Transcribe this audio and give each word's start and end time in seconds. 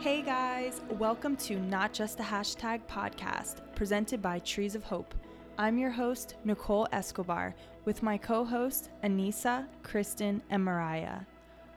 Hey 0.00 0.22
guys, 0.22 0.80
welcome 0.90 1.34
to 1.38 1.58
Not 1.58 1.92
Just 1.92 2.20
a 2.20 2.22
Hashtag 2.22 2.82
podcast, 2.88 3.62
presented 3.74 4.22
by 4.22 4.38
Trees 4.38 4.76
of 4.76 4.84
Hope. 4.84 5.12
I'm 5.58 5.76
your 5.76 5.90
host, 5.90 6.36
Nicole 6.44 6.86
Escobar, 6.92 7.52
with 7.84 8.00
my 8.00 8.16
co 8.16 8.44
hosts, 8.44 8.90
Anissa, 9.02 9.66
Kristen, 9.82 10.40
and 10.50 10.64
Mariah. 10.64 11.22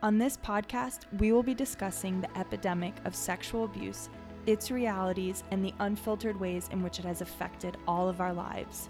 On 0.03 0.19
this 0.19 0.37
podcast, 0.37 1.05
we 1.17 1.31
will 1.31 1.41
be 1.41 1.55
discussing 1.55 2.21
the 2.21 2.37
epidemic 2.37 2.93
of 3.05 3.15
sexual 3.15 3.63
abuse, 3.63 4.07
its 4.45 4.69
realities, 4.69 5.43
and 5.49 5.65
the 5.65 5.73
unfiltered 5.79 6.39
ways 6.39 6.69
in 6.71 6.83
which 6.83 6.99
it 6.99 7.05
has 7.05 7.21
affected 7.21 7.75
all 7.87 8.07
of 8.07 8.21
our 8.21 8.33
lives. 8.33 8.87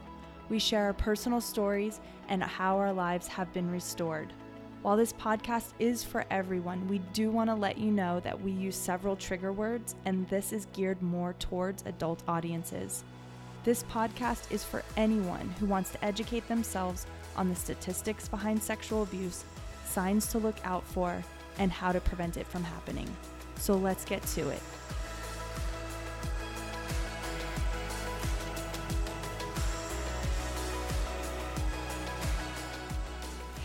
We 0.49 0.59
share 0.59 0.83
our 0.83 0.93
personal 0.93 1.39
stories 1.39 2.01
and 2.27 2.43
how 2.43 2.77
our 2.77 2.91
lives 2.91 3.27
have 3.27 3.53
been 3.53 3.71
restored. 3.71 4.33
While 4.81 4.97
this 4.97 5.13
podcast 5.13 5.73
is 5.77 6.03
for 6.03 6.25
everyone, 6.31 6.87
we 6.87 6.97
do 7.13 7.29
want 7.29 7.51
to 7.51 7.55
let 7.55 7.77
you 7.77 7.91
know 7.91 8.19
that 8.21 8.41
we 8.41 8.49
use 8.49 8.75
several 8.75 9.15
trigger 9.15 9.53
words, 9.53 9.93
and 10.05 10.27
this 10.27 10.51
is 10.51 10.65
geared 10.73 11.03
more 11.03 11.35
towards 11.37 11.83
adult 11.85 12.23
audiences. 12.27 13.03
This 13.63 13.83
podcast 13.83 14.51
is 14.51 14.63
for 14.63 14.83
anyone 14.97 15.53
who 15.59 15.67
wants 15.67 15.91
to 15.91 16.03
educate 16.03 16.47
themselves 16.47 17.05
on 17.35 17.47
the 17.47 17.55
statistics 17.55 18.27
behind 18.27 18.63
sexual 18.63 19.03
abuse, 19.03 19.43
signs 19.85 20.25
to 20.31 20.39
look 20.39 20.57
out 20.63 20.83
for, 20.83 21.23
and 21.59 21.71
how 21.71 21.91
to 21.91 22.01
prevent 22.01 22.37
it 22.37 22.47
from 22.47 22.63
happening. 22.63 23.07
So 23.57 23.75
let's 23.75 24.03
get 24.03 24.23
to 24.29 24.49
it. 24.49 24.63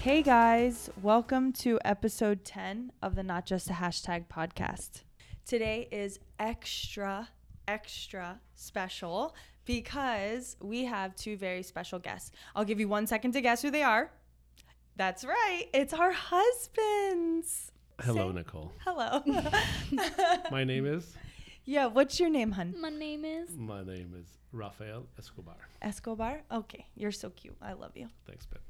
Hey 0.07 0.23
guys, 0.23 0.89
welcome 1.03 1.53
to 1.55 1.81
episode 1.85 2.45
10 2.45 2.93
of 3.03 3.17
the 3.17 3.25
Not 3.25 3.45
Just 3.45 3.69
a 3.71 3.73
Hashtag 3.73 4.29
podcast. 4.29 5.03
Today 5.45 5.89
is 5.91 6.21
extra, 6.39 7.29
extra 7.67 8.41
special 8.55 9.35
because 9.65 10.57
we 10.63 10.85
have 10.85 11.17
two 11.17 11.37
very 11.37 11.65
special 11.65 11.99
guests. 11.99 12.31
I'll 12.55 12.65
give 12.65 12.79
you 12.79 12.87
one 12.87 13.09
second 13.09 13.33
to 13.33 13.41
guess 13.41 13.63
who 13.63 13.73
they 13.73 13.83
are. 13.83 14.13
That's 14.95 15.25
right, 15.25 15.65
it's 15.75 15.93
our 15.93 16.13
husbands. 16.13 17.73
Hello, 18.01 18.31
Say- 18.31 18.37
Nicole. 18.37 18.73
Hello. 18.85 19.25
My 20.53 20.63
name 20.63 20.87
is. 20.87 21.17
yeah, 21.65 21.87
what's 21.87 22.21
your 22.21 22.31
name, 22.31 22.53
hun? 22.53 22.77
My 22.81 22.91
name 22.91 23.25
is. 23.25 23.57
My 23.57 23.83
name 23.83 24.15
is 24.17 24.29
Rafael 24.53 25.07
Escobar. 25.19 25.57
Escobar? 25.83 26.43
Okay, 26.53 26.87
you're 26.95 27.11
so 27.11 27.31
cute. 27.31 27.57
I 27.61 27.73
love 27.73 27.97
you. 27.97 28.07
Thanks, 28.25 28.47
babe. 28.47 28.61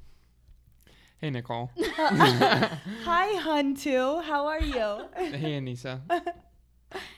Hey 1.18 1.30
Nicole. 1.30 1.70
Hi, 1.78 3.36
hun, 3.40 3.74
too. 3.74 4.20
How 4.20 4.46
are 4.46 4.60
you? 4.60 5.06
hey 5.16 5.58
Anissa. 5.58 6.00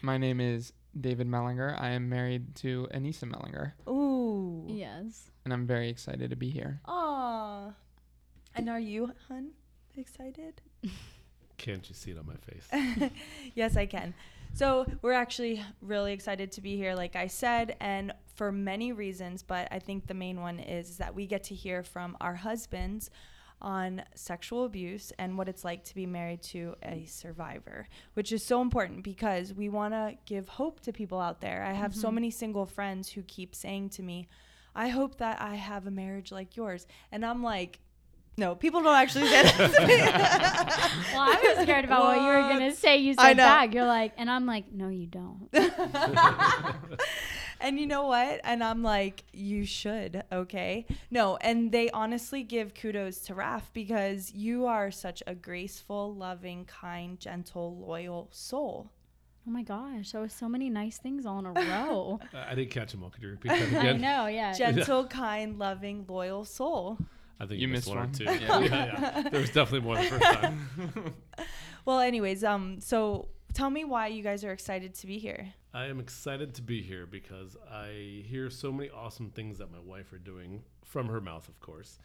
My 0.03 0.17
name 0.17 0.41
is 0.41 0.73
David 0.99 1.27
Mellinger. 1.27 1.77
I 1.81 1.91
am 1.91 2.09
married 2.09 2.55
to 2.57 2.87
Anissa 2.95 3.25
Mellinger, 3.25 3.73
Ooh. 3.89 4.65
Yes. 4.69 5.31
and 5.45 5.53
I'm 5.53 5.67
very 5.67 5.89
excited 5.89 6.31
to 6.31 6.37
be 6.37 6.49
here. 6.49 6.81
Aw. 6.87 7.73
And 8.55 8.69
are 8.69 8.79
you, 8.79 9.13
hun, 9.27 9.51
excited? 9.97 10.63
Can't 11.59 11.89
you 11.89 11.95
see 11.97 12.13
it 12.13 12.19
on 12.19 12.27
my 12.27 12.37
face? 12.37 13.11
yes, 13.57 13.77
I 13.77 13.87
can. 13.87 14.15
So, 14.55 14.87
we're 15.03 15.13
actually 15.13 15.63
really 15.83 16.13
excited 16.13 16.53
to 16.53 16.61
be 16.61 16.77
here, 16.77 16.95
like 16.95 17.17
I 17.17 17.27
said, 17.27 17.77
and 17.81 18.13
for 18.37 18.53
many 18.53 18.93
reasons, 18.93 19.43
but 19.43 19.67
I 19.73 19.81
think 19.81 20.07
the 20.07 20.15
main 20.15 20.41
one 20.41 20.61
is 20.61 20.99
that 20.99 21.17
we 21.17 21.27
get 21.27 21.43
to 21.45 21.55
hear 21.57 21.83
from 21.83 22.17
our 22.21 22.37
husbands 22.37 23.11
on 23.61 24.03
sexual 24.15 24.65
abuse 24.65 25.13
and 25.19 25.37
what 25.37 25.49
it's 25.49 25.65
like 25.65 25.85
to 25.85 25.95
be 25.95 26.07
married 26.07 26.43
to 26.43 26.75
a 26.83 27.05
survivor, 27.07 27.89
which 28.15 28.33
is 28.33 28.45
so 28.45 28.61
important 28.61 29.03
because 29.03 29.53
we 29.53 29.69
want 29.69 29.95
to 29.95 30.15
give 30.27 30.49
hope 30.49 30.81
to 30.81 30.93
people 30.93 31.21
out 31.21 31.41
there. 31.41 31.65
I 31.65 31.73
have 31.73 31.95
so 31.95 32.09
mm-hmm. 32.09 32.15
many 32.15 32.31
single 32.31 32.67
friends 32.67 33.09
who 33.11 33.23
keep 33.23 33.55
saying 33.55 33.91
to 33.91 34.03
me, 34.03 34.29
I 34.75 34.89
hope 34.89 35.19
that 35.19 35.41
I 35.41 35.57
have 35.57 35.87
a 35.87 35.91
marriage 35.91 36.31
like 36.31 36.57
yours. 36.57 36.87
And 37.11 37.25
I'm 37.25 37.43
like, 37.43 37.81
no, 38.39 38.55
people 38.55 38.81
don't 38.83 38.95
actually 38.95 39.27
say 39.27 39.43
that 39.43 39.57
to 39.57 39.87
me. 39.87 39.99
Well, 41.13 41.23
I 41.23 41.55
was 41.57 41.65
scared 41.65 41.85
about 41.85 42.05
what 42.05 42.21
you 42.21 42.27
were 42.27 42.49
gonna 42.49 42.75
say. 42.75 42.99
You 42.99 43.15
said 43.15 43.37
know. 43.37 43.45
back. 43.45 43.75
You're 43.75 43.87
like, 43.87 44.13
and 44.17 44.31
I'm 44.31 44.47
like, 44.47 44.71
no, 44.73 44.89
you 44.89 45.07
don't. 45.07 45.49
and 47.61 47.79
you 47.79 47.87
know 47.87 48.07
what? 48.07 48.41
And 48.45 48.63
I'm 48.63 48.83
like, 48.83 49.25
you 49.33 49.65
should, 49.65 50.23
okay? 50.33 50.87
No, 51.11 51.37
and 51.39 51.71
they 51.73 51.91
honestly 51.91 52.43
give 52.43 52.75
kudos 52.75 53.19
to 53.27 53.35
Raph 53.35 53.73
because 53.73 54.33
you 54.33 54.67
are 54.67 54.91
such 54.91 55.23
a 55.27 55.35
graceful, 55.35 56.15
loving, 56.15 56.65
kind, 56.65 57.19
gentle, 57.19 57.77
loyal 57.79 58.29
soul. 58.33 58.91
Oh 59.47 59.51
my 59.51 59.63
gosh, 59.63 60.13
that 60.13 60.21
was 60.21 60.33
so 60.35 60.47
many 60.49 60.69
nice 60.69 60.99
things 60.99 61.25
all 61.25 61.39
in 61.39 61.47
a 61.47 61.53
row. 61.53 62.21
I 62.35 62.53
I 62.53 62.55
didn't 62.55 62.71
catch 62.71 62.93
them 62.93 63.03
all. 63.03 63.11
Could 63.11 63.23
you 63.23 63.31
repeat 63.31 63.49
that 63.49 63.85
I 63.87 63.93
know, 63.93 64.27
yeah. 64.27 64.53
Gentle, 64.59 65.07
kind, 65.07 65.59
loving, 65.59 66.05
loyal 66.07 66.45
soul. 66.45 66.99
I 67.41 67.47
think 67.47 67.61
You 67.61 67.69
you, 67.69 67.73
missed, 67.73 67.87
missed 67.87 67.97
one, 67.97 67.99
one. 67.99 68.09
or 68.09 68.13
two. 68.13 68.25
Yeah. 68.45 68.59
Yeah. 68.61 69.13
yeah, 69.23 69.29
There 69.31 69.41
was 69.41 69.51
definitely 69.51 69.81
more 69.87 69.97
the 69.97 70.03
first 70.05 70.23
time. 70.25 71.15
Well, 71.85 72.01
anyways, 72.01 72.45
um, 72.45 72.81
so 72.81 73.29
tell 73.55 73.71
me 73.71 73.85
why 73.85 74.09
you 74.09 74.23
guys 74.23 74.45
are 74.45 74.53
excited 74.53 74.95
to 74.97 75.07
be 75.07 75.19
here. 75.19 75.55
I 75.75 75.87
am 75.87 76.01
excited 76.01 76.55
to 76.55 76.63
be 76.63 76.83
here 76.83 77.07
because 77.07 77.57
I 77.71 78.25
hear 78.27 78.49
so 78.49 78.73
many 78.73 78.89
awesome 78.89 79.31
things 79.31 79.59
that 79.59 79.71
my 79.71 79.79
wife 79.79 80.13
are 80.13 80.19
doing 80.19 80.63
from 80.83 81.09
her 81.09 81.21
mouth, 81.21 81.47
of 81.49 81.61
course, 81.61 81.99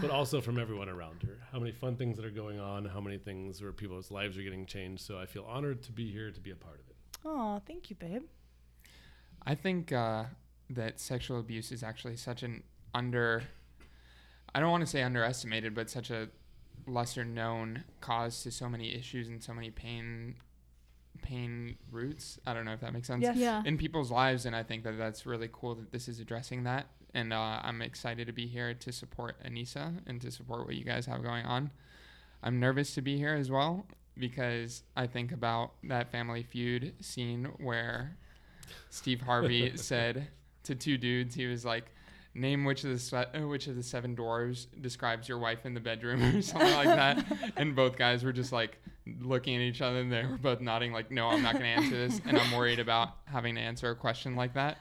but 0.00 0.10
also 0.10 0.40
from 0.40 0.58
everyone 0.58 0.88
around 0.88 1.22
her. 1.24 1.38
How 1.52 1.58
many 1.58 1.72
fun 1.72 1.96
things 1.96 2.16
that 2.16 2.24
are 2.24 2.30
going 2.30 2.58
on, 2.58 2.86
how 2.86 3.00
many 3.00 3.18
things 3.18 3.60
where 3.60 3.72
people's 3.72 4.10
lives 4.10 4.38
are 4.38 4.42
getting 4.42 4.64
changed. 4.64 5.02
So 5.04 5.18
I 5.18 5.26
feel 5.26 5.44
honored 5.44 5.82
to 5.84 5.92
be 5.92 6.10
here 6.10 6.30
to 6.30 6.40
be 6.40 6.50
a 6.50 6.56
part 6.56 6.80
of 6.80 6.88
it. 6.88 6.96
Oh, 7.24 7.60
thank 7.66 7.90
you, 7.90 7.96
babe. 7.96 8.22
I 9.46 9.54
think 9.54 9.92
uh, 9.92 10.24
that 10.70 10.98
sexual 10.98 11.38
abuse 11.38 11.72
is 11.72 11.82
actually 11.82 12.16
such 12.16 12.42
an 12.42 12.62
under. 12.94 13.42
I 14.54 14.60
don't 14.60 14.70
want 14.70 14.82
to 14.82 14.86
say 14.86 15.02
underestimated, 15.02 15.74
but 15.74 15.90
such 15.90 16.10
a 16.10 16.28
lesser 16.86 17.24
known 17.24 17.84
cause 18.00 18.42
to 18.42 18.50
so 18.50 18.68
many 18.68 18.94
issues 18.94 19.28
and 19.28 19.42
so 19.42 19.52
many 19.52 19.70
pain 19.70 20.36
pain 21.22 21.76
roots. 21.90 22.38
I 22.46 22.54
don't 22.54 22.64
know 22.64 22.72
if 22.72 22.80
that 22.80 22.92
makes 22.92 23.06
sense. 23.06 23.22
Yes. 23.22 23.36
yeah. 23.36 23.62
in 23.64 23.76
people's 23.76 24.10
lives 24.10 24.46
and 24.46 24.54
i 24.56 24.62
think 24.62 24.84
that 24.84 24.96
that's 24.98 25.26
really 25.26 25.48
cool 25.52 25.74
that 25.74 25.92
this 25.92 26.08
is 26.08 26.20
addressing 26.20 26.64
that 26.64 26.86
and 27.14 27.32
uh, 27.32 27.60
i'm 27.62 27.82
excited 27.82 28.26
to 28.26 28.32
be 28.32 28.46
here 28.46 28.74
to 28.74 28.92
support 28.92 29.36
anissa 29.44 29.98
and 30.06 30.20
to 30.20 30.30
support 30.30 30.66
what 30.66 30.74
you 30.74 30.84
guys 30.84 31.06
have 31.06 31.22
going 31.22 31.44
on 31.44 31.70
i'm 32.42 32.58
nervous 32.60 32.94
to 32.94 33.02
be 33.02 33.16
here 33.16 33.34
as 33.34 33.50
well 33.50 33.86
because 34.16 34.82
i 34.96 35.06
think 35.06 35.32
about 35.32 35.72
that 35.84 36.10
family 36.10 36.42
feud 36.42 36.94
scene 37.00 37.44
where 37.58 38.16
steve 38.90 39.20
harvey 39.20 39.72
said 39.76 40.28
to 40.62 40.74
two 40.74 40.96
dudes 40.98 41.34
he 41.34 41.46
was 41.46 41.64
like 41.64 41.92
name 42.34 42.64
which 42.64 42.84
of 42.84 42.90
the 42.90 42.98
se- 42.98 43.26
uh, 43.34 43.46
which 43.46 43.66
of 43.66 43.74
the 43.76 43.82
seven 43.82 44.14
dwarves 44.14 44.66
describes 44.80 45.28
your 45.28 45.38
wife 45.38 45.66
in 45.66 45.74
the 45.74 45.80
bedroom 45.80 46.22
or 46.36 46.42
something 46.42 46.74
like 46.74 46.86
that 46.86 47.24
and 47.56 47.74
both 47.74 47.96
guys 47.96 48.22
were 48.24 48.32
just 48.32 48.52
like 48.52 48.80
looking 49.20 49.56
at 49.56 49.62
each 49.62 49.80
other 49.80 49.98
and 50.00 50.12
they 50.12 50.24
were 50.24 50.36
both 50.36 50.60
nodding 50.60 50.92
like 50.92 51.10
no 51.10 51.28
i'm 51.28 51.42
not 51.42 51.52
going 51.52 51.64
to 51.64 51.68
answer 51.68 51.96
this 51.96 52.20
and 52.26 52.38
i'm 52.38 52.56
worried 52.56 52.78
about 52.78 53.16
having 53.24 53.54
to 53.54 53.60
answer 53.60 53.90
a 53.90 53.94
question 53.96 54.36
like 54.36 54.54
that 54.54 54.78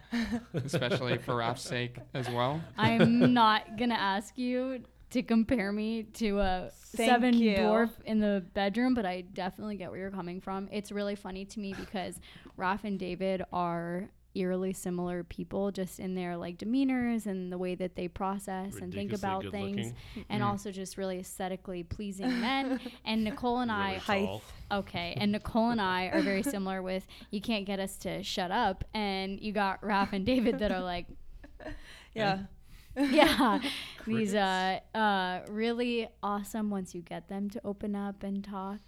especially 0.54 1.18
for 1.18 1.34
Raf's 1.34 1.62
sake 1.62 1.98
as 2.14 2.30
well 2.30 2.62
I'm 2.78 3.34
not 3.34 3.78
gonna 3.78 3.96
ask 3.96 4.38
you 4.38 4.84
to 5.12 5.24
compare 5.24 5.72
me 5.72 6.04
to 6.04 6.40
a 6.40 6.70
Thank 6.96 7.10
seven 7.10 7.34
you. 7.38 7.56
dwarf 7.56 7.90
in 8.06 8.20
the 8.20 8.44
bedroom, 8.54 8.94
but 8.94 9.06
I 9.06 9.22
definitely 9.22 9.76
get 9.76 9.90
where 9.90 10.00
you're 10.00 10.12
coming 10.12 10.40
from. 10.40 10.68
It's 10.72 10.92
really 10.92 11.16
funny 11.16 11.46
to 11.46 11.60
me 11.60 11.74
because 11.74 12.20
Raph 12.58 12.84
and 12.84 13.00
David 13.00 13.44
are 13.52 14.10
eerily 14.36 14.74
similar 14.74 15.24
people 15.24 15.72
just 15.72 16.00
in 16.00 16.14
their 16.16 16.38
like 16.38 16.58
demeanors 16.58 17.26
and 17.26 17.52
the 17.52 17.58
way 17.58 17.76
that 17.76 17.96
they 17.96 18.08
process 18.08 18.76
and 18.82 18.94
think 18.94 19.12
about 19.14 19.44
things 19.52 19.78
looking, 19.78 20.26
and 20.30 20.44
Mm. 20.44 20.46
also 20.46 20.72
just 20.72 20.98
really 20.98 21.20
aesthetically 21.20 21.84
pleasing 21.84 22.40
men 22.40 22.80
and 23.06 23.24
nicole 23.24 23.60
and 23.60 23.72
i 23.72 23.88
really 23.88 24.00
Height. 24.00 24.26
tall. 24.28 24.42
Okay, 24.72 25.16
and 25.18 25.32
Nicole 25.32 25.72
and 25.72 25.82
I 25.82 26.06
are 26.08 26.22
very 26.22 26.44
similar 26.44 26.82
with 26.84 27.08
you 27.32 27.42
can't 27.42 27.66
get 27.66 27.80
us 27.80 27.98
to 28.00 28.22
shut 28.22 28.52
up, 28.52 28.84
and 28.94 29.40
you 29.42 29.52
got 29.52 29.82
Raph 29.82 30.14
and 30.14 30.24
David 30.26 30.60
that 30.60 30.72
are 30.72 30.82
like, 30.84 31.08
Yeah. 32.14 32.40
yeah, 32.96 33.60
these 34.06 34.34
uh, 34.36 34.80
uh, 34.96 35.40
really 35.50 36.08
awesome 36.22 36.70
once 36.70 36.94
you 36.94 37.02
get 37.02 37.30
them 37.30 37.50
to 37.52 37.62
open 37.64 37.96
up 37.96 38.24
and 38.24 38.44
talk. 38.44 38.80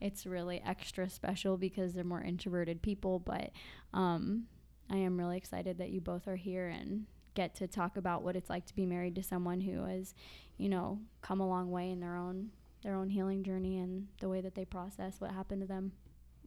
It's 0.00 0.26
really 0.26 0.62
extra 0.64 1.08
special 1.10 1.56
because 1.56 1.92
they're 1.92 2.04
more 2.04 2.22
introverted 2.22 2.82
people, 2.82 3.18
but 3.18 3.50
um, 3.92 4.44
I 4.90 4.96
am 4.96 5.18
really 5.18 5.36
excited 5.36 5.78
that 5.78 5.90
you 5.90 6.00
both 6.00 6.28
are 6.28 6.36
here 6.36 6.68
and 6.68 7.06
get 7.34 7.54
to 7.56 7.66
talk 7.66 7.96
about 7.96 8.22
what 8.22 8.36
it's 8.36 8.50
like 8.50 8.66
to 8.66 8.74
be 8.74 8.86
married 8.86 9.14
to 9.14 9.22
someone 9.22 9.60
who 9.60 9.84
has, 9.84 10.14
you 10.56 10.68
know, 10.68 10.98
come 11.22 11.40
a 11.40 11.48
long 11.48 11.70
way 11.70 11.90
in 11.90 12.00
their 12.00 12.16
own 12.16 12.50
their 12.82 12.94
own 12.94 13.08
healing 13.08 13.42
journey 13.42 13.78
and 13.78 14.06
the 14.20 14.28
way 14.28 14.40
that 14.40 14.54
they 14.54 14.64
process 14.64 15.20
what 15.20 15.32
happened 15.32 15.60
to 15.60 15.66
them. 15.66 15.90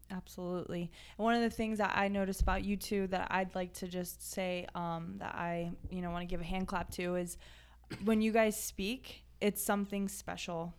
Absolutely. 0.09 0.91
And 1.17 1.23
one 1.23 1.35
of 1.35 1.41
the 1.41 1.49
things 1.49 1.77
that 1.77 1.93
I 1.95 2.07
noticed 2.07 2.41
about 2.41 2.63
you 2.63 2.77
two 2.77 3.07
that 3.07 3.27
I'd 3.31 3.53
like 3.55 3.73
to 3.75 3.88
just 3.88 4.31
say 4.31 4.65
um, 4.75 5.15
that 5.17 5.35
I, 5.35 5.71
you 5.89 6.01
know, 6.01 6.09
want 6.09 6.21
to 6.21 6.27
give 6.27 6.41
a 6.41 6.45
hand 6.45 6.67
clap 6.67 6.89
to 6.91 7.15
is 7.15 7.38
when 8.03 8.21
you 8.21 8.31
guys 8.31 8.61
speak, 8.61 9.23
it's 9.39 9.63
something 9.63 10.07
special. 10.07 10.73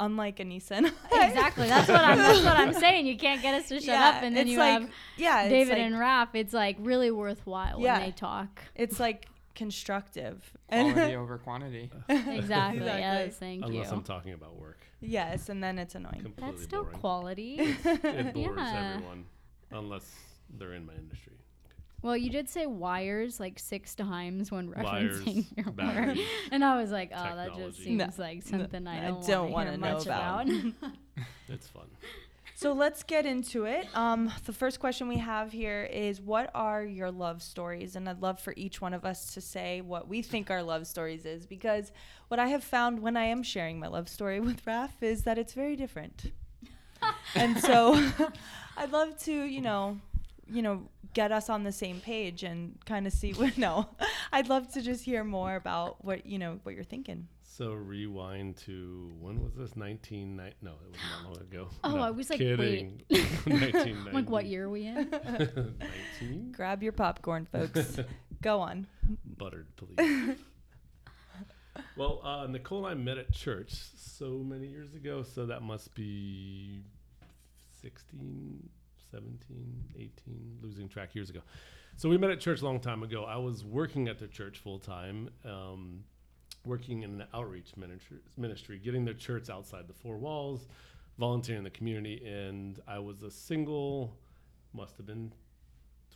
Unlike 0.00 0.38
Anissa 0.38 0.72
and 0.72 0.86
exactly. 1.12 1.68
That's 1.74 1.88
what 1.88 2.00
I'm. 2.04 2.18
That's 2.18 2.42
what 2.42 2.56
I'm 2.56 2.72
saying. 2.84 3.06
You 3.06 3.16
can't 3.16 3.40
get 3.40 3.54
us 3.54 3.68
to 3.68 3.76
shut 3.76 3.84
Yeah, 3.88 4.08
up, 4.08 4.22
and 4.24 4.36
then 4.36 4.48
you 4.48 4.58
like- 4.58 4.80
have 4.82 4.90
yeah, 5.16 5.48
David 5.48 5.74
like, 5.74 5.78
and 5.86 5.94
Raph. 5.94 6.28
It's 6.34 6.52
like 6.52 6.76
really 6.80 7.10
worthwhile 7.12 7.80
Yeah. 7.80 7.98
when 7.98 8.06
they 8.06 8.12
talk. 8.12 8.60
it's 8.74 8.98
like 8.98 9.26
constructive. 9.54 10.52
Quality 10.70 11.14
over 11.16 11.38
quantity. 11.38 11.90
Exactly. 12.08 12.38
Exactly. 12.38 12.86
Yes. 12.86 13.36
Thank 13.36 13.64
Unless 13.64 13.90
you. 13.90 13.96
I'm 13.96 14.02
talking 14.02 14.32
about 14.32 14.56
work. 14.58 14.78
yes, 15.00 15.48
and 15.48 15.62
then 15.62 15.78
it's 15.78 15.94
annoying. 15.94 16.22
Completely 16.22 16.50
That's 16.52 16.62
still 16.64 16.84
boring. 16.84 16.98
quality. 16.98 17.54
It 17.58 17.82
bores 18.34 18.34
Yeah. 18.36 18.92
everyone, 18.94 19.24
unless 19.70 20.10
they're 20.58 20.74
in 20.74 20.86
my 20.86 20.94
industry. 20.94 21.34
Well, 22.02 22.16
you 22.16 22.30
did 22.30 22.48
say 22.48 22.66
wires 22.66 23.38
like 23.40 23.58
six 23.58 23.94
times 23.94 24.50
when 24.50 24.70
Wires, 24.70 25.20
referencing 25.20 25.46
your 25.56 25.66
work, 25.72 26.16
and 26.50 26.64
I 26.64 26.80
was 26.80 26.90
like, 26.90 27.10
oh, 27.14 27.36
that 27.36 27.54
just 27.56 27.78
seems 27.82 27.98
No, 27.98 28.08
like 28.24 28.42
something 28.42 28.86
I 28.86 29.04
I 29.06 29.08
don't, 29.08 29.26
don't 29.26 29.50
want 29.50 29.68
wanna 29.68 29.72
to 29.72 29.76
know 29.78 29.92
much 29.94 30.06
about. 30.06 30.48
about. 30.48 30.72
It's 31.48 31.66
fun. 31.68 31.86
So 32.54 32.72
let's 32.74 33.02
get 33.02 33.24
into 33.26 33.64
it. 33.64 33.86
Um, 33.96 34.30
the 34.44 34.52
first 34.52 34.80
question 34.80 35.08
we 35.08 35.16
have 35.16 35.50
here 35.50 35.82
is 35.84 36.20
What 36.20 36.50
are 36.54 36.84
your 36.84 37.10
love 37.10 37.42
stories? 37.42 37.96
And 37.96 38.06
I'd 38.08 38.20
love 38.20 38.38
for 38.38 38.52
each 38.56 38.80
one 38.82 38.92
of 38.92 39.04
us 39.04 39.32
to 39.34 39.40
say 39.40 39.80
what 39.80 40.08
we 40.08 40.20
think 40.22 40.50
our 40.50 40.62
love 40.62 40.86
stories 40.86 41.24
is 41.24 41.46
because 41.46 41.90
what 42.28 42.38
I 42.38 42.48
have 42.48 42.62
found 42.62 43.00
when 43.00 43.16
I 43.16 43.24
am 43.24 43.42
sharing 43.42 43.80
my 43.80 43.86
love 43.88 44.08
story 44.10 44.40
with 44.40 44.66
Raf 44.66 45.02
is 45.02 45.22
that 45.24 45.38
it's 45.38 45.54
very 45.54 45.74
different. 45.74 46.32
and 47.34 47.58
so 47.58 47.94
I'd 48.76 48.92
love 48.92 49.16
to, 49.24 49.32
you 49.32 49.62
know, 49.62 49.98
you 50.52 50.60
know, 50.62 50.82
get 51.14 51.32
us 51.32 51.48
on 51.48 51.64
the 51.64 51.72
same 51.72 52.00
page 52.00 52.42
and 52.42 52.78
kind 52.86 53.06
of 53.06 53.12
see 53.12 53.32
what 53.34 53.56
no. 53.58 53.88
I'd 54.32 54.48
love 54.48 54.72
to 54.72 54.82
just 54.82 55.04
hear 55.04 55.24
more 55.24 55.56
about 55.56 56.04
what, 56.04 56.26
you 56.26 56.38
know, 56.38 56.60
what 56.62 56.74
you're 56.74 56.84
thinking. 56.84 57.28
So 57.42 57.72
rewind 57.72 58.56
to 58.58 59.12
when 59.20 59.42
was 59.42 59.54
this? 59.54 59.76
19 59.76 60.36
No, 60.36 60.42
it 60.44 60.54
wasn't 60.62 60.94
that 60.94 61.24
long 61.24 61.36
ago. 61.40 61.68
Oh, 61.84 61.96
No, 61.96 62.02
I 62.02 62.10
was 62.10 62.30
like, 62.30 62.38
kidding. 62.38 63.02
wait. 63.10 63.20
1990. 63.44 64.10
like 64.12 64.30
what 64.30 64.46
year 64.46 64.64
are 64.66 64.70
we 64.70 64.86
in? 64.86 65.10
19? 66.20 66.52
Grab 66.52 66.82
your 66.82 66.92
popcorn, 66.92 67.46
folks. 67.50 67.98
Go 68.40 68.60
on. 68.60 68.86
Buttered, 69.36 69.66
please. 69.76 70.36
well, 71.96 72.20
uh, 72.24 72.46
Nicole 72.46 72.86
and 72.86 73.00
I 73.00 73.02
met 73.02 73.18
at 73.18 73.32
church 73.32 73.72
so 73.96 74.38
many 74.44 74.66
years 74.66 74.94
ago, 74.94 75.22
so 75.22 75.44
that 75.46 75.62
must 75.62 75.94
be 75.94 76.82
16, 77.82 78.68
17, 79.10 79.84
18, 79.96 80.58
losing 80.62 80.88
track 80.88 81.14
years 81.14 81.30
ago. 81.30 81.40
So 81.96 82.08
we 82.08 82.16
met 82.16 82.30
at 82.30 82.40
church 82.40 82.62
a 82.62 82.64
long 82.64 82.80
time 82.80 83.02
ago. 83.02 83.24
I 83.24 83.36
was 83.36 83.64
working 83.64 84.08
at 84.08 84.18
the 84.18 84.26
church 84.26 84.58
full 84.58 84.78
time, 84.78 85.30
um, 85.44 86.04
working 86.64 87.02
in 87.02 87.20
an 87.20 87.26
outreach 87.34 87.76
ministry, 87.76 88.18
ministry, 88.36 88.78
getting 88.78 89.04
the 89.04 89.14
church 89.14 89.50
outside 89.50 89.86
the 89.88 89.94
four 89.94 90.16
walls, 90.16 90.66
volunteering 91.18 91.58
in 91.58 91.64
the 91.64 91.70
community, 91.70 92.24
and 92.26 92.80
I 92.86 92.98
was 92.98 93.22
a 93.22 93.30
single, 93.30 94.16
must 94.72 94.96
have 94.96 95.06
been 95.06 95.32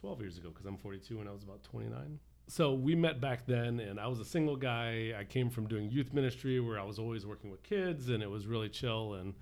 12 0.00 0.20
years 0.20 0.38
ago 0.38 0.50
because 0.50 0.66
I'm 0.66 0.76
42 0.76 1.20
and 1.20 1.28
I 1.28 1.32
was 1.32 1.42
about 1.42 1.62
29. 1.64 2.18
So 2.46 2.74
we 2.74 2.94
met 2.94 3.20
back 3.20 3.46
then, 3.46 3.80
and 3.80 3.98
I 3.98 4.06
was 4.06 4.20
a 4.20 4.24
single 4.24 4.56
guy. 4.56 5.14
I 5.18 5.24
came 5.24 5.48
from 5.48 5.66
doing 5.66 5.90
youth 5.90 6.12
ministry 6.12 6.60
where 6.60 6.78
I 6.78 6.84
was 6.84 6.98
always 6.98 7.24
working 7.24 7.50
with 7.50 7.62
kids, 7.62 8.10
and 8.10 8.22
it 8.22 8.28
was 8.28 8.46
really 8.46 8.68
chill. 8.68 9.14
And 9.14 9.32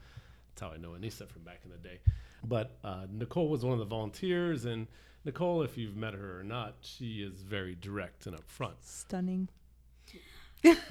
that's 0.51 0.61
how 0.61 0.75
I 0.75 0.77
know 0.77 0.91
Anissa 0.91 1.29
from 1.29 1.43
back 1.43 1.61
in 1.65 1.71
the 1.73 1.79
day. 1.79 1.99
But 2.45 2.79
uh, 2.83 3.07
Nicole 3.11 3.49
was 3.49 3.65
one 3.65 3.75
of 3.75 3.79
the 3.79 3.85
volunteers, 3.85 4.65
and 4.65 4.89
Nicole, 5.25 5.63
if 5.63 5.79
you've 5.79 5.97
met 5.97 6.15
her 6.15 6.41
or 6.41 6.43
not, 6.43 6.77
she 6.81 7.23
is 7.23 7.43
very 7.43 7.75
direct 7.75 8.27
and 8.27 8.37
upfront. 8.37 8.75
Stunning. 8.81 9.49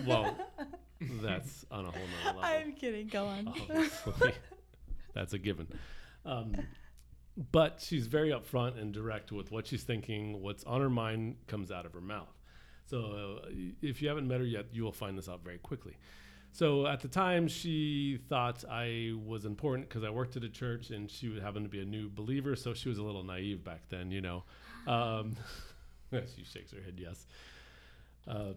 Well, 0.05 0.37
that's 1.21 1.65
on 1.71 1.85
a 1.85 1.91
whole 1.91 2.01
nother 2.23 2.39
level. 2.39 2.41
I'm 2.43 2.73
kidding. 2.73 3.07
Go 3.07 3.25
on. 3.25 3.47
Obviously, 3.47 4.33
that's 5.13 5.33
a 5.33 5.39
given. 5.39 5.67
Um, 6.25 6.55
but 7.51 7.81
she's 7.81 8.07
very 8.07 8.29
upfront 8.29 8.79
and 8.79 8.93
direct 8.93 9.31
with 9.31 9.51
what 9.51 9.67
she's 9.67 9.83
thinking. 9.83 10.41
What's 10.41 10.63
on 10.65 10.81
her 10.81 10.89
mind 10.89 11.35
comes 11.47 11.71
out 11.71 11.85
of 11.85 11.93
her 11.93 12.01
mouth. 12.01 12.33
So 12.85 13.39
uh, 13.43 13.49
if 13.81 14.01
you 14.01 14.09
haven't 14.09 14.27
met 14.27 14.39
her 14.39 14.45
yet, 14.45 14.67
you 14.73 14.83
will 14.83 14.91
find 14.91 15.17
this 15.17 15.29
out 15.29 15.43
very 15.43 15.57
quickly. 15.57 15.97
So 16.53 16.85
at 16.85 16.99
the 16.99 17.07
time, 17.07 17.47
she 17.47 18.19
thought 18.27 18.65
I 18.69 19.13
was 19.25 19.45
important 19.45 19.87
because 19.87 20.03
I 20.03 20.09
worked 20.09 20.35
at 20.35 20.43
a 20.43 20.49
church, 20.49 20.89
and 20.89 21.09
she 21.09 21.29
would 21.29 21.41
happen 21.41 21.63
to 21.63 21.69
be 21.69 21.79
a 21.79 21.85
new 21.85 22.09
believer. 22.09 22.55
So 22.55 22.73
she 22.73 22.89
was 22.89 22.97
a 22.97 23.03
little 23.03 23.23
naive 23.23 23.63
back 23.63 23.83
then, 23.89 24.11
you 24.11 24.21
know. 24.21 24.43
Um, 24.85 25.37
she 26.11 26.43
shakes 26.43 26.71
her 26.71 26.81
head, 26.81 26.95
yes. 26.97 27.25
Uh, 28.27 28.53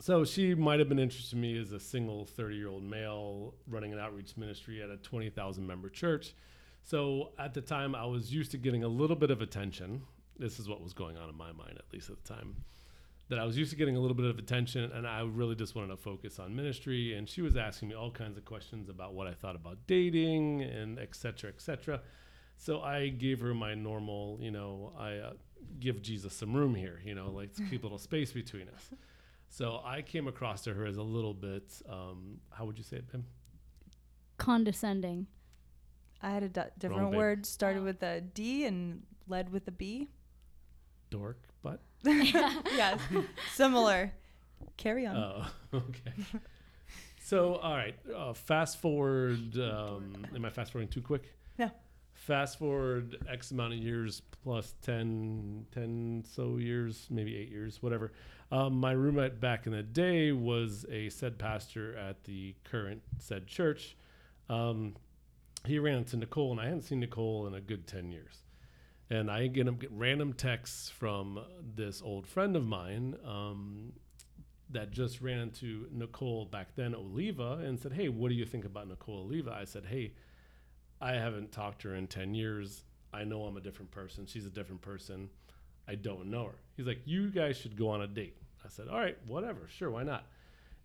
so 0.00 0.24
she 0.24 0.54
might 0.54 0.78
have 0.78 0.88
been 0.88 0.98
interested 0.98 1.34
in 1.34 1.40
me 1.40 1.58
as 1.58 1.72
a 1.72 1.80
single 1.80 2.24
30 2.24 2.56
year 2.56 2.68
old 2.68 2.84
male 2.84 3.54
running 3.66 3.92
an 3.92 3.98
outreach 3.98 4.36
ministry 4.36 4.82
at 4.82 4.90
a 4.90 4.96
20,000 4.98 5.66
member 5.66 5.88
church. 5.88 6.34
So 6.82 7.30
at 7.38 7.54
the 7.54 7.60
time, 7.60 7.94
I 7.94 8.04
was 8.04 8.32
used 8.32 8.50
to 8.52 8.58
getting 8.58 8.84
a 8.84 8.88
little 8.88 9.16
bit 9.16 9.30
of 9.30 9.42
attention. 9.42 10.02
This 10.38 10.60
is 10.60 10.68
what 10.68 10.82
was 10.82 10.92
going 10.92 11.16
on 11.16 11.28
in 11.28 11.36
my 11.36 11.52
mind, 11.52 11.78
at 11.78 11.84
least 11.92 12.10
at 12.10 12.22
the 12.22 12.34
time. 12.34 12.56
That 13.28 13.38
I 13.38 13.44
was 13.44 13.58
used 13.58 13.70
to 13.72 13.76
getting 13.76 13.94
a 13.96 14.00
little 14.00 14.16
bit 14.16 14.24
of 14.24 14.38
attention, 14.38 14.90
and 14.90 15.06
I 15.06 15.20
really 15.20 15.54
just 15.54 15.74
wanted 15.74 15.88
to 15.88 15.96
focus 15.98 16.38
on 16.38 16.56
ministry. 16.56 17.14
And 17.14 17.28
she 17.28 17.42
was 17.42 17.56
asking 17.56 17.88
me 17.90 17.94
all 17.94 18.10
kinds 18.10 18.38
of 18.38 18.44
questions 18.46 18.88
about 18.88 19.12
what 19.12 19.26
I 19.26 19.34
thought 19.34 19.54
about 19.54 19.78
dating 19.86 20.62
and 20.62 20.98
et 20.98 21.14
cetera, 21.14 21.50
et 21.50 21.60
cetera. 21.60 22.00
So 22.56 22.80
I 22.80 23.08
gave 23.08 23.40
her 23.40 23.52
my 23.54 23.74
normal, 23.74 24.38
you 24.40 24.50
know, 24.50 24.94
I 24.98 25.16
uh, 25.16 25.32
give 25.78 26.00
Jesus 26.00 26.32
some 26.32 26.54
room 26.56 26.74
here, 26.74 27.00
you 27.04 27.14
know, 27.14 27.30
like 27.30 27.50
keep 27.68 27.82
a 27.82 27.84
little 27.84 27.98
space 27.98 28.32
between 28.32 28.68
us. 28.70 28.90
So 29.50 29.80
I 29.84 30.02
came 30.02 30.26
across 30.26 30.62
to 30.62 30.72
her 30.74 30.86
as 30.86 30.96
a 30.96 31.02
little 31.02 31.34
bit, 31.34 31.70
um, 31.88 32.40
how 32.50 32.64
would 32.64 32.78
you 32.78 32.84
say 32.84 32.96
it, 32.96 33.08
Pim? 33.12 33.26
Condescending. 34.38 35.26
I 36.22 36.30
had 36.30 36.42
a 36.42 36.48
d- 36.48 36.60
different 36.78 37.10
babe. 37.10 37.16
word 37.18 37.46
started 37.46 37.80
Oh. 37.80 37.84
with 37.84 38.02
a 38.02 38.20
D 38.20 38.64
and 38.64 39.02
led 39.26 39.50
with 39.52 39.68
a 39.68 39.70
B. 39.72 40.08
Dork, 41.10 41.38
but 41.46 41.47
yes, 42.04 43.00
similar. 43.54 44.12
Carry 44.76 45.06
on. 45.06 45.16
Oh, 45.16 45.46
okay. 45.74 46.12
So, 47.20 47.56
all 47.56 47.74
right. 47.74 47.96
Uh, 48.14 48.32
fast 48.32 48.80
forward. 48.80 49.58
Um, 49.58 50.26
am 50.34 50.44
I 50.44 50.50
fast 50.50 50.72
forwarding 50.72 50.90
too 50.90 51.02
quick? 51.02 51.24
No. 51.58 51.70
Fast 52.14 52.58
forward 52.58 53.16
X 53.28 53.50
amount 53.50 53.74
of 53.74 53.78
years 53.78 54.22
plus 54.42 54.74
10, 54.82 55.66
10 55.72 56.24
so 56.26 56.56
years, 56.56 57.06
maybe 57.10 57.36
eight 57.36 57.50
years, 57.50 57.82
whatever. 57.82 58.12
Um, 58.50 58.74
my 58.74 58.92
roommate 58.92 59.40
back 59.40 59.66
in 59.66 59.72
the 59.72 59.82
day 59.82 60.32
was 60.32 60.86
a 60.90 61.10
said 61.10 61.38
pastor 61.38 61.96
at 61.96 62.24
the 62.24 62.54
current 62.64 63.02
said 63.18 63.46
church. 63.46 63.96
Um, 64.48 64.94
he 65.66 65.78
ran 65.78 65.98
into 65.98 66.16
Nicole, 66.16 66.52
and 66.52 66.60
I 66.60 66.64
hadn't 66.64 66.82
seen 66.82 67.00
Nicole 67.00 67.46
in 67.46 67.54
a 67.54 67.60
good 67.60 67.86
10 67.86 68.10
years. 68.10 68.42
And 69.10 69.30
I 69.30 69.46
get, 69.46 69.66
random 69.90 70.34
texts 70.34 70.90
from 70.90 71.40
this 71.74 72.02
old 72.02 72.26
friend 72.26 72.56
of 72.56 72.66
mine 72.66 73.16
um, 73.24 73.92
that 74.70 74.90
just 74.90 75.20
ran 75.22 75.38
into 75.38 75.88
Nicole 75.90 76.44
back 76.44 76.74
then, 76.76 76.94
Oliva, 76.94 77.60
and 77.64 77.80
said, 77.80 77.92
Hey, 77.92 78.08
what 78.08 78.28
do 78.28 78.34
you 78.34 78.44
think 78.44 78.66
about 78.66 78.88
Nicole 78.88 79.20
Oliva? 79.20 79.56
I 79.58 79.64
said, 79.64 79.86
Hey, 79.86 80.12
I 81.00 81.12
haven't 81.12 81.52
talked 81.52 81.82
to 81.82 81.88
her 81.88 81.94
in 81.94 82.06
10 82.06 82.34
years. 82.34 82.84
I 83.12 83.24
know 83.24 83.44
I'm 83.44 83.56
a 83.56 83.60
different 83.60 83.90
person. 83.90 84.26
She's 84.26 84.44
a 84.44 84.50
different 84.50 84.82
person. 84.82 85.30
I 85.86 85.94
don't 85.94 86.26
know 86.26 86.44
her. 86.44 86.58
He's 86.76 86.86
like, 86.86 87.00
You 87.06 87.30
guys 87.30 87.56
should 87.56 87.76
go 87.76 87.88
on 87.88 88.02
a 88.02 88.06
date. 88.06 88.36
I 88.62 88.68
said, 88.68 88.88
All 88.88 88.98
right, 88.98 89.16
whatever. 89.26 89.60
Sure, 89.68 89.90
why 89.90 90.02
not? 90.02 90.26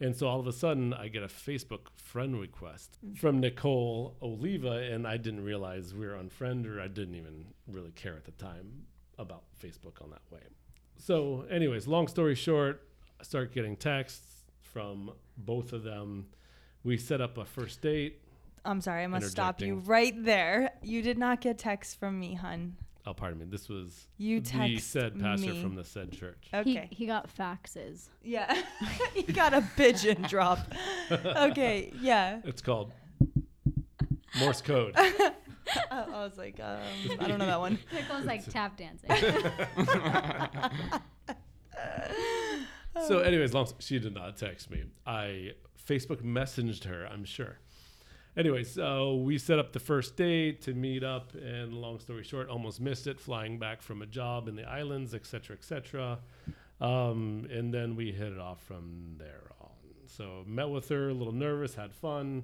And 0.04 0.14
so 0.14 0.28
all 0.28 0.38
of 0.38 0.48
a 0.48 0.52
sudden, 0.52 0.94
I 0.94 1.08
get 1.08 1.24
a 1.24 1.28
Facebook 1.28 1.88
friend 1.96 2.38
request 2.38 2.98
from 3.16 3.40
Nicole 3.40 4.18
Oliva, 4.22 4.72
and 4.92 5.08
I 5.08 5.16
didn't 5.16 5.46
realize 5.46 5.94
we 5.94 6.06
were 6.06 6.18
on 6.18 6.28
friend, 6.28 6.68
or 6.68 6.82
I 6.82 6.90
didn't 6.90 7.16
even 7.16 7.46
really 7.70 7.92
care 7.92 8.18
at 8.18 8.26
the 8.26 8.32
time 8.32 8.84
about 9.18 9.44
Facebook 9.64 10.02
on 10.02 10.10
that 10.10 10.22
way. 10.30 10.42
So, 10.98 11.46
anyways, 11.50 11.88
long 11.88 12.10
story 12.10 12.36
short, 12.36 12.86
I 13.18 13.24
start 13.24 13.54
getting 13.54 13.78
texts 13.78 14.44
from 14.60 15.12
both 15.38 15.72
of 15.72 15.84
them. 15.84 16.26
We 16.84 16.98
set 16.98 17.22
up 17.22 17.38
a 17.38 17.46
first 17.46 17.82
date. 17.82 18.20
I'm 18.66 18.82
sorry, 18.82 19.06
I 19.06 19.08
must 19.08 19.32
stop 19.32 19.62
you 19.62 19.76
right 19.76 20.22
there. 20.22 20.72
You 20.82 21.02
did 21.02 21.18
not 21.18 21.40
get 21.40 21.58
texts 21.58 21.96
from 21.96 22.20
me, 22.20 22.34
hun. 22.34 22.76
Oh, 23.06 23.14
pardon 23.14 23.40
me. 23.40 23.46
This 23.46 23.68
was 23.68 24.08
You 24.18 24.40
the 24.40 24.50
text 24.50 24.90
said 24.92 25.20
pastor 25.20 25.52
me. 25.52 25.62
from 25.62 25.76
the 25.76 25.84
said 25.84 26.14
church. 26.14 26.48
Okay. 26.54 26.88
He, 26.90 26.96
he 26.96 27.06
got 27.06 27.30
faxes. 27.36 28.08
yeah. 28.24 28.62
he 29.14 29.24
got 29.24 29.54
a 29.54 29.62
pigeon 29.76 30.22
drop. 30.24 30.60
Okay. 31.12 31.92
Yeah. 32.00 32.40
It's 32.46 32.62
called 32.62 32.94
Morse 34.40 34.62
code. 34.62 34.94
I, 34.98 35.32
I 35.92 36.24
was 36.24 36.38
like, 36.38 36.60
um, 36.62 36.80
I 37.20 37.28
don't 37.28 37.40
know 37.40 37.46
that 37.46 37.60
one. 37.60 37.74
It 37.92 37.96
Nicole's 37.96 38.26
like 38.26 38.46
tap 38.50 38.78
dancing. 38.78 39.10
so, 43.08 43.20
anyways, 43.20 43.54
long 43.54 43.68
she 43.80 44.00
did 44.00 44.14
not 44.14 44.38
text 44.38 44.70
me. 44.72 44.84
I 45.06 45.52
Facebook 45.88 46.22
messaged 46.22 46.86
her. 46.86 47.08
I'm 47.12 47.26
sure. 47.26 47.58
Anyways, 48.36 48.74
so 48.74 49.18
we 49.18 49.38
set 49.38 49.60
up 49.60 49.74
the 49.74 49.80
first 49.80 50.16
date 50.16 50.62
to 50.64 50.74
meet 50.74 51.04
up, 51.04 51.34
and 51.36 51.72
long 51.72 52.00
story 52.00 52.24
short, 52.24 52.50
almost 52.50 52.82
missed 52.82 53.06
it, 53.06 53.20
flying 53.20 53.60
back 53.60 53.82
from 53.82 54.02
a 54.02 54.08
job 54.08 54.48
in 54.48 54.56
the 54.56 54.64
islands, 54.64 55.14
etc., 55.14 55.56
etc. 55.56 56.20
Um, 56.82 57.48
and 57.52 57.72
then 57.72 57.96
we 57.96 58.12
hit 58.12 58.32
it 58.32 58.40
off 58.40 58.64
from 58.64 59.16
there 59.20 59.52
on. 59.62 59.70
So 60.08 60.44
met 60.48 60.70
with 60.70 60.90
her, 60.90 61.10
a 61.10 61.14
little 61.14 61.34
nervous, 61.34 61.76
had 61.76 61.94
fun. 61.94 62.44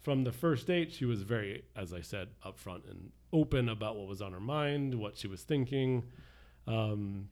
from 0.00 0.24
the 0.24 0.32
first 0.32 0.66
date, 0.68 0.92
she 0.92 1.04
was 1.04 1.22
very, 1.22 1.64
as 1.74 1.92
I 1.92 2.00
said, 2.00 2.28
upfront 2.44 2.88
and 2.88 3.10
open 3.32 3.68
about 3.68 3.96
what 3.96 4.06
was 4.06 4.22
on 4.22 4.32
her 4.32 4.40
mind, 4.40 4.94
what 4.94 5.16
she 5.16 5.26
was 5.26 5.42
thinking. 5.42 6.04
Um, 6.66 7.28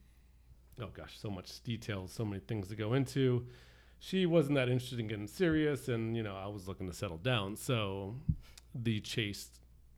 oh 0.81 0.89
gosh, 0.93 1.19
so 1.19 1.31
much 1.31 1.63
detail, 1.63 2.07
so 2.07 2.25
many 2.25 2.41
things 2.41 2.69
to 2.69 2.77
go 2.77 2.95
into. 2.95 3.47
She 4.07 4.27
wasn't 4.27 4.57
that 4.57 4.69
interested 4.69 5.01
in 5.01 5.07
getting 5.07 5.27
serious, 5.27 5.89
and 5.89 6.15
you 6.15 6.23
know, 6.23 6.37
I 6.37 6.47
was 6.49 6.69
looking 6.69 6.87
to 6.89 6.93
settle 6.93 7.17
down. 7.17 7.57
So 7.57 8.17
the 8.75 9.01
chase 9.01 9.49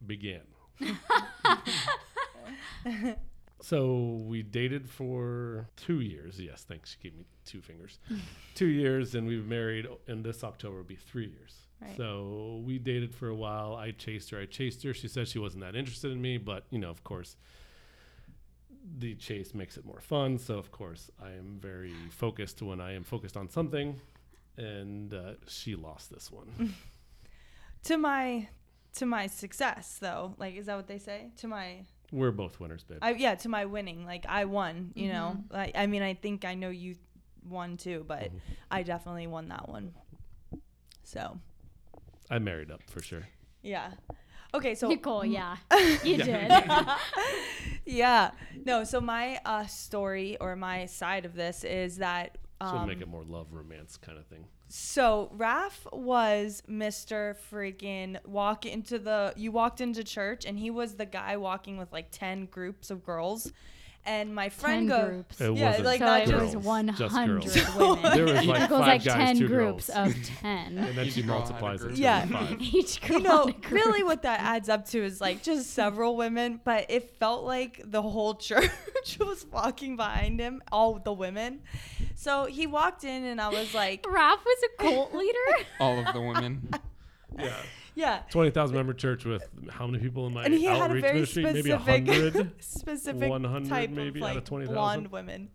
began. 0.06 0.42
so 3.60 4.22
we 4.24 4.44
dated 4.44 4.88
for 4.88 5.66
two 5.74 6.00
years. 6.00 6.40
Yes, 6.40 6.62
thanks. 6.62 6.92
She 6.92 7.08
gave 7.08 7.18
me 7.18 7.24
two 7.44 7.60
fingers. 7.60 7.98
two 8.54 8.66
years, 8.66 9.16
and 9.16 9.26
we've 9.26 9.44
married. 9.44 9.88
And 10.06 10.24
this 10.24 10.44
October 10.44 10.76
will 10.76 10.84
be 10.84 10.94
three 10.94 11.26
years. 11.26 11.56
Right. 11.82 11.96
So 11.96 12.62
we 12.64 12.78
dated 12.78 13.12
for 13.12 13.26
a 13.26 13.34
while. 13.34 13.74
I 13.74 13.90
chased 13.90 14.30
her. 14.30 14.38
I 14.38 14.46
chased 14.46 14.84
her. 14.84 14.94
She 14.94 15.08
said 15.08 15.26
she 15.26 15.40
wasn't 15.40 15.64
that 15.64 15.74
interested 15.74 16.12
in 16.12 16.22
me, 16.22 16.38
but 16.38 16.64
you 16.70 16.78
know, 16.78 16.90
of 16.90 17.02
course, 17.02 17.36
the 18.98 19.14
chase 19.14 19.54
makes 19.54 19.76
it 19.76 19.84
more 19.84 20.00
fun. 20.00 20.38
So 20.38 20.58
of 20.58 20.70
course, 20.70 21.10
I 21.22 21.30
am 21.32 21.58
very 21.60 21.94
focused 22.10 22.62
when 22.62 22.80
I 22.80 22.94
am 22.94 23.04
focused 23.04 23.36
on 23.36 23.48
something, 23.48 24.00
and 24.56 25.12
uh, 25.12 25.34
she 25.46 25.74
lost 25.74 26.10
this 26.10 26.30
one. 26.30 26.74
to 27.84 27.96
my 27.96 28.48
to 28.94 29.06
my 29.06 29.26
success 29.26 29.98
though. 30.00 30.34
Like 30.38 30.56
is 30.56 30.66
that 30.66 30.76
what 30.76 30.86
they 30.86 30.98
say? 30.98 31.30
To 31.38 31.48
my 31.48 31.84
We're 32.12 32.30
both 32.32 32.60
winners, 32.60 32.84
babe. 32.84 32.98
I 33.02 33.12
yeah, 33.12 33.34
to 33.36 33.48
my 33.48 33.64
winning. 33.66 34.04
Like 34.06 34.24
I 34.28 34.44
won, 34.44 34.92
you 34.94 35.08
know. 35.08 35.36
Like 35.50 35.72
I 35.74 35.86
mean 35.86 36.02
I 36.02 36.14
think 36.14 36.44
I 36.44 36.54
know 36.54 36.70
you 36.70 36.96
won 37.48 37.76
too, 37.76 38.04
but 38.08 38.22
Mhm. 38.24 38.40
I 38.70 38.82
definitely 38.82 39.26
won 39.26 39.48
that 39.48 39.68
one. 39.68 39.92
So, 41.04 41.38
I 42.28 42.40
married 42.40 42.70
up 42.72 42.82
for 42.90 43.00
sure. 43.00 43.28
yeah. 43.62 43.92
Okay, 44.56 44.74
so 44.74 44.88
Nicole, 44.88 45.24
yeah, 45.24 45.56
you 46.04 46.16
did. 46.16 46.50
yeah. 47.84 48.30
No, 48.64 48.84
so 48.84 49.00
my 49.00 49.38
uh, 49.44 49.66
story 49.66 50.36
or 50.40 50.56
my 50.56 50.86
side 50.86 51.26
of 51.26 51.34
this 51.34 51.62
is 51.62 51.98
that 51.98 52.38
So 52.60 52.68
um, 52.68 52.88
make 52.88 53.02
it 53.02 53.08
more 53.08 53.24
love 53.24 53.52
romance 53.52 53.96
kind 53.96 54.18
of 54.18 54.24
thing. 54.26 54.46
So 54.68 55.30
Raph 55.36 55.92
was 55.92 56.62
Mr. 56.68 57.36
freaking 57.52 58.18
walk 58.24 58.66
into 58.66 58.98
the 58.98 59.32
you 59.36 59.52
walked 59.52 59.80
into 59.80 60.02
church 60.02 60.44
and 60.44 60.58
he 60.58 60.70
was 60.70 60.94
the 60.94 61.06
guy 61.06 61.36
walking 61.36 61.76
with 61.76 61.92
like 61.92 62.08
10 62.10 62.46
groups 62.46 62.90
of 62.90 63.04
girls 63.04 63.52
and 64.06 64.34
my 64.34 64.48
friend 64.48 64.88
10 64.88 64.98
goes 64.98 65.10
groups. 65.10 65.40
It 65.40 65.52
yeah, 65.54 65.66
wasn't 65.68 65.84
like 65.86 65.98
so 65.98 66.04
not 66.06 66.20
it 66.22 66.26
just 66.28 66.42
was 66.42 66.52
girls, 66.54 66.64
100 66.64 67.42
just 67.42 67.54
girls. 67.76 67.76
women. 68.02 68.12
There 68.16 68.24
was 68.24 68.46
like 68.46 68.62
it 68.62 68.68
goes 68.68 68.78
five 68.80 68.86
like 68.88 69.04
guys, 69.04 69.14
10 69.14 69.36
two 69.38 69.48
groups 69.48 69.90
girls. 69.92 70.08
of 70.14 70.24
10. 70.40 70.78
And 70.78 70.98
then 70.98 71.10
she 71.10 71.22
girl 71.22 71.40
had 71.40 71.48
a 71.50 71.52
multiplies 71.52 71.82
it 71.82 71.96
Yeah. 71.98 72.26
five. 72.26 72.56
Each 72.60 73.00
girl 73.00 73.18
you 73.18 73.24
know, 73.24 73.42
in 73.44 73.48
a 73.50 73.52
group. 73.52 73.70
really 73.72 74.02
what 74.02 74.22
that 74.22 74.40
adds 74.40 74.68
up 74.68 74.86
to 74.90 75.04
is 75.04 75.20
like 75.20 75.42
just 75.42 75.70
several 75.70 76.16
women, 76.16 76.60
but 76.64 76.86
it 76.90 77.18
felt 77.18 77.44
like 77.44 77.82
the 77.84 78.02
whole 78.02 78.34
church 78.34 78.70
was 79.20 79.44
walking 79.50 79.96
behind 79.96 80.40
him, 80.40 80.62
all 80.72 80.98
the 80.98 81.12
women. 81.12 81.60
So 82.14 82.46
he 82.46 82.66
walked 82.66 83.04
in 83.04 83.24
and 83.24 83.40
I 83.40 83.48
was 83.48 83.74
like, 83.74 84.02
Raph 84.04 84.38
was 84.44 84.58
a 84.64 84.82
cult 84.82 85.14
leader. 85.14 85.66
All 85.80 85.98
of 85.98 86.12
the 86.14 86.20
women. 86.20 86.68
Yeah. 87.38 87.52
yeah. 87.94 88.22
20,000 88.30 88.74
member 88.76 88.92
church 88.94 89.24
with 89.24 89.48
how 89.70 89.86
many 89.86 90.02
people 90.02 90.26
in 90.26 90.34
my 90.34 90.44
And 90.44 90.54
he 90.54 90.64
had 90.64 90.78
a 90.78 90.84
outreach 90.84 91.02
very 91.02 91.14
ministry? 91.14 91.44
Maybe 91.44 91.70
specific 91.70 92.06
100. 92.06 92.52
specific 92.62 93.30
100 93.30 93.68
type 93.68 93.90
maybe 93.90 94.20
of 94.20 94.24
out 94.26 94.30
of 94.30 94.36
like 94.36 94.44
20,000? 94.44 94.74
blonde 94.74 95.12
women. 95.12 95.50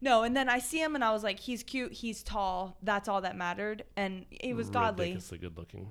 No, 0.00 0.22
and 0.22 0.36
then 0.36 0.48
I 0.48 0.60
see 0.60 0.80
him 0.80 0.94
and 0.94 1.02
I 1.02 1.12
was 1.12 1.24
like, 1.24 1.40
he's 1.40 1.62
cute, 1.64 1.92
he's 1.92 2.22
tall, 2.22 2.76
that's 2.82 3.08
all 3.08 3.20
that 3.22 3.36
mattered, 3.36 3.84
and 3.96 4.26
he 4.30 4.52
was 4.54 4.70
godly. 4.70 5.06
Ridiculously 5.06 5.38
good 5.38 5.56
looking. 5.58 5.90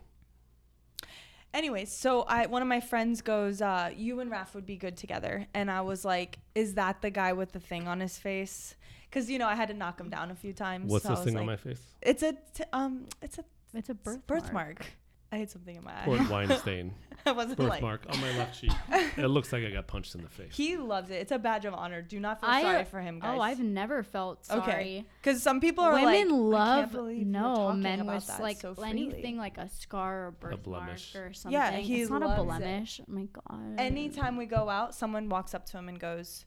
Anyways, 1.53 1.91
so 1.91 2.21
I 2.23 2.45
one 2.45 2.61
of 2.61 2.67
my 2.67 2.79
friends 2.81 3.21
goes, 3.21 3.61
uh, 3.61 3.89
"You 3.95 4.19
and 4.19 4.29
Raph 4.29 4.53
would 4.53 4.65
be 4.65 4.75
good 4.75 4.95
together," 4.97 5.47
and 5.53 5.71
I 5.71 5.81
was 5.81 6.05
like, 6.05 6.39
"Is 6.53 6.75
that 6.75 7.01
the 7.01 7.09
guy 7.09 7.33
with 7.33 7.51
the 7.53 7.59
thing 7.59 7.87
on 7.87 7.99
his 7.99 8.17
face?" 8.19 8.75
Because 9.09 9.29
you 9.29 9.39
know 9.39 9.47
I 9.47 9.55
had 9.55 9.69
to 9.69 9.73
knock 9.73 9.99
him 9.99 10.09
down 10.09 10.29
a 10.29 10.35
few 10.35 10.53
times. 10.53 10.91
What's 10.91 11.05
so 11.05 11.11
I 11.11 11.15
this 11.15 11.25
was 11.25 11.33
thing 11.33 11.39
on 11.39 11.45
my 11.45 11.55
face? 11.55 11.81
It's 12.01 12.21
a 12.21 12.33
t- 12.53 12.63
um, 12.73 13.05
it's 13.21 13.39
a 13.39 13.45
It's 13.73 13.89
a 13.89 13.93
birthmark. 13.95 14.27
birthmark. 14.27 14.85
I 15.31 15.37
had 15.37 15.49
something 15.51 15.75
in 15.75 15.83
my 15.83 15.91
eye. 15.91 16.05
Port 16.05 16.29
wine 16.29 16.49
stain. 16.59 16.93
I 17.25 17.31
wasn't 17.33 17.59
like. 17.59 17.81
Birthmark 17.81 18.05
on 18.09 18.21
my 18.21 18.37
left 18.37 18.59
cheek. 18.61 18.71
It 19.17 19.27
looks 19.27 19.51
like 19.51 19.63
I 19.63 19.71
got 19.71 19.87
punched 19.87 20.13
in 20.15 20.21
the 20.21 20.29
face. 20.29 20.55
He 20.55 20.77
loves 20.77 21.09
it. 21.09 21.15
It's 21.15 21.31
a 21.31 21.39
badge 21.39 21.65
of 21.65 21.73
honor. 21.73 22.01
Do 22.03 22.19
not 22.19 22.39
feel 22.39 22.49
I- 22.49 22.61
sorry 22.61 22.85
for 22.85 23.01
him, 23.01 23.19
oh, 23.21 23.25
guys. 23.25 23.37
Oh, 23.37 23.41
I've 23.41 23.59
never 23.59 24.03
felt 24.03 24.45
sorry. 24.45 24.61
Okay. 24.61 25.05
Because 25.21 25.41
some 25.41 25.59
people 25.59 25.83
are 25.83 25.91
like, 25.91 26.05
Women 26.05 26.15
"I 26.15 26.19
can't 26.29 26.31
love 26.31 26.91
believe 26.91 27.17
you're 27.17 27.25
no 27.25 27.55
talking 27.55 27.81
men 27.81 27.99
about 28.01 28.15
with 28.15 28.27
that 28.27 28.41
like 28.41 28.57
so 28.61 28.75
freely." 28.75 28.89
anything 28.91 29.37
like 29.37 29.57
a 29.57 29.67
scar 29.69 30.27
or 30.27 30.31
birthmark 30.31 30.63
blemish. 30.63 31.15
or 31.15 31.33
something. 31.33 31.53
Yeah, 31.59 31.71
he 31.71 32.01
it's 32.01 32.11
not 32.11 32.21
a 32.21 32.27
loves 32.27 32.39
it. 32.41 32.45
blemish. 32.45 33.01
Oh 33.01 33.11
my 33.11 33.23
god. 33.25 33.79
Anytime 33.79 34.37
we 34.37 34.45
go 34.45 34.69
out, 34.69 34.93
someone 34.95 35.27
walks 35.29 35.53
up 35.53 35.65
to 35.67 35.77
him 35.77 35.89
and 35.89 35.99
goes, 35.99 36.45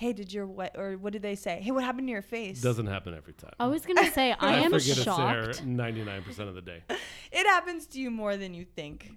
"Hey, 0.00 0.14
did 0.14 0.32
your 0.32 0.46
what 0.46 0.78
or 0.78 0.96
what 0.96 1.12
did 1.12 1.20
they 1.20 1.34
say? 1.34 1.60
Hey, 1.62 1.72
what 1.72 1.84
happened 1.84 2.08
to 2.08 2.10
your 2.10 2.22
face?" 2.22 2.62
Doesn't 2.62 2.86
happen 2.86 3.12
every 3.12 3.34
time. 3.34 3.52
I 3.60 3.66
was 3.66 3.84
gonna 3.84 4.10
say 4.10 4.32
I, 4.40 4.54
am 4.54 4.70
forget 4.70 4.96
it's 4.96 5.02
shocked 5.02 5.58
there 5.58 5.66
99% 5.66 6.48
of 6.48 6.54
the 6.54 6.62
day. 6.62 6.82
It 7.32 7.46
happens 7.46 7.86
to 7.88 8.00
you 8.00 8.10
more 8.10 8.38
than 8.38 8.54
you 8.54 8.64
think. 8.64 9.12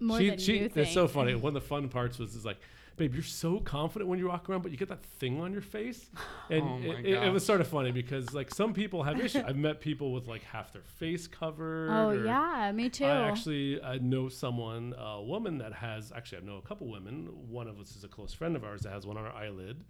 more 0.00 0.18
she, 0.18 0.30
than 0.30 0.38
she, 0.40 0.58
you 0.58 0.70
It's 0.74 0.92
so 0.92 1.06
funny. 1.06 1.34
One 1.46 1.54
of 1.56 1.62
the 1.62 1.68
fun 1.68 1.88
parts 1.88 2.18
was 2.18 2.34
is 2.34 2.44
like, 2.44 2.58
babe, 2.96 3.14
you're 3.14 3.22
so 3.22 3.58
confident 3.60 4.08
when 4.08 4.18
you 4.18 4.28
walk 4.28 4.48
around, 4.48 4.62
but 4.62 4.70
you 4.70 4.76
get 4.76 4.88
that 4.88 5.02
thing 5.04 5.40
on 5.40 5.52
your 5.52 5.62
face, 5.62 6.10
and 6.50 6.62
Oh 6.62 6.76
it, 6.82 7.04
it, 7.06 7.22
it 7.24 7.32
was 7.32 7.44
sort 7.44 7.60
of 7.60 7.68
funny 7.68 7.90
because 7.92 8.32
like 8.34 8.52
some 8.54 8.72
people 8.74 9.02
have 9.02 9.18
issues. 9.20 9.42
I've 9.44 9.56
met 9.56 9.80
people 9.80 10.12
with 10.12 10.26
like 10.28 10.42
half 10.44 10.72
their 10.72 10.82
face 10.82 11.26
covered. 11.26 11.90
Oh 11.90 12.08
or- 12.10 12.24
yeah, 12.24 12.70
me 12.72 12.88
too. 12.88 13.04
I 13.04 13.28
actually 13.28 13.82
I 13.82 13.98
know 13.98 14.28
someone, 14.28 14.94
a 14.98 15.22
woman 15.22 15.58
that 15.58 15.72
has 15.72 16.12
actually 16.14 16.38
I 16.38 16.44
know 16.44 16.56
a 16.56 16.62
couple 16.62 16.86
women. 16.88 17.28
One 17.48 17.68
of 17.68 17.78
us 17.80 17.96
is 17.96 18.04
a 18.04 18.08
close 18.08 18.32
friend 18.32 18.56
of 18.56 18.64
ours 18.64 18.82
that 18.82 18.92
has 18.92 19.06
one 19.06 19.16
on 19.16 19.24
her 19.24 19.32
eyelid, 19.32 19.84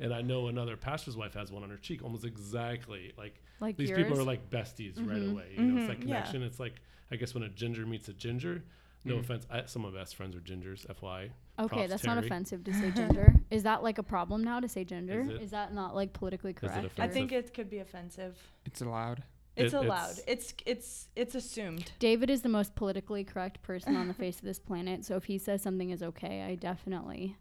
and 0.00 0.12
I 0.14 0.22
know 0.22 0.48
another 0.48 0.76
pastor's 0.76 1.16
wife 1.16 1.34
has 1.34 1.50
one 1.52 1.62
on 1.62 1.70
her 1.70 1.76
cheek, 1.78 2.02
almost 2.02 2.24
exactly 2.24 3.12
like 3.18 3.42
like 3.60 3.76
these 3.76 3.90
yours. 3.90 4.02
people 4.04 4.18
are 4.18 4.24
like 4.24 4.50
besties 4.50 4.96
right 4.98 5.22
Mhm. 5.22 5.32
away. 5.32 5.52
You 5.56 5.62
know, 5.64 5.80
it's 5.80 5.88
like 5.88 5.98
yeah. 6.00 6.04
connection. 6.04 6.42
It's 6.42 6.60
like 6.60 6.74
I 7.10 7.16
guess 7.16 7.34
when 7.34 7.42
a 7.44 7.48
ginger 7.48 7.86
meets 7.86 8.08
a 8.08 8.12
ginger. 8.12 8.64
No 9.04 9.14
Mm. 9.14 9.20
offense, 9.20 9.46
I, 9.48 9.62
some 9.66 9.84
of 9.84 9.94
my 9.94 10.00
best 10.00 10.16
friends 10.16 10.34
are 10.34 10.40
gingers. 10.40 10.84
FY. 10.92 11.30
Okay, 11.58 11.76
props, 11.76 11.90
that's 11.90 12.04
not 12.04 12.14
Terry. 12.14 12.26
offensive 12.26 12.64
to 12.64 12.72
say 12.74 12.90
gender. 12.96 13.34
Is 13.50 13.62
that 13.64 13.82
like 13.82 13.98
a 13.98 14.02
problem 14.02 14.42
now 14.44 14.60
to 14.60 14.68
say 14.68 14.84
gender? 14.84 15.20
Is 15.20 15.28
it? 15.28 15.42
Is 15.42 15.50
that 15.52 15.72
not 15.74 15.94
like 15.94 16.12
politically 16.12 16.50
it 16.50 16.56
correct? 16.56 16.98
I 16.98 17.08
think 17.08 17.32
it 17.32 17.52
could 17.54 17.70
be 17.70 17.78
offensive. 17.78 18.36
It's 18.64 18.80
allowed. 18.80 19.22
It's 19.56 19.72
It- 19.72 19.76
allowed. 19.76 20.16
It's 20.26 20.52
it's 20.66 21.08
it's 21.16 21.34
assumed. 21.34 21.92
David 21.98 22.28
is 22.30 22.42
the 22.42 22.48
most 22.50 22.74
politically 22.74 23.24
correct 23.24 23.62
person 23.62 23.96
on 23.96 24.06
the 24.08 24.14
face 24.22 24.36
of 24.38 24.44
this 24.44 24.58
planet. 24.58 25.04
So 25.04 25.16
if 25.16 25.24
he 25.24 25.38
says 25.38 25.62
something 25.62 25.90
is 25.90 26.02
okay, 26.02 26.42
I 26.42 26.56
definitely 26.56 27.36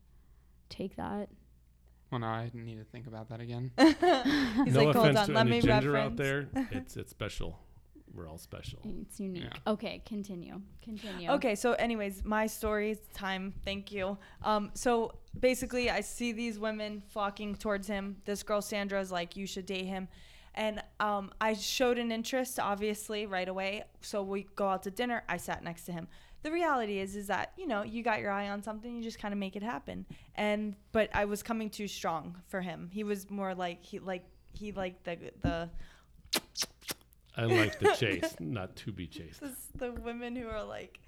take 0.70 0.96
that. 0.96 1.30
Well, 2.12 2.20
no, 2.22 2.28
I 2.28 2.52
need 2.54 2.78
to 2.78 2.84
think 2.86 3.08
about 3.08 3.28
that 3.30 3.42
again. 3.42 3.72
He's 3.78 3.96
no 4.02 4.84
like, 4.86 4.96
hold 4.96 5.08
offense 5.08 5.18
on, 5.18 5.26
to 5.28 5.34
let 5.34 5.42
any 5.42 5.52
me 5.52 5.62
ginger 5.62 5.98
out 5.98 6.18
reference. 6.18 6.18
there. 6.54 6.68
It's 6.72 6.96
it's 6.96 7.10
special. 7.12 7.60
We're 8.16 8.30
all 8.30 8.38
special. 8.38 8.80
It's 9.02 9.20
unique. 9.20 9.44
Yeah. 9.44 9.72
Okay, 9.74 10.02
continue. 10.06 10.62
Continue. 10.82 11.30
Okay, 11.32 11.56
so 11.56 11.74
anyways, 11.74 12.24
my 12.24 12.48
story 12.48 12.98
time. 13.14 13.54
Thank 13.66 13.92
you. 13.92 14.18
Um, 14.42 14.72
so 14.74 15.16
basically, 15.38 15.90
I 15.90 16.00
see 16.02 16.32
these 16.32 16.58
women 16.58 17.04
flocking 17.10 17.56
towards 17.56 17.88
him. 17.88 18.18
This 18.24 18.42
girl 18.42 18.62
Sandra 18.62 19.02
is 19.02 19.12
like, 19.12 19.36
"You 19.36 19.46
should 19.46 19.66
date 19.66 19.86
him," 19.86 20.08
and 20.54 20.82
um, 21.02 21.32
I 21.42 21.54
showed 21.54 21.98
an 21.98 22.12
interest, 22.12 22.58
obviously, 22.60 23.26
right 23.26 23.50
away. 23.50 23.84
So 24.02 24.24
we 24.24 24.48
go 24.56 24.70
out 24.70 24.84
to 24.84 24.92
dinner. 24.92 25.24
I 25.28 25.36
sat 25.38 25.62
next 25.64 25.84
to 25.86 25.92
him. 25.92 26.08
The 26.44 26.52
reality 26.52 27.00
is, 27.00 27.16
is 27.18 27.28
that 27.28 27.52
you 27.58 27.68
know, 27.68 27.82
you 27.82 28.02
got 28.02 28.22
your 28.22 28.32
eye 28.32 28.50
on 28.50 28.64
something, 28.64 28.96
you 28.96 29.04
just 29.04 29.20
kind 29.20 29.34
of 29.34 29.40
make 29.40 29.58
it 29.58 29.64
happen. 29.64 30.06
And 30.36 30.76
but 30.94 31.10
I 31.14 31.26
was 31.26 31.44
coming 31.44 31.70
too 31.70 31.88
strong 31.90 32.38
for 32.48 32.62
him. 32.62 32.90
He 32.94 33.04
was 33.04 33.30
more 33.30 33.54
like 33.54 33.84
he 33.84 34.00
like 34.00 34.24
he 34.54 34.72
liked 34.72 35.04
the 35.04 35.18
the 35.42 35.70
I 37.38 37.46
like 37.46 37.80
the 37.80 37.92
chase, 37.94 38.36
not 38.40 38.76
to 38.78 38.92
be 38.92 39.08
chased. 39.08 39.42
this, 39.42 39.68
the 39.76 39.92
women 39.92 40.36
who 40.36 40.48
are 40.48 40.64
like 40.64 41.00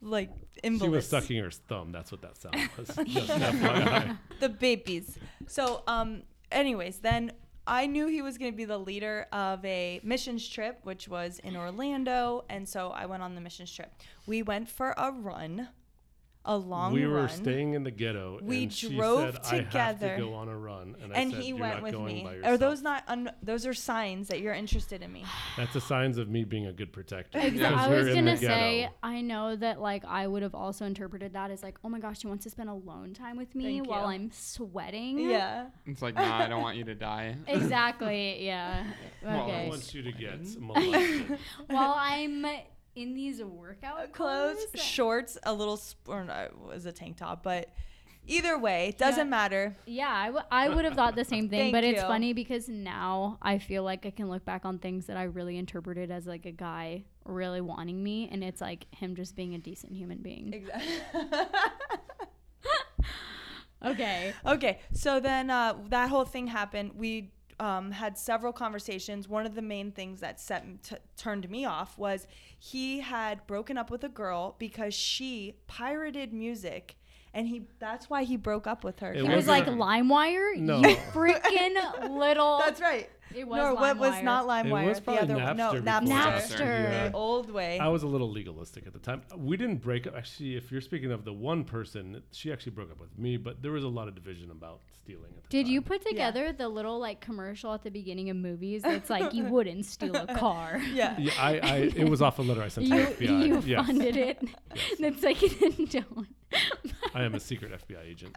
like 0.00 0.30
She 0.54 0.60
invalids. 0.64 0.94
was 0.96 1.08
sucking 1.08 1.42
her 1.42 1.50
thumb. 1.50 1.92
That's 1.92 2.10
what 2.10 2.22
that 2.22 2.36
sound 2.36 2.56
was. 2.76 2.88
The 4.40 4.48
babies. 4.48 5.18
So, 5.46 5.82
um, 5.86 6.22
anyways, 6.50 6.98
then 6.98 7.32
I 7.66 7.86
knew 7.86 8.08
he 8.08 8.22
was 8.22 8.38
going 8.38 8.50
to 8.50 8.56
be 8.56 8.64
the 8.64 8.78
leader 8.78 9.26
of 9.32 9.64
a 9.64 10.00
missions 10.02 10.48
trip, 10.48 10.80
which 10.82 11.06
was 11.08 11.38
in 11.44 11.56
Orlando, 11.56 12.44
and 12.48 12.68
so 12.68 12.90
I 12.90 13.06
went 13.06 13.22
on 13.22 13.36
the 13.36 13.40
missions 13.40 13.72
trip. 13.72 13.92
We 14.26 14.42
went 14.42 14.68
for 14.68 14.94
a 14.96 15.12
run, 15.12 15.68
a 16.44 16.56
long 16.56 16.92
we 16.92 17.06
were 17.06 17.28
staying 17.28 17.74
in 17.74 17.84
the 17.84 17.90
ghetto. 17.90 18.38
We 18.42 18.64
and 18.64 18.72
she 18.72 18.96
drove 18.96 19.34
said, 19.44 19.54
I 19.54 19.56
have 19.56 19.66
together. 19.98 20.16
to 20.16 20.22
go 20.22 20.34
on 20.34 20.48
a 20.48 20.56
run, 20.58 20.96
and, 21.00 21.12
I 21.12 21.16
and 21.20 21.30
said, 21.32 21.40
he 21.42 21.48
You're 21.50 21.58
went 21.58 21.74
not 21.74 21.82
with 21.82 21.92
going 21.92 22.24
me. 22.24 22.40
Are 22.44 22.56
those 22.56 22.82
not? 22.82 23.04
Un- 23.06 23.30
those 23.42 23.64
are 23.66 23.74
signs 23.74 24.28
that 24.28 24.40
you're 24.40 24.52
interested 24.54 25.02
in 25.02 25.12
me. 25.12 25.24
That's 25.56 25.72
the 25.72 25.80
signs 25.80 26.18
of 26.18 26.28
me 26.28 26.42
being 26.44 26.66
a 26.66 26.72
good 26.72 26.92
protector. 26.92 27.38
Exa- 27.38 27.52
because 27.52 27.72
I 27.80 27.88
was 27.88 28.08
gonna 28.14 28.36
say, 28.36 28.80
ghetto. 28.82 28.94
I 29.02 29.20
know 29.20 29.54
that 29.56 29.80
like 29.80 30.04
I 30.04 30.26
would 30.26 30.42
have 30.42 30.54
also 30.54 30.84
interpreted 30.84 31.34
that 31.34 31.50
as 31.50 31.62
like, 31.62 31.78
oh 31.84 31.88
my 31.88 32.00
gosh, 32.00 32.20
she 32.20 32.26
wants 32.26 32.42
to 32.44 32.50
spend 32.50 32.68
alone 32.68 33.14
time 33.14 33.36
with 33.36 33.54
me 33.54 33.78
Thank 33.78 33.88
while 33.88 34.02
you. 34.08 34.14
I'm 34.14 34.30
sweating. 34.32 35.18
Yeah. 35.20 35.66
It's 35.86 36.02
like, 36.02 36.14
nah, 36.16 36.38
I 36.44 36.48
don't 36.48 36.62
want 36.62 36.76
you 36.76 36.84
to 36.84 36.94
die. 36.94 37.36
Exactly. 37.46 38.44
Yeah. 38.44 38.84
Well, 39.22 39.36
I 39.36 39.42
Okay. 39.42 39.68
want 39.68 39.94
you 39.94 40.02
to 40.02 40.12
get 40.12 40.40
molested. 40.60 41.38
while 41.68 41.94
I'm 41.96 42.44
in 42.94 43.14
these 43.14 43.42
workout 43.42 44.12
clothes, 44.12 44.64
clothes. 44.72 44.84
shorts, 44.84 45.38
a 45.44 45.52
little 45.52 45.76
sp- 45.80 46.08
or 46.08 46.24
no, 46.24 46.34
it 46.34 46.58
was 46.58 46.86
a 46.86 46.92
tank 46.92 47.16
top, 47.16 47.42
but 47.42 47.68
either 48.26 48.58
way, 48.58 48.88
it 48.88 48.98
doesn't 48.98 49.26
Yeah. 49.26 49.30
matter. 49.30 49.76
Yeah, 49.86 50.10
I, 50.10 50.26
w- 50.26 50.44
I 50.50 50.68
would 50.68 50.84
have 50.84 50.94
thought 50.94 51.14
the 51.16 51.24
same 51.24 51.48
thing, 51.50 51.72
but 51.72 51.84
it's 51.84 52.02
you. 52.02 52.06
funny 52.06 52.32
because 52.32 52.68
now 52.68 53.38
I 53.42 53.58
feel 53.58 53.82
like 53.82 54.04
I 54.06 54.10
can 54.10 54.28
look 54.28 54.44
back 54.44 54.64
on 54.64 54.78
things 54.78 55.06
that 55.06 55.16
I 55.16 55.24
really 55.24 55.56
interpreted 55.58 56.10
as 56.10 56.26
like 56.26 56.46
a 56.46 56.52
guy 56.52 57.04
really 57.24 57.60
wanting 57.60 58.02
me, 58.02 58.28
and 58.30 58.44
it's 58.44 58.60
like 58.60 58.86
him 58.94 59.16
just 59.16 59.34
being 59.36 59.54
a 59.54 59.58
decent 59.58 59.94
human 59.94 60.18
being. 60.18 60.52
Exactly. 60.52 60.88
Okay. 63.84 64.32
Okay, 64.46 64.78
so 64.92 65.18
then 65.18 65.50
uh, 65.50 65.74
that 65.88 66.08
whole 66.08 66.24
thing 66.24 66.46
happened. 66.46 66.92
We 66.94 67.32
um, 67.62 67.92
had 67.92 68.18
several 68.18 68.52
conversations. 68.52 69.28
One 69.28 69.46
of 69.46 69.54
the 69.54 69.62
main 69.62 69.92
things 69.92 70.18
that 70.18 70.40
set 70.40 70.64
t- 70.82 70.96
turned 71.16 71.48
me 71.48 71.64
off 71.64 71.96
was 71.96 72.26
he 72.58 72.98
had 72.98 73.46
broken 73.46 73.78
up 73.78 73.88
with 73.88 74.02
a 74.02 74.08
girl 74.08 74.56
because 74.58 74.92
she 74.94 75.54
pirated 75.68 76.32
music, 76.32 76.96
and 77.32 77.46
he 77.46 77.68
that's 77.78 78.10
why 78.10 78.24
he 78.24 78.36
broke 78.36 78.66
up 78.66 78.82
with 78.82 78.98
her. 78.98 79.12
It 79.12 79.24
He 79.24 79.28
was 79.32 79.46
like 79.46 79.66
LimeWire. 79.84 80.56
No. 80.56 80.78
You 80.78 80.96
freaking 81.12 82.10
little. 82.18 82.58
that's 82.58 82.80
right. 82.80 83.08
It 83.34 83.46
was 83.48 83.56
no, 83.56 83.74
what 83.74 83.98
was 83.98 84.14
LimeWire. 84.14 84.22
not 84.24 84.46
LimeWire? 84.46 84.84
It 84.84 84.88
was 84.88 84.96
the 84.98 85.02
probably 85.04 85.22
other 85.22 85.34
one. 85.44 85.56
No, 85.56 85.72
Napster 85.72 85.82
Napster. 85.84 86.08
Napster. 86.08 86.58
Yeah. 86.60 87.08
The 87.08 87.14
old 87.14 87.50
way. 87.50 87.78
I 87.78 87.88
was 87.88 88.02
a 88.02 88.06
little 88.06 88.30
legalistic 88.30 88.86
at 88.86 88.92
the 88.92 88.98
time. 88.98 89.22
We 89.36 89.56
didn't 89.56 89.78
break 89.82 90.06
up. 90.06 90.16
Actually, 90.16 90.56
if 90.56 90.70
you're 90.72 90.80
speaking 90.80 91.12
of 91.12 91.24
the 91.24 91.32
one 91.32 91.64
person, 91.64 92.22
she 92.32 92.52
actually 92.52 92.72
broke 92.72 92.90
up 92.90 93.00
with 93.00 93.16
me, 93.18 93.36
but 93.36 93.62
there 93.62 93.72
was 93.72 93.84
a 93.84 93.88
lot 93.88 94.08
of 94.08 94.14
division 94.14 94.50
about 94.50 94.80
stealing 95.02 95.32
at 95.36 95.42
the 95.44 95.48
Did 95.48 95.64
time. 95.66 95.72
you 95.72 95.82
put 95.82 96.02
Yeah. 96.04 96.10
together 96.10 96.52
the 96.52 96.68
little 96.68 96.98
like 96.98 97.20
commercial 97.20 97.72
at 97.74 97.82
the 97.82 97.90
beginning 97.90 98.30
of 98.30 98.36
movies 98.36 98.82
that's 98.82 99.10
like 99.10 99.32
you 99.34 99.44
wouldn't 99.54 99.84
steal 99.86 100.14
a 100.16 100.34
car? 100.34 100.80
yeah. 100.92 101.16
Yeah, 101.18 101.32
I, 101.38 101.58
I. 101.58 101.76
It 101.96 102.08
was 102.08 102.22
off 102.22 102.38
a 102.38 102.42
letter 102.42 102.62
I 102.62 102.68
sent 102.68 102.88
to 102.88 102.96
You, 102.96 103.06
the 103.06 103.12
FBI. 103.26 103.46
you 103.48 103.60
yes. 103.66 103.86
funded 103.86 104.16
it. 104.16 104.42
Yes. 104.74 104.98
That's 104.98 105.22
like 105.22 105.38
don't. 105.90 106.26
I 107.14 107.22
am 107.24 107.34
a 107.34 107.40
secret 107.40 107.72
FBI 107.72 108.06
agent. 108.06 108.36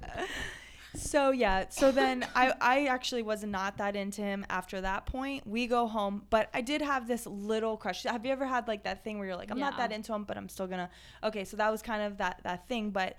So 0.95 1.31
yeah, 1.31 1.65
so 1.69 1.91
then 1.91 2.25
I 2.35 2.53
I 2.61 2.85
actually 2.85 3.21
was 3.21 3.43
not 3.43 3.77
that 3.77 3.95
into 3.95 4.21
him 4.21 4.45
after 4.49 4.81
that 4.81 5.05
point. 5.05 5.45
We 5.45 5.67
go 5.67 5.87
home, 5.87 6.23
but 6.29 6.49
I 6.53 6.61
did 6.61 6.81
have 6.81 7.07
this 7.07 7.25
little 7.25 7.77
crush. 7.77 8.03
Have 8.03 8.25
you 8.25 8.31
ever 8.31 8.45
had 8.45 8.67
like 8.67 8.83
that 8.83 9.03
thing 9.03 9.17
where 9.17 9.27
you're 9.27 9.37
like, 9.37 9.51
I'm 9.51 9.59
not 9.59 9.77
that 9.77 9.91
into 9.91 10.13
him, 10.13 10.23
but 10.23 10.37
I'm 10.37 10.49
still 10.49 10.67
gonna. 10.67 10.89
Okay, 11.23 11.45
so 11.45 11.57
that 11.57 11.71
was 11.71 11.81
kind 11.81 12.01
of 12.03 12.17
that 12.17 12.41
that 12.43 12.67
thing, 12.67 12.91
but 12.91 13.17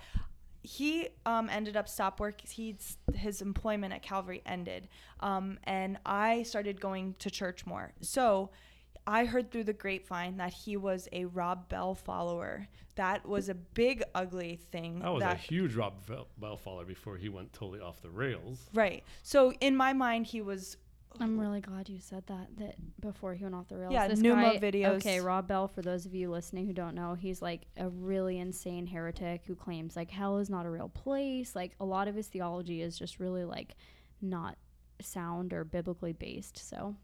he 0.62 1.08
um, 1.24 1.48
ended 1.48 1.76
up 1.76 1.88
stop 1.88 2.18
work. 2.18 2.40
He's 2.40 2.98
his 3.14 3.40
employment 3.40 3.92
at 3.94 4.02
Calvary 4.02 4.42
ended, 4.44 4.88
um, 5.20 5.58
and 5.64 5.98
I 6.04 6.42
started 6.42 6.80
going 6.80 7.14
to 7.20 7.30
church 7.30 7.66
more. 7.66 7.92
So 8.00 8.50
I 9.06 9.24
heard 9.24 9.50
through 9.50 9.64
the 9.64 9.72
grapevine 9.72 10.36
that 10.38 10.52
he 10.52 10.76
was 10.76 11.08
a 11.12 11.26
Rob 11.26 11.68
Bell 11.68 11.94
follower. 11.94 12.66
That 12.96 13.26
was 13.26 13.48
a 13.48 13.54
big 13.54 14.02
ugly 14.14 14.58
thing. 14.72 15.02
I 15.04 15.10
was 15.10 15.22
a 15.22 15.34
huge 15.34 15.74
Rob 15.74 16.04
Bell- 16.06 16.28
Bell 16.38 16.56
follower 16.56 16.84
before 16.84 17.16
he 17.16 17.28
went 17.28 17.52
totally 17.52 17.80
off 17.80 18.00
the 18.02 18.10
rails. 18.10 18.68
Right. 18.74 19.04
So 19.22 19.52
in 19.60 19.76
my 19.76 19.92
mind, 19.92 20.26
he 20.26 20.40
was. 20.42 20.76
I'm 21.18 21.38
really 21.38 21.60
glad 21.60 21.88
you 21.88 21.98
said 22.00 22.26
that. 22.26 22.48
That 22.58 22.74
before 23.00 23.34
he 23.34 23.44
went 23.44 23.54
off 23.54 23.68
the 23.68 23.76
rails. 23.76 23.92
Yeah, 23.92 24.08
this 24.08 24.20
Nooma 24.20 24.60
guy, 24.60 24.70
videos. 24.70 24.96
Okay, 24.96 25.20
Rob 25.20 25.46
Bell. 25.46 25.68
For 25.68 25.82
those 25.82 26.04
of 26.04 26.14
you 26.14 26.30
listening 26.30 26.66
who 26.66 26.72
don't 26.72 26.94
know, 26.94 27.14
he's 27.14 27.40
like 27.40 27.62
a 27.76 27.88
really 27.88 28.38
insane 28.38 28.86
heretic 28.86 29.42
who 29.46 29.54
claims 29.54 29.94
like 29.94 30.10
hell 30.10 30.38
is 30.38 30.50
not 30.50 30.66
a 30.66 30.70
real 30.70 30.88
place. 30.88 31.54
Like 31.54 31.72
a 31.80 31.84
lot 31.84 32.08
of 32.08 32.14
his 32.14 32.26
theology 32.26 32.82
is 32.82 32.98
just 32.98 33.20
really 33.20 33.44
like 33.44 33.76
not 34.20 34.56
sound 35.00 35.52
or 35.52 35.64
biblically 35.64 36.12
based. 36.12 36.68
So 36.68 36.96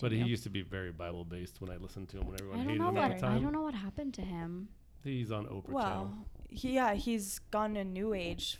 But 0.00 0.12
he 0.12 0.18
used 0.18 0.44
to 0.44 0.50
be 0.50 0.62
very 0.62 0.92
Bible 0.92 1.24
based 1.24 1.60
when 1.60 1.70
I 1.70 1.76
listened 1.76 2.08
to 2.10 2.18
him 2.18 2.26
when 2.26 2.36
everyone 2.40 2.60
I 2.60 2.62
hated 2.62 2.76
him 2.80 2.94
what 2.94 3.10
at 3.10 3.16
the 3.16 3.26
time. 3.26 3.36
I 3.36 3.40
don't 3.40 3.52
know 3.52 3.62
what 3.62 3.74
happened 3.74 4.14
to 4.14 4.22
him. 4.22 4.68
He's 5.04 5.32
on 5.32 5.46
Oprah 5.46 5.68
Well, 5.70 6.14
he, 6.48 6.74
yeah, 6.74 6.94
he's 6.94 7.40
gone 7.50 7.76
a 7.76 7.82
new 7.84 8.14
age 8.14 8.58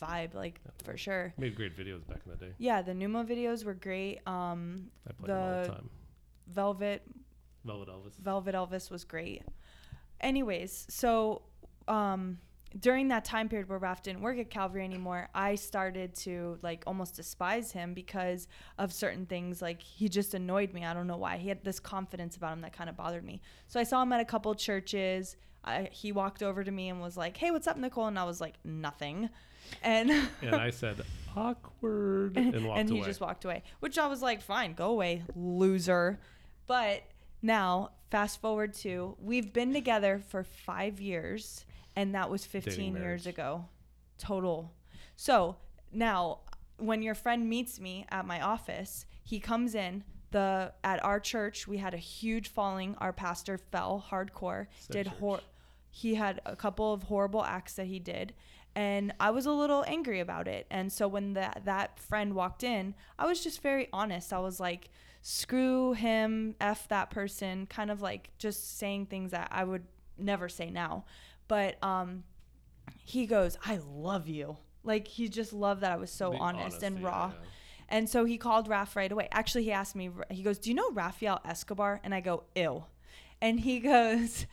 vibe, 0.00 0.34
like 0.34 0.60
for 0.82 0.96
sure. 0.96 1.34
Made 1.36 1.54
great 1.54 1.76
videos 1.76 2.06
back 2.06 2.20
in 2.24 2.30
the 2.32 2.36
day. 2.38 2.52
Yeah, 2.58 2.80
the 2.82 2.92
Nooma 2.92 3.26
videos 3.26 3.64
were 3.64 3.74
great. 3.74 4.20
Um, 4.26 4.90
I 5.08 5.12
played 5.12 5.28
them 5.30 5.38
all 5.38 5.50
the 5.62 5.68
The- 5.68 5.74
time. 5.74 5.90
Velvet 6.48 7.02
Velvet 7.64 7.88
Elvis. 7.88 8.16
Velvet 8.18 8.54
Elvis 8.54 8.90
was 8.90 9.04
great. 9.04 9.42
Anyways, 10.20 10.86
so 10.88 11.42
um, 11.88 12.38
during 12.78 13.08
that 13.08 13.24
time 13.24 13.48
period 13.48 13.68
where 13.68 13.78
Raph 13.78 14.02
didn't 14.02 14.20
work 14.20 14.38
at 14.38 14.50
Calvary 14.50 14.84
anymore, 14.84 15.28
I 15.34 15.54
started 15.54 16.14
to 16.16 16.58
like 16.62 16.82
almost 16.86 17.14
despise 17.14 17.72
him 17.72 17.94
because 17.94 18.48
of 18.78 18.92
certain 18.92 19.26
things. 19.26 19.62
Like 19.62 19.80
he 19.80 20.08
just 20.08 20.34
annoyed 20.34 20.72
me. 20.72 20.84
I 20.84 20.92
don't 20.94 21.06
know 21.06 21.16
why. 21.16 21.36
He 21.36 21.48
had 21.48 21.64
this 21.64 21.78
confidence 21.78 22.36
about 22.36 22.52
him 22.52 22.62
that 22.62 22.72
kind 22.72 22.90
of 22.90 22.96
bothered 22.96 23.24
me. 23.24 23.40
So 23.68 23.78
I 23.78 23.84
saw 23.84 24.02
him 24.02 24.12
at 24.12 24.20
a 24.20 24.24
couple 24.24 24.54
churches. 24.54 25.36
I, 25.64 25.88
he 25.92 26.12
walked 26.12 26.42
over 26.42 26.62
to 26.62 26.70
me 26.70 26.88
and 26.90 27.00
was 27.00 27.16
like, 27.16 27.36
"Hey, 27.36 27.50
what's 27.50 27.66
up, 27.66 27.76
Nicole?" 27.78 28.06
And 28.06 28.18
I 28.18 28.24
was 28.24 28.40
like, 28.40 28.54
"Nothing." 28.64 29.30
And 29.82 30.10
and 30.42 30.54
I 30.54 30.70
said 30.70 31.00
awkward 31.36 32.36
and 32.36 32.66
walked 32.66 32.80
and 32.80 32.88
he 32.90 32.98
away. 32.98 33.06
just 33.06 33.20
walked 33.20 33.44
away, 33.44 33.62
which 33.80 33.98
I 33.98 34.06
was 34.06 34.22
like, 34.22 34.42
fine, 34.42 34.74
go 34.74 34.90
away, 34.90 35.22
loser. 35.34 36.20
But 36.66 37.02
now, 37.42 37.90
fast 38.10 38.40
forward 38.40 38.74
to 38.74 39.16
we've 39.20 39.52
been 39.52 39.72
together 39.72 40.20
for 40.28 40.44
five 40.44 41.00
years, 41.00 41.64
and 41.96 42.14
that 42.14 42.30
was 42.30 42.44
15 42.44 42.96
years 42.96 43.26
ago, 43.26 43.66
total. 44.18 44.72
So 45.16 45.56
now, 45.92 46.40
when 46.78 47.02
your 47.02 47.14
friend 47.14 47.48
meets 47.48 47.78
me 47.78 48.06
at 48.10 48.26
my 48.26 48.40
office, 48.40 49.06
he 49.22 49.40
comes 49.40 49.74
in. 49.74 50.04
The 50.30 50.72
at 50.82 51.04
our 51.04 51.20
church, 51.20 51.68
we 51.68 51.78
had 51.78 51.94
a 51.94 51.98
huge 51.98 52.48
falling. 52.48 52.96
Our 52.98 53.12
pastor 53.12 53.56
fell 53.56 54.04
hardcore. 54.10 54.66
Said 54.80 54.92
did 54.92 55.06
hor- 55.06 55.40
he 55.90 56.16
had 56.16 56.40
a 56.44 56.56
couple 56.56 56.92
of 56.92 57.04
horrible 57.04 57.44
acts 57.44 57.74
that 57.74 57.86
he 57.86 58.00
did 58.00 58.34
and 58.74 59.12
I 59.20 59.30
was 59.30 59.46
a 59.46 59.52
little 59.52 59.84
angry 59.86 60.20
about 60.20 60.48
it. 60.48 60.66
And 60.70 60.92
so 60.92 61.06
when 61.06 61.34
that 61.34 61.62
that 61.64 61.98
friend 61.98 62.34
walked 62.34 62.64
in, 62.64 62.94
I 63.18 63.26
was 63.26 63.42
just 63.42 63.62
very 63.62 63.88
honest. 63.92 64.32
I 64.32 64.38
was 64.40 64.58
like, 64.58 64.90
"Screw 65.22 65.92
him, 65.92 66.56
f 66.60 66.88
that 66.88 67.10
person," 67.10 67.66
kind 67.66 67.90
of 67.90 68.02
like 68.02 68.30
just 68.38 68.76
saying 68.78 69.06
things 69.06 69.30
that 69.30 69.48
I 69.50 69.64
would 69.64 69.84
never 70.18 70.48
say 70.48 70.70
now. 70.70 71.04
But 71.48 71.82
um 71.82 72.24
he 73.04 73.26
goes, 73.26 73.56
"I 73.64 73.80
love 73.86 74.28
you." 74.28 74.56
Like 74.82 75.08
he 75.08 75.28
just 75.28 75.52
loved 75.52 75.80
that 75.82 75.92
I 75.92 75.96
was 75.96 76.10
so 76.10 76.30
The 76.32 76.38
honest 76.38 76.82
and 76.82 77.02
raw. 77.02 77.32
yeah. 77.34 77.48
And 77.88 78.08
so 78.08 78.24
he 78.24 78.38
called 78.38 78.68
Raf 78.68 78.96
right 78.96 79.10
away. 79.10 79.28
Actually, 79.30 79.64
he 79.64 79.72
asked 79.72 79.94
me, 79.94 80.10
he 80.30 80.42
goes, 80.42 80.58
Do 80.58 80.70
you 80.70 80.74
know 80.74 80.90
Rafael 80.90 81.40
Escobar? 81.44 82.00
And 82.02 82.14
I 82.14 82.20
go, 82.20 82.44
Ew. 82.56 82.84
And 83.40 83.60
he 83.60 83.78
goes, 83.92 84.46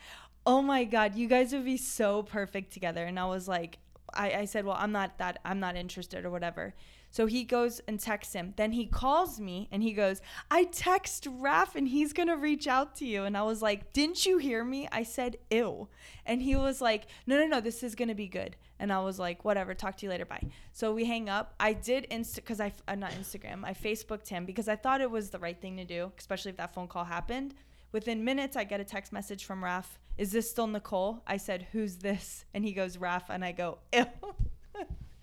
Oh 0.46 0.60
my 0.62 0.84
God, 0.84 1.14
you 1.14 1.28
guys 1.28 1.52
would 1.52 1.64
be 1.64 1.76
so 1.78 2.22
perfect 2.22 2.72
together. 2.72 3.04
And 3.04 3.18
I 3.18 3.24
was 3.26 3.48
like, 3.48 3.78
I, 4.14 4.32
I 4.32 4.44
said, 4.44 4.64
Well, 4.64 4.76
I'm 4.78 4.92
not 4.92 5.18
that, 5.18 5.38
I'm 5.44 5.60
not 5.60 5.76
interested 5.76 6.24
or 6.24 6.30
whatever. 6.30 6.74
So 7.12 7.26
he 7.26 7.44
goes 7.44 7.80
and 7.86 8.00
texts 8.00 8.32
him. 8.32 8.54
Then 8.56 8.72
he 8.72 8.86
calls 8.86 9.38
me 9.38 9.68
and 9.70 9.82
he 9.82 9.92
goes, 9.92 10.22
I 10.50 10.64
text 10.64 11.24
Raph 11.24 11.74
and 11.74 11.86
he's 11.86 12.14
going 12.14 12.28
to 12.28 12.36
reach 12.36 12.66
out 12.66 12.96
to 12.96 13.06
you. 13.06 13.24
And 13.24 13.36
I 13.36 13.42
was 13.42 13.60
like, 13.60 13.92
Didn't 13.92 14.24
you 14.24 14.38
hear 14.38 14.64
me? 14.64 14.88
I 14.90 15.02
said, 15.02 15.36
Ew. 15.50 15.88
And 16.24 16.42
he 16.42 16.56
was 16.56 16.80
like, 16.80 17.06
No, 17.26 17.38
no, 17.38 17.46
no, 17.46 17.60
this 17.60 17.82
is 17.82 17.94
going 17.94 18.08
to 18.08 18.14
be 18.14 18.28
good. 18.28 18.56
And 18.78 18.90
I 18.90 19.00
was 19.00 19.18
like, 19.18 19.44
Whatever, 19.44 19.74
talk 19.74 19.98
to 19.98 20.06
you 20.06 20.10
later. 20.10 20.24
Bye. 20.24 20.48
So 20.72 20.94
we 20.94 21.04
hang 21.04 21.28
up. 21.28 21.54
I 21.60 21.74
did 21.74 22.06
Insta, 22.10 22.36
because 22.36 22.60
I, 22.60 22.72
uh, 22.88 22.94
not 22.94 23.12
Instagram, 23.12 23.62
I 23.62 23.74
Facebooked 23.74 24.28
him 24.28 24.46
because 24.46 24.66
I 24.66 24.76
thought 24.76 25.02
it 25.02 25.10
was 25.10 25.28
the 25.28 25.38
right 25.38 25.60
thing 25.60 25.76
to 25.76 25.84
do, 25.84 26.12
especially 26.18 26.50
if 26.52 26.56
that 26.56 26.72
phone 26.72 26.88
call 26.88 27.04
happened. 27.04 27.54
Within 27.92 28.24
minutes, 28.24 28.56
I 28.56 28.64
get 28.64 28.80
a 28.80 28.84
text 28.84 29.12
message 29.12 29.44
from 29.44 29.60
Raph. 29.60 29.98
Is 30.16 30.32
this 30.32 30.48
still 30.48 30.66
Nicole? 30.66 31.22
I 31.26 31.36
said, 31.36 31.66
Who's 31.72 31.96
this? 31.96 32.46
And 32.54 32.64
he 32.64 32.72
goes, 32.72 32.96
Raph. 32.96 33.24
And 33.28 33.44
I 33.44 33.52
go, 33.52 33.80
Ew. 33.92 34.06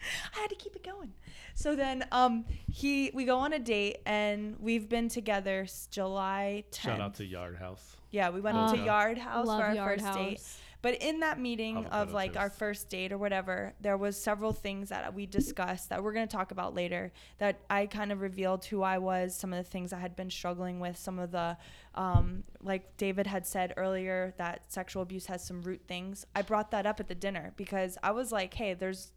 I 0.35 0.39
had 0.39 0.49
to 0.49 0.55
keep 0.55 0.75
it 0.75 0.83
going. 0.83 1.13
So 1.55 1.75
then 1.75 2.05
um 2.11 2.45
he 2.71 3.11
we 3.13 3.25
go 3.25 3.37
on 3.39 3.53
a 3.53 3.59
date 3.59 3.97
and 4.05 4.55
we've 4.59 4.87
been 4.87 5.09
together 5.09 5.61
s- 5.63 5.87
July 5.91 6.63
10th. 6.71 6.81
Shout 6.81 7.01
out 7.01 7.15
to 7.15 7.25
Yard 7.25 7.57
House. 7.57 7.95
Yeah, 8.11 8.29
we 8.29 8.41
went 8.41 8.57
Oh, 8.57 8.75
to. 8.75 8.81
Yard 8.81 9.17
House 9.17 9.45
Love 9.45 9.59
for 9.59 9.65
our 9.67 9.75
Yard 9.75 10.01
first 10.01 10.13
date. 10.13 10.41
But 10.81 11.01
in 11.03 11.19
that 11.19 11.37
meeting 11.37 11.75
of 11.75 11.85
Avocado 11.87 12.13
like 12.13 12.37
our 12.37 12.47
toast. 12.47 12.57
first 12.59 12.89
date 12.89 13.11
or 13.11 13.17
whatever, 13.17 13.73
there 13.81 13.97
was 13.97 14.15
several 14.15 14.53
things 14.53 14.87
that 14.87 15.13
we 15.13 15.25
discussed 15.25 15.89
that 15.89 16.01
we're 16.01 16.13
going 16.13 16.25
to 16.25 16.31
talk 16.33 16.51
about 16.51 16.73
later 16.73 17.11
that 17.37 17.59
I 17.69 17.85
kind 17.85 18.13
of 18.13 18.21
revealed 18.21 18.63
who 18.63 18.81
I 18.81 18.97
was, 18.97 19.35
some 19.35 19.51
of 19.51 19.61
the 19.61 19.69
things 19.69 19.91
I 19.91 19.99
had 19.99 20.15
been 20.15 20.29
struggling 20.29 20.79
with, 20.79 20.95
some 20.97 21.19
of 21.19 21.31
the 21.31 21.57
um 21.95 22.45
like 22.61 22.95
David 22.95 23.27
had 23.27 23.45
said 23.45 23.73
earlier 23.75 24.33
that 24.37 24.71
sexual 24.71 25.01
abuse 25.03 25.25
has 25.25 25.43
some 25.43 25.61
root 25.63 25.81
things. 25.85 26.25
I 26.33 26.43
brought 26.43 26.71
that 26.71 26.85
up 26.85 27.01
at 27.01 27.09
the 27.09 27.15
dinner 27.15 27.51
because 27.57 27.97
I 28.01 28.11
was 28.11 28.31
like, 28.31 28.53
"Hey, 28.53 28.73
there's 28.73 29.11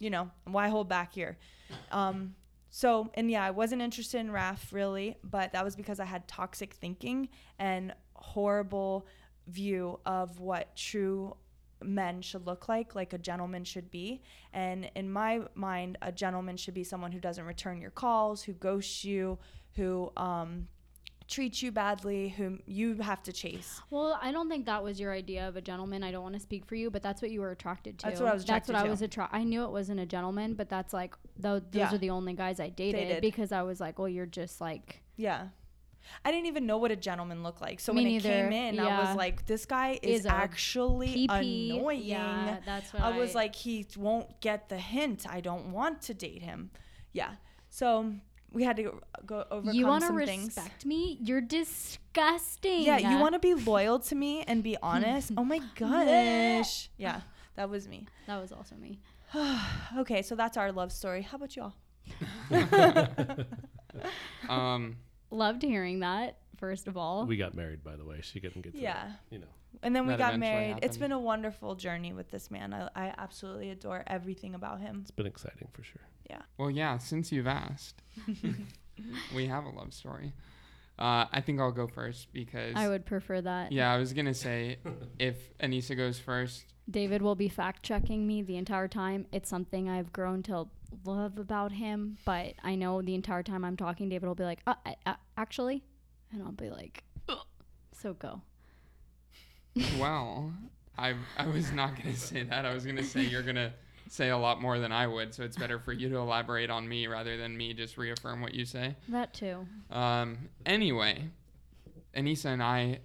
you 0.00 0.10
know, 0.10 0.30
why 0.44 0.68
hold 0.68 0.88
back 0.88 1.12
here?" 1.14 1.38
Um 1.92 2.34
so, 2.70 3.10
and 3.14 3.28
yeah, 3.28 3.44
I 3.44 3.50
wasn't 3.50 3.82
interested 3.82 4.18
in 4.18 4.30
RAF 4.30 4.72
really, 4.72 5.16
but 5.24 5.52
that 5.52 5.64
was 5.64 5.74
because 5.74 5.98
I 5.98 6.04
had 6.04 6.28
toxic 6.28 6.74
thinking 6.74 7.28
and 7.58 7.92
horrible 8.14 9.06
view 9.48 9.98
of 10.06 10.38
what 10.38 10.76
true 10.76 11.36
men 11.82 12.22
should 12.22 12.46
look 12.46 12.68
like, 12.68 12.94
like 12.94 13.12
a 13.12 13.18
gentleman 13.18 13.64
should 13.64 13.90
be. 13.90 14.22
And 14.52 14.90
in 14.94 15.10
my 15.10 15.40
mind, 15.54 15.98
a 16.02 16.12
gentleman 16.12 16.56
should 16.56 16.74
be 16.74 16.84
someone 16.84 17.10
who 17.10 17.20
doesn't 17.20 17.44
return 17.44 17.80
your 17.80 17.90
calls, 17.90 18.42
who 18.42 18.52
ghosts 18.52 19.04
you, 19.04 19.38
who 19.74 20.12
um, 20.16 20.68
treats 21.30 21.62
you 21.62 21.70
badly, 21.72 22.30
whom 22.30 22.60
you 22.66 22.96
have 22.96 23.22
to 23.22 23.32
chase. 23.32 23.80
Well, 23.90 24.18
I 24.20 24.32
don't 24.32 24.48
think 24.48 24.66
that 24.66 24.82
was 24.82 24.98
your 25.00 25.12
idea 25.12 25.46
of 25.48 25.56
a 25.56 25.60
gentleman. 25.60 26.02
I 26.02 26.10
don't 26.10 26.22
want 26.22 26.34
to 26.34 26.40
speak 26.40 26.66
for 26.66 26.74
you, 26.74 26.90
but 26.90 27.02
that's 27.02 27.22
what 27.22 27.30
you 27.30 27.40
were 27.40 27.52
attracted 27.52 27.98
to. 28.00 28.06
That's 28.06 28.20
what 28.20 28.30
I 28.30 28.34
was 28.34 28.44
That's 28.44 28.68
what 28.68 28.74
attracted 28.74 28.88
I 28.88 28.90
was 28.90 29.02
attracted. 29.02 29.36
I 29.38 29.44
knew 29.44 29.64
it 29.64 29.70
wasn't 29.70 30.00
a 30.00 30.06
gentleman, 30.06 30.54
but 30.54 30.68
that's 30.68 30.92
like 30.92 31.14
tho- 31.38 31.60
those 31.60 31.66
Yeah. 31.72 31.94
are 31.94 31.98
the 31.98 32.10
only 32.10 32.32
guys 32.34 32.60
I 32.60 32.68
dated, 32.68 33.00
Dated. 33.08 33.20
because 33.22 33.52
I 33.52 33.62
was 33.62 33.80
like, 33.80 33.98
well, 33.98 34.08
you're 34.08 34.26
just 34.26 34.60
like 34.60 35.02
Yeah. 35.16 35.48
I 36.24 36.32
didn't 36.32 36.46
even 36.46 36.66
know 36.66 36.78
what 36.78 36.90
a 36.90 36.96
gentleman 36.96 37.42
looked 37.42 37.60
like. 37.60 37.78
So 37.78 37.92
Me 37.92 38.02
when 38.02 38.12
it 38.14 38.22
came 38.22 38.50
neither. 38.50 38.68
in, 38.68 38.80
I 38.80 39.06
was 39.06 39.16
like, 39.16 39.46
this 39.46 39.66
guy 39.66 39.98
is, 40.02 40.20
Is 40.20 40.26
actually 40.26 41.28
PP. 41.28 41.74
annoying. 41.76 42.02
Yeah, 42.02 42.58
that's 42.64 42.92
what 42.92 43.02
I, 43.02 43.14
I 43.14 43.18
was 43.18 43.34
like, 43.34 43.54
he 43.54 43.86
won't 43.96 44.40
get 44.40 44.68
the 44.70 44.78
hint. 44.78 45.26
I 45.28 45.40
don't 45.40 45.72
want 45.72 46.00
to 46.02 46.14
date 46.14 46.42
him. 46.42 46.70
Yeah. 47.12 47.32
So 47.68 48.14
we 48.52 48.64
had 48.64 48.76
to 48.76 48.82
go- 48.82 49.00
go 49.26 49.44
overcome 49.50 49.74
you 49.74 49.86
want 49.86 50.04
to 50.04 50.12
respect 50.12 50.52
things. 50.82 50.84
me? 50.86 51.18
You're 51.22 51.40
disgusting. 51.40 52.82
Yeah, 52.82 52.98
you 52.98 53.18
want 53.20 53.34
to 53.34 53.38
be 53.38 53.54
loyal 53.54 53.98
to 54.00 54.14
me 54.14 54.42
and 54.42 54.62
be 54.62 54.76
honest. 54.82 55.32
oh 55.36 55.44
my 55.44 55.60
gosh. 55.76 56.88
yeah, 56.96 57.20
that 57.56 57.68
was 57.70 57.86
me. 57.88 58.06
That 58.26 58.40
was 58.40 58.52
also 58.52 58.74
me. 58.76 59.00
Okay, 59.98 60.22
so 60.22 60.34
that's 60.34 60.56
our 60.56 60.72
love 60.72 60.90
story. 60.92 61.22
How 61.22 61.36
about 61.36 61.54
y'all? 61.56 61.74
Um, 64.48 64.96
Loved 65.30 65.62
hearing 65.62 66.00
that. 66.00 66.38
First 66.58 66.88
of 66.88 66.96
all, 66.96 67.24
We 67.26 67.36
got 67.36 67.54
married, 67.54 67.82
by 67.84 67.96
the 67.96 68.04
way. 68.04 68.20
She 68.22 68.40
couldn't 68.40 68.62
get 68.62 68.72
to 68.74 68.78
Yeah. 68.80 68.94
that, 69.08 69.20
you 69.30 69.38
know. 69.38 69.46
And 69.82 69.94
then 69.94 70.06
we 70.06 70.14
got 70.14 70.34
eventually 70.34 70.38
married. 70.38 70.78
It's 70.82 70.96
been 70.96 71.12
a 71.12 71.18
wonderful 71.18 71.74
journey 71.74 72.12
with 72.12 72.30
this 72.30 72.50
man. 72.50 72.74
I, 72.74 72.88
I 72.94 73.14
absolutely 73.18 73.70
adore 73.70 74.02
everything 74.06 74.54
about 74.54 74.80
him. 74.80 74.98
It's 75.02 75.10
been 75.10 75.26
exciting 75.26 75.68
for 75.72 75.82
sure. 75.82 76.02
Yeah. 76.28 76.42
Well, 76.58 76.70
yeah. 76.70 76.98
Since 76.98 77.32
you've 77.32 77.46
asked, 77.46 78.02
we 79.34 79.46
have 79.46 79.64
a 79.64 79.70
love 79.70 79.94
story. 79.94 80.34
Uh, 80.98 81.24
I 81.32 81.40
think 81.40 81.60
I'll 81.60 81.72
go 81.72 81.86
first 81.86 82.30
because 82.32 82.74
I 82.76 82.86
would 82.88 83.06
prefer 83.06 83.40
that. 83.40 83.72
Yeah, 83.72 83.90
I 83.90 83.96
was 83.96 84.12
gonna 84.12 84.34
say 84.34 84.76
if 85.18 85.56
Anissa 85.58 85.96
goes 85.96 86.18
first. 86.18 86.66
David 86.90 87.22
will 87.22 87.34
be 87.34 87.48
fact 87.48 87.82
checking 87.82 88.26
me 88.26 88.42
the 88.42 88.56
entire 88.58 88.86
time. 88.88 89.26
It's 89.32 89.48
something 89.48 89.88
I've 89.88 90.12
grown 90.12 90.42
to 90.44 90.66
love 91.04 91.38
about 91.38 91.72
him, 91.72 92.18
but 92.26 92.54
I 92.62 92.74
know 92.74 93.00
the 93.00 93.14
entire 93.14 93.42
time 93.42 93.64
I'm 93.64 93.78
talking, 93.78 94.10
David 94.10 94.26
will 94.26 94.34
be 94.34 94.44
like, 94.44 94.60
uh, 94.66 94.74
uh, 94.84 94.92
uh, 95.06 95.14
actually, 95.38 95.84
and 96.32 96.42
I'll 96.42 96.52
be 96.52 96.68
like, 96.68 97.02
"Ugh." 97.30 97.38
so 97.92 98.12
go. 98.12 98.42
Well, 99.98 100.52
I 100.98 101.14
I 101.38 101.46
was 101.46 101.72
not 101.72 101.96
gonna 101.96 102.16
say 102.16 102.42
that. 102.44 102.64
I 102.64 102.74
was 102.74 102.84
gonna 102.84 103.02
say 103.02 103.22
you're 103.22 103.42
gonna 103.42 103.72
say 104.08 104.30
a 104.30 104.36
lot 104.38 104.60
more 104.60 104.78
than 104.78 104.92
I 104.92 105.06
would, 105.06 105.32
so 105.34 105.44
it's 105.44 105.56
better 105.56 105.78
for 105.78 105.92
you 105.92 106.08
to 106.08 106.16
elaborate 106.16 106.70
on 106.70 106.88
me 106.88 107.06
rather 107.06 107.36
than 107.36 107.56
me 107.56 107.72
just 107.74 107.96
reaffirm 107.96 108.40
what 108.40 108.54
you 108.54 108.64
say. 108.64 108.96
That 109.08 109.32
too. 109.32 109.66
Um, 109.90 110.48
anyway, 110.66 111.24
Anissa 112.16 112.46
and 112.46 112.62
I 112.62 112.98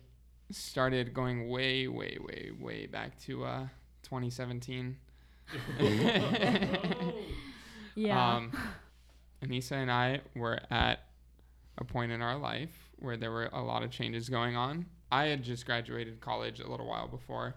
started 0.51 1.13
going 1.13 1.47
way, 1.49 1.87
way, 1.87 2.17
way, 2.19 2.51
way 2.59 2.85
back 2.87 3.19
to 3.21 3.45
uh, 3.45 3.67
2017. 4.03 4.97
Yeah. 7.95 8.35
Um, 8.35 8.51
Anissa 9.41 9.71
and 9.73 9.89
I 9.89 10.19
were 10.35 10.59
at 10.69 10.99
a 11.77 11.85
point 11.85 12.11
in 12.11 12.21
our 12.21 12.37
life 12.37 12.89
where 12.99 13.15
there 13.17 13.31
were 13.31 13.49
a 13.53 13.61
lot 13.61 13.83
of 13.83 13.91
changes 13.91 14.27
going 14.29 14.55
on. 14.55 14.85
I 15.15 15.27
had 15.27 15.43
just 15.43 15.65
graduated 15.65 16.19
college 16.19 16.59
a 16.59 16.69
little 16.69 16.87
while 16.87 17.07
before, 17.07 17.55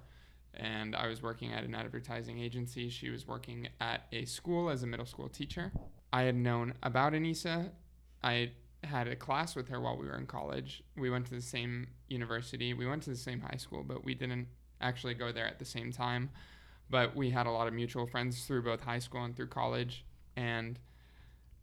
and 0.54 0.94
I 0.94 1.08
was 1.08 1.24
working 1.24 1.52
at 1.52 1.64
an 1.64 1.74
advertising 1.74 2.38
agency. 2.38 2.88
She 2.88 3.10
was 3.10 3.26
working 3.26 3.66
at 3.80 4.02
a 4.12 4.26
school 4.26 4.70
as 4.70 4.84
a 4.84 4.86
middle 4.86 5.06
school 5.06 5.28
teacher. 5.28 5.72
I 6.12 6.22
had 6.22 6.36
known 6.36 6.74
about 6.84 7.14
Anissa. 7.14 7.70
I 8.22 8.52
had 8.84 9.08
a 9.08 9.16
class 9.16 9.56
with 9.56 9.70
her 9.70 9.80
while 9.80 9.96
we 9.96 10.06
were 10.06 10.16
in 10.16 10.26
college. 10.26 10.84
We 10.96 11.10
went 11.10 11.26
to 11.26 11.34
the 11.34 11.42
same 11.42 11.88
university. 12.06 12.74
We 12.74 12.86
went 12.86 13.02
to 13.02 13.10
the 13.10 13.16
same 13.16 13.40
high 13.40 13.56
school, 13.56 13.82
but 13.82 14.04
we 14.04 14.14
didn't 14.14 14.46
actually 14.80 15.14
go 15.14 15.32
there 15.32 15.48
at 15.48 15.58
the 15.58 15.64
same 15.64 15.90
time. 15.90 16.30
But 16.88 17.16
we 17.16 17.30
had 17.30 17.48
a 17.48 17.50
lot 17.50 17.66
of 17.66 17.74
mutual 17.74 18.06
friends 18.06 18.44
through 18.44 18.62
both 18.62 18.82
high 18.82 19.00
school 19.00 19.24
and 19.24 19.34
through 19.34 19.48
college. 19.48 20.04
And 20.36 20.78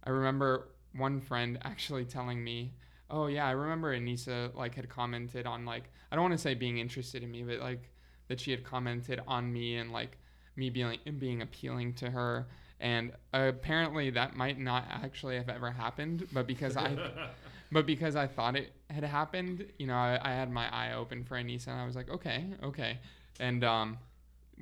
I 0.04 0.10
remember 0.10 0.68
one 0.94 1.22
friend 1.22 1.58
actually 1.64 2.04
telling 2.04 2.44
me, 2.44 2.74
"Oh 3.10 3.28
yeah, 3.28 3.46
I 3.48 3.52
remember 3.52 3.98
Anissa 3.98 4.54
like 4.56 4.76
had 4.76 4.90
commented 4.90 5.46
on 5.46 5.66
like 5.66 5.92
I 6.12 6.16
don't 6.16 6.24
want 6.24 6.34
to 6.34 6.38
say 6.38 6.54
being 6.54 6.78
interested 6.78 7.24
in 7.24 7.32
me, 7.32 7.44
but 7.44 7.60
like 7.60 7.90
that 8.28 8.40
she 8.40 8.52
had 8.52 8.64
commented 8.64 9.22
on 9.28 9.52
me 9.52 9.78
and 9.78 9.92
like 9.92 10.18
me 10.56 10.70
being 10.70 10.98
being 11.20 11.42
appealing 11.42 11.94
to 11.96 12.10
her." 12.10 12.48
And 12.80 13.14
apparently 13.34 14.10
that 14.12 14.36
might 14.36 14.60
not 14.60 14.86
actually 14.90 15.38
have 15.38 15.50
ever 15.50 15.72
happened, 15.72 16.28
but 16.34 16.46
because 16.46 16.76
I 16.76 16.98
but 17.72 17.86
because 17.86 18.16
I 18.16 18.28
thought 18.28 18.56
it 18.56 18.74
had 18.90 19.04
happened, 19.04 19.66
you 19.80 19.88
know, 19.88 19.96
I, 19.96 20.20
I 20.22 20.34
had 20.34 20.52
my 20.52 20.74
eye 20.74 20.94
open 20.94 21.24
for 21.24 21.36
Anissa 21.36 21.68
and 21.68 21.80
I 21.80 21.86
was 21.86 21.96
like, 21.96 22.10
okay, 22.10 22.46
okay. 22.64 23.00
And 23.40 23.64
um, 23.64 23.98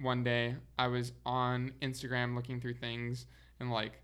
one 0.02 0.24
day 0.24 0.56
I 0.78 0.88
was 0.88 1.12
on 1.26 1.74
Instagram 1.82 2.36
looking 2.36 2.60
through 2.60 2.76
things 2.76 3.26
and 3.60 3.72
like 3.72 4.02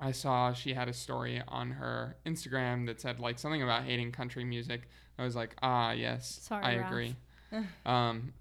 I 0.00 0.12
saw 0.12 0.52
she 0.52 0.72
had 0.74 0.88
a 0.88 0.92
story 0.92 1.42
on 1.48 1.72
her 1.72 2.16
Instagram 2.26 2.86
that 2.86 3.00
said 3.00 3.20
like 3.20 3.38
something 3.38 3.62
about 3.62 3.84
hating 3.84 4.12
country 4.12 4.44
music. 4.44 4.82
I 5.18 5.24
was 5.24 5.36
like, 5.36 5.54
ah, 5.62 5.92
yes, 5.92 6.38
Sorry, 6.42 6.64
I 6.64 6.74
Ralph. 6.76 6.90
agree. 6.90 7.16
um, 7.86 8.32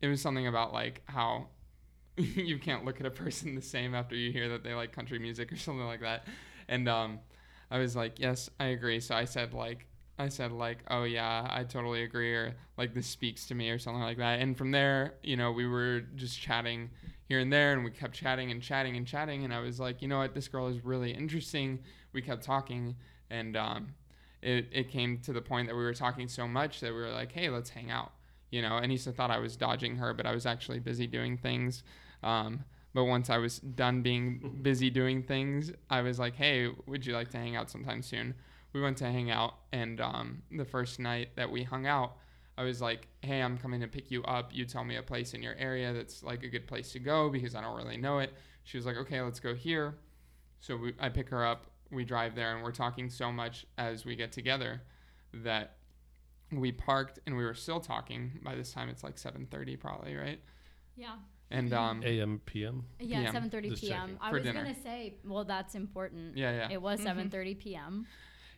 it 0.00 0.08
was 0.08 0.20
something 0.22 0.46
about 0.46 0.72
like 0.72 1.02
how 1.06 1.48
you 2.16 2.58
can't 2.58 2.84
look 2.84 3.00
at 3.00 3.06
a 3.06 3.10
person 3.10 3.54
the 3.54 3.62
same 3.62 3.94
after 3.94 4.14
you 4.14 4.32
hear 4.32 4.48
that 4.50 4.62
they 4.64 4.74
like 4.74 4.92
country 4.92 5.18
music 5.18 5.52
or 5.52 5.56
something 5.56 5.84
like 5.86 6.00
that. 6.00 6.26
And 6.68 6.88
um, 6.88 7.18
I 7.70 7.78
was 7.78 7.94
like, 7.96 8.18
yes, 8.18 8.50
I 8.58 8.66
agree. 8.66 9.00
So 9.00 9.14
I 9.14 9.24
said 9.24 9.52
like, 9.54 9.86
I 10.18 10.28
said 10.28 10.52
like, 10.52 10.78
oh 10.90 11.04
yeah, 11.04 11.46
I 11.50 11.64
totally 11.64 12.02
agree, 12.02 12.34
or 12.34 12.54
like 12.76 12.94
this 12.94 13.06
speaks 13.06 13.46
to 13.46 13.54
me, 13.54 13.70
or 13.70 13.78
something 13.78 14.02
like 14.02 14.18
that. 14.18 14.40
And 14.40 14.56
from 14.56 14.70
there, 14.70 15.14
you 15.22 15.36
know, 15.36 15.52
we 15.52 15.66
were 15.66 16.00
just 16.14 16.38
chatting 16.40 16.90
here 17.32 17.40
and 17.40 17.50
there, 17.50 17.72
and 17.72 17.82
we 17.82 17.90
kept 17.90 18.12
chatting 18.12 18.50
and 18.50 18.60
chatting 18.60 18.94
and 18.94 19.06
chatting. 19.06 19.42
And 19.42 19.54
I 19.54 19.60
was 19.60 19.80
like, 19.80 20.02
you 20.02 20.08
know 20.08 20.18
what, 20.18 20.34
this 20.34 20.48
girl 20.48 20.68
is 20.68 20.84
really 20.84 21.12
interesting. 21.12 21.78
We 22.12 22.20
kept 22.20 22.44
talking, 22.44 22.94
and 23.30 23.56
um, 23.56 23.94
it 24.42 24.68
it 24.70 24.90
came 24.90 25.16
to 25.20 25.32
the 25.32 25.40
point 25.40 25.66
that 25.68 25.74
we 25.74 25.82
were 25.82 25.94
talking 25.94 26.28
so 26.28 26.46
much 26.46 26.80
that 26.80 26.92
we 26.92 27.00
were 27.00 27.10
like, 27.10 27.32
hey, 27.32 27.48
let's 27.48 27.70
hang 27.70 27.90
out. 27.90 28.12
You 28.50 28.60
know, 28.60 28.76
and 28.76 28.92
Anissa 28.92 29.14
thought 29.14 29.30
I 29.30 29.38
was 29.38 29.56
dodging 29.56 29.96
her, 29.96 30.12
but 30.12 30.26
I 30.26 30.34
was 30.34 30.44
actually 30.44 30.78
busy 30.78 31.06
doing 31.06 31.38
things. 31.38 31.84
Um, 32.22 32.66
but 32.92 33.04
once 33.04 33.30
I 33.30 33.38
was 33.38 33.60
done 33.60 34.02
being 34.02 34.58
busy 34.62 34.90
doing 34.90 35.22
things, 35.22 35.72
I 35.88 36.02
was 36.02 36.18
like, 36.18 36.36
hey, 36.36 36.68
would 36.84 37.06
you 37.06 37.14
like 37.14 37.30
to 37.30 37.38
hang 37.38 37.56
out 37.56 37.70
sometime 37.70 38.02
soon? 38.02 38.34
We 38.74 38.82
went 38.82 38.98
to 38.98 39.06
hang 39.06 39.30
out, 39.30 39.54
and 39.72 40.02
um, 40.02 40.42
the 40.50 40.66
first 40.66 41.00
night 41.00 41.30
that 41.36 41.50
we 41.50 41.62
hung 41.62 41.86
out, 41.86 42.18
I 42.58 42.64
was 42.64 42.80
like, 42.82 43.08
hey, 43.22 43.40
I'm 43.40 43.56
coming 43.58 43.80
to 43.80 43.88
pick 43.88 44.10
you 44.10 44.22
up. 44.24 44.50
You 44.54 44.64
tell 44.64 44.84
me 44.84 44.96
a 44.96 45.02
place 45.02 45.32
in 45.34 45.42
your 45.42 45.54
area 45.56 45.92
that's 45.92 46.22
like 46.22 46.42
a 46.42 46.48
good 46.48 46.66
place 46.66 46.92
to 46.92 46.98
go 46.98 47.30
because 47.30 47.54
I 47.54 47.60
don't 47.62 47.76
really 47.76 47.96
know 47.96 48.18
it. 48.18 48.32
She 48.64 48.76
was 48.76 48.84
like, 48.86 48.96
okay, 48.96 49.20
let's 49.22 49.40
go 49.40 49.54
here. 49.54 49.94
So 50.60 50.76
we, 50.76 50.94
I 51.00 51.08
pick 51.08 51.28
her 51.30 51.44
up, 51.44 51.66
we 51.90 52.04
drive 52.04 52.34
there, 52.34 52.54
and 52.54 52.62
we're 52.62 52.70
talking 52.72 53.10
so 53.10 53.32
much 53.32 53.66
as 53.78 54.04
we 54.04 54.14
get 54.16 54.32
together 54.32 54.82
that 55.34 55.76
we 56.52 56.70
parked 56.70 57.18
and 57.26 57.36
we 57.36 57.44
were 57.44 57.54
still 57.54 57.80
talking. 57.80 58.38
By 58.44 58.54
this 58.54 58.72
time, 58.72 58.88
it's 58.90 59.02
like 59.02 59.16
7:30 59.16 59.80
probably, 59.80 60.14
right? 60.14 60.40
Yeah. 60.94 61.16
And 61.50 61.72
um, 61.72 62.02
AM, 62.04 62.40
PM. 62.46 62.84
Yeah, 63.00 63.32
7:30 63.32 63.80
p.m. 63.80 64.18
I 64.20 64.32
was 64.32 64.42
dinner. 64.42 64.62
gonna 64.62 64.74
say, 64.82 65.14
well, 65.24 65.44
that's 65.44 65.74
important. 65.74 66.36
yeah, 66.36 66.52
yeah. 66.52 66.68
It 66.70 66.80
was 66.80 67.00
Mhm. 67.00 67.30
7:30 67.30 67.58
p.m. 67.58 68.06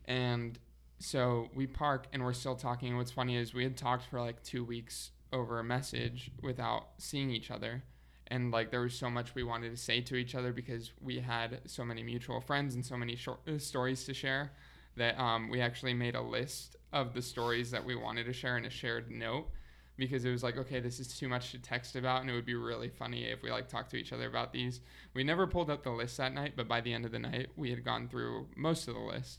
And 0.06 0.58
so 1.04 1.50
we 1.54 1.66
park 1.66 2.06
and 2.12 2.24
we're 2.24 2.32
still 2.32 2.56
talking. 2.56 2.88
And 2.88 2.96
what's 2.96 3.10
funny 3.10 3.36
is 3.36 3.52
we 3.52 3.62
had 3.62 3.76
talked 3.76 4.04
for 4.04 4.20
like 4.20 4.42
two 4.42 4.64
weeks 4.64 5.10
over 5.32 5.58
a 5.58 5.64
message 5.64 6.30
without 6.42 6.86
seeing 6.96 7.30
each 7.30 7.50
other. 7.50 7.82
And 8.28 8.50
like 8.50 8.70
there 8.70 8.80
was 8.80 8.94
so 8.94 9.10
much 9.10 9.34
we 9.34 9.42
wanted 9.42 9.70
to 9.70 9.76
say 9.76 10.00
to 10.00 10.16
each 10.16 10.34
other 10.34 10.50
because 10.50 10.92
we 11.02 11.18
had 11.18 11.60
so 11.66 11.84
many 11.84 12.02
mutual 12.02 12.40
friends 12.40 12.74
and 12.74 12.84
so 12.84 12.96
many 12.96 13.16
short 13.16 13.40
uh, 13.46 13.58
stories 13.58 14.04
to 14.04 14.14
share 14.14 14.52
that 14.96 15.20
um, 15.20 15.50
we 15.50 15.60
actually 15.60 15.92
made 15.92 16.14
a 16.14 16.22
list 16.22 16.76
of 16.90 17.12
the 17.12 17.20
stories 17.20 17.70
that 17.72 17.84
we 17.84 17.94
wanted 17.94 18.24
to 18.24 18.32
share 18.32 18.56
in 18.56 18.64
a 18.64 18.70
shared 18.70 19.10
note 19.10 19.48
because 19.96 20.24
it 20.24 20.30
was 20.30 20.42
like 20.42 20.56
okay 20.56 20.80
this 20.80 20.98
is 20.98 21.08
too 21.08 21.28
much 21.28 21.52
to 21.52 21.58
text 21.58 21.96
about 21.96 22.20
and 22.20 22.30
it 22.30 22.32
would 22.32 22.46
be 22.46 22.54
really 22.54 22.88
funny 22.88 23.24
if 23.24 23.42
we 23.42 23.50
like 23.50 23.68
talked 23.68 23.90
to 23.90 23.96
each 23.96 24.12
other 24.12 24.26
about 24.26 24.52
these 24.52 24.80
we 25.14 25.22
never 25.22 25.46
pulled 25.46 25.70
up 25.70 25.84
the 25.84 25.90
list 25.90 26.16
that 26.16 26.34
night 26.34 26.54
but 26.56 26.66
by 26.66 26.80
the 26.80 26.92
end 26.92 27.04
of 27.04 27.12
the 27.12 27.18
night 27.18 27.48
we 27.56 27.70
had 27.70 27.84
gone 27.84 28.08
through 28.08 28.46
most 28.56 28.88
of 28.88 28.94
the 28.94 29.00
list 29.00 29.38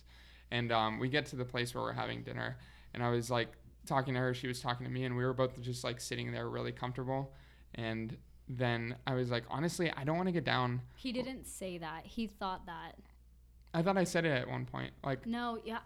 and 0.52 0.72
um, 0.72 1.00
we 1.00 1.10
get 1.10 1.26
to 1.28 1.36
the 1.36 1.46
place 1.46 1.74
where 1.74 1.84
we're 1.84 1.94
having 1.94 2.24
dinner 2.24 2.58
and 2.94 3.04
i 3.04 3.10
was 3.10 3.30
like 3.30 3.50
talking 3.86 4.14
to 4.14 4.20
her 4.20 4.34
she 4.34 4.48
was 4.48 4.60
talking 4.62 4.86
to 4.86 4.92
me 4.92 5.04
and 5.06 5.16
we 5.16 5.24
were 5.26 5.34
both 5.34 5.60
just 5.62 5.84
like 5.84 6.00
sitting 6.02 6.32
there 6.32 6.50
really 6.50 6.72
comfortable 6.72 7.34
and 7.76 8.18
then 8.48 8.96
i 9.08 9.14
was 9.14 9.32
like 9.32 9.44
honestly 9.50 9.92
i 9.98 10.04
don't 10.04 10.18
want 10.18 10.28
to 10.28 10.32
get 10.32 10.44
down 10.46 10.82
He 10.96 11.12
didn't 11.12 11.46
say 11.48 11.78
that. 11.80 12.02
He 12.06 12.28
thought 12.28 12.66
that. 12.68 12.94
i 13.74 13.82
thought 13.82 13.98
i 13.98 14.04
said 14.04 14.26
it 14.26 14.30
at 14.32 14.48
one 14.48 14.66
point 14.66 14.92
like 15.04 15.26
No, 15.26 15.60
yeah. 15.66 15.80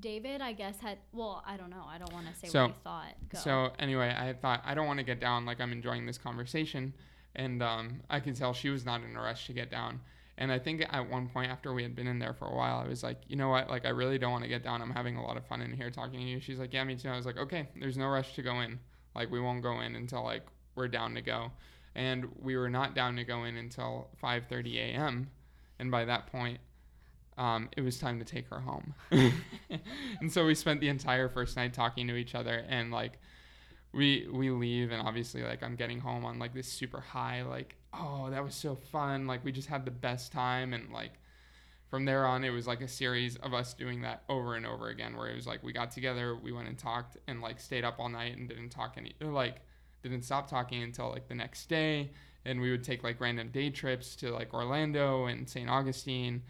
David, 0.00 0.40
I 0.40 0.52
guess 0.52 0.78
had. 0.78 0.98
Well, 1.12 1.42
I 1.44 1.56
don't 1.56 1.70
know. 1.70 1.82
I 1.88 1.98
don't 1.98 2.12
want 2.12 2.26
to 2.28 2.34
say 2.38 2.46
So- 2.46 2.66
what 2.66 2.70
he 2.76 2.80
thought. 2.84 3.14
Go. 3.30 3.38
So 3.40 3.72
anyway, 3.80 4.14
I 4.16 4.32
thought 4.32 4.62
I 4.64 4.72
don't 4.74 4.86
want 4.86 5.00
to 5.00 5.04
get 5.04 5.18
down. 5.18 5.44
Like 5.44 5.60
I'm 5.60 5.72
enjoying 5.72 6.06
this 6.06 6.18
conversation, 6.18 6.94
and 7.34 7.60
um, 7.64 8.00
I 8.08 8.20
can 8.20 8.32
tell 8.34 8.52
she 8.54 8.68
was 8.68 8.84
not 8.84 9.02
in 9.02 9.16
a 9.16 9.20
rush 9.20 9.48
to 9.48 9.52
get 9.52 9.72
down. 9.72 9.98
And 10.38 10.52
I 10.52 10.58
think 10.58 10.86
at 10.88 11.10
one 11.10 11.28
point 11.28 11.50
after 11.50 11.74
we 11.74 11.82
had 11.82 11.96
been 11.96 12.06
in 12.06 12.20
there 12.20 12.32
for 12.32 12.46
a 12.46 12.54
while, 12.54 12.78
I 12.78 12.86
was 12.86 13.02
like, 13.02 13.18
you 13.26 13.34
know 13.34 13.48
what? 13.48 13.68
Like, 13.68 13.84
I 13.84 13.90
really 13.90 14.18
don't 14.18 14.30
want 14.30 14.44
to 14.44 14.48
get 14.48 14.62
down. 14.62 14.80
I'm 14.80 14.90
having 14.90 15.16
a 15.16 15.22
lot 15.22 15.36
of 15.36 15.44
fun 15.46 15.60
in 15.60 15.72
here 15.72 15.90
talking 15.90 16.20
to 16.20 16.24
you. 16.24 16.38
She's 16.38 16.60
like, 16.60 16.72
yeah, 16.72 16.84
me 16.84 16.94
too. 16.94 17.08
I 17.08 17.16
was 17.16 17.26
like, 17.26 17.36
okay, 17.36 17.68
there's 17.78 17.98
no 17.98 18.06
rush 18.06 18.34
to 18.36 18.42
go 18.42 18.60
in. 18.60 18.78
Like, 19.16 19.32
we 19.32 19.40
won't 19.40 19.62
go 19.62 19.80
in 19.80 19.96
until 19.96 20.22
like 20.22 20.46
we're 20.76 20.88
down 20.88 21.14
to 21.16 21.22
go. 21.22 21.50
And 21.96 22.28
we 22.40 22.56
were 22.56 22.70
not 22.70 22.94
down 22.94 23.16
to 23.16 23.24
go 23.24 23.44
in 23.44 23.56
until 23.56 24.08
5:30 24.22 24.76
a.m. 24.76 25.30
And 25.80 25.90
by 25.90 26.04
that 26.04 26.28
point, 26.28 26.60
um, 27.36 27.68
it 27.76 27.80
was 27.80 27.98
time 27.98 28.20
to 28.20 28.24
take 28.24 28.48
her 28.48 28.60
home. 28.60 28.94
and 30.20 30.32
so 30.32 30.46
we 30.46 30.54
spent 30.54 30.80
the 30.80 30.88
entire 30.88 31.28
first 31.28 31.56
night 31.56 31.74
talking 31.74 32.06
to 32.08 32.14
each 32.14 32.36
other 32.36 32.64
and 32.68 32.92
like 32.92 33.18
we 33.92 34.28
we 34.30 34.50
leave 34.50 34.92
and 34.92 35.00
obviously 35.00 35.42
like 35.42 35.62
I'm 35.62 35.76
getting 35.76 36.00
home 36.00 36.24
on 36.24 36.38
like 36.38 36.52
this 36.52 36.68
super 36.68 37.00
high 37.00 37.42
like 37.42 37.77
oh 37.94 38.28
that 38.30 38.44
was 38.44 38.54
so 38.54 38.74
fun 38.74 39.26
like 39.26 39.44
we 39.44 39.52
just 39.52 39.68
had 39.68 39.84
the 39.84 39.90
best 39.90 40.32
time 40.32 40.72
and 40.72 40.92
like 40.92 41.12
from 41.88 42.04
there 42.04 42.26
on 42.26 42.44
it 42.44 42.50
was 42.50 42.66
like 42.66 42.82
a 42.82 42.88
series 42.88 43.36
of 43.36 43.54
us 43.54 43.72
doing 43.72 44.02
that 44.02 44.22
over 44.28 44.54
and 44.54 44.66
over 44.66 44.88
again 44.88 45.16
where 45.16 45.28
it 45.28 45.34
was 45.34 45.46
like 45.46 45.62
we 45.62 45.72
got 45.72 45.90
together 45.90 46.36
we 46.36 46.52
went 46.52 46.68
and 46.68 46.78
talked 46.78 47.16
and 47.26 47.40
like 47.40 47.58
stayed 47.58 47.84
up 47.84 47.96
all 47.98 48.08
night 48.08 48.36
and 48.36 48.48
didn't 48.48 48.68
talk 48.68 48.94
any 48.96 49.14
like 49.20 49.56
didn't 50.02 50.22
stop 50.22 50.48
talking 50.48 50.82
until 50.82 51.10
like 51.10 51.28
the 51.28 51.34
next 51.34 51.66
day 51.68 52.10
and 52.44 52.60
we 52.60 52.70
would 52.70 52.84
take 52.84 53.02
like 53.02 53.20
random 53.20 53.48
day 53.48 53.70
trips 53.70 54.16
to 54.16 54.30
like 54.30 54.54
Orlando 54.54 55.26
and 55.26 55.48
St. 55.48 55.68
Augustine 55.68 56.42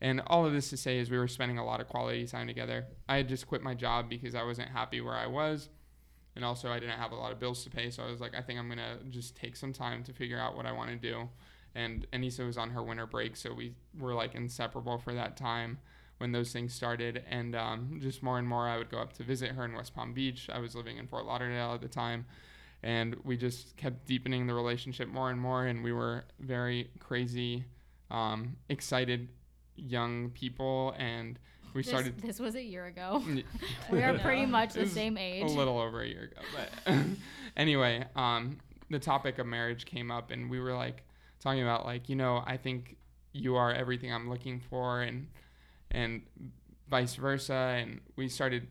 and 0.00 0.20
all 0.26 0.44
of 0.44 0.52
this 0.52 0.70
to 0.70 0.76
say 0.76 0.98
is 0.98 1.10
we 1.10 1.18
were 1.18 1.28
spending 1.28 1.58
a 1.58 1.64
lot 1.64 1.80
of 1.80 1.88
quality 1.88 2.26
time 2.26 2.46
together. 2.46 2.86
I 3.08 3.16
had 3.16 3.28
just 3.28 3.46
quit 3.46 3.62
my 3.62 3.74
job 3.74 4.10
because 4.10 4.34
I 4.34 4.42
wasn't 4.42 4.68
happy 4.68 5.00
where 5.00 5.14
I 5.14 5.26
was 5.26 5.70
and 6.36 6.44
also 6.44 6.70
I 6.70 6.78
didn't 6.78 6.98
have 6.98 7.12
a 7.12 7.16
lot 7.16 7.32
of 7.32 7.40
bills 7.40 7.64
to 7.64 7.70
pay. 7.70 7.90
So 7.90 8.04
I 8.04 8.10
was 8.10 8.20
like, 8.20 8.34
I 8.36 8.42
think 8.42 8.58
I'm 8.58 8.68
gonna 8.68 8.98
just 9.10 9.34
take 9.34 9.56
some 9.56 9.72
time 9.72 10.04
to 10.04 10.12
figure 10.12 10.38
out 10.38 10.56
what 10.56 10.66
I 10.66 10.72
want 10.72 10.90
to 10.90 10.96
do. 10.96 11.28
And 11.74 12.06
Anissa 12.12 12.46
was 12.46 12.56
on 12.56 12.70
her 12.70 12.82
winter 12.82 13.06
break, 13.06 13.36
so 13.36 13.52
we 13.52 13.74
were 13.98 14.14
like 14.14 14.34
inseparable 14.34 14.98
for 14.98 15.12
that 15.14 15.36
time 15.36 15.78
when 16.18 16.32
those 16.32 16.52
things 16.52 16.72
started. 16.72 17.22
And 17.28 17.54
um, 17.54 17.98
just 18.00 18.22
more 18.22 18.38
and 18.38 18.46
more, 18.46 18.68
I 18.68 18.78
would 18.78 18.90
go 18.90 18.98
up 18.98 19.14
to 19.14 19.22
visit 19.22 19.50
her 19.52 19.64
in 19.64 19.74
West 19.74 19.94
Palm 19.94 20.12
Beach. 20.12 20.48
I 20.52 20.58
was 20.58 20.74
living 20.74 20.98
in 20.98 21.06
Fort 21.06 21.26
Lauderdale 21.26 21.74
at 21.74 21.80
the 21.80 21.88
time, 21.88 22.26
and 22.82 23.16
we 23.24 23.36
just 23.36 23.76
kept 23.76 24.06
deepening 24.06 24.46
the 24.46 24.54
relationship 24.54 25.08
more 25.08 25.30
and 25.30 25.40
more. 25.40 25.66
And 25.66 25.82
we 25.82 25.92
were 25.92 26.24
very 26.40 26.90
crazy, 26.98 27.64
um, 28.10 28.56
excited 28.68 29.28
young 29.76 30.30
people 30.30 30.94
and 30.98 31.38
we 31.76 31.82
this, 31.82 31.90
started. 31.90 32.20
This 32.20 32.40
was 32.40 32.54
a 32.54 32.62
year 32.62 32.86
ago. 32.86 33.22
we 33.92 34.02
are 34.02 34.18
pretty 34.18 34.46
much 34.58 34.72
the 34.72 34.88
same 34.88 35.16
age. 35.16 35.44
A 35.44 35.54
little 35.54 35.78
over 35.78 36.00
a 36.00 36.08
year 36.08 36.30
ago, 36.32 36.42
but 36.84 36.96
anyway, 37.56 38.04
um, 38.16 38.58
the 38.90 38.98
topic 38.98 39.38
of 39.38 39.46
marriage 39.46 39.84
came 39.84 40.10
up, 40.10 40.30
and 40.30 40.50
we 40.50 40.58
were 40.58 40.74
like 40.74 41.04
talking 41.40 41.62
about 41.62 41.84
like 41.84 42.08
you 42.08 42.16
know 42.16 42.42
I 42.44 42.56
think 42.56 42.96
you 43.32 43.56
are 43.56 43.72
everything 43.72 44.12
I'm 44.12 44.28
looking 44.28 44.60
for, 44.60 45.02
and 45.02 45.28
and 45.90 46.22
vice 46.88 47.14
versa, 47.14 47.52
and 47.52 48.00
we 48.16 48.28
started 48.28 48.66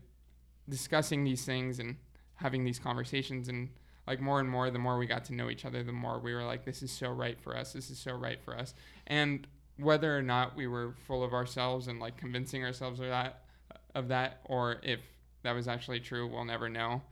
discussing 0.68 1.24
these 1.24 1.44
things 1.44 1.78
and 1.78 1.96
having 2.34 2.64
these 2.64 2.78
conversations 2.78 3.48
and 3.48 3.70
like 4.06 4.20
more 4.20 4.40
and 4.40 4.48
more 4.48 4.70
the 4.70 4.78
more 4.78 4.98
we 4.98 5.06
got 5.06 5.24
to 5.24 5.34
know 5.34 5.48
each 5.48 5.64
other 5.64 5.82
the 5.82 5.92
more 5.92 6.18
we 6.18 6.34
were 6.34 6.42
like 6.42 6.64
this 6.64 6.82
is 6.82 6.90
so 6.90 7.08
right 7.08 7.40
for 7.40 7.56
us 7.56 7.72
this 7.72 7.88
is 7.88 7.98
so 7.98 8.12
right 8.12 8.42
for 8.42 8.56
us 8.56 8.74
and 9.06 9.46
whether 9.78 10.16
or 10.16 10.22
not 10.22 10.56
we 10.56 10.66
were 10.66 10.94
full 11.06 11.22
of 11.22 11.32
ourselves 11.32 11.88
and 11.88 12.00
like 12.00 12.16
convincing 12.16 12.64
ourselves 12.64 13.00
of 13.00 13.06
that 13.08 13.42
of 13.94 14.08
that 14.08 14.40
or 14.44 14.76
if 14.82 15.00
that 15.42 15.52
was 15.52 15.68
actually 15.68 16.00
true 16.00 16.26
we'll 16.26 16.44
never 16.44 16.68
know 16.68 17.02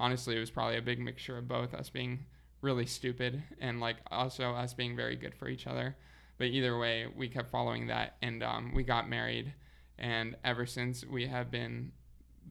honestly 0.00 0.36
it 0.36 0.40
was 0.40 0.50
probably 0.50 0.76
a 0.76 0.82
big 0.82 0.98
mixture 0.98 1.36
of 1.38 1.46
both 1.48 1.74
us 1.74 1.90
being 1.90 2.24
really 2.62 2.86
stupid 2.86 3.42
and 3.60 3.80
like 3.80 3.96
also 4.10 4.52
us 4.52 4.72
being 4.72 4.96
very 4.96 5.16
good 5.16 5.34
for 5.34 5.48
each 5.48 5.66
other 5.66 5.96
but 6.38 6.46
either 6.46 6.78
way 6.78 7.06
we 7.14 7.28
kept 7.28 7.50
following 7.50 7.86
that 7.88 8.16
and 8.22 8.42
um, 8.42 8.72
we 8.74 8.82
got 8.82 9.08
married 9.08 9.52
and 9.98 10.36
ever 10.44 10.64
since 10.66 11.04
we 11.04 11.26
have 11.26 11.50
been 11.50 11.92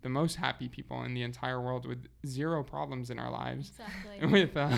the 0.01 0.09
most 0.09 0.35
happy 0.35 0.67
people 0.67 1.01
in 1.03 1.13
the 1.13 1.23
entire 1.23 1.61
world 1.61 1.87
with 1.87 2.05
zero 2.25 2.63
problems 2.63 3.09
in 3.09 3.17
our 3.17 3.31
lives 3.31 3.71
Exactly. 3.71 4.27
with 4.31 4.55
uh, 4.55 4.77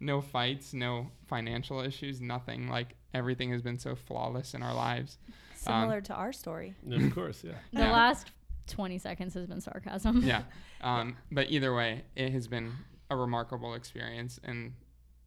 no 0.00 0.20
fights, 0.20 0.74
no 0.74 1.08
financial 1.26 1.80
issues, 1.80 2.20
nothing. 2.20 2.68
Like 2.68 2.94
everything 3.14 3.50
has 3.52 3.62
been 3.62 3.78
so 3.78 3.94
flawless 3.94 4.52
in 4.54 4.62
our 4.62 4.74
lives. 4.74 5.18
Similar 5.54 6.00
to 6.02 6.14
our 6.14 6.32
story. 6.32 6.74
Of 6.90 7.14
course, 7.14 7.42
yeah. 7.42 7.52
the 7.72 7.80
Yeah. 7.80 7.92
last 7.92 8.32
20 8.66 8.98
seconds 8.98 9.32
has 9.34 9.46
been 9.46 9.60
sarcasm. 9.60 10.22
Yeah. 10.22 10.42
Um, 10.82 11.16
but 11.32 11.50
either 11.50 11.74
way, 11.74 12.02
it 12.16 12.32
has 12.32 12.46
been 12.48 12.72
a 13.10 13.16
remarkable 13.16 13.74
experience 13.74 14.38
and 14.44 14.72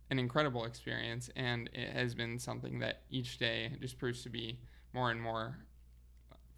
an 0.10 0.20
incredible 0.20 0.66
experience, 0.66 1.30
and 1.36 1.70
it 1.74 1.90
has 1.92 2.14
been 2.14 2.38
something 2.40 2.80
that 2.80 3.04
each 3.10 3.40
day 3.40 3.72
just 3.82 3.98
proves 3.98 4.22
to 4.24 4.30
be 4.30 4.60
more 4.94 5.10
and 5.12 5.22
more 5.22 5.58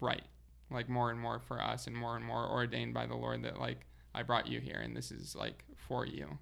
right, 0.00 0.22
like 0.70 0.88
more 0.88 1.10
and 1.10 1.18
more 1.18 1.38
for 1.40 1.60
us, 1.62 1.86
and 1.86 1.96
more 1.96 2.16
and 2.16 2.24
more 2.24 2.48
ordained 2.48 2.94
by 2.94 3.06
the 3.06 3.16
Lord 3.16 3.42
that 3.44 3.58
like 3.58 3.86
I 4.14 4.22
brought 4.22 4.46
you 4.46 4.60
here, 4.60 4.80
and 4.82 4.96
this 4.96 5.10
is 5.10 5.34
like 5.34 5.64
for 5.76 6.06
you. 6.06 6.38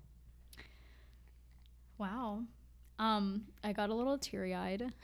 Wow. 1.98 2.42
Um, 2.98 3.44
I 3.62 3.72
got 3.72 3.90
a 3.90 3.94
little 3.94 4.18
teary 4.18 4.54
eyed. 4.54 4.92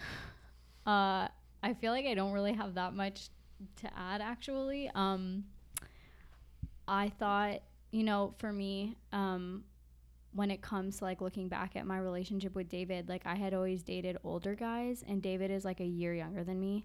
Uh, 0.86 1.26
I 1.62 1.72
feel 1.72 1.92
like 1.92 2.04
I 2.04 2.12
don't 2.12 2.32
really 2.32 2.52
have 2.52 2.74
that 2.74 2.92
much 2.92 3.30
to 3.76 3.98
add 3.98 4.20
actually. 4.20 4.90
Um, 4.94 5.44
I 6.86 7.08
thought, 7.18 7.62
you 7.90 8.02
know, 8.04 8.34
for 8.36 8.52
me, 8.52 8.94
um, 9.10 9.64
when 10.34 10.50
it 10.50 10.60
comes 10.60 10.98
to 10.98 11.04
like 11.04 11.20
looking 11.20 11.48
back 11.48 11.76
at 11.76 11.86
my 11.86 11.98
relationship 11.98 12.54
with 12.54 12.68
David, 12.68 13.08
like 13.08 13.22
I 13.24 13.34
had 13.34 13.54
always 13.54 13.82
dated 13.82 14.18
older 14.24 14.54
guys, 14.54 15.04
and 15.06 15.22
David 15.22 15.50
is 15.50 15.64
like 15.64 15.80
a 15.80 15.86
year 15.86 16.12
younger 16.14 16.44
than 16.44 16.60
me. 16.60 16.84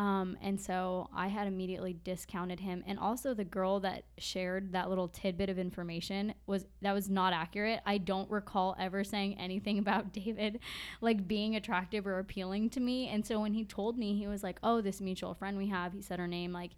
Um, 0.00 0.38
and 0.40 0.58
so 0.58 1.10
I 1.14 1.28
had 1.28 1.46
immediately 1.46 1.92
discounted 1.92 2.58
him. 2.58 2.82
And 2.86 2.98
also 2.98 3.34
the 3.34 3.44
girl 3.44 3.80
that 3.80 4.04
shared 4.16 4.72
that 4.72 4.88
little 4.88 5.08
tidbit 5.08 5.50
of 5.50 5.58
information 5.58 6.32
was 6.46 6.64
that 6.80 6.94
was 6.94 7.10
not 7.10 7.34
accurate. 7.34 7.80
I 7.84 7.98
don't 7.98 8.30
recall 8.30 8.74
ever 8.80 9.04
saying 9.04 9.38
anything 9.38 9.78
about 9.78 10.14
David 10.14 10.60
like 11.02 11.28
being 11.28 11.54
attractive 11.54 12.06
or 12.06 12.18
appealing 12.18 12.70
to 12.70 12.80
me. 12.80 13.08
And 13.08 13.26
so 13.26 13.40
when 13.40 13.52
he 13.52 13.62
told 13.62 13.98
me, 13.98 14.16
he 14.16 14.26
was 14.26 14.42
like, 14.42 14.58
Oh, 14.62 14.80
this 14.80 15.02
mutual 15.02 15.34
friend 15.34 15.58
we 15.58 15.68
have, 15.68 15.92
he 15.92 16.00
said 16.00 16.18
her 16.18 16.26
name, 16.26 16.50
like, 16.50 16.70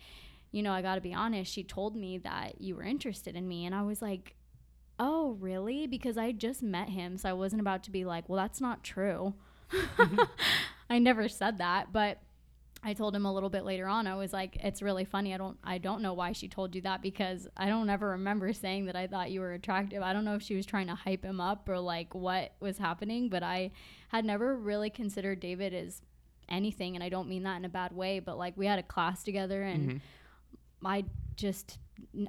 you 0.51 0.61
know, 0.61 0.73
I 0.73 0.83
gotta 0.83 1.01
be 1.01 1.15
honest, 1.15 1.53
she 1.53 1.63
told 1.63 1.95
me 1.95 2.19
that 2.19 2.61
you 2.61 2.75
were 2.75 2.83
interested 2.83 3.37
in 3.37 3.47
me. 3.47 3.67
And 3.67 3.75
I 3.75 3.83
was 3.83 4.03
like, 4.03 4.35
Oh, 4.99 5.37
really? 5.39 5.87
Because 5.87 6.19
I 6.19 6.33
just 6.33 6.61
met 6.61 6.89
him, 6.89 7.17
so 7.17 7.29
I 7.29 7.35
wasn't 7.35 7.61
about 7.61 7.85
to 7.85 7.93
be 7.93 8.05
like, 8.05 8.29
Well, 8.29 8.43
that's 8.43 8.61
not 8.61 8.83
true. 8.83 9.35
I 10.91 10.99
never 10.99 11.29
said 11.29 11.59
that, 11.59 11.93
but 11.93 12.19
I 12.85 12.95
told 12.95 13.14
him 13.14 13.25
a 13.27 13.33
little 13.33 13.49
bit 13.49 13.64
later 13.64 13.87
on. 13.87 14.07
I 14.09 14.16
was 14.16 14.33
like, 14.33 14.57
"It's 14.57 14.83
really 14.83 15.05
funny. 15.05 15.33
I 15.33 15.37
don't, 15.37 15.57
I 15.62 15.79
don't 15.79 16.03
know 16.03 16.14
why 16.14 16.33
she 16.33 16.49
told 16.49 16.75
you 16.75 16.81
that 16.83 17.01
because 17.01 17.47
I 17.57 17.68
don't 17.68 17.88
ever 17.88 18.09
remember 18.11 18.53
saying 18.53 18.87
that 18.87 18.97
I 18.97 19.07
thought 19.07 19.31
you 19.31 19.40
were 19.40 19.53
attractive. 19.53 20.03
I 20.03 20.12
don't 20.12 20.25
know 20.25 20.35
if 20.35 20.42
she 20.42 20.57
was 20.57 20.66
trying 20.66 20.88
to 20.88 20.95
hype 20.97 21.25
him 21.25 21.40
up 21.40 21.68
or 21.68 21.79
like 21.79 22.12
what 22.14 22.55
was 22.59 22.79
happening, 22.79 23.29
but 23.29 23.42
I 23.45 23.71
had 24.09 24.25
never 24.25 24.57
really 24.57 24.90
considered 24.90 25.38
David 25.38 25.73
as 25.73 26.03
anything, 26.49 26.97
and 26.97 27.05
I 27.05 27.09
don't 27.09 27.29
mean 27.29 27.45
that 27.45 27.57
in 27.57 27.64
a 27.64 27.68
bad 27.68 27.92
way. 27.92 28.18
But 28.18 28.37
like 28.37 28.57
we 28.57 28.66
had 28.66 28.81
a 28.81 28.83
class 28.83 29.23
together, 29.23 29.62
and 29.62 29.90
Mhm. 29.90 30.01
I 30.85 31.05
just 31.37 31.79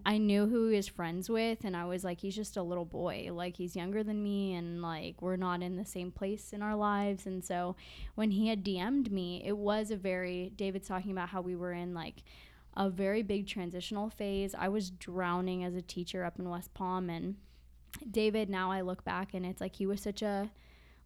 I 0.06 0.18
knew 0.18 0.48
who 0.48 0.70
he 0.70 0.76
was 0.76 0.88
friends 0.88 1.30
with 1.30 1.64
and 1.64 1.76
I 1.76 1.86
was 1.86 2.04
like 2.04 2.22
he's 2.22 2.36
just 2.36 2.58
a 2.58 2.64
little 2.64 2.86
boy. 2.86 3.30
Like 3.32 3.58
he's 3.58 3.76
younger 3.76 4.04
than 4.04 4.24
me 4.24 4.54
and 4.54 4.82
like 4.82 5.22
we're 5.22 5.36
not 5.36 5.62
in 5.62 5.76
the 5.76 5.86
same 5.86 6.12
place 6.12 6.54
in 6.54 6.62
our 6.62 6.76
lives. 6.76 7.26
And 7.26 7.44
so 7.44 7.76
when 8.16 8.32
he 8.32 8.48
had 8.48 8.64
DM'd 8.64 9.12
me 9.12 9.44
it 9.46 9.58
was 9.58 9.92
a 9.92 9.98
very 9.98 10.52
David's 10.56 10.88
talking 10.88 11.12
about 11.12 11.30
how 11.30 11.42
we 11.42 11.56
were 11.56 11.74
in 11.74 11.94
like 11.94 12.24
a 12.76 12.90
very 12.90 13.22
big 13.22 13.48
transitional 13.48 14.10
phase. 14.10 14.56
I 14.58 14.70
was 14.70 14.90
drowning 14.90 15.64
as 15.64 15.76
a 15.76 15.82
teacher 15.82 16.24
up 16.24 16.40
in 16.40 16.50
West 16.50 16.74
Palm 16.74 17.10
and 17.10 17.36
David 18.10 18.50
now 18.50 18.72
I 18.72 18.82
look 18.82 19.04
back 19.04 19.34
and 19.34 19.46
it's 19.46 19.62
like 19.62 19.76
he 19.76 19.86
was 19.86 20.02
such 20.02 20.22
a 20.22 20.50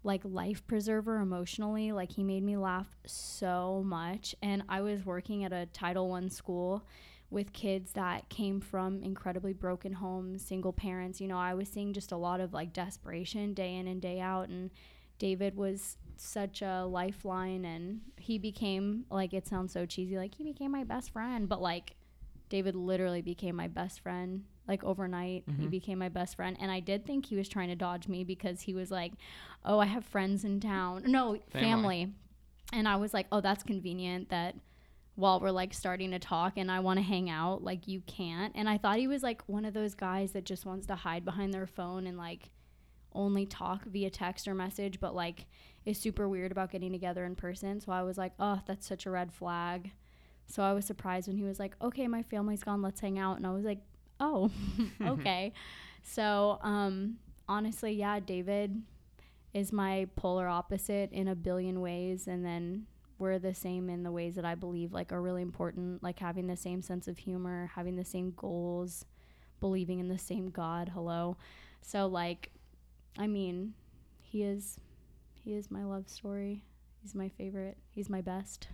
like 0.03 0.21
life 0.23 0.65
preserver 0.67 1.17
emotionally. 1.17 1.91
Like 1.91 2.12
he 2.12 2.23
made 2.23 2.43
me 2.43 2.58
laugh 2.58 2.88
so 3.06 3.84
much 3.86 4.36
and 4.41 4.63
I 4.69 4.82
was 4.82 5.06
working 5.06 5.43
at 5.43 5.51
a 5.51 5.67
Title 5.73 6.10
1 6.10 6.30
school 6.30 6.86
with 7.29 7.51
kids 7.53 7.91
that 7.93 8.29
came 8.29 8.61
from 8.61 9.03
incredibly 9.03 9.53
broken 9.53 9.93
homes, 9.93 10.41
single 10.45 10.71
parents. 10.73 11.19
You 11.19 11.27
know, 11.27 11.37
I 11.37 11.53
was 11.53 11.67
seeing 11.67 11.91
just 11.93 12.11
a 12.11 12.17
lot 12.17 12.39
of 12.39 12.53
like 12.53 12.71
desperation 12.73 13.53
day 13.53 13.75
in 13.75 13.87
and 13.87 14.01
day 14.01 14.19
out. 14.19 14.47
And 14.49 14.71
David 15.19 15.55
was 15.57 15.97
such 16.15 16.61
a 16.61 16.85
lifeline. 16.85 17.65
And 17.65 18.01
he 18.17 18.37
became, 18.37 19.05
like, 19.11 19.33
it 19.33 19.45
sounds 19.47 19.73
so 19.73 19.85
cheesy, 19.85 20.17
like, 20.17 20.35
he 20.35 20.43
became 20.43 20.71
my 20.71 20.83
best 20.83 21.11
friend. 21.11 21.49
But 21.49 21.61
like, 21.61 21.95
David 22.49 22.75
literally 22.75 23.21
became 23.21 23.55
my 23.57 23.67
best 23.67 23.99
friend. 23.99 24.45
Like 24.67 24.83
overnight, 24.83 25.43
he 25.57 25.65
Mhm. 25.67 25.69
became 25.69 25.99
my 25.99 26.09
best 26.09 26.35
friend. 26.35 26.55
And 26.59 26.69
I 26.71 26.79
did 26.81 27.05
think 27.05 27.25
he 27.25 27.35
was 27.35 27.47
trying 27.49 27.69
to 27.69 27.75
dodge 27.75 28.07
me 28.07 28.23
because 28.23 28.61
he 28.61 28.73
was 28.73 28.89
like, 28.91 29.13
Oh, 29.65 29.79
I 29.79 29.85
have 29.85 30.05
friends 30.05 30.45
in 30.45 30.59
town. 30.61 31.03
No, 31.07 31.37
Family. 31.51 31.51
family. 32.05 32.13
And 32.73 32.87
I 32.87 32.95
was 32.97 33.13
like, 33.13 33.27
Oh, 33.31 33.39
that's 33.41 33.63
convenient 33.63 34.29
that 34.29 34.55
while 35.17 35.39
we're 35.39 35.49
like 35.49 35.73
starting 35.73 36.12
to 36.12 36.19
talk 36.19 36.53
and 36.58 36.71
I 36.71 36.80
want 36.80 36.99
to 36.99 37.03
hang 37.03 37.27
out, 37.27 37.63
like 37.63 37.88
you 37.88 38.01
can't. 38.01 38.53
And 38.56 38.69
I 38.69 38.77
thought 38.77 38.99
he 38.99 39.08
was 39.08 39.23
like 39.23 39.41
one 39.47 39.65
of 39.65 39.73
those 39.73 39.95
guys 39.95 40.34
that 40.34 40.45
just 40.45 40.63
wants 40.63 40.86
to 40.88 40.95
hide 40.95 41.25
behind 41.25 41.51
their 41.51 41.65
phone 41.65 42.06
and 42.06 42.19
like 42.19 42.51
only 43.13 43.47
talk 43.47 43.84
via 43.86 44.12
text 44.12 44.47
or 44.47 44.53
message, 44.53 44.99
but 44.99 45.15
like 45.15 45.47
is 45.86 45.97
super 45.97 46.30
weird 46.30 46.51
about 46.51 46.71
getting 46.71 46.91
together 46.91 47.25
in 47.25 47.34
person. 47.34 47.82
So 47.82 47.91
I 47.91 48.03
was 48.03 48.15
like, 48.15 48.34
oh, 48.39 48.62
that's 48.67 48.86
such 48.86 49.08
a 49.08 49.10
red 49.10 49.34
flag. 49.34 49.89
So 50.45 50.62
I 50.62 50.73
was 50.73 50.86
surprised 50.86 51.27
when 51.27 51.38
he 51.38 51.43
was 51.43 51.58
like, 51.58 51.73
okay, 51.82 52.08
my 52.08 52.21
family's 52.21 52.63
gone, 52.63 52.84
let's 52.84 52.99
hang 52.99 53.17
out. 53.17 53.38
And 53.38 53.47
I 53.47 53.51
was 53.53 53.65
like, 53.65 53.80
oh, 54.19 54.51
okay. 55.01 55.51
so 56.03 56.60
um, 56.62 57.17
honestly, 57.49 57.93
yeah, 57.93 58.19
David 58.19 58.84
is 59.51 59.73
my 59.73 60.08
polar 60.15 60.47
opposite 60.47 61.12
in 61.12 61.27
a 61.27 61.34
billion 61.34 61.82
ways. 61.82 62.27
And 62.27 62.45
then 62.45 62.86
we're 63.19 63.39
the 63.39 63.53
same 63.53 63.89
in 63.89 64.03
the 64.03 64.12
ways 64.12 64.36
that 64.36 64.45
I 64.45 64.56
believe 64.56 64.93
like 64.93 65.12
are 65.12 65.21
really 65.21 65.41
important, 65.41 66.03
like 66.03 66.19
having 66.19 66.47
the 66.47 66.58
same 66.58 66.82
sense 66.82 67.08
of 67.08 67.17
humor, 67.17 67.71
having 67.75 67.95
the 67.95 68.06
same 68.06 68.34
goals, 68.36 69.06
believing 69.60 69.99
in 69.99 70.08
the 70.08 70.17
same 70.17 70.49
God. 70.49 70.91
Hello. 70.93 71.38
So 71.82 72.08
like, 72.08 72.51
I 73.17 73.27
mean, 73.27 73.73
he 74.21 74.43
is, 74.43 74.80
he 75.34 75.53
is 75.53 75.71
my 75.71 75.84
love 75.84 76.10
story. 76.10 76.63
He's 77.01 77.15
my 77.15 77.30
favorite. 77.30 77.77
He's 77.89 78.10
my 78.10 78.21
best. 78.21 78.67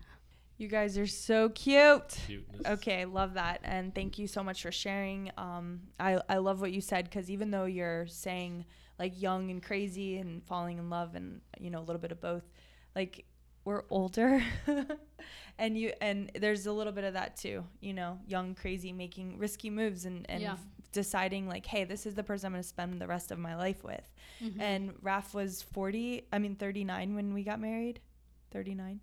You 0.57 0.67
guys 0.67 0.97
are 0.97 1.07
so 1.07 1.49
cute. 1.49 2.09
Cuteness. 2.27 2.61
Okay, 2.65 3.05
love 3.05 3.33
that, 3.33 3.59
and 3.63 3.93
thank 3.93 4.19
you 4.19 4.27
so 4.27 4.43
much 4.43 4.61
for 4.61 4.71
sharing. 4.71 5.31
Um, 5.37 5.81
I 5.99 6.19
I 6.29 6.37
love 6.37 6.61
what 6.61 6.71
you 6.71 6.79
said 6.79 7.05
because 7.05 7.29
even 7.31 7.49
though 7.49 7.65
you're 7.65 8.05
saying 8.07 8.65
like 8.99 9.19
young 9.19 9.49
and 9.49 9.63
crazy 9.63 10.17
and 10.17 10.43
falling 10.45 10.77
in 10.77 10.89
love 10.89 11.15
and 11.15 11.41
you 11.59 11.71
know 11.71 11.79
a 11.79 11.85
little 11.85 11.99
bit 11.99 12.11
of 12.11 12.21
both, 12.21 12.43
like 12.95 13.25
we're 13.65 13.83
older, 13.89 14.43
and 15.57 15.77
you 15.77 15.93
and 16.01 16.31
there's 16.39 16.65
a 16.65 16.71
little 16.71 16.93
bit 16.93 17.03
of 17.03 17.13
that 17.13 17.37
too. 17.37 17.63
You 17.79 17.93
know, 17.93 18.19
young, 18.27 18.55
crazy, 18.55 18.91
making 18.91 19.37
risky 19.37 19.69
moves 19.69 20.05
and 20.05 20.25
and 20.29 20.41
Yeah. 20.41 20.57
deciding 20.91 21.47
like, 21.47 21.65
hey, 21.65 21.83
this 21.85 22.05
is 22.05 22.13
the 22.15 22.23
person 22.23 22.47
I'm 22.47 22.51
going 22.53 22.61
to 22.63 22.67
spend 22.67 22.99
the 23.01 23.07
rest 23.07 23.31
of 23.31 23.39
my 23.39 23.55
life 23.55 23.83
with. 23.83 24.07
Mm-hmm. 24.43 24.61
And 24.61 24.93
Raf 25.01 25.33
was 25.33 25.61
40, 25.61 26.27
I 26.31 26.39
mean 26.39 26.55
39 26.55 27.15
when 27.15 27.33
we 27.33 27.43
got 27.43 27.59
married. 27.59 27.99
39. 28.51 28.99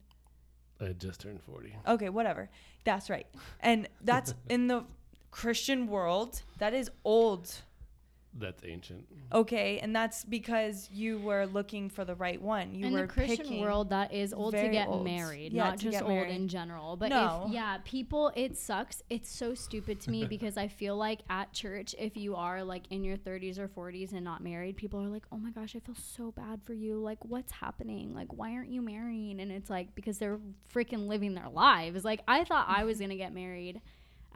I 0.80 0.84
had 0.84 1.00
just 1.00 1.20
turned 1.20 1.42
40. 1.42 1.74
Okay, 1.88 2.08
whatever. 2.08 2.48
That's 2.84 3.10
right. 3.10 3.26
And 3.60 3.88
that's 4.02 4.34
in 4.48 4.68
the 4.68 4.84
Christian 5.30 5.86
world, 5.88 6.42
that 6.58 6.72
is 6.74 6.90
old. 7.04 7.52
That's 8.32 8.62
ancient. 8.64 9.06
Okay, 9.32 9.80
and 9.80 9.94
that's 9.94 10.24
because 10.24 10.88
you 10.92 11.18
were 11.18 11.46
looking 11.46 11.88
for 11.90 12.04
the 12.04 12.14
right 12.14 12.40
one. 12.40 12.74
You 12.74 12.86
in 12.86 12.92
were 12.92 13.02
the 13.02 13.06
Christian 13.08 13.38
picking. 13.38 13.60
world, 13.60 13.90
that 13.90 14.12
is 14.12 14.32
old 14.32 14.54
to 14.54 14.68
get 14.68 14.86
old. 14.86 15.04
married, 15.04 15.52
Yeah, 15.52 15.70
not 15.70 15.78
just 15.78 15.92
get 15.92 16.02
old 16.04 16.12
married. 16.12 16.30
in 16.36 16.46
general. 16.46 16.96
But 16.96 17.08
No. 17.10 17.44
if 17.46 17.52
yeah, 17.52 17.78
people, 17.84 18.30
it 18.36 18.56
sucks. 18.56 19.02
It's 19.10 19.28
so 19.28 19.54
stupid 19.54 20.00
to 20.02 20.10
me 20.12 20.24
because 20.28 20.56
I 20.56 20.68
feel 20.68 20.96
like 20.96 21.20
at 21.28 21.52
church, 21.52 21.94
if 21.98 22.16
you 22.16 22.36
are 22.36 22.62
like 22.62 22.84
in 22.90 23.02
your 23.02 23.16
30s 23.16 23.58
or 23.58 23.66
40s 23.66 24.12
and 24.12 24.22
not 24.24 24.42
married, 24.44 24.76
people 24.76 25.00
are 25.02 25.08
like, 25.08 25.24
"Oh 25.32 25.36
my 25.36 25.50
gosh, 25.50 25.74
I 25.74 25.80
feel 25.80 25.96
so 25.96 26.30
bad 26.30 26.62
for 26.62 26.72
you. 26.72 27.00
Like, 27.00 27.24
what's 27.24 27.50
happening? 27.50 28.14
Like, 28.14 28.32
why 28.32 28.52
aren't 28.52 28.70
you 28.70 28.80
marrying?" 28.80 29.40
And 29.40 29.50
it's 29.50 29.68
like 29.70 29.94
because 29.96 30.18
they're 30.18 30.38
freaking 30.72 31.08
living 31.08 31.34
their 31.34 31.48
lives. 31.48 32.04
Like, 32.04 32.20
I 32.28 32.44
thought 32.44 32.66
I 32.68 32.84
was 32.84 33.00
gonna 33.00 33.16
get 33.16 33.34
married 33.34 33.80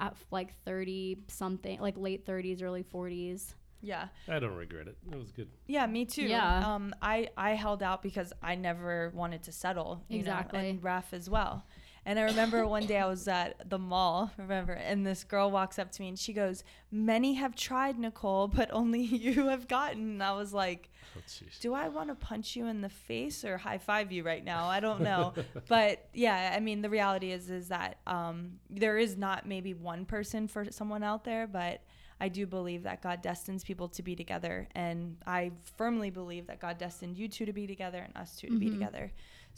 at 0.01 0.17
like 0.33 0.53
30 0.65 1.19
something, 1.29 1.81
like 1.81 1.97
late 1.97 2.27
30s, 2.27 2.61
early 2.61 2.83
40s. 2.83 3.55
Yeah. 3.81 4.09
I 4.29 4.39
don't 4.39 4.55
regret 4.55 4.89
it. 4.89 4.97
It 5.11 5.19
was 5.19 5.31
good. 5.31 5.49
Yeah, 5.67 5.87
me 5.87 6.05
too. 6.05 6.23
Yeah. 6.25 6.75
Um, 6.75 6.95
I 7.03 7.29
I 7.37 7.51
held 7.51 7.83
out 7.83 8.03
because 8.03 8.33
I 8.43 8.55
never 8.55 9.11
wanted 9.15 9.43
to 9.45 9.53
settle. 9.53 10.03
You 10.09 10.19
Exactly. 10.21 10.63
Know, 10.63 10.69
and 10.69 10.83
Raf 10.83 11.13
as 11.13 11.29
well. 11.29 11.65
And 12.07 12.19
I 12.19 12.23
remember 12.23 12.67
one 12.67 12.87
day 12.87 12.99
I 12.99 13.07
was 13.07 13.27
at 13.29 13.69
the 13.69 13.79
mall, 13.79 14.31
remember, 14.37 14.73
and 14.73 15.07
this 15.07 15.25
girl 15.25 15.51
walks 15.51 15.79
up 15.79 15.91
to 15.93 16.03
me 16.03 16.09
and 16.09 16.19
she 16.19 16.33
goes, 16.33 16.65
"Many 16.91 17.35
have 17.35 17.55
tried, 17.55 17.99
Nicole, 17.99 18.49
but 18.49 18.71
only 18.73 19.01
you 19.03 19.49
have 19.49 19.69
gotten." 19.69 20.03
And 20.03 20.23
I 20.23 20.33
was 20.33 20.53
like, 20.53 20.91
Oh, 21.17 21.21
"Do 21.61 21.75
I 21.75 21.89
want 21.89 22.09
to 22.09 22.15
punch 22.15 22.57
you 22.57 22.67
in 22.67 22.81
the 22.81 22.89
face 22.89 23.45
or 23.45 23.57
high 23.59 23.79
five 23.79 24.13
you 24.13 24.23
right 24.23 24.45
now? 24.45 24.67
I 24.67 24.81
don't 24.81 25.01
know." 25.01 25.33
but 25.69 26.09
yeah, 26.13 26.53
I 26.55 26.61
mean, 26.61 26.83
the 26.83 26.91
reality 26.91 27.33
is 27.33 27.51
is 27.51 27.69
that 27.69 27.99
um, 28.07 28.59
there 28.69 28.99
is 28.99 29.17
not 29.17 29.47
maybe 29.47 29.75
one 29.75 30.05
person 30.05 30.49
for 30.49 30.71
someone 30.71 31.03
out 31.03 31.25
there, 31.25 31.47
but 31.47 31.81
I 32.21 32.29
do 32.29 32.47
believe 32.47 32.85
that 32.85 33.03
God 33.03 33.23
destines 33.23 33.65
people 33.65 33.89
to 33.89 34.03
be 34.03 34.15
together, 34.17 34.69
and 34.75 35.17
I 35.27 35.51
firmly 35.77 36.11
believe 36.11 36.47
that 36.47 36.61
God 36.61 36.79
destined 36.79 37.17
you 37.17 37.29
two 37.29 37.45
to 37.47 37.53
be 37.53 37.67
together 37.67 37.99
and 37.99 38.17
us 38.17 38.37
two 38.37 38.49
to 38.49 38.57
be 38.59 38.67
Mhm. 38.69 38.73
together. 38.73 39.13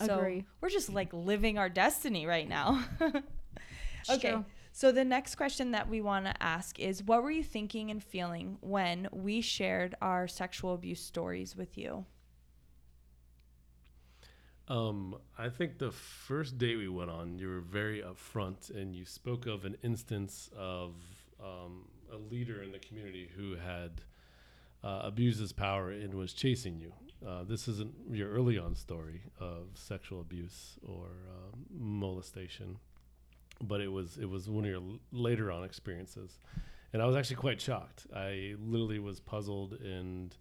So 0.04 0.18
Agree. 0.18 0.44
we're 0.60 0.68
just 0.70 0.92
like 0.92 1.12
living 1.12 1.58
our 1.58 1.68
destiny 1.68 2.26
right 2.26 2.48
now. 2.48 2.84
okay. 4.10 4.30
true. 4.30 4.44
So 4.72 4.92
the 4.92 5.04
next 5.04 5.36
question 5.36 5.70
that 5.70 5.88
we 5.88 6.02
want 6.02 6.26
to 6.26 6.42
ask 6.42 6.78
is 6.78 7.02
what 7.02 7.22
were 7.22 7.30
you 7.30 7.42
thinking 7.42 7.90
and 7.90 8.02
feeling 8.02 8.58
when 8.60 9.08
we 9.10 9.40
shared 9.40 9.94
our 10.02 10.28
sexual 10.28 10.74
abuse 10.74 11.00
stories 11.00 11.56
with 11.56 11.78
you? 11.78 12.04
Um, 14.68 15.16
I 15.38 15.48
think 15.48 15.78
the 15.78 15.92
first 15.92 16.58
date 16.58 16.76
we 16.76 16.88
went 16.88 17.10
on, 17.10 17.38
you 17.38 17.48
were 17.48 17.60
very 17.60 18.02
upfront 18.02 18.74
and 18.74 18.94
you 18.94 19.04
spoke 19.04 19.46
of 19.46 19.64
an 19.64 19.76
instance 19.82 20.50
of 20.56 20.94
um, 21.42 21.86
a 22.12 22.16
leader 22.16 22.62
in 22.62 22.72
the 22.72 22.78
community 22.78 23.30
who 23.36 23.56
had 23.56 24.02
uh, 24.84 25.00
abused 25.04 25.40
his 25.40 25.52
power 25.52 25.90
and 25.90 26.14
was 26.14 26.32
chasing 26.32 26.78
you. 26.78 26.92
Uh, 27.26 27.44
this 27.44 27.66
isn't 27.66 27.92
your 28.10 28.30
early 28.30 28.58
on 28.58 28.74
story 28.74 29.22
of 29.40 29.68
sexual 29.74 30.20
abuse 30.20 30.78
or 30.86 31.06
um, 31.30 31.64
molestation, 31.70 32.78
but 33.62 33.80
it 33.80 33.88
was 33.90 34.18
it 34.18 34.28
was 34.28 34.48
one 34.48 34.64
of 34.64 34.70
your 34.70 34.80
l- 34.80 35.00
later 35.12 35.50
on 35.50 35.64
experiences, 35.64 36.38
and 36.92 37.00
I 37.02 37.06
was 37.06 37.16
actually 37.16 37.36
quite 37.36 37.60
shocked. 37.60 38.06
I 38.14 38.54
literally 38.60 38.98
was 38.98 39.18
puzzled 39.18 39.72
and 39.74 40.36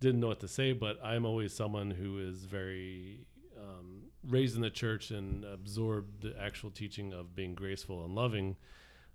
didn't 0.00 0.20
know 0.20 0.28
what 0.28 0.40
to 0.40 0.48
say, 0.48 0.72
but 0.72 0.98
I'm 1.04 1.24
always 1.24 1.52
someone 1.52 1.90
who 1.90 2.18
is 2.20 2.44
very 2.44 3.26
um, 3.58 4.02
raised 4.28 4.54
in 4.56 4.62
the 4.62 4.70
church 4.70 5.10
and 5.10 5.44
absorbed 5.44 6.22
the 6.22 6.34
actual 6.40 6.70
teaching 6.70 7.12
of 7.12 7.34
being 7.34 7.54
graceful 7.54 8.04
and 8.04 8.14
loving. 8.14 8.56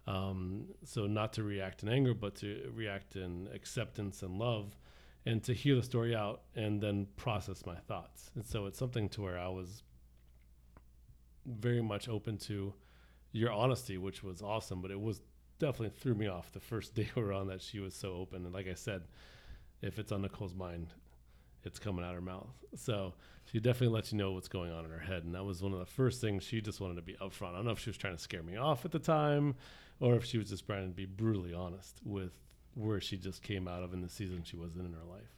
Um, 0.07 0.65
so 0.83 1.05
not 1.07 1.33
to 1.33 1.43
react 1.43 1.83
in 1.83 1.89
anger, 1.89 2.13
but 2.13 2.35
to 2.35 2.71
react 2.73 3.15
in 3.15 3.47
acceptance 3.53 4.23
and 4.23 4.39
love, 4.39 4.77
and 5.25 5.43
to 5.43 5.53
hear 5.53 5.75
the 5.75 5.83
story 5.83 6.15
out 6.15 6.41
and 6.55 6.81
then 6.81 7.07
process 7.15 7.65
my 7.65 7.75
thoughts. 7.75 8.31
And 8.35 8.45
so 8.45 8.65
it's 8.65 8.79
something 8.79 9.09
to 9.09 9.21
where 9.21 9.37
I 9.37 9.47
was 9.47 9.83
very 11.45 11.81
much 11.81 12.09
open 12.09 12.37
to 12.37 12.73
your 13.31 13.51
honesty, 13.51 13.97
which 13.97 14.23
was 14.23 14.41
awesome, 14.41 14.81
but 14.81 14.91
it 14.91 14.99
was 14.99 15.21
definitely 15.59 15.95
threw 15.97 16.15
me 16.15 16.27
off 16.27 16.51
the 16.51 16.59
first 16.59 16.95
day 16.95 17.09
we 17.15 17.21
were 17.21 17.33
on 17.33 17.47
that 17.47 17.61
she 17.61 17.79
was 17.79 17.93
so 17.93 18.13
open. 18.13 18.45
And 18.45 18.53
like 18.53 18.67
I 18.67 18.73
said, 18.73 19.03
if 19.81 19.99
it's 19.99 20.11
on 20.11 20.21
Nicole's 20.21 20.55
mind, 20.55 20.87
it's 21.63 21.80
coming 21.80 22.04
out 22.04 22.13
her 22.13 22.21
mouth. 22.21 22.50
So 22.76 23.13
she 23.45 23.60
definitely 23.60 23.93
lets 23.95 24.12
you 24.12 24.17
know 24.17 24.32
what's 24.32 24.47
going 24.47 24.71
on 24.71 24.86
in 24.86 24.91
her 24.91 25.00
head. 25.00 25.24
And 25.24 25.36
that 25.36 25.43
was 25.43 25.62
one 25.62 25.74
of 25.74 25.80
the 25.80 25.86
first 25.86 26.21
things 26.21 26.43
she 26.43 26.62
just 26.62 26.80
wanted 26.80 26.95
to 26.95 27.02
be 27.02 27.13
upfront. 27.21 27.54
I 27.54 27.56
don't 27.58 27.65
know 27.65 27.71
if 27.71 27.80
she 27.80 27.89
was 27.89 27.97
trying 27.97 28.15
to 28.15 28.21
scare 28.21 28.43
me 28.43 28.58
off 28.58 28.86
at 28.86 28.91
the 28.91 29.00
time 29.00 29.56
or 30.00 30.15
if 30.15 30.26
she 30.26 30.38
was 30.38 30.50
just 30.50 30.65
trying 30.65 30.88
to 30.88 30.93
be 30.93 31.06
brutally 31.06 31.54
honest 31.54 32.00
with 32.04 32.32
where 32.76 33.02
she 33.02 33.17
just 33.17 33.43
came 33.43 33.67
out 33.67 33.84
of 33.84 33.93
in 33.93 34.02
the 34.02 34.10
season 34.10 34.43
she 34.43 34.56
was 34.56 34.76
in 34.76 34.86
in 34.86 34.93
her 34.93 35.06
life. 35.10 35.30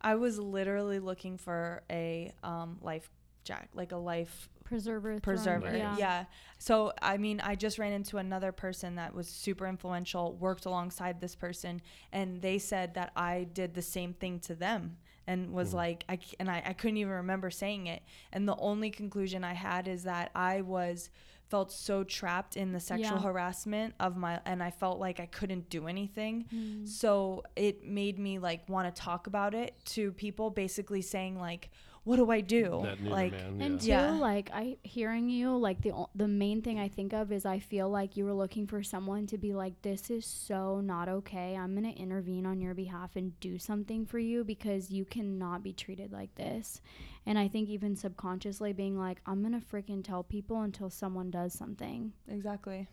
I 0.00 0.16
was 0.16 0.38
literally 0.38 0.98
looking 0.98 1.38
for 1.38 1.82
a 1.90 2.32
um, 2.42 2.78
life 2.82 3.10
jack, 3.44 3.70
like 3.74 3.92
a 3.92 3.96
life 3.96 4.48
Preserver. 4.64 5.18
thrown- 5.18 5.20
preserver. 5.20 5.76
Yeah. 5.76 5.96
Yeah. 5.98 6.24
So, 6.58 6.92
I 7.00 7.18
mean, 7.18 7.40
I 7.40 7.54
just 7.54 7.78
ran 7.78 7.92
into 7.92 8.16
another 8.16 8.50
person 8.50 8.96
that 8.96 9.14
was 9.14 9.28
super 9.28 9.66
influential, 9.66 10.34
worked 10.36 10.64
alongside 10.64 11.20
this 11.20 11.34
person, 11.34 11.82
and 12.12 12.40
they 12.40 12.58
said 12.58 12.94
that 12.94 13.12
I 13.14 13.46
did 13.52 13.74
the 13.74 13.82
same 13.82 14.14
thing 14.14 14.40
to 14.40 14.54
them 14.54 14.96
and 15.26 15.52
was 15.52 15.70
Mhm. 15.70 15.74
like, 15.74 16.04
I, 16.08 16.16
c- 16.16 16.36
and 16.38 16.50
I, 16.50 16.62
I 16.66 16.72
couldn't 16.72 16.96
even 16.98 17.12
remember 17.12 17.50
saying 17.50 17.86
it. 17.86 18.02
And 18.32 18.48
the 18.48 18.56
only 18.56 18.90
conclusion 18.90 19.44
I 19.44 19.54
had 19.54 19.88
is 19.88 20.04
that 20.04 20.30
I 20.34 20.60
was 20.62 21.10
felt 21.48 21.70
so 21.70 22.02
trapped 22.04 22.56
in 22.56 22.72
the 22.72 22.80
sexual 22.80 23.16
Yeah. 23.18 23.22
harassment 23.22 23.94
of 24.00 24.16
my 24.16 24.40
and 24.46 24.62
I 24.62 24.70
felt 24.70 24.98
like 24.98 25.20
I 25.20 25.26
couldn't 25.26 25.68
do 25.70 25.86
anything. 25.86 26.46
Mm. 26.52 26.88
So 26.88 27.42
it 27.54 27.84
made 27.84 28.18
me 28.18 28.38
like 28.38 28.68
want 28.68 28.92
to 28.94 29.00
talk 29.02 29.26
about 29.26 29.54
it 29.54 29.74
to 29.86 30.12
people 30.12 30.50
basically 30.50 31.02
saying 31.02 31.38
like 31.38 31.70
what 32.04 32.16
do 32.16 32.30
I 32.30 32.40
do? 32.40 32.86
Like 33.02 33.32
man, 33.32 33.60
And 33.60 33.80
too, 33.80 33.88
yeah. 33.88 34.12
Yeah. 34.12 34.18
like 34.20 34.50
I 34.52 34.76
hearing 34.82 35.28
you, 35.30 35.56
like 35.56 35.80
the 35.82 35.92
the 36.14 36.28
main 36.28 36.62
thing 36.62 36.78
I 36.78 36.88
think 36.88 37.12
of 37.12 37.32
is 37.32 37.44
I 37.46 37.58
feel 37.58 37.88
like 37.88 38.16
you 38.16 38.24
were 38.24 38.34
looking 38.34 38.66
for 38.66 38.82
someone 38.82 39.26
to 39.28 39.38
be 39.38 39.54
like, 39.54 39.80
this 39.82 40.10
is 40.10 40.26
so 40.26 40.80
not 40.80 41.08
okay. 41.08 41.56
I'm 41.56 41.74
gonna 41.74 41.90
intervene 41.90 42.46
on 42.46 42.60
your 42.60 42.74
behalf 42.74 43.16
and 43.16 43.38
do 43.40 43.58
something 43.58 44.04
for 44.06 44.18
you 44.18 44.44
because 44.44 44.90
you 44.90 45.04
cannot 45.04 45.62
be 45.62 45.72
treated 45.72 46.12
like 46.12 46.34
this. 46.34 46.80
And 47.26 47.38
I 47.38 47.48
think 47.48 47.68
even 47.70 47.96
subconsciously 47.96 48.72
being 48.74 48.98
like, 48.98 49.20
I'm 49.26 49.42
gonna 49.42 49.60
freaking 49.72 50.04
tell 50.04 50.22
people 50.22 50.60
until 50.60 50.90
someone 50.90 51.30
does 51.30 51.54
something. 51.54 52.12
Exactly. 52.28 52.86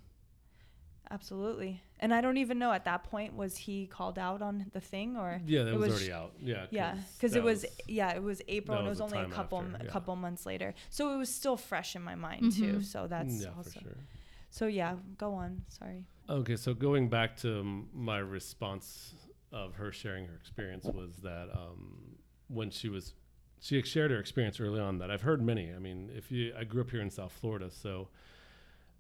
Absolutely. 1.12 1.82
And 2.00 2.14
I 2.14 2.22
don't 2.22 2.38
even 2.38 2.58
know 2.58 2.72
at 2.72 2.86
that 2.86 3.04
point 3.04 3.36
was 3.36 3.58
he 3.58 3.86
called 3.86 4.18
out 4.18 4.42
on 4.42 4.66
the 4.72 4.80
thing 4.80 5.18
or 5.18 5.42
yeah, 5.46 5.64
that 5.64 5.74
it 5.74 5.78
was, 5.78 5.90
was- 5.90 6.00
already 6.00 6.14
out. 6.14 6.32
Yeah, 6.40 6.66
yeah, 6.72 6.96
because 7.18 7.36
it 7.36 7.44
was, 7.44 7.66
yeah, 7.88 8.16
it 8.16 8.24
was 8.24 8.42
April 8.48 8.78
and 8.78 8.88
it 8.88 8.90
was 8.90 9.02
was 9.02 9.12
only 9.12 9.24
a 9.24 9.30
couple 9.30 9.60
after, 9.60 9.76
a 9.76 9.84
yeah. 9.86 9.92
couple 9.92 10.16
months 10.16 10.46
later. 10.46 10.74
So 10.90 11.14
it 11.14 11.18
was 11.18 11.30
still 11.30 11.58
fresh 11.58 11.96
in 11.96 12.02
my 12.02 12.16
mind 12.16 12.54
too. 12.54 12.78
Mhm. 12.78 12.86
So 12.86 13.08
that's 13.08 13.44
yeah, 13.44 13.50
also. 13.58 13.72
for 13.72 13.80
sure. 13.80 13.98
So 14.50 14.68
yeah, 14.68 14.96
go 15.18 15.34
on. 15.34 15.64
Sorry. 15.68 16.06
Okay, 16.30 16.56
so 16.56 16.74
going 16.74 17.10
back 17.10 17.36
to 17.38 17.86
my 17.94 18.20
response 18.20 19.14
of 19.52 19.76
her 19.76 19.92
sharing 19.92 20.26
her 20.28 20.36
experience 20.36 20.86
was 20.86 21.18
that 21.18 21.50
um, 21.54 22.16
when 22.48 22.70
she 22.72 22.88
was 22.88 23.14
she 23.60 23.80
shared 23.84 24.12
her 24.12 24.18
experience 24.18 24.60
early 24.60 24.80
on 24.80 24.98
that 25.00 25.12
I've 25.12 25.22
heard 25.22 25.42
many. 25.42 25.74
I 25.74 25.78
mean, 25.78 26.10
if 26.16 26.32
you 26.32 26.54
I 26.58 26.64
grew 26.64 26.82
up 26.82 26.90
here 26.90 27.02
in 27.02 27.10
South 27.10 27.34
Florida, 27.34 27.70
so 27.70 28.08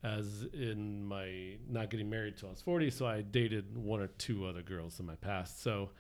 as 0.03 0.45
in 0.53 1.05
my 1.05 1.57
not 1.69 1.89
getting 1.89 2.09
married 2.09 2.37
till 2.37 2.49
I 2.49 2.51
was 2.51 2.61
40, 2.61 2.89
so 2.89 3.05
I 3.05 3.21
dated 3.21 3.77
one 3.77 3.99
or 3.99 4.07
two 4.07 4.45
other 4.45 4.61
girls 4.61 4.99
in 4.99 5.05
my 5.05 5.15
past. 5.15 5.61
So 5.61 5.91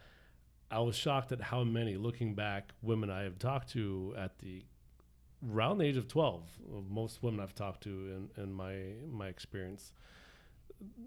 I 0.71 0.79
was 0.79 0.95
shocked 0.95 1.31
at 1.31 1.41
how 1.41 1.63
many, 1.63 1.95
looking 1.95 2.33
back, 2.33 2.71
women 2.81 3.09
I 3.09 3.23
have 3.23 3.37
talked 3.37 3.71
to 3.73 4.15
at 4.17 4.39
the 4.39 4.63
around 5.49 5.79
the 5.79 5.85
age 5.85 5.97
of 5.97 6.07
12. 6.07 6.43
Most 6.89 7.21
women 7.23 7.39
I've 7.39 7.55
talked 7.55 7.83
to 7.83 7.89
in, 7.89 8.43
in 8.43 8.53
my 8.53 8.75
my 9.11 9.27
experience, 9.27 9.91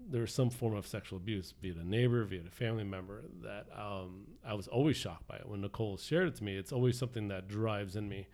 there's 0.09 0.33
some 0.33 0.49
form 0.49 0.75
of 0.75 0.87
sexual 0.87 1.17
abuse, 1.17 1.51
be 1.51 1.69
it 1.69 1.77
a 1.77 1.87
neighbor, 1.87 2.23
be 2.25 2.37
it 2.37 2.47
a 2.47 2.51
family 2.51 2.83
member. 2.83 3.23
That 3.41 3.67
um, 3.75 4.27
I 4.45 4.53
was 4.53 4.67
always 4.67 4.97
shocked 4.97 5.27
by 5.27 5.37
it. 5.37 5.47
When 5.47 5.61
Nicole 5.61 5.97
shared 5.97 6.27
it 6.27 6.35
to 6.35 6.43
me, 6.43 6.55
it's 6.55 6.71
always 6.71 6.97
something 6.97 7.27
that 7.29 7.47
drives 7.47 7.95
in 7.95 8.07
me. 8.07 8.27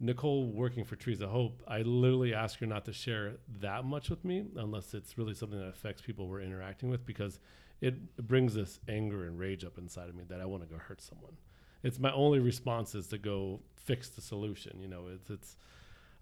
Nicole 0.00 0.46
working 0.46 0.84
for 0.84 0.96
Trees 0.96 1.20
of 1.20 1.30
Hope, 1.30 1.62
I 1.68 1.82
literally 1.82 2.34
ask 2.34 2.58
her 2.60 2.66
not 2.66 2.84
to 2.86 2.92
share 2.92 3.34
that 3.60 3.84
much 3.84 4.10
with 4.10 4.24
me 4.24 4.44
unless 4.56 4.92
it's 4.94 5.16
really 5.16 5.34
something 5.34 5.58
that 5.58 5.68
affects 5.68 6.02
people 6.02 6.28
we're 6.28 6.40
interacting 6.40 6.90
with 6.90 7.06
because 7.06 7.38
it 7.80 8.16
brings 8.16 8.54
this 8.54 8.80
anger 8.88 9.26
and 9.26 9.38
rage 9.38 9.64
up 9.64 9.78
inside 9.78 10.08
of 10.08 10.14
me 10.14 10.24
that 10.28 10.40
I 10.40 10.46
want 10.46 10.62
to 10.62 10.68
go 10.68 10.78
hurt 10.78 11.00
someone. 11.00 11.36
It's 11.82 11.98
my 11.98 12.12
only 12.12 12.40
response 12.40 12.94
is 12.94 13.08
to 13.08 13.18
go 13.18 13.60
fix 13.76 14.08
the 14.08 14.20
solution. 14.20 14.80
You 14.80 14.88
know, 14.88 15.04
it's 15.12 15.30
it's 15.30 15.56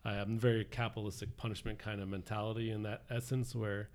I'm 0.04 0.38
very 0.38 0.64
capitalistic 0.64 1.36
punishment 1.36 1.78
kind 1.78 2.00
of 2.00 2.08
mentality 2.08 2.72
in 2.72 2.82
that 2.82 3.04
essence 3.10 3.54
where 3.54 3.88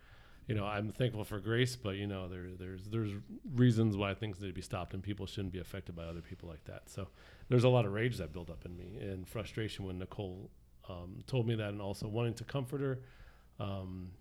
you 0.48 0.56
know, 0.56 0.66
I'm 0.66 0.94
thankful 0.94 1.26
for 1.26 1.40
grace, 1.40 1.76
but 1.76 1.98
you 1.98 2.08
know, 2.08 2.30
there, 2.30 2.46
there's 2.58 2.86
there's 2.86 3.12
reasons 3.54 3.98
why 3.98 4.14
things 4.14 4.40
need 4.40 4.48
to 4.48 4.54
be 4.54 4.62
stopped, 4.62 4.94
and 4.94 5.04
people 5.04 5.26
shouldn't 5.26 5.52
be 5.52 5.60
affected 5.60 5.96
by 5.96 6.04
other 6.04 6.22
people 6.22 6.48
like 6.48 6.64
that. 6.66 6.90
So 6.90 7.10
there's 7.50 7.64
a 7.64 7.70
lot 7.70 7.86
of 7.86 7.94
rage 7.94 8.18
that 8.18 8.34
built 8.34 8.50
up 8.50 8.66
in 8.66 8.76
me 8.76 8.98
and 9.00 9.28
frustration 9.28 9.86
when 9.86 10.00
Nicole 10.00 10.50
um, 10.90 11.24
told 11.28 11.48
me 11.48 11.56
that, 11.56 11.70
and 11.70 11.82
also 11.82 12.08
wanting 12.08 12.34
to 12.36 12.44
comfort 12.44 12.82
her. 12.82 13.00
Um, 13.60 14.12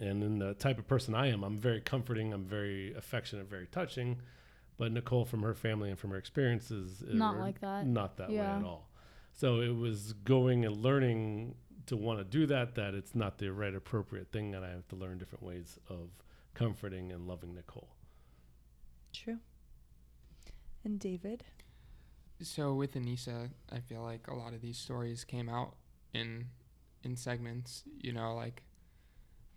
and 0.00 0.22
in 0.22 0.38
the 0.38 0.54
type 0.54 0.78
of 0.78 0.86
person 0.86 1.14
I 1.14 1.28
am, 1.28 1.44
I'm 1.44 1.58
very 1.58 1.80
comforting, 1.80 2.32
I'm 2.32 2.44
very 2.44 2.94
affectionate, 2.94 3.48
very 3.48 3.66
touching. 3.66 4.20
But 4.76 4.90
Nicole, 4.90 5.24
from 5.24 5.42
her 5.42 5.54
family 5.54 5.90
and 5.90 5.98
from 5.98 6.10
her 6.10 6.16
experiences, 6.16 7.02
not 7.06 7.38
like 7.38 7.60
that. 7.60 7.86
Not 7.86 8.16
that 8.16 8.30
yeah. 8.30 8.40
way 8.40 8.58
at 8.60 8.64
all. 8.64 8.90
So 9.32 9.60
it 9.60 9.74
was 9.74 10.12
going 10.12 10.64
and 10.64 10.76
learning 10.76 11.54
to 11.86 11.96
want 11.96 12.18
to 12.18 12.24
do 12.24 12.46
that 12.46 12.74
that 12.76 12.94
it's 12.94 13.14
not 13.14 13.38
the 13.38 13.52
right 13.52 13.74
appropriate 13.74 14.32
thing 14.32 14.54
and 14.54 14.64
I 14.64 14.70
have 14.70 14.88
to 14.88 14.96
learn 14.96 15.18
different 15.18 15.44
ways 15.44 15.78
of 15.88 16.10
comforting 16.54 17.12
and 17.12 17.26
loving 17.26 17.54
Nicole. 17.54 17.88
True. 19.12 19.38
And 20.84 20.98
David? 20.98 21.44
So 22.42 22.74
with 22.74 22.94
Anissa, 22.94 23.50
I 23.70 23.80
feel 23.80 24.02
like 24.02 24.28
a 24.28 24.34
lot 24.34 24.52
of 24.54 24.60
these 24.60 24.78
stories 24.78 25.24
came 25.24 25.48
out 25.48 25.76
in 26.12 26.46
in 27.02 27.16
segments, 27.16 27.84
you 28.00 28.12
know, 28.12 28.34
like 28.34 28.62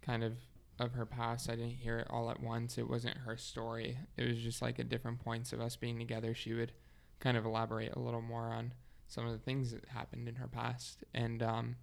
kind 0.01 0.23
of 0.23 0.33
of 0.79 0.93
her 0.93 1.05
past. 1.05 1.49
I 1.49 1.55
didn't 1.55 1.71
hear 1.71 1.99
it 1.99 2.07
all 2.09 2.29
at 2.29 2.41
once. 2.41 2.77
It 2.77 2.89
wasn't 2.89 3.17
her 3.17 3.35
story. 3.37 3.97
It 4.15 4.27
was 4.27 4.37
just 4.37 4.61
like 4.61 4.79
at 4.79 4.89
different 4.89 5.19
points 5.19 5.53
of 5.53 5.61
us 5.61 5.75
being 5.75 5.97
together, 5.97 6.33
she 6.33 6.53
would 6.53 6.71
kind 7.19 7.35
of 7.35 7.45
elaborate 7.45 7.95
a 7.95 7.99
little 7.99 8.21
more 8.21 8.53
on 8.53 8.73
some 9.07 9.25
of 9.25 9.31
the 9.31 9.39
things 9.39 9.71
that 9.71 9.87
happened 9.89 10.27
in 10.27 10.35
her 10.35 10.47
past. 10.47 11.03
And 11.15 11.41
um, 11.41 11.75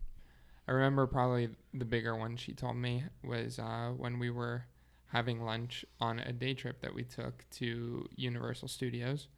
I 0.68 0.72
remember 0.72 1.06
probably 1.06 1.48
the 1.72 1.84
bigger 1.84 2.14
one 2.16 2.36
she 2.36 2.52
told 2.52 2.76
me 2.76 3.04
was 3.24 3.58
uh, 3.58 3.92
when 3.96 4.18
we 4.18 4.30
were 4.30 4.64
having 5.08 5.42
lunch 5.44 5.84
on 6.00 6.20
a 6.20 6.32
day 6.32 6.54
trip 6.54 6.80
that 6.82 6.94
we 6.94 7.04
took 7.04 7.44
to 7.52 8.08
Universal 8.16 8.68
Studios. 8.68 9.28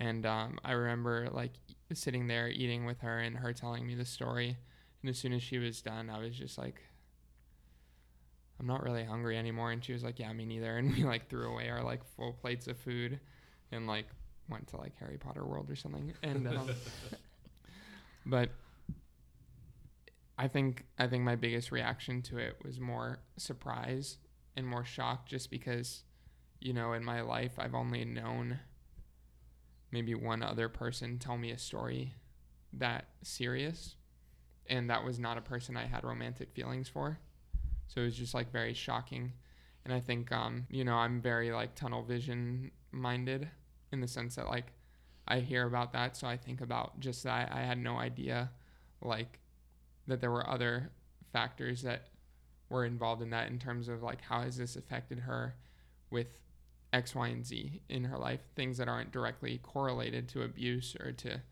And 0.00 0.26
um, 0.26 0.58
I 0.64 0.72
remember 0.72 1.28
like 1.32 1.52
sitting 1.92 2.26
there 2.26 2.48
eating 2.48 2.84
with 2.84 3.00
her 3.00 3.18
and 3.20 3.36
her 3.36 3.52
telling 3.52 3.86
me 3.86 3.94
the 3.94 4.04
story. 4.04 4.56
And 5.02 5.10
as 5.10 5.18
soon 5.18 5.32
as 5.32 5.42
she 5.42 5.58
was 5.58 5.82
done, 5.82 6.10
I 6.10 6.18
was 6.18 6.36
just 6.36 6.58
like, 6.58 6.82
I'm 8.58 8.66
not 8.66 8.82
really 8.82 9.04
hungry 9.04 9.36
anymore. 9.38 9.70
And 9.72 9.84
she 9.84 9.92
was 9.92 10.02
like, 10.02 10.18
Yeah, 10.18 10.32
me 10.32 10.44
neither. 10.44 10.76
And 10.78 10.92
we 10.94 11.04
like 11.04 11.28
threw 11.28 11.52
away 11.52 11.68
our 11.68 11.82
like 11.82 12.04
full 12.16 12.32
plates 12.32 12.66
of 12.66 12.76
food 12.78 13.20
and 13.72 13.86
like 13.86 14.06
went 14.48 14.68
to 14.68 14.76
like 14.76 14.96
Harry 14.98 15.18
Potter 15.18 15.44
World 15.44 15.70
or 15.70 15.76
something. 15.76 16.12
And 16.22 16.48
um, 16.48 16.70
but 18.26 18.50
I 20.36 20.48
think 20.48 20.84
I 20.98 21.06
think 21.06 21.22
my 21.22 21.36
biggest 21.36 21.70
reaction 21.70 22.22
to 22.22 22.38
it 22.38 22.56
was 22.64 22.80
more 22.80 23.20
surprise 23.36 24.18
and 24.56 24.66
more 24.66 24.84
shock 24.84 25.26
just 25.26 25.50
because 25.50 26.02
you 26.60 26.72
know 26.72 26.92
in 26.92 27.04
my 27.04 27.20
life 27.20 27.52
I've 27.58 27.74
only 27.74 28.04
known 28.04 28.58
maybe 29.94 30.14
one 30.14 30.42
other 30.42 30.68
person 30.68 31.18
tell 31.18 31.38
me 31.38 31.52
a 31.52 31.58
story 31.58 32.12
that 32.72 33.04
serious 33.22 33.94
and 34.66 34.90
that 34.90 35.04
was 35.04 35.20
not 35.20 35.38
a 35.38 35.40
person 35.40 35.76
I 35.76 35.86
had 35.86 36.02
romantic 36.02 36.50
feelings 36.52 36.88
for. 36.88 37.20
So 37.86 38.00
it 38.00 38.04
was 38.04 38.16
just 38.16 38.34
like 38.34 38.50
very 38.50 38.74
shocking. 38.74 39.32
And 39.84 39.94
I 39.94 40.00
think 40.00 40.32
um 40.32 40.66
you 40.68 40.84
know 40.84 40.94
I'm 40.96 41.20
very 41.20 41.52
like 41.52 41.76
tunnel 41.76 42.02
vision 42.02 42.72
minded 42.90 43.48
in 43.92 44.00
the 44.00 44.08
sense 44.08 44.34
that 44.34 44.48
like 44.48 44.72
I 45.28 45.38
hear 45.38 45.64
about 45.64 45.92
that 45.92 46.16
so 46.16 46.26
I 46.26 46.36
think 46.36 46.60
about 46.60 46.98
just 46.98 47.22
that 47.22 47.52
I 47.52 47.60
had 47.60 47.78
no 47.78 47.96
idea 47.96 48.50
like 49.00 49.38
that 50.08 50.20
there 50.20 50.30
were 50.32 50.48
other 50.50 50.90
factors 51.32 51.82
that 51.82 52.08
were 52.68 52.84
involved 52.84 53.22
in 53.22 53.30
that 53.30 53.48
in 53.48 53.58
terms 53.58 53.88
of 53.88 54.02
like 54.02 54.20
how 54.22 54.40
has 54.40 54.56
this 54.56 54.74
affected 54.74 55.20
her 55.20 55.54
with 56.10 56.26
X, 56.94 57.12
Y, 57.12 57.26
and 57.26 57.44
Z 57.44 57.80
in 57.88 58.04
her 58.04 58.16
life, 58.16 58.40
things 58.54 58.78
that 58.78 58.88
aren't 58.88 59.10
directly 59.10 59.58
correlated 59.58 60.28
to 60.28 60.42
abuse 60.42 60.96
or 61.00 61.10
to 61.10 61.42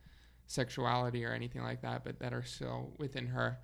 sexuality 0.47 1.25
or 1.25 1.33
anything 1.33 1.63
like 1.63 1.83
that, 1.83 2.05
but 2.05 2.21
that 2.21 2.33
are 2.33 2.45
still 2.45 2.93
within 2.99 3.27
her. 3.27 3.59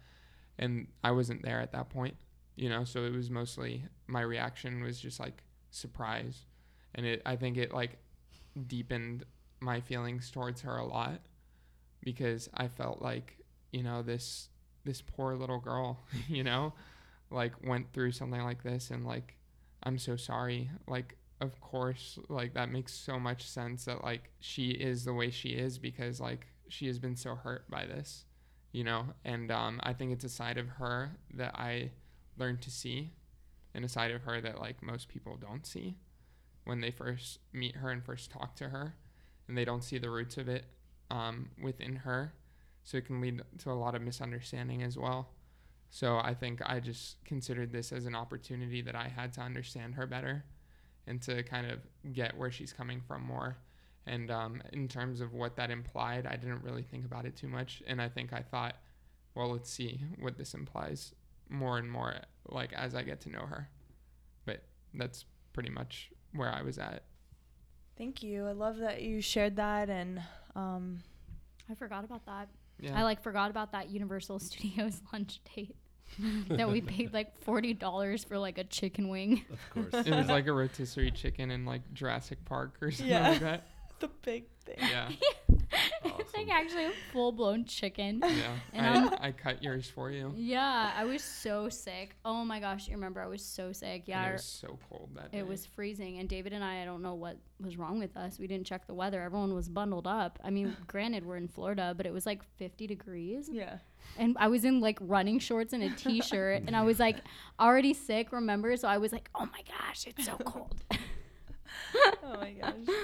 And 0.58 0.88
I 1.04 1.12
wasn't 1.12 1.42
there 1.42 1.60
at 1.60 1.70
that 1.72 1.88
point, 1.88 2.16
you 2.56 2.68
know, 2.68 2.82
so 2.82 3.04
it 3.04 3.12
was 3.12 3.30
mostly 3.30 3.84
my 4.08 4.22
reaction 4.22 4.82
was 4.82 4.98
just 5.00 5.20
like 5.20 5.44
surprise. 5.70 6.46
And 6.96 7.06
it, 7.06 7.22
I 7.24 7.36
think 7.36 7.56
it 7.56 7.72
like 7.72 7.98
deepened 8.66 9.24
my 9.60 9.80
feelings 9.80 10.32
towards 10.32 10.62
her 10.62 10.78
a 10.78 10.84
lot 10.84 11.20
because 12.02 12.48
I 12.54 12.66
felt 12.66 13.00
like, 13.00 13.38
you 13.70 13.84
know, 13.84 14.02
this 14.02 14.48
this 14.84 15.00
poor 15.00 15.36
little 15.36 15.60
girl, 15.60 16.00
you 16.28 16.42
know, 16.42 16.72
like 17.30 17.52
went 17.64 17.92
through 17.92 18.10
something 18.10 18.42
like 18.42 18.64
this 18.64 18.90
and 18.90 19.06
like 19.06 19.36
I'm 19.84 19.98
so 19.98 20.16
sorry. 20.16 20.70
Like 20.88 21.16
of 21.40 21.60
course, 21.60 22.18
like 22.28 22.54
that 22.54 22.70
makes 22.70 22.92
so 22.92 23.18
much 23.18 23.48
sense 23.48 23.84
that 23.84 24.02
like 24.02 24.30
she 24.40 24.70
is 24.70 25.04
the 25.04 25.14
way 25.14 25.30
she 25.30 25.50
is 25.50 25.78
because 25.78 26.20
like 26.20 26.46
she 26.68 26.86
has 26.86 26.98
been 26.98 27.16
so 27.16 27.34
hurt 27.34 27.70
by 27.70 27.86
this, 27.86 28.24
you 28.72 28.84
know? 28.84 29.06
And 29.24 29.50
um 29.50 29.80
I 29.82 29.92
think 29.92 30.12
it's 30.12 30.24
a 30.24 30.28
side 30.28 30.58
of 30.58 30.68
her 30.68 31.16
that 31.34 31.54
I 31.54 31.92
learned 32.36 32.62
to 32.62 32.70
see 32.70 33.12
and 33.74 33.84
a 33.84 33.88
side 33.88 34.10
of 34.10 34.22
her 34.22 34.40
that 34.40 34.60
like 34.60 34.82
most 34.82 35.08
people 35.08 35.36
don't 35.36 35.66
see 35.66 35.96
when 36.64 36.80
they 36.80 36.90
first 36.90 37.38
meet 37.52 37.76
her 37.76 37.90
and 37.90 38.04
first 38.04 38.30
talk 38.30 38.56
to 38.56 38.68
her 38.70 38.94
and 39.46 39.56
they 39.56 39.64
don't 39.64 39.84
see 39.84 39.98
the 39.98 40.10
roots 40.10 40.36
of 40.36 40.48
it 40.48 40.64
um, 41.10 41.50
within 41.62 41.96
her 41.96 42.34
so 42.82 42.98
it 42.98 43.06
can 43.06 43.20
lead 43.20 43.42
to 43.58 43.70
a 43.70 43.72
lot 43.72 43.94
of 43.94 44.02
misunderstanding 44.02 44.82
as 44.82 44.96
well. 44.96 45.30
So 45.90 46.18
I 46.18 46.34
think 46.34 46.60
I 46.66 46.80
just 46.80 47.24
considered 47.24 47.72
this 47.72 47.92
as 47.92 48.06
an 48.06 48.14
opportunity 48.14 48.82
that 48.82 48.94
I 48.94 49.08
had 49.08 49.32
to 49.34 49.40
understand 49.40 49.94
her 49.94 50.06
better 50.06 50.44
and 51.08 51.20
to 51.22 51.42
kind 51.42 51.70
of 51.70 51.80
get 52.12 52.36
where 52.36 52.50
she's 52.50 52.72
coming 52.72 53.00
from 53.00 53.24
more. 53.24 53.56
And 54.06 54.30
um, 54.30 54.62
in 54.72 54.88
terms 54.88 55.20
of 55.20 55.32
what 55.32 55.56
that 55.56 55.70
implied, 55.70 56.26
I 56.26 56.36
didn't 56.36 56.62
really 56.62 56.82
think 56.82 57.04
about 57.04 57.24
it 57.24 57.34
too 57.34 57.48
much. 57.48 57.82
And 57.86 58.00
I 58.00 58.08
think 58.08 58.32
I 58.32 58.42
thought, 58.42 58.76
well, 59.34 59.50
let's 59.50 59.70
see 59.70 60.00
what 60.18 60.36
this 60.36 60.54
implies 60.54 61.14
more 61.48 61.78
and 61.78 61.90
more, 61.90 62.14
like 62.48 62.72
as 62.72 62.94
I 62.94 63.02
get 63.02 63.20
to 63.22 63.30
know 63.30 63.46
her. 63.46 63.68
But 64.44 64.62
that's 64.94 65.24
pretty 65.52 65.70
much 65.70 66.10
where 66.32 66.50
I 66.50 66.62
was 66.62 66.78
at. 66.78 67.04
Thank 67.96 68.22
you. 68.22 68.46
I 68.46 68.52
love 68.52 68.76
that 68.78 69.02
you 69.02 69.20
shared 69.20 69.56
that. 69.56 69.90
And 69.90 70.22
um, 70.54 71.00
I 71.70 71.74
forgot 71.74 72.04
about 72.04 72.24
that. 72.26 72.48
Yeah. 72.80 72.98
I 72.98 73.02
like 73.02 73.22
forgot 73.22 73.50
about 73.50 73.72
that 73.72 73.90
Universal 73.90 74.38
Studios 74.40 75.02
lunch 75.12 75.40
date 75.54 75.76
that 76.48 76.70
we 76.70 76.80
paid 76.80 77.12
like 77.12 77.38
forty 77.40 77.74
dollars 77.74 78.24
for 78.24 78.38
like 78.38 78.58
a 78.58 78.64
chicken 78.64 79.08
wing. 79.08 79.44
Of 79.52 79.90
course. 79.92 80.06
it 80.06 80.14
was 80.14 80.28
like 80.28 80.46
a 80.46 80.52
rotisserie 80.52 81.10
chicken 81.10 81.50
in 81.50 81.64
like 81.64 81.82
Jurassic 81.94 82.44
Park 82.44 82.74
or 82.80 82.90
something 82.90 83.10
Yeah. 83.10 83.28
like 83.30 83.40
that. 83.40 83.66
the 84.00 84.08
big 84.22 84.44
thing. 84.64 84.76
Yeah. 84.80 85.08
it's 85.48 85.84
oh, 86.04 86.17
like 86.38 86.48
actually 86.50 86.86
a 86.86 86.92
full 87.12 87.32
blown 87.32 87.64
chicken. 87.64 88.20
Yeah. 88.22 88.30
And 88.72 88.86
I, 88.86 88.92
I'm- 88.94 89.14
I 89.20 89.32
cut 89.32 89.62
yours 89.62 89.88
for 89.88 90.10
you. 90.10 90.32
Yeah, 90.36 90.92
I 90.96 91.04
was 91.04 91.22
so 91.22 91.68
sick. 91.68 92.14
Oh 92.24 92.44
my 92.44 92.60
gosh, 92.60 92.88
you 92.88 92.94
remember 92.94 93.20
I 93.20 93.26
was 93.26 93.44
so 93.44 93.72
sick. 93.72 94.02
Yeah, 94.06 94.18
And 94.18 94.26
I- 94.26 94.30
it 94.30 94.32
was 94.34 94.44
so 94.44 94.78
cold 94.88 95.10
that 95.16 95.32
day. 95.32 95.38
It 95.38 95.46
was 95.46 95.66
freezing, 95.66 96.18
and 96.18 96.28
David 96.28 96.52
and 96.52 96.62
I, 96.64 96.82
I 96.82 96.84
don't 96.84 97.02
know 97.02 97.14
what 97.14 97.36
was 97.60 97.76
wrong 97.76 97.98
with 97.98 98.16
us. 98.16 98.38
We 98.38 98.46
didn't 98.46 98.66
check 98.66 98.86
the 98.86 98.94
weather. 98.94 99.20
Everyone 99.22 99.54
was 99.54 99.68
bundled 99.68 100.06
up. 100.06 100.38
I 100.44 100.50
mean, 100.50 100.76
granted, 100.86 101.26
we're 101.26 101.36
in 101.36 101.48
Florida, 101.48 101.92
but 101.96 102.06
it 102.06 102.12
was 102.12 102.24
like 102.26 102.42
50 102.58 102.86
degrees. 102.86 103.48
Yeah. 103.52 103.78
And 104.16 104.36
I 104.38 104.48
was 104.48 104.64
in 104.64 104.80
like 104.80 104.98
running 105.02 105.38
shorts 105.38 105.72
and 105.72 105.82
a 105.82 105.90
t 105.90 106.20
shirt, 106.22 106.62
and 106.66 106.74
I 106.76 106.82
was 106.82 106.98
like 107.00 107.16
already 107.60 107.92
sick, 107.94 108.32
remember? 108.32 108.76
So 108.76 108.88
I 108.88 108.98
was 108.98 109.12
like, 109.12 109.28
oh 109.34 109.46
my 109.46 109.62
gosh, 109.68 110.06
it's 110.06 110.24
so 110.24 110.36
cold. 110.36 110.76
oh 112.22 112.36
my 112.40 112.52
gosh. 112.52 112.96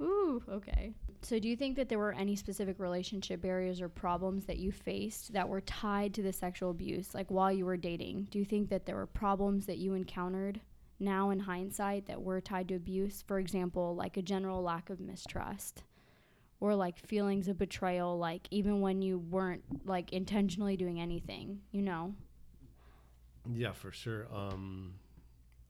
Ooh, 0.00 0.42
okay. 0.48 0.92
So, 1.22 1.38
do 1.38 1.48
you 1.48 1.56
think 1.56 1.76
that 1.76 1.88
there 1.88 1.98
were 1.98 2.12
any 2.12 2.36
specific 2.36 2.78
relationship 2.78 3.40
barriers 3.40 3.80
or 3.80 3.88
problems 3.88 4.44
that 4.46 4.58
you 4.58 4.70
faced 4.70 5.32
that 5.32 5.48
were 5.48 5.62
tied 5.62 6.14
to 6.14 6.22
the 6.22 6.32
sexual 6.32 6.70
abuse, 6.70 7.14
like 7.14 7.30
while 7.30 7.50
you 7.50 7.64
were 7.64 7.76
dating? 7.76 8.28
Do 8.30 8.38
you 8.38 8.44
think 8.44 8.68
that 8.68 8.84
there 8.84 8.96
were 8.96 9.06
problems 9.06 9.66
that 9.66 9.78
you 9.78 9.94
encountered 9.94 10.60
now 11.00 11.30
in 11.30 11.38
hindsight 11.38 12.06
that 12.06 12.20
were 12.20 12.40
tied 12.40 12.68
to 12.68 12.74
abuse? 12.74 13.24
For 13.26 13.38
example, 13.38 13.96
like 13.96 14.16
a 14.16 14.22
general 14.22 14.62
lack 14.62 14.90
of 14.90 15.00
mistrust 15.00 15.84
or 16.60 16.74
like 16.74 16.98
feelings 16.98 17.48
of 17.48 17.58
betrayal, 17.58 18.18
like 18.18 18.46
even 18.50 18.80
when 18.80 19.02
you 19.02 19.18
weren't 19.18 19.62
like 19.86 20.12
intentionally 20.12 20.76
doing 20.76 21.00
anything, 21.00 21.60
you 21.70 21.82
know? 21.82 22.14
Yeah, 23.52 23.72
for 23.72 23.92
sure. 23.92 24.26
Um, 24.32 24.94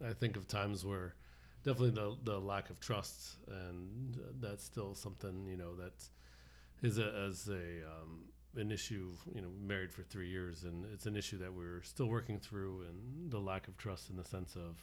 I 0.05 0.13
think 0.13 0.37
of 0.37 0.49
times 0.49 0.85
where 0.85 1.15
definitely 1.67 1.91
the 1.91 2.17
the 2.23 2.39
lack 2.39 2.71
of 2.71 2.81
trust, 2.81 3.37
and 3.49 4.17
that's 4.41 4.65
still 4.65 4.95
something 4.95 5.47
you 5.47 5.57
know 5.57 5.75
that 5.75 5.93
is 6.83 6.99
a, 6.99 7.27
as 7.29 7.49
a 7.49 7.85
um, 7.85 8.31
an 8.57 8.71
issue. 8.71 9.11
You 9.35 9.43
know, 9.43 9.51
married 9.61 9.93
for 9.93 10.03
three 10.03 10.29
years, 10.29 10.63
and 10.65 10.87
it's 10.95 11.07
an 11.07 11.17
issue 11.17 11.39
that 11.39 11.53
we're 11.53 11.83
still 11.83 12.07
working 12.07 12.39
through, 12.39 12.87
and 12.89 13.31
the 13.31 13.41
lack 13.41 13.69
of 13.69 13.77
trust 13.77 14.09
in 14.09 14.17
the 14.17 14.25
sense 14.25 14.55
of 14.55 14.77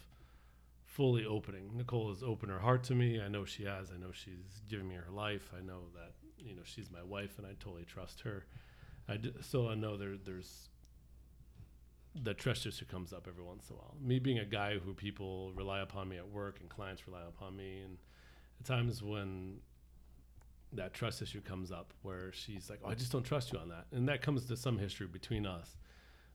fully 0.86 1.26
opening. 1.26 1.72
Nicole 1.74 2.10
has 2.10 2.22
opened 2.22 2.52
her 2.52 2.60
heart 2.60 2.84
to 2.84 2.96
me. 2.96 3.20
I 3.20 3.30
know 3.30 3.46
she 3.46 3.64
has. 3.64 3.90
I 3.92 3.98
know 3.98 4.12
she's 4.12 4.62
giving 4.70 4.88
me 4.88 4.96
her 4.96 5.12
life. 5.12 5.52
I 5.58 5.66
know 5.66 5.84
that 5.96 6.12
you 6.38 6.54
know 6.54 6.64
she's 6.66 6.92
my 6.92 7.04
wife, 7.04 7.38
and 7.38 7.48
I 7.48 7.52
totally 7.60 7.86
trust 7.86 8.22
her. 8.22 8.46
I 9.08 9.18
d- 9.18 9.34
still 9.42 9.70
I 9.70 9.76
know 9.76 9.96
there 9.96 10.18
there's 10.24 10.70
the 12.16 12.34
trust 12.34 12.66
issue 12.66 12.86
comes 12.86 13.12
up 13.12 13.28
every 13.28 13.44
once 13.44 13.70
in 13.70 13.76
a 13.76 13.80
while. 13.80 13.96
Me 14.00 14.20
being 14.20 14.40
a 14.40 14.46
guy 14.46 14.78
who 14.78 14.94
people 14.94 15.52
rely 15.54 15.80
upon 15.80 16.10
me 16.10 16.18
at 16.18 16.28
work 16.28 16.60
and 16.60 16.70
clients 16.70 17.08
rely 17.08 17.22
upon 17.28 17.56
me, 17.56 17.82
and 17.82 17.98
at 18.60 18.66
times 18.66 19.02
when 19.02 19.60
that 20.74 20.94
trust 20.94 21.22
issue 21.22 21.42
comes 21.42 21.72
up, 21.72 21.94
where 22.02 22.32
she's 22.32 22.70
like, 22.70 22.80
"Oh, 22.84 22.90
I 22.90 22.96
just 22.96 23.12
don't 23.12 23.24
trust 23.24 23.52
you 23.52 23.60
on 23.60 23.70
that," 23.70 23.88
and 23.92 24.08
that 24.10 24.22
comes 24.22 24.46
to 24.48 24.58
some 24.58 24.78
history 24.78 25.08
between 25.08 25.46
us, 25.46 25.78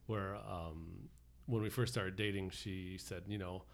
where 0.06 0.36
um, 0.36 1.08
when 1.46 1.62
we 1.62 1.70
first 1.70 1.92
started 1.92 2.16
dating, 2.16 2.50
she 2.50 2.98
said, 2.98 3.24
"You 3.26 3.38
know, 3.38 3.64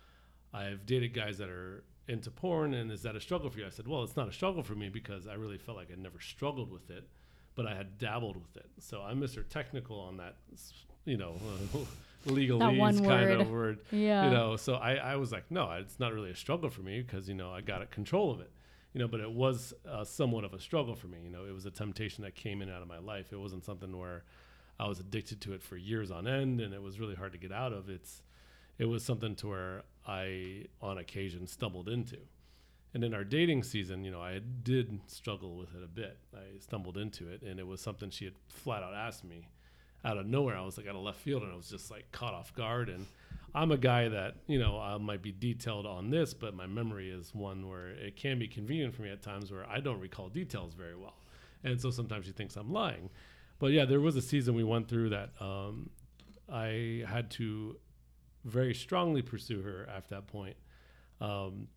I've 0.52 0.86
dated 0.86 1.14
guys 1.14 1.38
that 1.38 1.48
are 1.48 1.84
into 2.06 2.30
porn, 2.30 2.74
and 2.74 2.90
is 2.90 3.02
that 3.02 3.16
a 3.16 3.20
struggle 3.20 3.50
for 3.50 3.58
you?" 3.58 3.66
I 3.66 3.70
said, 3.70 3.88
"Well, 3.88 4.02
it's 4.02 4.16
not 4.16 4.28
a 4.28 4.32
struggle 4.32 4.62
for 4.62 4.74
me 4.74 4.88
because 4.88 5.26
I 5.26 5.34
really 5.34 5.58
felt 5.58 5.76
like 5.76 5.90
I 5.90 5.96
never 5.96 6.20
struggled 6.20 6.70
with 6.70 6.90
it." 6.90 7.08
But 7.56 7.66
I 7.66 7.74
had 7.74 7.98
dabbled 7.98 8.36
with 8.36 8.56
it, 8.56 8.68
so 8.80 9.00
I'm 9.00 9.20
Mr. 9.20 9.48
Technical 9.48 10.00
on 10.00 10.16
that 10.16 10.36
you 11.04 11.16
know, 11.16 11.36
legalese 12.26 13.04
kind 13.06 13.06
word. 13.06 13.40
of 13.40 13.50
word. 13.50 13.78
Yeah. 13.90 14.24
You 14.26 14.30
know, 14.30 14.56
so 14.56 14.74
I, 14.74 14.94
I 14.94 15.16
was 15.16 15.32
like, 15.32 15.50
no, 15.50 15.70
it's 15.72 16.00
not 16.00 16.12
really 16.12 16.30
a 16.30 16.36
struggle 16.36 16.70
for 16.70 16.82
me 16.82 17.02
because, 17.02 17.28
you 17.28 17.34
know, 17.34 17.52
I 17.52 17.60
got 17.60 17.82
a 17.82 17.86
control 17.86 18.30
of 18.30 18.40
it. 18.40 18.50
You 18.92 19.00
know, 19.00 19.08
but 19.08 19.20
it 19.20 19.30
was 19.30 19.74
uh, 19.90 20.04
somewhat 20.04 20.44
of 20.44 20.54
a 20.54 20.60
struggle 20.60 20.94
for 20.94 21.08
me. 21.08 21.18
You 21.24 21.30
know, 21.30 21.44
it 21.44 21.52
was 21.52 21.66
a 21.66 21.70
temptation 21.70 22.22
that 22.22 22.36
came 22.36 22.62
in 22.62 22.70
out 22.70 22.80
of 22.80 22.86
my 22.86 22.98
life. 22.98 23.32
It 23.32 23.40
wasn't 23.40 23.64
something 23.64 23.96
where 23.98 24.22
I 24.78 24.86
was 24.86 25.00
addicted 25.00 25.40
to 25.42 25.52
it 25.52 25.62
for 25.62 25.76
years 25.76 26.12
on 26.12 26.28
end 26.28 26.60
and 26.60 26.72
it 26.72 26.80
was 26.80 27.00
really 27.00 27.16
hard 27.16 27.32
to 27.32 27.38
get 27.38 27.50
out 27.50 27.72
of. 27.72 27.88
It's, 27.88 28.22
it 28.78 28.84
was 28.84 29.04
something 29.04 29.34
to 29.36 29.48
where 29.48 29.82
I, 30.06 30.66
on 30.80 30.98
occasion, 30.98 31.46
stumbled 31.48 31.88
into. 31.88 32.18
And 32.94 33.02
in 33.02 33.12
our 33.12 33.24
dating 33.24 33.64
season, 33.64 34.04
you 34.04 34.12
know, 34.12 34.22
I 34.22 34.40
did 34.62 35.00
struggle 35.08 35.56
with 35.56 35.74
it 35.74 35.82
a 35.82 35.88
bit. 35.88 36.16
I 36.32 36.60
stumbled 36.60 36.96
into 36.96 37.28
it, 37.28 37.42
and 37.42 37.58
it 37.58 37.66
was 37.66 37.80
something 37.80 38.08
she 38.08 38.24
had 38.24 38.34
flat 38.48 38.84
out 38.84 38.94
asked 38.94 39.24
me 39.24 39.48
out 40.04 40.16
of 40.16 40.26
nowhere. 40.26 40.56
I 40.56 40.62
was 40.62 40.78
like 40.78 40.86
out 40.86 40.94
of 40.94 41.02
left 41.02 41.20
field, 41.20 41.42
and 41.42 41.52
I 41.52 41.56
was 41.56 41.68
just 41.68 41.90
like 41.90 42.10
caught 42.12 42.34
off 42.34 42.54
guard. 42.54 42.88
And 42.88 43.06
I'm 43.52 43.72
a 43.72 43.76
guy 43.76 44.08
that 44.08 44.36
you 44.46 44.60
know 44.60 44.78
I 44.78 44.96
might 44.98 45.22
be 45.22 45.32
detailed 45.32 45.86
on 45.86 46.10
this, 46.10 46.34
but 46.34 46.54
my 46.54 46.66
memory 46.66 47.10
is 47.10 47.34
one 47.34 47.68
where 47.68 47.88
it 47.88 48.14
can 48.16 48.38
be 48.38 48.46
convenient 48.46 48.94
for 48.94 49.02
me 49.02 49.10
at 49.10 49.22
times 49.22 49.50
where 49.50 49.68
I 49.68 49.80
don't 49.80 50.00
recall 50.00 50.28
details 50.28 50.74
very 50.74 50.96
well, 50.96 51.16
and 51.64 51.80
so 51.80 51.90
sometimes 51.90 52.26
she 52.26 52.32
thinks 52.32 52.54
I'm 52.54 52.72
lying. 52.72 53.10
But 53.58 53.72
yeah, 53.72 53.86
there 53.86 54.00
was 54.00 54.14
a 54.14 54.22
season 54.22 54.54
we 54.54 54.64
went 54.64 54.88
through 54.88 55.10
that 55.10 55.30
um, 55.40 55.90
I 56.48 57.04
had 57.08 57.30
to 57.32 57.76
very 58.44 58.74
strongly 58.74 59.22
pursue 59.22 59.62
her 59.62 59.88
after 59.92 60.16
that 60.16 60.26
point. 60.26 60.56
Um, 61.20 61.68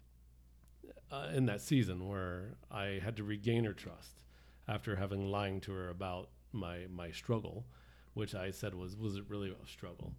uh, 1.11 1.27
in 1.33 1.45
that 1.45 1.61
season 1.61 2.07
where 2.07 2.55
I 2.71 2.99
had 3.03 3.15
to 3.17 3.23
regain 3.23 3.65
her 3.65 3.73
trust 3.73 4.21
after 4.67 4.95
having 4.95 5.29
lying 5.31 5.61
to 5.61 5.71
her 5.71 5.89
about 5.89 6.29
my 6.51 6.87
my 6.89 7.11
struggle, 7.11 7.65
which 8.13 8.35
I 8.35 8.51
said 8.51 8.75
was 8.75 8.95
was 8.95 9.15
it 9.15 9.23
really 9.29 9.49
a 9.49 9.67
struggle, 9.67 10.13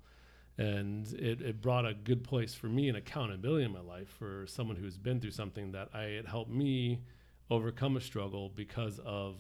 and 0.57 1.07
it, 1.15 1.41
it 1.41 1.61
brought 1.61 1.87
a 1.87 1.95
good 1.95 2.25
place 2.25 2.55
for 2.55 2.69
me 2.69 2.89
and 2.89 2.97
accountability 2.97 3.65
in 3.65 3.73
my 3.73 3.81
life 3.81 4.09
for 4.09 4.47
someone 4.47 4.77
who's 4.77 4.99
been 4.99 5.21
through 5.21 5.33
something 5.33 5.73
that 5.73 5.89
I 5.93 6.05
it 6.05 6.27
helped 6.27 6.51
me 6.51 7.03
overcome 7.51 7.97
a 7.97 8.01
struggle 8.01 8.49
because 8.49 8.99
of 9.05 9.37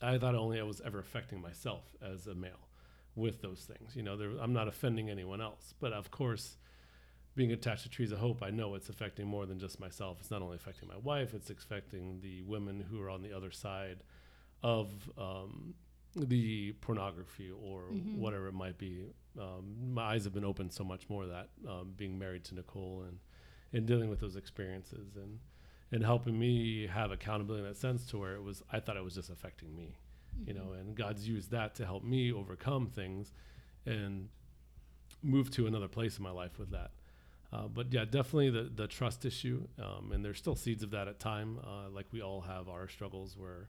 I 0.00 0.18
thought 0.18 0.34
only 0.34 0.60
I 0.60 0.62
was 0.62 0.80
ever 0.80 0.98
affecting 0.98 1.40
myself 1.40 1.84
as 2.02 2.26
a 2.26 2.34
male 2.34 2.68
with 3.16 3.42
those 3.42 3.60
things. 3.60 3.96
You 3.96 4.02
know, 4.02 4.16
there, 4.16 4.30
I'm 4.40 4.52
not 4.52 4.68
offending 4.68 5.10
anyone 5.10 5.40
else, 5.40 5.74
but 5.80 5.92
of 5.92 6.10
course 6.10 6.56
being 7.38 7.52
attached 7.52 7.84
to 7.84 7.88
Trees 7.88 8.10
of 8.10 8.18
Hope, 8.18 8.42
I 8.42 8.50
know 8.50 8.74
it's 8.74 8.88
affecting 8.88 9.24
more 9.24 9.46
than 9.46 9.60
just 9.60 9.78
myself. 9.78 10.16
It's 10.18 10.28
not 10.32 10.42
only 10.42 10.56
affecting 10.56 10.88
my 10.88 10.96
wife, 10.96 11.34
it's 11.34 11.50
affecting 11.50 12.18
the 12.20 12.42
women 12.42 12.84
who 12.90 13.00
are 13.00 13.08
on 13.08 13.22
the 13.22 13.32
other 13.32 13.52
side 13.52 14.02
of 14.64 14.90
um, 15.16 15.74
the 16.16 16.72
pornography 16.80 17.48
or 17.52 17.82
Mhm. 17.92 18.16
whatever 18.16 18.48
it 18.48 18.54
might 18.54 18.76
be. 18.76 19.06
Um, 19.38 19.94
my 19.94 20.02
eyes 20.14 20.24
have 20.24 20.34
been 20.34 20.44
opened 20.44 20.72
so 20.72 20.82
much 20.82 21.08
more 21.08 21.26
that 21.26 21.50
um, 21.68 21.92
being 21.96 22.18
married 22.18 22.42
to 22.46 22.56
Nicole 22.56 23.04
and, 23.06 23.20
and 23.72 23.86
dealing 23.86 24.10
with 24.10 24.18
those 24.18 24.34
experiences 24.34 25.14
and, 25.14 25.38
and 25.92 26.02
helping 26.04 26.36
me 26.36 26.88
have 26.88 27.12
accountability 27.12 27.62
in 27.62 27.68
that 27.70 27.76
sense 27.76 28.04
to 28.06 28.18
where 28.18 28.34
it 28.34 28.42
was, 28.42 28.64
I 28.72 28.80
thought 28.80 28.96
it 28.96 29.04
was 29.04 29.14
just 29.14 29.30
affecting 29.30 29.76
me, 29.76 29.94
you 30.44 30.54
know, 30.54 30.72
and 30.72 30.96
God's 30.96 31.28
used 31.28 31.52
that 31.52 31.76
to 31.76 31.86
help 31.86 32.02
me 32.02 32.32
overcome 32.32 32.88
things 32.88 33.32
and 33.86 34.28
move 35.22 35.52
to 35.52 35.68
another 35.68 35.86
place 35.88 36.18
in 36.18 36.24
my 36.24 36.30
life 36.32 36.58
with 36.58 36.70
that. 36.70 36.90
Uh, 37.52 37.66
but 37.66 37.90
yeah, 37.92 38.04
definitely 38.04 38.50
the 38.50 38.70
the 38.74 38.86
trust 38.86 39.24
issue, 39.24 39.66
um, 39.82 40.12
and 40.12 40.22
there's 40.24 40.38
still 40.38 40.54
seeds 40.56 40.82
of 40.82 40.90
that 40.90 41.08
at 41.08 41.18
time. 41.18 41.58
Uh, 41.64 41.88
like 41.90 42.06
we 42.12 42.20
all 42.20 42.42
have 42.42 42.68
our 42.68 42.88
struggles. 42.88 43.36
Where 43.38 43.68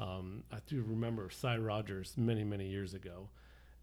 um, 0.00 0.42
I 0.52 0.58
do 0.66 0.82
remember 0.86 1.30
Sy 1.30 1.56
Rogers 1.56 2.14
many 2.16 2.42
many 2.42 2.68
years 2.68 2.94
ago, 2.94 3.28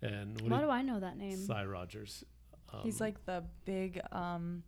and 0.01 0.39
when 0.41 0.51
Why 0.51 0.57
he- 0.57 0.63
do 0.65 0.69
I 0.69 0.81
know 0.81 0.99
that 0.99 1.17
name? 1.17 1.37
Sy 1.37 1.63
Rogers. 1.65 2.25
Um, 2.73 2.81
He's 2.83 2.99
like 2.99 3.23
the 3.25 3.43
big 3.65 4.01
um, 4.11 4.63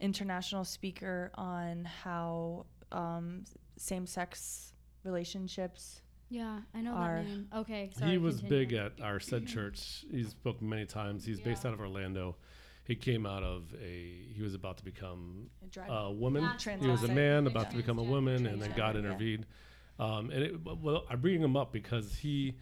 international 0.00 0.64
speaker 0.64 1.30
on 1.34 1.84
how 1.84 2.64
um, 2.92 3.44
same-sex 3.76 4.72
relationships. 5.04 6.00
Yeah, 6.30 6.60
I 6.74 6.80
know 6.80 6.92
are- 6.92 7.16
that 7.16 7.26
name. 7.26 7.48
Okay, 7.54 7.90
sorry. 7.98 8.12
he 8.12 8.18
was 8.18 8.36
continue. 8.40 8.66
big 8.66 8.72
at 8.72 8.92
our 9.02 9.20
said 9.20 9.46
church. 9.46 10.04
He's 10.10 10.28
spoken 10.30 10.68
many 10.68 10.86
times. 10.86 11.24
He's 11.24 11.40
based 11.40 11.66
out 11.66 11.74
of 11.74 11.80
Orlando. 11.80 12.36
He 12.84 12.94
came 12.94 13.24
out 13.24 13.42
of 13.42 13.74
a. 13.82 14.12
He 14.34 14.42
was 14.42 14.54
about 14.54 14.76
to 14.78 14.84
become 14.84 15.48
Drag- 15.70 15.88
a 15.90 16.10
woman. 16.10 16.46
He 16.80 16.86
was 16.86 17.02
a 17.02 17.08
man 17.08 17.46
about 17.46 17.70
to 17.70 17.76
become 17.76 17.98
a 17.98 18.02
woman, 18.02 18.46
and 18.46 18.60
then 18.60 18.72
God 18.76 18.94
Transgender, 18.94 19.02
yeah. 19.02 19.10
intervened. 19.10 19.46
Um, 19.98 20.30
and 20.30 20.42
it, 20.42 20.54
well, 20.64 21.04
I 21.08 21.16
bring 21.16 21.40
him 21.40 21.56
up 21.56 21.72
because 21.72 22.16
he, 22.16 22.58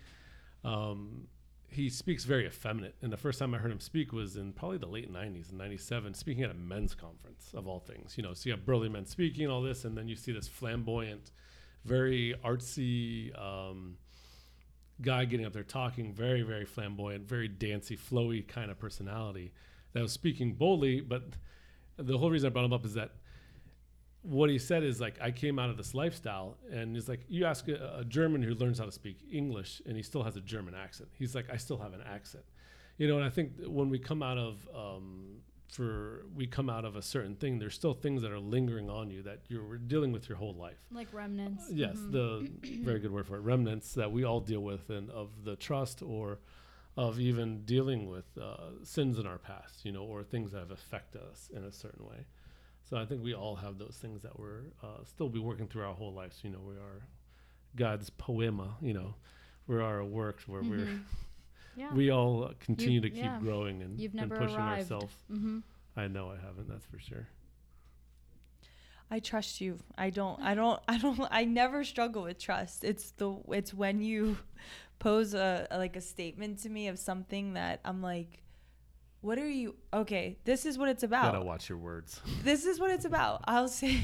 um, 0.65 1.27
he 1.67 1.89
speaks 1.89 2.25
very 2.25 2.47
effeminate. 2.47 2.95
And 3.03 3.13
the 3.13 3.17
first 3.17 3.39
time 3.39 3.53
I 3.53 3.59
heard 3.59 3.73
him 3.73 3.81
speak 3.81 4.13
was 4.13 4.37
in 4.37 4.53
probably 4.53 4.79
the 4.79 4.87
late 4.87 5.13
'90s, 5.13 5.51
in 5.51 5.59
'97, 5.59 6.15
speaking 6.15 6.45
at 6.45 6.53
a 6.53 6.55
men's 6.55 6.95
conference 6.95 7.51
of 7.53 7.67
all 7.67 7.81
things. 7.81 8.17
You 8.17 8.23
know, 8.23 8.33
so 8.33 8.49
you 8.49 8.53
have 8.53 8.65
burly 8.65 8.89
men 8.89 9.07
speaking, 9.07 9.45
and 9.45 9.53
all 9.53 9.63
this, 9.63 9.85
and 9.85 9.99
then 9.99 10.07
you 10.07 10.15
see 10.15 10.31
this 10.31 10.47
flamboyant, 10.47 11.33
very 11.85 12.37
artsy. 12.45 13.37
Um, 13.41 13.97
guy 15.01 15.25
getting 15.25 15.45
up 15.45 15.53
there 15.53 15.65
talking 15.65 16.13
very 16.13 16.43
very 16.43 16.65
flamboyant 16.65 17.27
very 17.27 17.49
dancy 17.49 17.97
flowy 17.97 18.47
kind 18.47 18.71
of 18.71 18.79
personality 18.79 19.53
that 19.93 20.03
was 20.03 20.13
speaking 20.13 20.53
boldly 20.55 21.01
but 21.01 21.23
the 21.97 22.17
whole 22.19 22.31
reason 22.31 22.47
i 22.49 22.51
brought 22.51 22.65
him 22.65 22.73
up 22.73 22.85
is 22.85 22.95
that 22.95 23.11
what 24.23 24.49
he 24.49 24.59
said 24.59 24.83
is 24.85 25.01
like 25.01 25.17
i 25.21 25.31
came 25.31 25.59
out 25.59 25.69
of 25.71 25.77
this 25.77 25.95
lifestyle 25.95 26.57
and 26.71 26.95
he's 26.95 27.09
like 27.09 27.21
you 27.29 27.45
ask 27.45 27.69
a, 27.69 27.97
a 27.99 28.05
german 28.05 28.43
who 28.43 28.55
learns 28.55 28.79
how 28.79 28.85
to 28.85 28.93
speak 28.93 29.19
english 29.31 29.83
and 29.87 29.97
he 29.97 30.03
still 30.03 30.23
has 30.23 30.37
a 30.37 30.41
german 30.41 30.75
accent 30.75 31.09
he's 31.19 31.35
like 31.35 31.47
i 31.53 31.57
still 31.57 31.79
have 31.79 31.93
an 31.93 32.03
accent 32.07 32.45
you 32.99 33.09
know 33.09 33.17
and 33.17 33.25
i 33.25 33.31
think 33.31 33.53
when 33.67 33.89
we 33.91 33.99
come 33.99 34.23
out 34.23 34.39
of 34.39 34.69
um, 34.75 35.39
for 35.69 36.27
we 36.37 36.47
come 36.47 36.69
out 36.69 36.85
of 36.85 36.97
a 36.97 37.03
certain 37.03 37.35
thing 37.35 37.59
there's 37.59 37.75
still 37.75 37.95
things 37.95 38.21
that 38.23 38.31
are 38.31 38.39
lingering 38.39 38.89
on 38.91 39.11
you 39.11 39.23
that 39.23 39.41
you're 39.49 39.79
dealing 39.79 40.13
with 40.13 40.29
your 40.29 40.37
whole 40.39 40.55
life 40.55 40.77
like 40.93 41.09
remnants. 41.13 41.65
Yes, 41.71 41.97
Mhm. 41.97 42.13
the 42.13 42.51
very 42.85 43.01
good 43.01 43.11
word 43.11 43.27
for 43.27 43.37
it. 43.37 43.41
Remnants 43.41 43.95
that 43.95 44.13
we 44.13 44.23
all 44.23 44.41
deal 44.41 44.61
with, 44.61 44.91
and 44.91 45.09
of 45.11 45.31
the 45.45 45.57
trust 45.57 46.03
or 46.03 46.39
of 46.97 47.19
even 47.19 47.65
dealing 47.65 48.09
with 48.09 48.27
uh, 48.41 48.57
sins 48.85 49.19
in 49.19 49.27
our 49.27 49.39
past, 49.39 49.85
you 49.85 49.93
know, 49.93 50.03
or 50.05 50.23
things 50.23 50.53
that 50.53 50.59
have 50.59 50.71
affected 50.71 51.23
us 51.23 51.49
in 51.55 51.65
a 51.65 51.73
certain 51.73 52.05
way. 52.07 52.27
So 52.89 52.97
I 52.99 53.07
think 53.07 53.23
we 53.25 53.35
all 53.35 53.57
have 53.57 53.79
those 53.79 53.97
things 54.03 54.23
that 54.23 54.39
we're 54.39 54.65
uh, 54.83 55.03
still 55.05 55.29
be 55.31 55.39
working 55.39 55.67
through 55.69 55.85
our 55.85 55.95
whole 55.95 56.13
lives. 56.13 56.41
You 56.43 56.51
know, 56.51 56.61
we 56.67 56.75
are 56.75 57.07
God's 57.77 58.11
poiema. 58.11 58.69
You 58.83 58.93
know, 58.95 59.15
we 59.67 59.77
are 59.77 60.01
a 60.01 60.07
work 60.07 60.41
where 60.47 60.61
we're 60.63 60.87
Mhm. 60.87 61.01
yeah. 61.77 61.95
we 61.95 62.11
all 62.11 62.45
uh, 62.45 62.53
continue 62.61 63.01
You've- 63.01 63.09
to 63.11 63.15
keep 63.15 63.25
yeah. 63.25 63.39
growing 63.41 63.81
and, 63.83 63.99
You've 63.99 64.15
and 64.15 64.31
pushing 64.31 64.57
arrived. 64.57 64.83
ourselves. 64.93 65.15
mm-hmm. 65.33 65.61
I 65.97 66.09
know 66.09 66.31
I 66.31 66.37
haven't. 66.37 66.69
That's 66.69 66.85
for 66.87 66.99
sure. 66.99 67.29
I 69.11 69.19
trust 69.21 69.61
you. 69.61 69.79
I 69.99 70.09
don't 70.11 70.41
I 70.41 70.55
don't 70.55 70.81
I 70.89 70.97
don't 70.99 71.21
I 71.31 71.45
never 71.45 71.85
struggle 71.85 72.23
with 72.25 72.39
trust. 72.39 72.83
It's 72.85 73.11
the 73.13 73.37
it's 73.51 73.75
when 73.75 74.01
you 74.01 74.39
pose 75.03 75.35
a, 75.35 75.67
a 75.71 75.79
like 75.79 75.97
a 75.97 76.01
statement 76.01 76.61
to 76.61 76.69
me 76.69 76.87
of 76.87 76.97
something 76.97 77.55
that 77.55 77.81
I'm 77.85 78.01
like 78.03 78.45
what 79.21 79.37
are 79.37 79.49
you 79.49 79.75
okay 79.93 80.39
this 80.45 80.65
is 80.65 80.79
what 80.79 80.89
it's 80.89 81.03
about 81.03 81.33
Gotta 81.33 81.45
watch 81.45 81.69
your 81.69 81.79
words. 81.79 82.21
this 82.45 82.65
is 82.65 82.79
what 82.79 82.91
it's 82.91 83.05
about. 83.05 83.43
I'll 83.47 83.69
say 83.81 84.01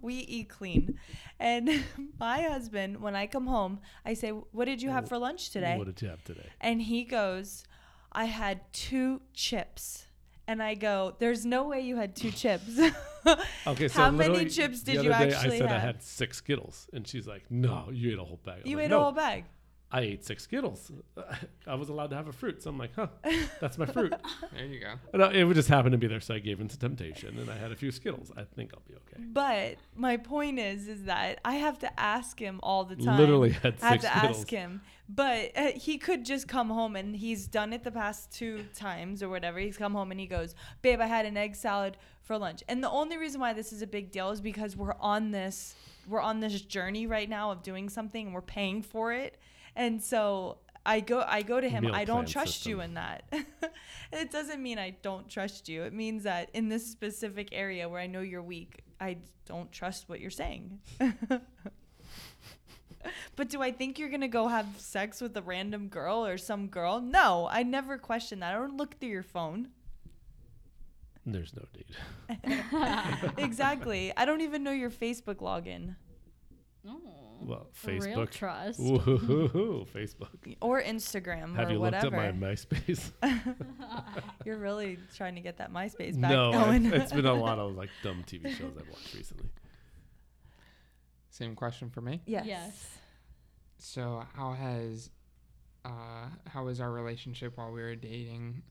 we 0.00 0.14
eat 0.14 0.48
clean. 0.48 0.98
And 1.38 1.84
my 2.18 2.42
husband, 2.42 3.00
when 3.00 3.14
I 3.14 3.26
come 3.26 3.46
home, 3.46 3.80
I 4.04 4.14
say, 4.14 4.30
What 4.30 4.64
did 4.64 4.82
you 4.82 4.90
have 4.90 5.08
for 5.08 5.18
lunch 5.18 5.50
today? 5.50 5.76
What 5.78 5.86
did 5.86 6.02
you 6.02 6.08
have 6.08 6.22
today? 6.24 6.48
And 6.60 6.82
he 6.82 7.04
goes, 7.04 7.64
I 8.12 8.24
had 8.24 8.60
two 8.72 9.22
chips. 9.32 10.06
And 10.46 10.62
I 10.62 10.74
go, 10.74 11.14
There's 11.18 11.46
no 11.46 11.68
way 11.68 11.80
you 11.80 11.96
had 11.96 12.14
two 12.16 12.30
chips. 12.30 12.78
Okay, 13.66 13.88
so 13.88 14.00
How 14.00 14.10
many 14.10 14.46
chips 14.46 14.82
the 14.82 14.92
did 14.92 15.04
you 15.04 15.12
other 15.12 15.26
day 15.26 15.34
actually 15.34 15.56
I 15.56 15.58
said 15.58 15.72
I 15.72 15.78
had 15.78 16.02
six 16.02 16.38
Skittles, 16.38 16.88
and 16.92 17.06
she's 17.06 17.26
like, 17.26 17.44
"No, 17.50 17.90
you 17.92 18.12
ate 18.12 18.18
a 18.18 18.24
whole 18.24 18.40
bag." 18.44 18.62
I'm 18.64 18.70
you 18.70 18.76
like, 18.76 18.86
ate 18.86 18.90
"No, 18.90 19.00
a 19.00 19.02
whole 19.02 19.12
bag. 19.12 19.44
I 19.92 20.02
ate 20.02 20.24
six 20.24 20.44
Skittles. 20.44 20.92
I 21.66 21.74
was 21.74 21.88
allowed 21.88 22.10
to 22.10 22.16
have 22.16 22.28
a 22.28 22.32
fruit, 22.32 22.62
so 22.62 22.70
I'm 22.70 22.78
like, 22.78 22.92
"Huh, 22.94 23.08
that's 23.60 23.76
my 23.76 23.86
fruit." 23.86 24.14
There 24.52 24.64
you 24.66 24.80
go. 24.80 24.94
And, 25.12 25.22
uh, 25.22 25.30
it 25.30 25.44
would 25.44 25.56
just 25.56 25.68
happen 25.68 25.92
to 25.92 25.98
be 25.98 26.06
there, 26.06 26.20
so 26.20 26.34
I 26.34 26.38
gave 26.38 26.60
in 26.60 26.68
to 26.68 26.78
temptation, 26.78 27.38
and 27.38 27.50
I 27.50 27.56
had 27.56 27.72
a 27.72 27.76
few 27.76 27.90
Skittles. 27.90 28.30
I 28.36 28.44
think 28.44 28.72
I'll 28.74 28.82
be 28.86 28.94
okay. 28.94 29.22
But 29.32 29.76
my 29.96 30.16
point 30.16 30.58
is, 30.58 30.86
is 30.88 31.04
that 31.04 31.40
I 31.44 31.54
have 31.54 31.78
to 31.80 32.00
ask 32.00 32.38
him 32.38 32.60
all 32.62 32.84
the 32.84 32.96
time. 32.96 33.18
Literally 33.18 33.50
had 33.50 33.74
I 33.82 33.88
have 33.90 34.00
to 34.02 34.08
Skittles. 34.08 34.38
ask 34.38 34.50
him. 34.50 34.80
But 35.12 35.50
uh, 35.56 35.72
he 35.74 35.98
could 35.98 36.24
just 36.24 36.46
come 36.46 36.70
home 36.70 36.94
and 36.94 37.16
he's 37.16 37.48
done 37.48 37.72
it 37.72 37.82
the 37.82 37.90
past 37.90 38.30
two 38.32 38.64
times 38.76 39.24
or 39.24 39.28
whatever. 39.28 39.58
He's 39.58 39.76
come 39.76 39.92
home 39.92 40.12
and 40.12 40.20
he 40.20 40.26
goes, 40.26 40.54
Babe, 40.82 41.00
I 41.00 41.06
had 41.06 41.26
an 41.26 41.36
egg 41.36 41.56
salad 41.56 41.96
for 42.22 42.38
lunch. 42.38 42.62
And 42.68 42.82
the 42.82 42.90
only 42.90 43.16
reason 43.16 43.40
why 43.40 43.52
this 43.52 43.72
is 43.72 43.82
a 43.82 43.88
big 43.88 44.12
deal 44.12 44.30
is 44.30 44.40
because 44.40 44.76
we're 44.76 44.94
on 45.00 45.32
this 45.32 45.74
we're 46.08 46.20
on 46.20 46.38
this 46.38 46.60
journey 46.62 47.06
right 47.08 47.28
now 47.28 47.50
of 47.50 47.62
doing 47.64 47.88
something 47.88 48.26
and 48.26 48.34
we're 48.34 48.40
paying 48.40 48.82
for 48.82 49.12
it. 49.12 49.36
And 49.76 50.02
so 50.02 50.58
I 50.84 51.00
go 51.00 51.24
I 51.26 51.42
go 51.42 51.60
to 51.60 51.68
him, 51.68 51.84
Meal 51.84 51.94
I 51.94 52.04
don't 52.04 52.24
plan 52.24 52.32
trust 52.32 52.66
you 52.66 52.80
in 52.80 52.94
that. 52.94 53.24
it 54.12 54.30
doesn't 54.30 54.62
mean 54.62 54.78
I 54.78 54.96
don't 55.02 55.28
trust 55.28 55.68
you. 55.68 55.82
It 55.82 55.92
means 55.92 56.24
that 56.24 56.50
in 56.54 56.68
this 56.68 56.86
specific 56.86 57.48
area 57.52 57.88
where 57.88 58.00
I 58.00 58.06
know 58.06 58.20
you're 58.20 58.42
weak, 58.42 58.82
I 59.00 59.18
don't 59.46 59.70
trust 59.70 60.08
what 60.08 60.20
you're 60.20 60.30
saying. 60.30 60.80
But 63.36 63.48
do 63.48 63.62
I 63.62 63.72
think 63.72 63.98
you're 63.98 64.10
gonna 64.10 64.28
go 64.28 64.48
have 64.48 64.66
sex 64.76 65.20
with 65.20 65.36
a 65.36 65.42
random 65.42 65.88
girl 65.88 66.26
or 66.26 66.36
some 66.36 66.66
girl? 66.66 67.00
No, 67.00 67.48
I 67.50 67.62
never 67.62 67.96
question 67.96 68.40
that. 68.40 68.54
I 68.54 68.58
don't 68.58 68.76
look 68.76 68.98
through 68.98 69.08
your 69.08 69.22
phone. 69.22 69.68
There's 71.24 71.54
no 71.54 71.64
need. 71.74 73.38
exactly. 73.38 74.12
I 74.16 74.24
don't 74.24 74.40
even 74.40 74.62
know 74.62 74.72
your 74.72 74.90
Facebook 74.90 75.36
login 75.36 75.94
Oh, 76.88 77.00
Well, 77.42 77.66
Facebook. 77.84 78.04
real 78.06 78.18
Facebook. 78.26 78.30
trust. 78.30 78.80
Woohoo, 78.80 79.86
Facebook. 79.88 80.56
or 80.60 80.82
Instagram 80.82 81.54
Have 81.56 81.68
or 81.68 81.72
you 81.72 81.80
whatever. 81.80 82.10
looked 82.10 82.16
at 82.16 82.36
my 82.38 82.48
MySpace? 82.48 83.10
You're 84.44 84.58
really 84.58 84.98
trying 85.16 85.34
to 85.36 85.40
get 85.40 85.58
that 85.58 85.72
MySpace 85.72 86.20
back 86.20 86.30
no, 86.30 86.52
going. 86.52 86.92
I- 86.92 86.96
it's 86.96 87.12
been 87.12 87.26
a 87.26 87.34
lot 87.34 87.58
of 87.58 87.74
like 87.76 87.90
dumb 88.02 88.24
TV 88.26 88.48
shows 88.56 88.72
I've 88.78 88.88
watched 88.88 89.14
recently. 89.14 89.48
Same 91.30 91.54
question 91.54 91.90
for 91.90 92.00
me. 92.00 92.20
yes. 92.26 92.44
Yes. 92.46 92.98
So 93.78 94.22
how 94.34 94.52
has 94.52 95.10
uh 95.84 96.26
how 96.46 96.64
was 96.64 96.80
our 96.80 96.90
relationship 96.92 97.56
while 97.56 97.72
we 97.72 97.80
were 97.80 97.94
dating? 97.94 98.62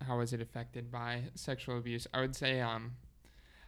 How 0.00 0.18
was 0.18 0.32
it 0.32 0.40
affected 0.40 0.90
by 0.90 1.24
sexual 1.34 1.76
abuse? 1.78 2.06
I 2.14 2.20
would 2.20 2.34
say 2.34 2.60
um 2.60 2.92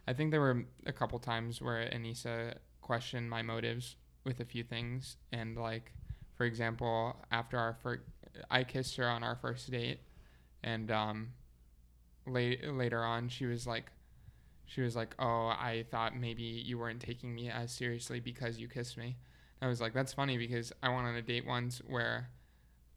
I 0.07 0.13
think 0.13 0.31
there 0.31 0.41
were 0.41 0.65
a 0.85 0.93
couple 0.93 1.19
times 1.19 1.61
where 1.61 1.87
Anissa 1.89 2.55
questioned 2.81 3.29
my 3.29 3.41
motives 3.41 3.95
with 4.25 4.39
a 4.39 4.45
few 4.45 4.63
things 4.63 5.17
and 5.31 5.57
like 5.57 5.91
for 6.35 6.45
example, 6.45 7.15
after 7.31 7.57
our 7.57 7.77
first 7.81 8.01
I 8.51 8.63
kissed 8.63 8.97
her 8.97 9.07
on 9.07 9.23
our 9.23 9.35
first 9.35 9.71
date 9.71 9.99
and 10.63 10.91
um 10.91 11.29
late, 12.27 12.67
later 12.67 13.03
on 13.03 13.29
she 13.29 13.45
was 13.45 13.65
like 13.65 13.91
she 14.67 14.81
was 14.81 14.95
like, 14.95 15.13
"Oh, 15.19 15.47
I 15.47 15.85
thought 15.91 16.17
maybe 16.17 16.41
you 16.41 16.79
weren't 16.79 16.99
taking 16.99 17.35
me 17.35 17.49
as 17.51 17.71
seriously 17.71 18.19
because 18.19 18.57
you 18.57 18.67
kissed 18.67 18.97
me." 18.97 19.15
I 19.61 19.67
was 19.67 19.79
like, 19.79 19.93
that's 19.93 20.13
funny 20.13 20.37
because 20.37 20.73
I 20.83 20.89
went 20.89 21.07
on 21.07 21.15
a 21.15 21.21
date 21.21 21.45
once 21.45 21.81
where 21.87 22.29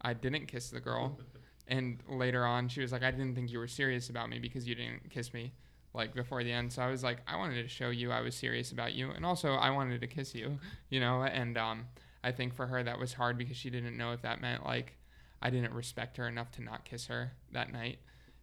I 0.01 0.15
didn't 0.15 0.47
kiss 0.47 0.71
the 0.71 0.81
girl. 0.81 1.19
and 1.69 2.03
later 2.09 2.45
on, 2.45 2.69
she 2.69 2.81
was 2.81 2.93
like, 2.93 3.03
I 3.03 3.11
didn't 3.11 3.35
think 3.35 3.51
you 3.51 3.59
were 3.59 3.69
serious 3.69 4.11
about 4.11 4.29
me 4.29 4.39
because 4.39 4.67
you 4.67 4.75
didn't 4.75 5.11
kiss 5.11 5.33
me 5.33 5.53
like 5.95 6.15
before 6.15 6.45
the 6.45 6.53
end. 6.53 6.73
So 6.73 6.83
I 6.83 6.91
was 6.91 7.03
like, 7.03 7.19
I 7.27 7.37
wanted 7.37 7.63
to 7.63 7.69
show 7.69 7.91
you 7.91 8.13
I 8.13 8.21
was 8.21 8.35
serious 8.35 8.73
about 8.73 8.95
you. 8.95 9.11
And 9.11 9.25
also, 9.25 9.55
I 9.55 9.71
wanted 9.71 10.01
to 10.01 10.07
kiss 10.07 10.35
you, 10.35 10.59
you 10.91 11.01
know? 11.01 11.23
And 11.23 11.57
um, 11.57 11.87
I 12.23 12.33
think 12.33 12.55
for 12.55 12.67
her, 12.67 12.83
that 12.83 12.99
was 12.99 13.13
hard 13.15 13.39
because 13.39 13.57
she 13.57 13.71
didn't 13.71 13.97
know 13.97 14.13
if 14.13 14.23
that 14.23 14.41
meant 14.41 14.65
like 14.65 14.97
I 15.41 15.51
didn't 15.51 15.73
respect 15.73 16.17
her 16.17 16.29
enough 16.29 16.51
to 16.53 16.63
not 16.63 16.85
kiss 16.85 17.07
her 17.07 17.33
that 17.53 17.73
night. 17.73 17.99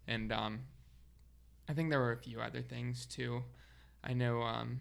And 0.08 0.32
um, 0.32 0.62
I 1.68 1.74
think 1.74 1.90
there 1.90 2.00
were 2.00 2.12
a 2.12 2.18
few 2.18 2.40
other 2.40 2.62
things 2.62 3.06
too. 3.06 3.44
I 4.04 4.14
know 4.14 4.42
um, 4.42 4.80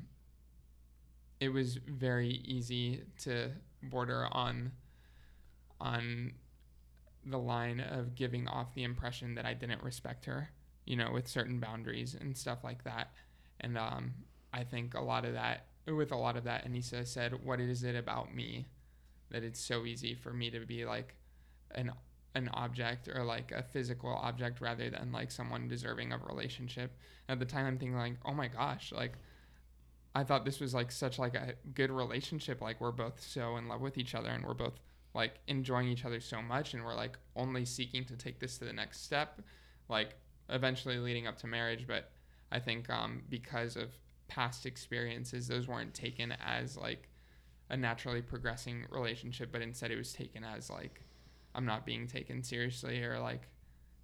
it 1.41 1.49
was 1.49 1.77
very 1.77 2.43
easy 2.45 3.03
to 3.23 3.51
border 3.83 4.29
on 4.31 4.73
on 5.81 6.33
the 7.27 7.39
line 7.39 7.81
of 7.81 8.15
giving 8.15 8.47
off 8.49 8.75
the 8.75 8.85
impression 8.85 9.35
that 9.35 9.47
I 9.47 9.55
didn't 9.55 9.83
respect 9.83 10.27
her, 10.27 10.51
you 10.85 10.97
know, 10.97 11.11
with 11.13 11.29
certain 11.29 11.59
boundaries 11.59 12.15
and 12.19 12.37
stuff 12.37 12.65
like 12.65 12.85
that. 12.85 13.13
And 13.61 13.79
um, 13.79 14.15
I 14.53 14.65
think 14.65 14.95
a 14.95 15.01
lot 15.01 15.25
of 15.25 15.35
that, 15.35 15.67
with 15.87 16.13
a 16.13 16.17
lot 16.17 16.37
of 16.37 16.45
that, 16.45 16.67
Anissa 16.67 17.07
said, 17.07 17.45
"What 17.45 17.61
is 17.61 17.83
it 17.83 17.97
about 17.97 18.35
me 18.35 18.67
that 19.31 19.43
it's 19.43 19.61
so 19.61 19.85
easy 19.85 20.15
for 20.15 20.33
me 20.33 20.51
to 20.51 20.61
be 20.61 20.85
like 20.85 21.15
an 21.73 21.93
an 22.35 22.49
object 22.53 23.09
or 23.09 23.23
like 23.23 23.53
a 23.53 23.63
physical 23.63 24.11
object 24.11 24.61
rather 24.61 24.91
than 24.91 25.13
like 25.13 25.31
someone 25.31 25.69
deserving 25.69 26.13
of 26.13 26.23
a 26.23 26.27
relationship?" 26.27 26.93
At 27.29 27.39
the 27.39 27.47
time, 27.47 27.67
I'm 27.67 27.79
thinking 27.79 27.97
like, 27.97 28.17
"Oh 28.25 28.35
my 28.35 28.49
gosh, 28.49 28.93
like." 28.93 29.15
I 30.17 30.23
thought 30.23 30.45
this 30.45 30.61
was 30.61 30.73
like 30.73 30.93
such 30.93 31.19
like 31.19 31.35
a 31.35 31.55
good 31.75 31.91
relationship. 31.91 32.61
Like 32.61 32.81
we're 32.81 32.93
both 32.93 33.21
so 33.21 33.57
in 33.57 33.67
love 33.67 33.81
with 33.81 33.99
each 33.99 34.15
other 34.15 34.29
and 34.29 34.45
we're 34.45 34.55
both 34.55 34.79
like 35.13 35.41
enjoying 35.47 35.89
each 35.89 36.05
other 36.05 36.21
so 36.21 36.43
much 36.43 36.75
and 36.75 36.85
we're 36.85 36.95
like 36.95 37.19
only 37.37 37.65
seeking 37.65 38.05
to 38.05 38.17
take 38.17 38.39
this 38.39 38.59
to 38.59 38.65
the 38.65 38.73
next 38.73 39.05
step, 39.05 39.41
like 39.89 40.15
eventually 40.49 40.99
leading 40.99 41.27
up 41.27 41.39
to 41.39 41.47
marriage. 41.47 41.87
But 41.87 42.11
I 42.53 42.59
think 42.59 42.91
um, 42.91 43.23
because 43.29 43.77
of 43.77 43.91
past 44.29 44.67
experiences, 44.67 45.49
those 45.49 45.69
weren't 45.69 45.95
taken 45.95 46.35
as 46.45 46.77
like 46.77 47.09
a 47.71 47.77
naturally 47.77 48.23
progressing 48.23 48.85
relationship, 48.91 49.51
but 49.53 49.63
instead 49.63 49.91
it 49.91 49.97
was 49.97 50.13
taken 50.13 50.45
as 50.45 50.71
like 50.71 51.01
I'm 51.55 51.65
not 51.65 51.87
being 51.87 52.07
taken 52.07 52.43
seriously 52.43 53.03
or 53.03 53.19
like 53.19 53.49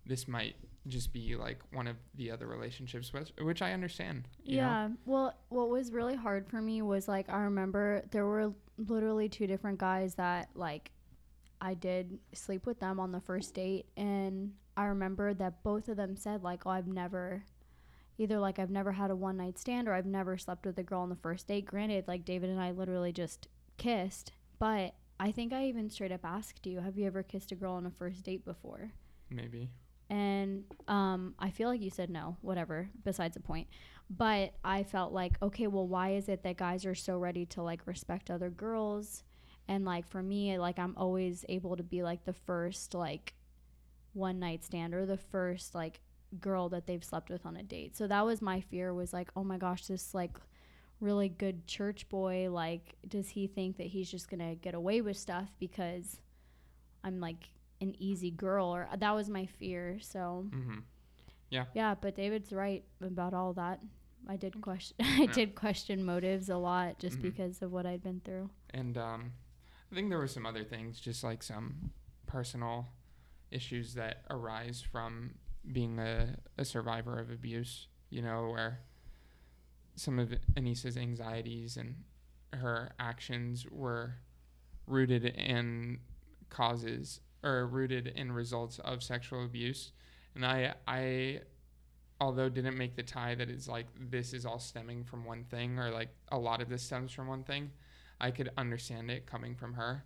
this 0.07 0.27
might 0.27 0.57
just 0.89 1.13
be 1.13 1.37
like 1.37 1.61
one 1.73 1.87
of 1.87 1.97
the 2.15 2.31
other 2.31 2.47
relationships, 2.47 3.13
which, 3.13 3.33
which 3.41 3.63
I 3.63 3.73
understand. 3.73 4.29
you 4.43 4.57
know? 4.57 4.63
Yeah. 4.63 4.89
Well, 5.05 5.35
what 5.51 5.69
was 5.69 5.93
really 5.93 6.17
hard 6.17 6.49
for 6.49 6.61
me 6.61 6.83
was 6.83 7.07
like 7.07 7.29
I 7.29 7.43
remember 7.43 8.03
there 8.11 8.27
were 8.27 8.53
literally 8.79 9.29
two 9.29 9.47
different 9.47 9.79
guys 9.79 10.15
that 10.15 10.49
like 10.55 10.91
I 11.61 11.75
did 11.75 12.19
sleep 12.33 12.67
with 12.67 12.81
them 12.81 12.99
on 12.99 13.13
the 13.13 13.21
first 13.21 13.55
date 13.55 13.87
and 13.97 14.53
I 14.77 14.87
remember 14.87 15.35
that 15.35 15.63
both 15.63 15.89
of 15.89 15.97
them 15.97 16.17
said 16.17 16.43
like, 16.43 16.67
"Oh, 16.67 16.71
I've 16.71 16.87
never 16.87 17.45
either 18.19 18.39
like 18.39 18.59
I've 18.59 18.71
never 18.71 18.93
had 18.93 19.11
a 19.11 19.17
one 19.17 19.37
night 19.39 19.59
stand 19.59 19.89
or 19.89 19.95
I've 19.95 20.07
never 20.07 20.37
slept 20.39 20.67
with 20.67 20.79
a 20.79 20.83
girl 20.83 21.01
on 21.01 21.09
the 21.11 21.17
first 21.17 21.47
date." 21.49 21.67
Granted, 21.67 22.07
like 22.09 22.25
David 22.25 22.51
and 22.51 22.61
I 22.61 22.71
literally 22.71 23.13
just 23.13 23.49
kissed, 23.79 24.33
but 24.59 24.95
I 25.19 25.33
think 25.33 25.53
I 25.53 25.67
even 25.67 25.91
straight 25.91 26.13
up 26.13 26.25
asked 26.25 26.67
you, 26.67 26.81
"Have 26.81 26.97
you 26.99 27.07
ever 27.07 27.23
kissed 27.23 27.53
a 27.53 27.55
girl 27.55 27.73
on 27.75 27.87
a 27.87 27.91
first 27.91 28.23
date 28.25 28.45
before?" 28.45 28.93
Maybe. 29.31 29.71
and 30.09 30.65
um, 30.89 31.35
I 31.39 31.51
feel 31.51 31.69
like 31.69 31.81
you 31.81 31.91
said 31.91 32.11
no, 32.11 32.37
whatever, 32.41 32.91
besides 33.05 33.35
the 33.35 33.41
point. 33.41 33.69
But 34.09 34.55
I 34.65 34.83
felt 34.83 35.13
like, 35.13 35.41
okay, 35.41 35.69
well, 35.69 35.87
why 35.87 36.11
is 36.15 36.29
it 36.29 36.43
that 36.43 36.57
guys 36.57 36.85
are 36.85 36.97
so 36.97 37.17
ready 37.17 37.47
to 37.47 37.63
like 37.63 37.87
respect 37.87 38.29
other 38.31 38.51
girls? 38.51 39.23
And 39.69 39.85
like 39.85 40.09
for 40.09 40.21
me, 40.23 40.59
like 40.59 40.79
I'm 40.81 40.95
always 40.97 41.45
able 41.49 41.77
to 41.77 41.85
be 41.85 42.03
like 42.03 42.25
the 42.25 42.33
first 42.33 42.93
like 42.95 43.35
one 44.13 44.39
night 44.39 44.65
stand 44.65 44.95
or 44.95 45.07
the 45.07 45.17
first 45.17 45.75
like 45.75 46.01
girl 46.41 46.69
that 46.69 46.87
they've 46.87 47.05
slept 47.05 47.31
with 47.31 47.45
on 47.47 47.57
a 47.57 47.63
date. 47.63 47.97
So 47.97 48.07
that 48.07 48.25
was 48.25 48.41
my 48.43 48.61
fear 48.61 48.93
was 48.95 49.13
like, 49.13 49.31
oh 49.37 49.45
my 49.45 49.59
gosh, 49.59 49.87
this 49.87 50.15
like 50.15 50.37
really 51.01 51.29
good 51.29 51.67
church 51.67 52.09
boy, 52.09 52.49
like, 52.51 52.95
does 53.09 53.31
he 53.31 53.47
think 53.47 53.79
that 53.79 53.87
he's 53.87 54.11
just 54.11 54.29
gonna 54.29 54.55
get 54.55 54.75
away 54.75 55.01
with 55.01 55.17
stuff 55.17 55.49
because 55.59 56.21
I'm 57.03 57.21
like 57.21 57.49
an 57.81 57.95
easy 57.99 58.31
girl 58.31 58.67
or 58.75 58.87
that 58.99 59.15
was 59.15 59.31
my 59.31 59.47
fear 59.47 59.99
so 60.03 60.45
Mm-hmm. 60.55 60.81
yeah 61.73 61.95
but 61.95 62.15
david's 62.15 62.53
right 62.53 62.85
about 63.03 63.33
all 63.33 63.55
that 63.55 63.81
i 64.29 64.37
did 64.37 64.61
question 64.61 64.95
i 65.01 65.21
Yeah. 65.23 65.33
did 65.33 65.55
question 65.55 66.05
motives 66.05 66.51
a 66.51 66.57
lot 66.59 66.99
just 66.99 67.19
Mhm. 67.19 67.23
because 67.23 67.63
of 67.63 67.73
what 67.73 67.87
i'd 67.87 68.03
been 68.03 68.21
through 68.23 68.51
And 68.75 68.99
um, 68.99 69.33
I 69.91 69.95
think 69.95 70.11
there 70.11 70.19
were 70.19 70.29
some 70.29 70.45
other 70.47 70.63
things, 70.63 71.01
just 71.01 71.25
like 71.25 71.43
some 71.43 71.91
personal 72.27 72.87
issues 73.51 73.95
that 73.95 74.25
arise 74.31 74.83
from 74.93 75.35
being 75.73 75.99
a, 75.99 76.37
a 76.59 76.65
survivor 76.65 77.19
of 77.19 77.31
abuse, 77.31 77.89
you 78.11 78.23
know, 78.23 78.51
where 78.51 78.81
some 79.95 80.19
of 80.19 80.33
Anissa's 80.57 80.97
anxieties 80.97 81.77
and 81.77 81.95
her 82.53 82.91
actions 82.99 83.67
were 83.71 84.15
rooted 84.87 85.25
in 85.25 85.99
causes 86.49 87.21
or 87.43 87.67
rooted 87.67 88.09
in 88.09 88.33
results 88.33 88.79
of 88.81 89.03
sexual 89.03 89.45
abuse. 89.45 89.93
And 90.35 90.45
I, 90.45 90.75
I, 90.87 91.41
although 92.21 92.49
didn't 92.49 92.77
make 92.77 92.97
the 92.97 93.03
tie 93.03 93.35
that 93.35 93.49
it's 93.49 93.69
like 93.69 93.87
this 94.11 94.33
is 94.33 94.45
all 94.47 94.59
stemming 94.59 95.05
from 95.05 95.25
one 95.25 95.45
thing 95.45 95.79
or 95.79 95.91
like 95.91 96.11
a 96.31 96.39
lot 96.39 96.61
of 96.61 96.69
this 96.69 96.83
stems 96.83 97.13
from 97.13 97.29
one 97.29 97.45
thing, 97.45 97.71
I 98.21 98.31
could 98.31 98.51
understand 98.57 99.11
it 99.11 99.27
coming 99.27 99.55
from 99.55 99.75
her. 99.75 100.05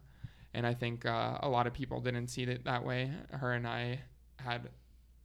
And 0.55 0.67
I 0.67 0.73
think 0.73 1.05
uh, 1.05 1.39
a 1.43 1.49
lot 1.49 1.67
of 1.67 1.75
people 1.75 2.01
didn't 2.01 2.29
see 2.29 2.45
it 2.45 2.65
that 2.65 2.85
way. 2.85 3.11
Her 3.31 3.53
and 3.53 3.67
I 3.67 4.01
had 4.37 4.71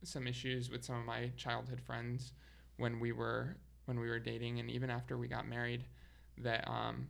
some 0.04 0.28
issues 0.28 0.70
with 0.70 0.84
some 0.84 0.96
of 0.96 1.06
my 1.06 1.32
childhood 1.38 1.82
friends 1.82 2.34
when 2.78 3.00
we 3.00 3.12
were 3.12 3.58
when 3.86 4.00
we 4.00 4.08
were 4.08 4.20
dating 4.20 4.60
and 4.60 4.70
even 4.70 4.90
after 4.90 5.18
we 5.18 5.28
got 5.28 5.48
married 5.48 5.84
that 6.38 6.68
um, 6.68 7.08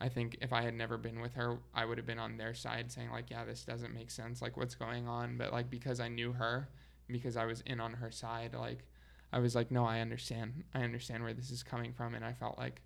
I 0.00 0.08
think 0.08 0.38
if 0.40 0.52
I 0.52 0.62
had 0.62 0.74
never 0.74 0.96
been 0.96 1.20
with 1.20 1.34
her, 1.34 1.58
I 1.74 1.84
would 1.84 1.98
have 1.98 2.06
been 2.06 2.18
on 2.18 2.36
their 2.36 2.54
side 2.54 2.92
saying 2.92 3.10
like, 3.10 3.30
yeah, 3.30 3.44
this 3.44 3.64
doesn't 3.64 3.92
make 3.92 4.10
sense. 4.10 4.40
Like 4.40 4.56
what's 4.56 4.74
going 4.74 5.08
on? 5.08 5.36
But 5.36 5.52
like 5.52 5.68
because 5.68 6.00
I 6.00 6.08
knew 6.08 6.32
her, 6.32 6.68
because 7.08 7.36
I 7.36 7.44
was 7.44 7.62
in 7.62 7.80
on 7.80 7.92
her 7.94 8.10
side, 8.10 8.54
like 8.54 8.84
I 9.32 9.40
was 9.40 9.54
like, 9.54 9.70
no, 9.70 9.84
I 9.84 10.00
understand. 10.00 10.64
I 10.74 10.82
understand 10.82 11.22
where 11.22 11.34
this 11.34 11.50
is 11.50 11.62
coming 11.62 11.92
from 11.92 12.14
and 12.14 12.24
I 12.24 12.32
felt 12.32 12.56
like 12.56 12.82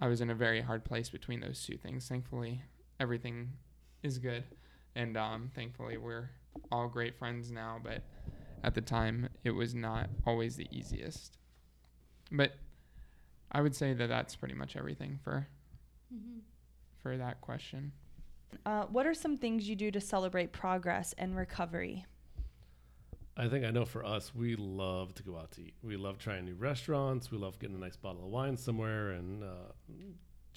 I 0.00 0.06
was 0.06 0.20
in 0.20 0.30
a 0.30 0.34
very 0.34 0.60
hard 0.60 0.84
place 0.84 1.08
between 1.08 1.40
those 1.40 1.62
two 1.64 1.76
things. 1.76 2.06
Thankfully, 2.06 2.62
everything 3.00 3.50
is 4.02 4.18
good. 4.18 4.44
And 4.94 5.16
um, 5.16 5.50
thankfully, 5.54 5.96
we're 5.96 6.30
all 6.72 6.88
great 6.88 7.16
friends 7.18 7.50
now. 7.50 7.78
But 7.82 8.02
at 8.64 8.74
the 8.74 8.80
time, 8.80 9.28
it 9.44 9.50
was 9.52 9.74
not 9.74 10.08
always 10.26 10.56
the 10.56 10.66
easiest. 10.70 11.38
But 12.32 12.52
I 13.52 13.60
would 13.60 13.74
say 13.74 13.94
that 13.94 14.08
that's 14.08 14.36
pretty 14.36 14.54
much 14.54 14.76
everything 14.76 15.18
for 15.22 15.46
Mm-hmm. 16.14 16.38
for 17.02 17.18
that 17.18 17.38
question. 17.42 17.92
Uh, 18.64 18.84
what 18.86 19.06
are 19.06 19.12
some 19.12 19.36
things 19.36 19.68
you 19.68 19.76
do 19.76 19.90
to 19.90 20.00
celebrate 20.00 20.52
progress 20.52 21.14
and 21.18 21.36
recovery? 21.36 22.06
I 23.36 23.46
think 23.46 23.66
I 23.66 23.70
know 23.70 23.84
for 23.84 24.06
us, 24.06 24.34
we 24.34 24.56
love 24.56 25.14
to 25.16 25.22
go 25.22 25.36
out 25.36 25.50
to 25.52 25.60
eat. 25.60 25.74
We 25.82 25.98
love 25.98 26.16
trying 26.18 26.46
new 26.46 26.54
restaurants. 26.54 27.30
We 27.30 27.36
love 27.36 27.58
getting 27.58 27.76
a 27.76 27.78
nice 27.78 27.96
bottle 27.96 28.24
of 28.24 28.30
wine 28.30 28.56
somewhere 28.56 29.10
and 29.10 29.44
uh, 29.44 29.48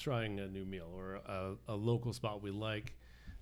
trying 0.02 0.40
a 0.40 0.48
new 0.48 0.66
meal 0.66 0.92
or 0.94 1.16
a, 1.16 1.54
a 1.70 1.76
local 1.76 2.14
spot 2.14 2.42
we 2.42 2.52
like, 2.52 2.96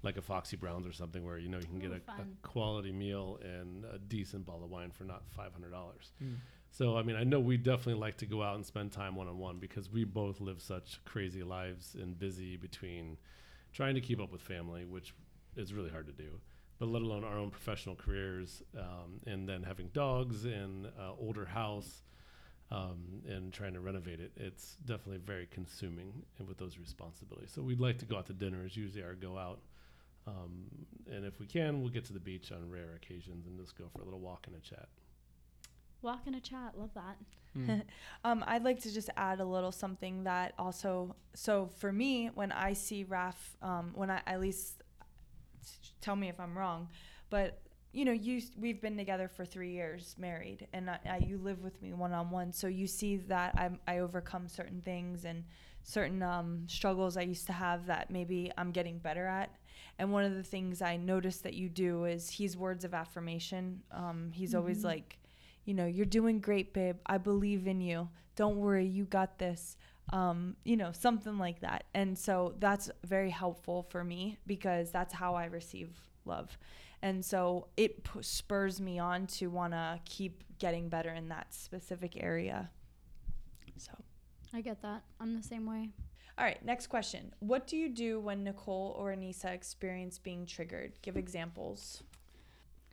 like 0.03 0.17
a 0.17 0.21
Foxy 0.21 0.57
Browns 0.57 0.85
or 0.85 0.93
something 0.93 1.25
where 1.25 1.37
you 1.37 1.49
know 1.49 1.57
you 1.57 1.65
can 1.65 1.79
get 1.79 1.91
Ooh, 1.91 2.01
a, 2.07 2.21
a 2.21 2.25
quality 2.43 2.91
meal 2.91 3.39
and 3.43 3.85
a 3.85 3.97
decent 3.97 4.45
bottle 4.45 4.65
of 4.65 4.69
wine 4.69 4.91
for 4.91 5.03
not 5.03 5.23
five 5.29 5.51
hundred 5.53 5.71
dollars. 5.71 6.11
Mm. 6.23 6.35
So 6.71 6.97
I 6.97 7.03
mean, 7.03 7.15
I 7.15 7.23
know 7.23 7.39
we 7.39 7.57
definitely 7.57 7.99
like 7.99 8.17
to 8.17 8.25
go 8.25 8.43
out 8.43 8.55
and 8.55 8.65
spend 8.65 8.91
time 8.91 9.15
one 9.15 9.27
on 9.27 9.37
one 9.39 9.57
because 9.57 9.89
we 9.89 10.03
both 10.03 10.39
live 10.39 10.61
such 10.61 11.03
crazy 11.03 11.43
lives 11.43 11.95
and 11.99 12.17
busy 12.17 12.57
between 12.57 13.17
trying 13.73 13.95
to 13.95 14.01
keep 14.01 14.19
up 14.19 14.31
with 14.31 14.41
family, 14.41 14.85
which 14.85 15.13
is 15.55 15.73
really 15.73 15.89
hard 15.89 16.07
to 16.07 16.13
do, 16.13 16.39
but 16.79 16.87
let 16.87 17.01
alone 17.01 17.23
our 17.23 17.37
own 17.37 17.49
professional 17.49 17.95
careers, 17.95 18.63
um, 18.77 19.19
and 19.25 19.47
then 19.47 19.63
having 19.63 19.89
dogs 19.89 20.45
and 20.45 20.87
uh, 20.87 21.11
older 21.19 21.45
house, 21.45 22.03
um, 22.71 23.21
and 23.27 23.51
trying 23.51 23.73
to 23.73 23.79
renovate 23.79 24.19
it. 24.19 24.31
It's 24.35 24.77
definitely 24.85 25.21
very 25.25 25.47
consuming 25.51 26.13
and 26.37 26.47
with 26.47 26.57
those 26.57 26.77
responsibilities. 26.77 27.51
So 27.53 27.61
we'd 27.61 27.79
like 27.79 27.97
to 27.99 28.05
go 28.05 28.17
out 28.17 28.27
to 28.27 28.33
dinner 28.33 28.65
is 28.65 28.77
usually 28.77 29.03
our 29.03 29.15
go 29.15 29.37
out. 29.37 29.59
Um, 30.27 30.65
and 31.11 31.25
if 31.25 31.39
we 31.39 31.47
can, 31.47 31.81
we'll 31.81 31.89
get 31.89 32.05
to 32.05 32.13
the 32.13 32.19
beach 32.19 32.51
on 32.51 32.69
rare 32.69 32.95
occasions 32.95 33.47
and 33.47 33.57
just 33.57 33.77
go 33.77 33.85
for 33.93 34.01
a 34.01 34.05
little 34.05 34.19
walk 34.19 34.45
and 34.47 34.55
a 34.55 34.59
chat. 34.59 34.87
Walk 36.01 36.21
and 36.27 36.35
a 36.35 36.39
chat. 36.39 36.77
Love 36.77 36.93
that. 36.93 37.17
Mm. 37.57 37.81
Um, 38.25 38.43
I'd 38.45 38.63
like 38.63 38.81
to 38.81 38.93
just 38.93 39.09
add 39.15 39.39
a 39.39 39.45
little 39.45 39.71
something 39.71 40.25
that 40.25 40.53
also. 40.59 41.15
So 41.33 41.69
for 41.77 41.91
me, 41.91 42.29
when 42.35 42.51
I 42.51 42.73
see 42.73 43.05
Raf, 43.05 43.55
um, 43.61 43.93
when 43.95 44.11
I 44.11 44.21
at 44.27 44.41
least 44.41 44.83
tell 46.01 46.17
me 46.17 46.27
if 46.27 46.39
I'm 46.39 46.57
wrong, 46.57 46.89
but 47.29 47.61
you 47.91 48.05
know, 48.05 48.11
you 48.11 48.41
we've 48.57 48.81
been 48.81 48.97
together 48.97 49.27
for 49.27 49.45
three 49.45 49.71
years, 49.71 50.15
married, 50.17 50.67
and 50.73 50.89
I, 50.89 50.99
I, 51.09 51.17
you 51.17 51.37
live 51.37 51.63
with 51.63 51.81
me 51.81 51.93
one 51.93 52.13
on 52.13 52.29
one. 52.29 52.51
So 52.53 52.67
you 52.67 52.87
see 52.87 53.17
that 53.17 53.55
I 53.57 53.69
I 53.87 53.99
overcome 53.99 54.47
certain 54.47 54.81
things 54.81 55.25
and 55.25 55.43
certain 55.83 56.21
um, 56.21 56.65
struggles 56.67 57.17
I 57.17 57.21
used 57.21 57.47
to 57.47 57.53
have 57.53 57.87
that 57.87 58.11
maybe 58.11 58.51
I'm 58.57 58.71
getting 58.71 58.99
better 58.99 59.25
at. 59.25 59.49
And 59.97 60.11
one 60.11 60.23
of 60.23 60.35
the 60.35 60.43
things 60.43 60.81
I 60.81 60.97
noticed 60.97 61.43
that 61.43 61.53
you 61.55 61.67
do 61.69 62.05
is 62.05 62.29
he's 62.29 62.55
words 62.55 62.85
of 62.85 62.93
affirmation. 62.93 63.81
Um, 63.91 64.31
he's 64.33 64.53
always 64.55 64.79
Mhm. 64.81 64.85
like, 64.85 65.17
you 65.65 65.73
know, 65.73 65.85
you're 65.85 66.05
doing 66.05 66.39
great, 66.39 66.73
babe. 66.73 66.97
I 67.05 67.17
believe 67.17 67.67
in 67.67 67.81
you. 67.81 68.09
Don't 68.35 68.57
worry, 68.57 68.85
you 68.85 69.05
got 69.05 69.39
this. 69.39 69.77
Um, 70.11 70.55
you 70.63 70.75
know, 70.77 70.91
something 70.91 71.37
like 71.37 71.59
that. 71.61 71.83
And 71.93 72.17
so 72.17 72.55
that's 72.59 72.89
very 73.03 73.29
helpful 73.29 73.83
for 73.83 74.03
me 74.03 74.37
because 74.47 74.91
that's 74.91 75.13
how 75.13 75.35
I 75.35 75.45
receive 75.45 75.89
love. 76.25 76.57
And 77.01 77.23
so 77.23 77.67
it 77.77 78.03
p- 78.03 78.21
spurs 78.21 78.81
me 78.81 78.99
on 78.99 79.27
to 79.27 79.47
want 79.47 79.73
to 79.73 79.99
keep 80.05 80.43
getting 80.59 80.89
better 80.89 81.11
in 81.11 81.29
that 81.29 81.53
specific 81.53 82.17
area. 82.21 82.69
So, 83.77 83.93
I 84.53 84.61
get 84.61 84.81
that. 84.81 85.03
I'm 85.21 85.35
the 85.35 85.43
same 85.43 85.65
way. 85.65 85.89
all 86.37 86.43
right, 86.43 86.63
next 86.65 86.87
question. 86.87 87.33
What 87.39 87.67
do 87.67 87.77
you 87.77 87.87
do 87.87 88.19
when 88.19 88.43
Nicole 88.43 88.95
or 88.99 89.13
Anissa 89.13 89.53
experience 89.53 90.17
being 90.17 90.45
triggered? 90.45 90.93
Give 91.01 91.15
examples. 91.15 92.03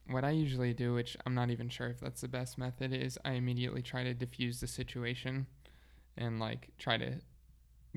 What 0.09 0.23
I 0.25 0.31
usually 0.31 0.73
do, 0.73 0.95
which 0.95 1.17
I'm 1.27 1.35
not 1.35 1.51
even 1.51 1.69
sure 1.69 1.89
if 1.89 1.99
that's 1.99 2.21
the 2.21 2.29
best 2.29 2.59
method, 2.59 2.93
is 2.93 3.19
I 3.25 3.33
immediately 3.33 3.83
try 3.83 4.05
to 4.05 4.15
diffuse 4.15 4.61
the 4.61 4.69
situation 4.69 5.47
and 6.17 6.39
like 6.39 6.69
try 6.79 6.97
to 6.97 7.15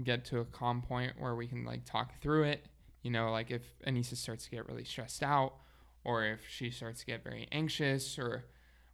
get 0.03 0.25
to 0.25 0.39
a 0.39 0.45
calm 0.45 0.81
point 0.81 1.13
where 1.19 1.35
we 1.35 1.45
can 1.45 1.65
like 1.65 1.85
talk 1.85 2.19
through 2.21 2.43
it. 2.45 2.65
You 3.03 3.11
know, 3.11 3.31
like 3.31 3.51
if 3.51 3.61
Anissa 3.85 4.15
starts 4.15 4.45
to 4.45 4.49
get 4.51 4.67
really 4.67 4.83
stressed 4.83 5.21
out 5.21 5.53
or 6.09 6.25
if 6.25 6.39
she 6.49 6.71
starts 6.71 7.01
to 7.01 7.05
get 7.05 7.23
very 7.23 7.47
anxious 7.51 8.17
or 8.17 8.45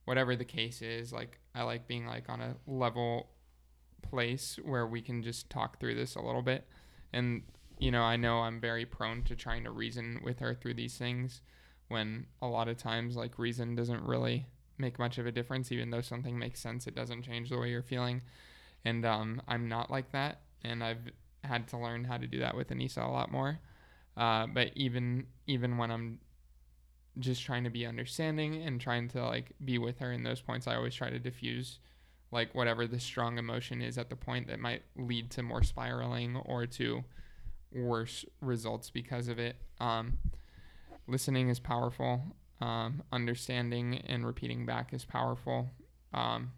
whatever 0.03 0.35
the 0.35 0.43
case 0.43 0.81
is, 0.81 1.13
like 1.13 1.39
I 1.55 1.63
like 1.63 1.87
being 1.87 2.05
like 2.05 2.27
on 2.27 2.41
a 2.41 2.55
level 2.67 3.29
place 4.01 4.59
where 4.63 4.85
we 4.85 5.01
can 5.01 5.23
just 5.23 5.49
talk 5.49 5.79
through 5.79 5.95
this 5.95 6.15
a 6.15 6.21
little 6.21 6.41
bit. 6.41 6.67
And 7.13 7.43
you 7.79 7.91
know, 7.91 8.03
I 8.03 8.17
know 8.17 8.39
I'm 8.39 8.59
very 8.59 8.85
prone 8.85 9.23
to 9.23 9.35
trying 9.35 9.63
to 9.63 9.71
reason 9.71 10.19
with 10.23 10.39
her 10.39 10.53
through 10.53 10.73
these 10.73 10.97
things 10.97 11.41
when 11.87 12.25
a 12.41 12.47
lot 12.47 12.67
of 12.67 12.77
times 12.77 13.15
like 13.15 13.39
reason 13.39 13.75
doesn't 13.75 14.03
really 14.03 14.45
make 14.77 14.99
much 14.99 15.17
of 15.17 15.25
a 15.25 15.31
difference 15.31 15.71
even 15.71 15.89
though 15.89 16.01
something 16.01 16.37
makes 16.37 16.59
sense 16.59 16.87
it 16.87 16.95
doesn't 16.95 17.21
change 17.21 17.49
the 17.49 17.57
way 17.57 17.69
you're 17.69 17.83
feeling 17.83 18.21
and 18.83 19.05
um, 19.05 19.41
i'm 19.47 19.69
not 19.69 19.91
like 19.91 20.11
that 20.11 20.41
and 20.63 20.83
i've 20.83 21.11
had 21.43 21.67
to 21.67 21.77
learn 21.77 22.03
how 22.03 22.17
to 22.17 22.27
do 22.27 22.39
that 22.39 22.55
with 22.55 22.69
Anissa 22.69 23.05
a 23.07 23.11
lot 23.11 23.31
more 23.31 23.59
uh, 24.17 24.47
but 24.47 24.71
even 24.75 25.25
even 25.47 25.77
when 25.77 25.91
i'm 25.91 26.19
just 27.19 27.43
trying 27.43 27.63
to 27.63 27.69
be 27.69 27.85
understanding 27.85 28.63
and 28.63 28.81
trying 28.81 29.07
to 29.07 29.23
like 29.23 29.51
be 29.63 29.77
with 29.77 29.99
her 29.99 30.11
in 30.11 30.23
those 30.23 30.41
points 30.41 30.67
i 30.67 30.75
always 30.75 30.93
try 30.93 31.09
to 31.09 31.19
diffuse 31.19 31.79
like 32.31 32.53
whatever 32.53 32.85
the 32.87 32.99
strong 32.99 33.37
emotion 33.37 33.81
is 33.81 33.97
at 33.97 34.09
the 34.09 34.15
point 34.15 34.47
that 34.47 34.59
might 34.59 34.81
lead 34.97 35.31
to 35.31 35.41
more 35.41 35.63
spiraling 35.63 36.35
or 36.35 36.65
to 36.65 37.03
worse 37.71 38.25
results 38.41 38.89
because 38.89 39.27
of 39.27 39.39
it 39.39 39.55
um, 39.79 40.17
listening 41.07 41.49
is 41.49 41.59
powerful. 41.59 42.35
Um, 42.61 43.03
understanding 43.11 44.01
and 44.07 44.25
repeating 44.25 44.65
back 44.65 44.93
is 44.93 45.05
powerful. 45.05 45.71
Um, 46.13 46.51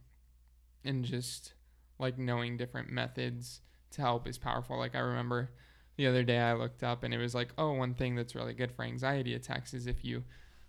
and 0.84 1.04
just 1.04 1.54
like 2.00 2.18
knowing 2.18 2.58
different 2.58 2.90
methods 2.90 3.62
to 3.92 4.02
help 4.02 4.28
is 4.28 4.38
powerful. 4.38 4.78
Like 4.78 4.96
I 4.96 5.00
remember 5.00 5.52
the 5.96 6.08
other 6.08 6.24
day 6.24 6.38
I 6.38 6.54
looked 6.54 6.84
up 6.84 7.04
and 7.04 7.14
it 7.14 7.18
was 7.18 7.34
like, 7.34 7.50
oh, 7.58 7.74
one 7.74 7.96
thing 7.96 8.16
that's 8.16 8.36
really 8.36 8.54
good 8.54 8.72
for 8.72 8.84
anxiety 8.84 9.34
attacks 9.34 9.74
is 9.74 9.88
if 9.88 10.06
you 10.06 10.24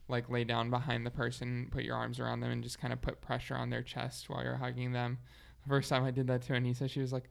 like 0.08 0.30
lay 0.30 0.44
down 0.44 0.70
behind 0.70 1.04
the 1.06 1.10
person, 1.10 1.68
put 1.70 1.84
your 1.84 1.96
arms 1.96 2.18
around 2.18 2.40
them, 2.40 2.50
and 2.50 2.62
just 2.62 2.78
kind 2.80 2.92
of 2.92 3.00
put 3.00 3.20
pressure 3.20 3.54
on 3.54 3.70
their 3.70 3.82
chest 3.82 4.28
while 4.28 4.42
you're 4.42 4.56
hugging 4.56 4.92
them. 4.92 5.18
The 5.62 5.68
first 5.68 5.88
time 5.88 6.04
I 6.04 6.10
did 6.10 6.26
that 6.28 6.42
to 6.42 6.54
Anissa, 6.54 6.88
she 6.88 7.00
was 7.00 7.12
like, 7.12 7.28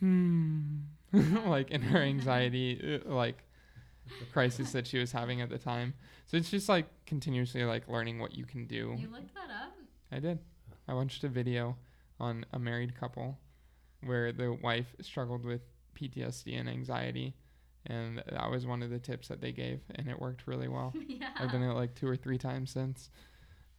hmm, 0.00 0.78
like 1.46 1.70
in 1.70 1.82
her 1.82 2.00
anxiety, 2.00 3.00
uh, 3.06 3.12
like 3.12 3.44
crisis 4.32 4.72
that 4.72 4.86
she 4.86 4.98
was 4.98 5.12
having 5.12 5.40
at 5.40 5.50
the 5.50 5.58
time. 5.58 5.94
So 6.26 6.36
it's 6.36 6.50
just 6.50 6.68
like 6.68 6.86
continuously 7.06 7.64
like 7.64 7.88
learning 7.88 8.18
what 8.18 8.34
you 8.34 8.44
can 8.44 8.66
do. 8.66 8.94
You 8.98 9.08
looked 9.08 9.34
that 9.34 9.50
up? 9.50 9.74
I 10.10 10.18
did. 10.18 10.38
I 10.88 10.94
watched 10.94 11.24
a 11.24 11.28
video 11.28 11.76
on 12.20 12.44
a 12.52 12.58
married 12.58 12.98
couple 12.98 13.38
where 14.02 14.32
the 14.32 14.52
wife 14.52 14.94
struggled 15.00 15.44
with 15.44 15.62
PTSD 15.94 16.58
and 16.58 16.68
anxiety. 16.68 17.34
And 17.86 18.22
that 18.30 18.50
was 18.50 18.66
one 18.66 18.82
of 18.82 18.90
the 18.90 18.98
tips 18.98 19.28
that 19.28 19.40
they 19.40 19.52
gave, 19.52 19.80
and 19.94 20.08
it 20.08 20.18
worked 20.18 20.46
really 20.46 20.68
well. 20.68 20.94
yeah. 21.06 21.30
I've 21.38 21.52
done 21.52 21.62
it 21.62 21.74
like 21.74 21.94
two 21.94 22.08
or 22.08 22.16
three 22.16 22.38
times 22.38 22.70
since. 22.70 23.10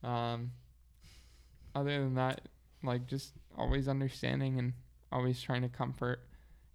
Um, 0.04 0.52
other 1.74 2.00
than 2.00 2.16
that, 2.16 2.42
like 2.84 3.08
just 3.08 3.34
always 3.58 3.88
understanding 3.88 4.60
and 4.60 4.74
always 5.12 5.42
trying 5.42 5.64
to 5.64 5.70
comfort 5.70 6.20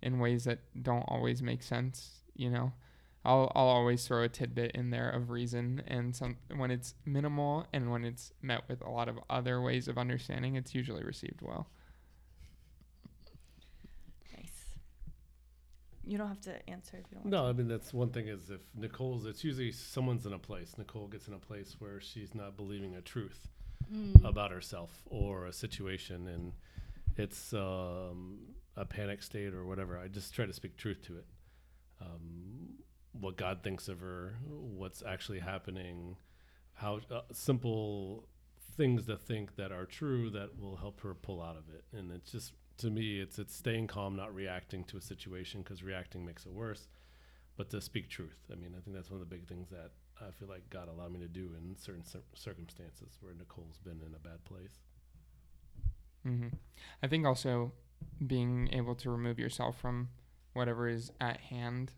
in 0.02 0.18
ways 0.18 0.44
that 0.44 0.58
don't 0.82 1.04
always 1.06 1.42
make 1.42 1.62
sense. 1.62 2.22
You 2.34 2.50
know, 2.50 2.72
I'll 3.24 3.52
I'll 3.54 3.68
always 3.68 4.06
throw 4.06 4.22
a 4.22 4.28
tidbit 4.28 4.72
in 4.72 4.90
there 4.90 5.10
of 5.10 5.30
reason, 5.30 5.82
and 5.86 6.16
some 6.16 6.36
when 6.56 6.70
it's 6.70 6.94
minimal 7.04 7.66
and 7.72 7.90
when 7.90 8.04
it's 8.04 8.32
met 8.42 8.68
with 8.68 8.80
a 8.82 8.90
lot 8.90 9.08
of 9.08 9.18
other 9.28 9.60
ways 9.60 9.88
of 9.88 9.98
understanding, 9.98 10.56
it's 10.56 10.74
usually 10.74 11.04
received 11.04 11.42
well. 11.42 11.68
You 16.04 16.16
don't 16.18 16.28
have 16.28 16.40
to 16.42 16.68
answer 16.70 16.96
if 16.96 17.04
you 17.10 17.18
don't. 17.18 17.26
No, 17.26 17.46
I 17.46 17.52
mean 17.52 17.68
that's 17.68 17.92
one 17.92 18.10
thing 18.10 18.28
is 18.28 18.50
if 18.50 18.60
Nicole's, 18.74 19.26
it's 19.26 19.44
usually 19.44 19.72
someone's 19.72 20.26
in 20.26 20.32
a 20.32 20.38
place. 20.38 20.76
Nicole 20.78 21.08
gets 21.08 21.28
in 21.28 21.34
a 21.34 21.38
place 21.38 21.76
where 21.78 22.00
she's 22.00 22.34
not 22.34 22.56
believing 22.56 22.94
a 22.96 23.00
truth 23.02 23.48
Mm. 23.92 24.24
about 24.24 24.52
herself 24.52 25.02
or 25.06 25.46
a 25.46 25.52
situation, 25.52 26.28
and 26.28 26.52
it's 27.16 27.52
um, 27.52 28.38
a 28.76 28.84
panic 28.84 29.20
state 29.20 29.52
or 29.52 29.64
whatever. 29.66 29.98
I 29.98 30.06
just 30.06 30.32
try 30.32 30.46
to 30.46 30.52
speak 30.52 30.76
truth 30.76 31.02
to 31.06 31.16
it. 31.18 31.24
Um, 32.00 32.74
what 33.12 33.36
God 33.36 33.62
thinks 33.64 33.88
of 33.88 33.98
her, 34.00 34.36
what's 34.46 35.02
actually 35.02 35.40
happening, 35.40 36.16
how 36.74 37.00
uh, 37.10 37.22
simple 37.32 38.28
things 38.76 39.06
to 39.06 39.16
think 39.16 39.56
that 39.56 39.72
are 39.72 39.86
true 39.86 40.30
that 40.30 40.58
will 40.60 40.76
help 40.76 41.00
her 41.00 41.12
pull 41.14 41.42
out 41.42 41.56
of 41.56 41.64
it. 41.74 41.84
And 41.92 42.12
it's 42.12 42.30
just 42.30 42.52
to 42.80 42.90
me, 42.90 43.20
it's 43.20 43.38
it's 43.38 43.54
staying 43.54 43.86
calm, 43.88 44.16
not 44.16 44.34
reacting 44.34 44.84
to 44.84 44.96
a 44.98 45.00
situation 45.02 45.62
because 45.62 45.82
reacting 45.82 46.24
makes 46.24 46.46
it 46.46 46.52
worse. 46.52 46.88
But 47.56 47.70
to 47.70 47.80
speak 47.80 48.08
truth. 48.10 48.38
I 48.52 48.56
mean, 48.56 48.74
I 48.76 48.80
think 48.80 48.96
that's 48.96 49.10
one 49.10 49.20
of 49.20 49.28
the 49.28 49.34
big 49.34 49.46
things 49.48 49.70
that 49.70 49.92
I 50.20 50.30
feel 50.32 50.48
like 50.48 50.70
God 50.70 50.88
allowed 50.88 51.12
me 51.12 51.20
to 51.20 51.28
do 51.28 51.54
in 51.56 51.76
certain 51.76 52.04
cir- 52.04 52.22
circumstances 52.34 53.18
where 53.20 53.34
Nicole's 53.34 53.78
been 53.78 54.00
in 54.06 54.14
a 54.14 54.18
bad 54.18 54.44
place. 54.44 54.80
hmm 56.24 56.48
I 57.02 57.06
think 57.06 57.26
also 57.26 57.72
being 58.26 58.68
able 58.72 58.94
to 58.96 59.10
remove 59.10 59.38
yourself 59.38 59.78
from 59.80 60.08
whatever 60.54 60.88
is 60.88 61.12
at 61.20 61.40
hand 61.40 61.92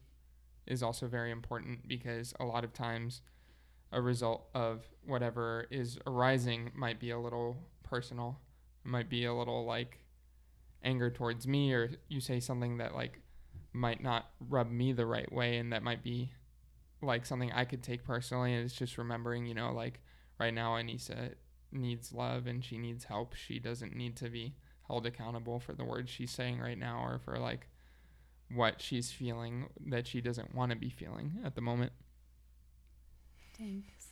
is 0.66 0.82
also 0.82 1.06
very 1.08 1.30
important 1.30 1.88
because 1.88 2.34
a 2.40 2.44
lot 2.44 2.64
of 2.64 2.72
times 2.72 3.22
a 3.92 4.00
result 4.00 4.48
of 4.54 4.84
whatever 5.06 5.66
is 5.70 5.98
arising 6.06 6.70
might 6.74 7.00
be 7.00 7.10
a 7.10 7.18
little 7.18 7.56
personal, 7.82 8.40
it 8.84 8.88
might 8.88 9.08
be 9.10 9.24
a 9.24 9.34
little 9.34 9.64
like 9.64 9.98
anger 10.84 11.10
towards 11.10 11.46
me, 11.46 11.72
or 11.72 11.90
you 12.08 12.20
say 12.20 12.40
something 12.40 12.78
that 12.78 12.94
like 12.94 13.20
might 13.72 14.02
not 14.02 14.30
rub 14.48 14.70
me 14.70 14.92
the 14.92 15.06
right 15.06 15.30
way, 15.32 15.58
and 15.58 15.72
that 15.72 15.82
might 15.82 16.02
be 16.02 16.32
like 17.00 17.26
something 17.26 17.52
I 17.52 17.64
could 17.64 17.82
take 17.82 18.04
personally. 18.04 18.54
And 18.54 18.64
it's 18.64 18.74
just 18.74 18.98
remembering, 18.98 19.46
you 19.46 19.54
know, 19.54 19.72
like 19.72 20.00
right 20.38 20.54
now 20.54 20.72
Anissa 20.72 21.34
needs 21.72 22.12
love 22.12 22.46
and 22.46 22.64
she 22.64 22.78
needs 22.78 23.04
help. 23.04 23.34
She 23.34 23.58
doesn't 23.58 23.96
need 23.96 24.16
to 24.16 24.28
be 24.28 24.54
held 24.86 25.06
accountable 25.06 25.58
for 25.58 25.74
the 25.74 25.84
words 25.84 26.10
she's 26.10 26.30
saying 26.30 26.60
right 26.60 26.78
now 26.78 27.02
or 27.04 27.18
for 27.18 27.38
like 27.38 27.68
what 28.54 28.80
she's 28.80 29.10
feeling 29.10 29.68
that 29.86 30.06
she 30.06 30.20
doesn't 30.20 30.54
want 30.54 30.70
to 30.70 30.76
be 30.76 30.90
feeling 30.90 31.38
at 31.44 31.54
the 31.54 31.60
moment. 31.60 31.92
Thanks. 33.56 34.11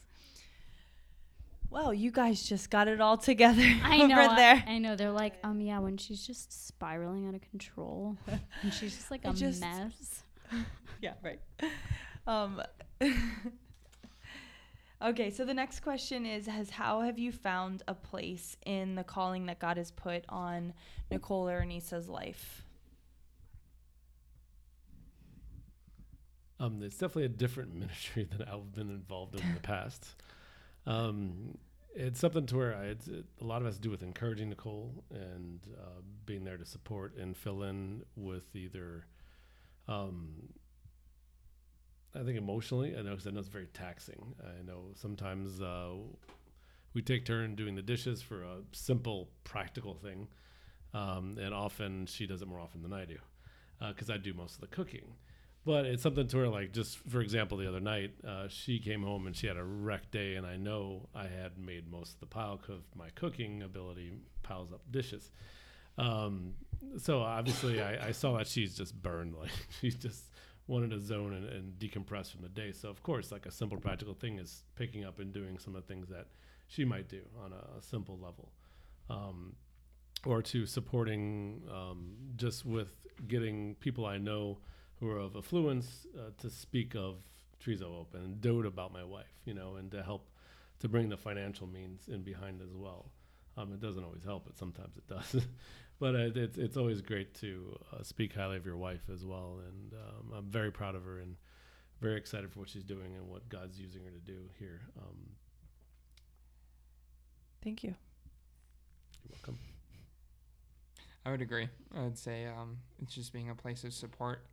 Well, 1.71 1.95
you 1.95 2.11
guys 2.11 2.43
just 2.43 2.69
got 2.69 2.89
it 2.89 3.01
all 3.01 3.17
together 3.17 3.63
I 3.85 3.99
over 3.99 4.09
know. 4.09 4.21
I- 4.21 4.37
there. 4.37 4.65
I, 4.67 4.79
know. 4.79 4.97
They're 4.97 5.13
like, 5.13 5.35
um, 5.45 5.61
yeah, 5.61 5.79
when 5.79 5.97
she's 5.97 6.27
just 6.27 6.67
spiraling 6.67 7.29
out 7.29 7.35
of 7.35 7.43
control, 7.43 8.17
and 8.63 8.75
she's 8.75 8.97
just 8.97 9.11
like 9.11 9.21
a 9.25 9.33
just- 9.33 9.61
mess. 9.61 10.25
yeah, 11.01 11.13
right. 11.23 11.39
Um, 12.27 12.61
okay, 15.01 15.31
so 15.31 15.45
the 15.45 15.55
next 15.55 15.81
question 15.81 16.27
is 16.27 16.47
has 16.47 16.71
how 16.71 17.03
have 17.03 17.19
you 17.21 17.31
found 17.31 17.85
a 17.87 17.95
place 17.95 18.57
in 18.67 18.97
the 18.97 19.05
calling 19.05 19.47
that 19.47 19.61
God 19.61 19.77
has 19.77 19.93
put 19.93 20.25
on 20.29 20.75
Nicole 21.11 21.49
or 21.49 21.61
Anissa's 21.63 22.09
life? 22.09 22.65
Um, 26.59 26.83
it's 26.83 26.97
definitely 26.97 27.25
a 27.25 27.29
different 27.29 27.75
ministry 27.75 28.25
than 28.31 28.47
I've 28.47 28.73
been 28.75 28.91
involved 28.91 29.35
in 29.35 29.47
in 29.47 29.55
the 29.55 29.61
past. 29.61 30.15
Um, 30.91 31.59
it's 31.95 32.19
something 32.19 32.47
to 32.47 32.57
where 32.57 32.75
I, 32.75 32.85
it, 32.87 33.25
a 33.41 33.45
lot 33.45 33.61
of 33.61 33.63
it 33.63 33.67
has 33.67 33.77
to 33.77 33.81
do 33.81 33.91
with 33.91 34.03
encouraging 34.03 34.49
Nicole 34.49 35.05
and 35.11 35.61
uh, 35.81 36.01
being 36.27 36.45
there 36.45 36.57
to 36.57 36.65
support 36.65 37.17
and 37.17 37.37
fill 37.37 37.63
in 37.63 38.03
with 38.17 38.55
either, 38.57 39.07
um, 39.87 40.49
I 42.15 42.25
think 42.25 42.37
emotionally. 42.39 42.97
I 42.97 43.03
know 43.03 43.11
because 43.11 43.27
I 43.27 43.31
know 43.31 43.41
it's 43.41 43.49
very 43.49 43.69
taxing. 43.69 44.35
I 44.43 44.63
know 44.65 44.87
sometimes 44.95 45.61
uh, 45.61 45.95
we 46.93 47.03
take 47.03 47.25
turn 47.25 47.55
doing 47.55 47.77
the 47.77 47.83
dishes 47.83 48.21
for 48.21 48.43
a 48.43 48.59
simple, 48.73 49.29
practical 49.45 49.95
thing, 49.95 50.27
um, 50.93 51.37
and 51.41 51.55
often 51.55 52.07
she 52.07 52.27
does 52.27 52.43
it 52.43 52.49
more 52.49 52.61
often 52.61 52.83
than 52.83 52.93
I 52.93 53.05
do 53.05 53.19
because 53.89 54.11
I 54.11 54.17
do 54.17 54.35
most 54.35 54.57
of 54.57 54.61
the 54.61 54.67
cooking 54.67 55.15
but 55.65 55.85
it's 55.85 56.03
something 56.03 56.27
to 56.27 56.39
her 56.39 56.49
like 56.49 56.73
just 56.73 56.99
for 57.09 57.21
example 57.21 57.59
the 57.59 57.69
other 57.69 57.81
night 57.81 58.13
uh, 58.27 58.49
she 58.49 58.79
came 58.79 59.03
home 59.03 59.27
and 59.27 59.37
she 59.37 59.47
had 59.47 59.57
a 59.57 59.65
wreck 59.65 60.11
day 60.11 60.37
and 60.37 60.47
i 60.47 60.57
know 60.57 61.09
i 61.15 61.25
had 61.25 61.59
made 61.59 61.91
most 61.91 62.15
of 62.15 62.21
the 62.21 62.27
pile 62.27 62.57
because 62.57 62.83
my 62.97 63.09
cooking 63.15 63.63
ability 63.63 64.15
piles 64.51 64.73
up 64.73 64.83
dishes. 64.91 65.31
Um, 65.97 66.55
so 66.99 67.21
obviously 67.21 67.81
I, 67.81 68.09
I 68.09 68.13
saw 68.13 68.37
that 68.39 68.47
she's 68.47 68.77
just 68.77 69.01
burned 69.01 69.35
like 69.41 69.51
she's 69.81 69.95
just 69.95 70.25
wanted 70.67 70.91
to 70.91 71.01
zone 71.01 71.33
and, 71.35 71.49
and 71.49 71.79
decompress 71.79 72.31
from 72.31 72.43
the 72.43 72.49
day. 72.49 72.73
So 72.73 72.89
of 72.89 73.03
course 73.03 73.31
like 73.33 73.47
a 73.47 73.51
simple 73.51 73.79
practical 73.79 74.15
thing 74.15 74.39
is 74.39 74.65
picking 74.75 75.05
up 75.05 75.21
and 75.21 75.33
doing 75.33 75.59
some 75.59 75.75
of 75.75 75.83
the 75.83 75.89
things 75.89 76.09
that 76.09 76.27
she 76.67 76.85
might 76.85 77.09
do 77.09 77.23
on 77.45 77.53
a, 77.53 77.79
a 77.79 77.83
simple 77.83 78.19
level. 78.21 78.51
Um, 79.09 79.55
or 80.27 80.43
to 80.43 80.67
supporting 80.67 81.63
um, 81.71 82.13
just 82.37 82.67
with 82.67 82.89
getting 83.27 83.75
people 83.81 84.05
i 84.07 84.17
know 84.19 84.59
who 85.01 85.11
are 85.11 85.19
of 85.19 85.35
affluence 85.35 86.07
uh, 86.17 86.31
to 86.39 86.51
speak 86.51 86.95
of 86.95 87.17
Trees 87.59 87.81
of 87.81 87.89
Hope 87.89 88.15
and 88.15 88.41
dote 88.41 88.67
about 88.67 88.93
my 88.93 89.03
wife, 89.03 89.33
you 89.45 89.55
know, 89.55 89.77
and 89.77 89.91
to 89.91 90.03
help 90.03 90.29
to 90.81 90.89
bring 90.89 91.09
the 91.09 91.17
financial 91.17 91.67
means 91.67 92.09
in 92.09 92.23
behind 92.23 92.61
as 92.63 92.75
well. 92.75 93.11
Um, 93.57 93.73
it 93.73 93.81
doesn't 93.81 94.05
always 94.05 94.23
help, 94.25 94.45
but 94.47 94.57
sometimes 94.57 94.97
it 94.97 95.07
does. 95.09 95.45
but 96.01 96.15
uh, 96.15 96.31
it's 96.35 96.59
it's 96.59 96.77
always 96.77 97.01
great 97.01 97.35
to 97.41 97.79
uh, 97.93 98.03
speak 98.03 98.35
highly 98.35 98.57
of 98.57 98.67
your 98.67 98.77
wife 98.77 99.03
as 99.13 99.25
well, 99.25 99.61
and 99.67 99.93
um, 99.95 100.33
I'm 100.37 100.51
very 100.51 100.71
proud 100.71 100.95
of 100.95 101.05
her 101.05 101.19
and 101.19 101.37
very 102.01 102.17
excited 102.17 102.51
for 102.51 102.61
what 102.61 102.69
she's 102.69 102.85
doing 102.85 103.15
and 103.17 103.29
what 103.29 103.49
God's 103.49 103.79
using 103.79 104.05
her 104.05 104.11
to 104.11 104.19
do 104.19 104.39
here. 104.59 104.81
Um, 104.99 105.31
Thank 107.63 107.83
you. 107.83 107.95
you're 109.23 109.33
welcome. 109.33 109.59
I 111.27 111.31
would 111.31 111.43
agree. 111.43 111.69
I 111.95 112.03
would 112.03 112.17
say 112.17 112.47
um, 112.47 112.79
it's 113.03 113.15
just 113.15 113.35
being 113.35 113.51
a 113.51 113.55
place 113.55 113.85
of 113.85 113.93
support 113.93 114.47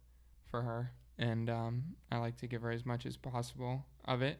for 0.49 0.61
her, 0.61 0.91
and 1.17 1.49
um, 1.49 1.83
I 2.11 2.17
like 2.17 2.37
to 2.37 2.47
give 2.47 2.61
her 2.61 2.71
as 2.71 2.85
much 2.85 3.05
as 3.05 3.17
possible 3.17 3.85
of 4.05 4.21
it. 4.21 4.39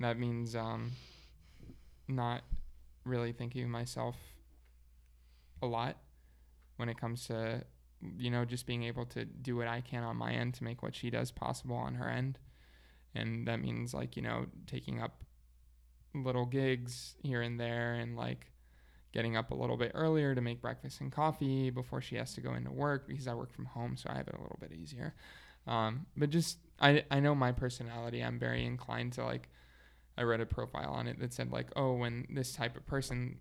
That 0.00 0.18
means 0.18 0.56
um, 0.56 0.92
not 2.08 2.42
really 3.04 3.32
thinking 3.32 3.64
of 3.64 3.68
myself 3.68 4.16
a 5.60 5.66
lot 5.66 5.96
when 6.76 6.88
it 6.88 7.00
comes 7.00 7.26
to, 7.26 7.64
you 8.18 8.30
know, 8.30 8.44
just 8.44 8.66
being 8.66 8.82
able 8.84 9.06
to 9.06 9.24
do 9.24 9.56
what 9.56 9.68
I 9.68 9.80
can 9.80 10.02
on 10.02 10.16
my 10.16 10.32
end 10.32 10.54
to 10.54 10.64
make 10.64 10.82
what 10.82 10.94
she 10.94 11.10
does 11.10 11.30
possible 11.30 11.76
on 11.76 11.94
her 11.94 12.08
end. 12.08 12.38
And 13.14 13.46
that 13.46 13.60
means, 13.60 13.92
like, 13.92 14.16
you 14.16 14.22
know, 14.22 14.46
taking 14.66 15.00
up 15.00 15.22
little 16.14 16.46
gigs 16.46 17.14
here 17.22 17.42
and 17.42 17.60
there 17.60 17.94
and, 17.94 18.16
like, 18.16 18.46
getting 19.12 19.36
up 19.36 19.50
a 19.50 19.54
little 19.54 19.76
bit 19.76 19.92
earlier 19.94 20.34
to 20.34 20.40
make 20.40 20.60
breakfast 20.60 21.00
and 21.00 21.12
coffee 21.12 21.70
before 21.70 22.00
she 22.00 22.16
has 22.16 22.34
to 22.34 22.40
go 22.40 22.54
into 22.54 22.70
work 22.70 23.06
because 23.06 23.28
I 23.28 23.34
work 23.34 23.52
from 23.52 23.66
home, 23.66 23.96
so 23.96 24.08
I 24.10 24.16
have 24.16 24.28
it 24.28 24.34
a 24.34 24.40
little 24.42 24.58
bit 24.60 24.72
easier. 24.72 25.14
Um, 25.66 26.06
but 26.16 26.30
just 26.30 26.58
I 26.80 27.04
I 27.10 27.20
know 27.20 27.34
my 27.34 27.52
personality. 27.52 28.22
I'm 28.22 28.38
very 28.38 28.64
inclined 28.64 29.12
to 29.14 29.24
like. 29.24 29.48
I 30.18 30.22
read 30.24 30.42
a 30.42 30.46
profile 30.46 30.90
on 30.90 31.06
it 31.06 31.18
that 31.20 31.32
said 31.32 31.52
like, 31.52 31.68
oh, 31.74 31.94
when 31.94 32.26
this 32.28 32.52
type 32.52 32.76
of 32.76 32.84
person 32.86 33.38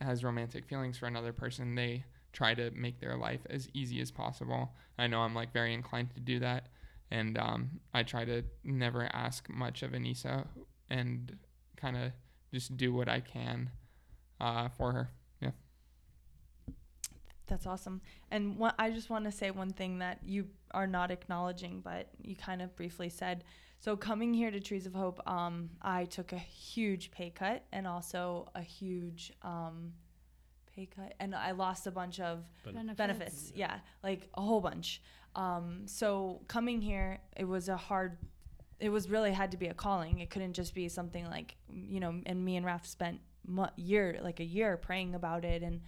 has 0.00 0.24
romantic 0.24 0.64
feelings 0.64 0.96
for 0.96 1.06
another 1.06 1.34
person, 1.34 1.74
they 1.74 2.04
try 2.32 2.54
to 2.54 2.70
make 2.70 3.00
their 3.00 3.16
life 3.18 3.40
as 3.50 3.68
easy 3.74 4.00
as 4.00 4.10
possible. 4.10 4.72
I 4.98 5.08
know 5.08 5.20
I'm 5.20 5.34
like 5.34 5.52
very 5.52 5.74
inclined 5.74 6.14
to 6.14 6.20
do 6.20 6.38
that, 6.38 6.68
and 7.10 7.36
um, 7.36 7.80
I 7.92 8.02
try 8.02 8.24
to 8.24 8.44
never 8.64 9.10
ask 9.12 9.48
much 9.50 9.82
of 9.82 9.90
Anissa 9.92 10.46
and 10.88 11.36
kind 11.76 11.96
of 11.96 12.12
just 12.52 12.76
do 12.76 12.94
what 12.94 13.08
I 13.08 13.20
can 13.20 13.70
uh, 14.40 14.68
for 14.76 14.92
her. 14.92 15.10
Yeah. 15.40 15.50
That's 17.46 17.66
awesome. 17.66 18.00
And 18.30 18.56
what, 18.56 18.74
I 18.78 18.90
just 18.90 19.10
want 19.10 19.24
to 19.24 19.32
say 19.32 19.50
one 19.50 19.72
thing 19.72 19.98
that 19.98 20.18
you 20.24 20.46
are 20.72 20.86
not 20.86 21.10
acknowledging, 21.10 21.80
but 21.80 22.08
you 22.22 22.36
kind 22.36 22.62
of 22.62 22.74
briefly 22.76 23.08
said. 23.08 23.44
So 23.80 23.96
coming 23.96 24.34
here 24.34 24.50
to 24.50 24.60
Trees 24.60 24.86
of 24.86 24.94
Hope, 24.94 25.20
um, 25.26 25.70
I 25.80 26.04
took 26.04 26.32
a 26.32 26.38
huge 26.38 27.10
pay 27.10 27.30
cut 27.30 27.64
and 27.72 27.86
also 27.86 28.48
a 28.54 28.60
huge 28.60 29.32
um, 29.42 29.92
pay 30.74 30.86
cut, 30.86 31.14
and 31.18 31.34
I 31.34 31.52
lost 31.52 31.86
a 31.86 31.90
bunch 31.90 32.20
of 32.20 32.44
Benefits. 32.64 32.96
benefits. 32.96 33.52
Yeah, 33.54 33.78
like 34.02 34.28
a 34.34 34.42
whole 34.42 34.60
bunch. 34.60 35.00
Um, 35.34 35.82
so 35.86 36.42
coming 36.46 36.82
here, 36.82 37.20
it 37.36 37.44
was 37.44 37.68
a 37.68 37.76
hard. 37.76 38.18
It 38.80 38.90
was 38.90 39.08
really 39.08 39.32
had 39.32 39.50
to 39.52 39.56
be 39.56 39.68
a 39.68 39.74
calling. 39.74 40.20
It 40.20 40.28
couldn't 40.30 40.52
just 40.52 40.74
be 40.74 40.88
something 40.88 41.24
like 41.26 41.54
you 41.70 42.00
know. 42.00 42.20
And 42.26 42.44
me 42.44 42.56
and 42.56 42.66
Raf 42.66 42.86
spent 42.86 43.20
mu- 43.50 43.66
year 43.76 44.18
like 44.22 44.40
a 44.40 44.44
year 44.44 44.76
praying 44.76 45.14
about 45.14 45.44
it, 45.44 45.62
and 45.62 45.80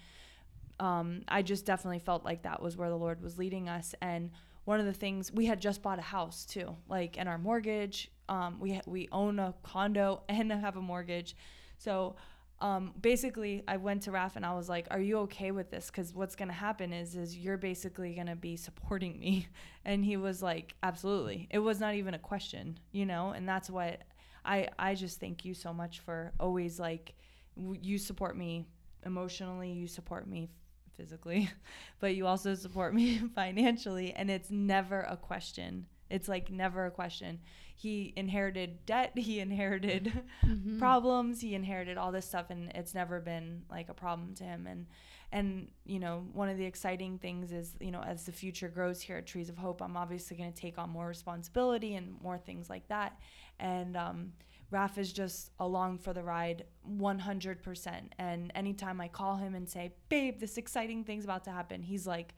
um, 0.80 1.22
I 1.28 1.42
just 1.42 1.64
definitely 1.64 2.00
felt 2.00 2.24
like 2.24 2.42
that 2.42 2.60
was 2.62 2.76
where 2.76 2.88
the 2.88 2.96
Lord 2.96 3.22
was 3.22 3.38
leading 3.38 3.68
us. 3.68 3.94
And 4.02 4.30
one 4.64 4.80
of 4.80 4.86
the 4.86 4.92
things 4.92 5.32
we 5.32 5.46
had 5.46 5.60
just 5.60 5.82
bought 5.82 5.98
a 5.98 6.02
house 6.02 6.44
too, 6.44 6.76
like 6.88 7.18
and 7.18 7.28
our 7.28 7.38
mortgage. 7.38 8.10
Um, 8.28 8.58
we 8.60 8.74
ha- 8.74 8.82
we 8.86 9.08
own 9.12 9.38
a 9.38 9.54
condo 9.62 10.22
and 10.28 10.52
have 10.52 10.76
a 10.76 10.82
mortgage, 10.82 11.36
so 11.78 12.16
um, 12.62 12.92
basically 13.00 13.64
I 13.66 13.76
went 13.76 14.02
to 14.02 14.12
Raf 14.12 14.36
and 14.36 14.46
I 14.46 14.54
was 14.54 14.68
like, 14.68 14.86
"Are 14.92 15.00
you 15.00 15.18
okay 15.20 15.50
with 15.50 15.70
this? 15.70 15.86
Because 15.86 16.14
what's 16.14 16.36
gonna 16.36 16.52
happen 16.52 16.92
is 16.92 17.16
is 17.16 17.36
you're 17.36 17.56
basically 17.58 18.14
gonna 18.14 18.36
be 18.36 18.56
supporting 18.56 19.18
me." 19.18 19.48
And 19.84 20.04
he 20.04 20.16
was 20.16 20.40
like, 20.42 20.76
"Absolutely." 20.84 21.48
It 21.50 21.58
was 21.58 21.80
not 21.80 21.94
even 21.96 22.14
a 22.14 22.18
question, 22.18 22.78
you 22.92 23.04
know. 23.04 23.30
And 23.30 23.48
that's 23.48 23.68
what 23.68 24.02
I 24.44 24.68
I 24.78 24.94
just 24.94 25.18
thank 25.18 25.44
you 25.44 25.54
so 25.54 25.72
much 25.72 25.98
for 25.98 26.32
always 26.38 26.78
like 26.78 27.14
you 27.56 27.98
support 27.98 28.36
me 28.36 28.66
emotionally, 29.04 29.72
you 29.72 29.86
support 29.88 30.26
me 30.28 30.48
physically, 30.96 31.50
but 32.00 32.14
you 32.14 32.26
also 32.26 32.54
support 32.54 32.94
me 33.00 33.18
financially, 33.34 34.12
and 34.12 34.30
it's 34.30 34.50
never 34.50 35.00
a 35.02 35.16
question. 35.16 35.86
It's 36.10 36.28
like 36.28 36.50
never 36.50 36.84
a 36.86 36.90
question. 36.90 37.40
He 37.74 38.12
inherited 38.16 38.84
debt, 38.86 39.12
he 39.16 39.40
inherited 39.40 40.12
Mhm. 40.44 40.78
problems, 40.78 41.40
he 41.40 41.54
inherited 41.54 41.96
all 41.96 42.12
this 42.12 42.26
stuff 42.26 42.50
and 42.50 42.70
it's 42.74 42.94
never 42.94 43.20
been 43.20 43.62
like 43.70 43.88
a 43.88 43.94
problem 43.94 44.34
to 44.34 44.44
him 44.44 44.66
and 44.66 44.86
and 45.34 45.68
you 45.86 45.98
know, 45.98 46.26
one 46.34 46.50
of 46.50 46.58
the 46.58 46.64
exciting 46.66 47.18
things 47.18 47.52
is, 47.52 47.74
you 47.80 47.90
know, 47.90 48.02
as 48.02 48.26
the 48.26 48.32
future 48.32 48.68
grows 48.68 49.00
here 49.00 49.16
at 49.16 49.26
Trees 49.26 49.48
of 49.48 49.56
Hope, 49.56 49.80
I'm 49.80 49.96
obviously 49.96 50.36
going 50.36 50.52
to 50.52 50.60
take 50.60 50.76
on 50.76 50.90
more 50.90 51.06
responsibility 51.06 51.94
and 51.94 52.20
more 52.20 52.36
things 52.36 52.68
like 52.68 52.86
that. 52.88 53.18
And 53.58 53.96
um 53.96 54.32
Raf 54.72 54.98
is 54.98 55.12
just 55.12 55.50
along 55.60 55.98
for 55.98 56.12
the 56.12 56.22
ride 56.22 56.64
100%. 56.88 58.12
And 58.18 58.50
anytime 58.54 59.00
I 59.00 59.08
call 59.08 59.36
him 59.36 59.54
and 59.54 59.68
say, 59.68 59.92
"Babe, 60.08 60.40
this 60.40 60.56
exciting 60.56 61.04
thing's 61.04 61.24
about 61.24 61.44
to 61.44 61.50
happen." 61.50 61.82
He's 61.82 62.06
like, 62.06 62.34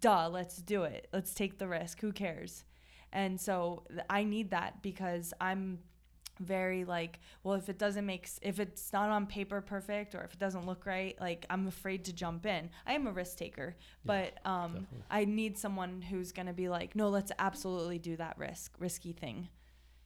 "Duh, 0.00 0.28
let's 0.28 0.56
do 0.56 0.82
it. 0.82 1.08
Let's 1.12 1.32
take 1.34 1.58
the 1.58 1.68
risk. 1.68 2.00
Who 2.00 2.12
cares?" 2.12 2.64
And 3.12 3.40
so 3.40 3.84
I 4.10 4.24
need 4.24 4.50
that 4.50 4.82
because 4.82 5.32
I'm 5.40 5.78
very 6.40 6.84
like, 6.84 7.20
well, 7.42 7.54
if 7.54 7.68
it 7.68 7.78
doesn't 7.78 8.06
make, 8.06 8.28
if 8.42 8.60
it's 8.60 8.92
not 8.92 9.10
on 9.10 9.26
paper 9.26 9.60
perfect 9.60 10.14
or 10.14 10.22
if 10.22 10.34
it 10.34 10.38
doesn't 10.38 10.66
look 10.66 10.86
right, 10.86 11.18
like 11.20 11.46
I'm 11.50 11.66
afraid 11.66 12.04
to 12.06 12.12
jump 12.12 12.46
in. 12.46 12.70
I 12.86 12.92
am 12.94 13.06
a 13.06 13.12
risk 13.12 13.38
taker, 13.38 13.76
but 14.04 14.38
um, 14.44 14.72
definitely. 14.72 15.04
I 15.10 15.24
need 15.24 15.58
someone 15.58 16.02
who's 16.02 16.32
gonna 16.32 16.52
be 16.52 16.68
like, 16.68 16.94
no, 16.94 17.08
let's 17.08 17.32
absolutely 17.38 17.98
do 17.98 18.16
that 18.16 18.38
risk, 18.38 18.74
risky 18.78 19.12
thing, 19.12 19.48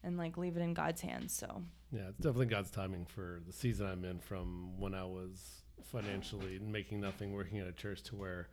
and 0.04 0.16
like 0.16 0.36
leave 0.36 0.56
it 0.56 0.60
in 0.60 0.74
God's 0.74 1.00
hands. 1.00 1.32
So 1.34 1.62
Yeah, 1.90 2.08
it's 2.08 2.18
definitely 2.18 2.46
God's 2.46 2.70
timing 2.70 3.06
for 3.06 3.40
the 3.46 3.52
season 3.52 3.86
I'm 3.86 4.04
in 4.04 4.18
from 4.18 4.78
when 4.78 4.94
I 4.94 5.04
was 5.04 5.62
financially 5.84 6.58
making 6.58 7.00
nothing, 7.00 7.32
working 7.32 7.58
at 7.58 7.66
a 7.66 7.72
church, 7.72 8.02
to 8.04 8.16
where 8.16 8.48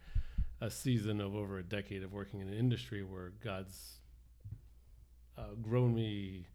a 0.61 0.69
season 0.69 1.21
of 1.21 1.35
over 1.35 1.57
a 1.57 1.63
decade 1.63 2.03
of 2.03 2.11
working 2.11 2.41
in 2.41 2.47
an 2.47 2.53
industry 2.53 3.03
where 3.03 3.31
God's 3.43 3.99
uh, 5.37 5.55
grown 5.61 5.95
me 5.95 6.45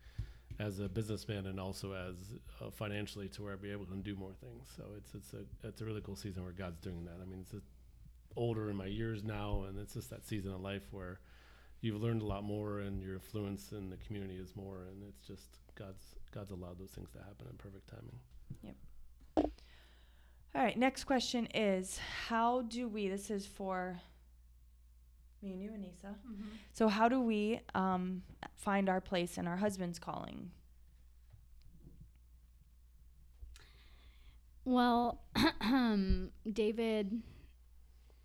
as 0.60 0.78
a 0.78 0.88
businessman 0.88 1.46
and 1.46 1.58
also 1.58 1.92
as 1.92 2.14
uh, 2.60 2.70
financially 2.70 3.28
to 3.28 3.42
where 3.42 3.52
I'll 3.52 3.58
be 3.58 3.72
able 3.72 3.86
to 3.86 3.96
do 3.96 4.14
more 4.14 4.32
things. 4.40 4.68
So 4.76 4.84
it's 4.96 5.14
it's 5.14 5.32
a 5.32 5.66
it's 5.66 5.80
a 5.80 5.84
really 5.84 6.00
cool 6.00 6.16
season 6.16 6.44
where 6.44 6.52
God's 6.52 6.78
doing 6.78 7.04
that. 7.06 7.16
I 7.20 7.24
mean, 7.24 7.40
it's 7.40 7.54
older 8.36 8.70
in 8.70 8.76
my 8.76 8.86
years 8.86 9.24
now, 9.24 9.64
and 9.68 9.78
it's 9.78 9.94
just 9.94 10.10
that 10.10 10.26
season 10.26 10.52
of 10.52 10.60
life 10.60 10.86
where 10.90 11.20
you've 11.84 12.02
learned 12.02 12.22
a 12.22 12.26
lot 12.26 12.42
more 12.42 12.80
and 12.80 13.02
your 13.02 13.14
influence 13.14 13.72
in 13.72 13.90
the 13.90 13.96
community 13.98 14.36
is 14.36 14.56
more, 14.56 14.78
and 14.90 15.02
it's 15.08 15.26
just 15.26 15.58
God's 15.74 16.16
God's 16.32 16.50
allowed 16.50 16.78
those 16.78 16.90
things 16.90 17.10
to 17.12 17.18
happen 17.18 17.46
in 17.50 17.56
perfect 17.56 17.88
timing. 17.88 18.18
Yep. 18.62 19.50
All 20.56 20.62
right, 20.62 20.78
next 20.78 21.04
question 21.04 21.46
is 21.52 21.98
how 22.28 22.62
do 22.62 22.88
we, 22.88 23.08
this 23.08 23.28
is 23.28 23.44
for 23.44 24.00
me 25.42 25.52
and 25.52 25.62
you, 25.62 25.70
Anissa. 25.70 26.14
So, 26.72 26.88
how 26.88 27.08
do 27.08 27.20
we 27.20 27.60
um, 27.74 28.22
find 28.54 28.88
our 28.88 29.00
place 29.00 29.36
in 29.36 29.46
our 29.46 29.56
husband's 29.56 29.98
calling? 29.98 30.50
Well, 34.64 35.20
David, 36.52 37.20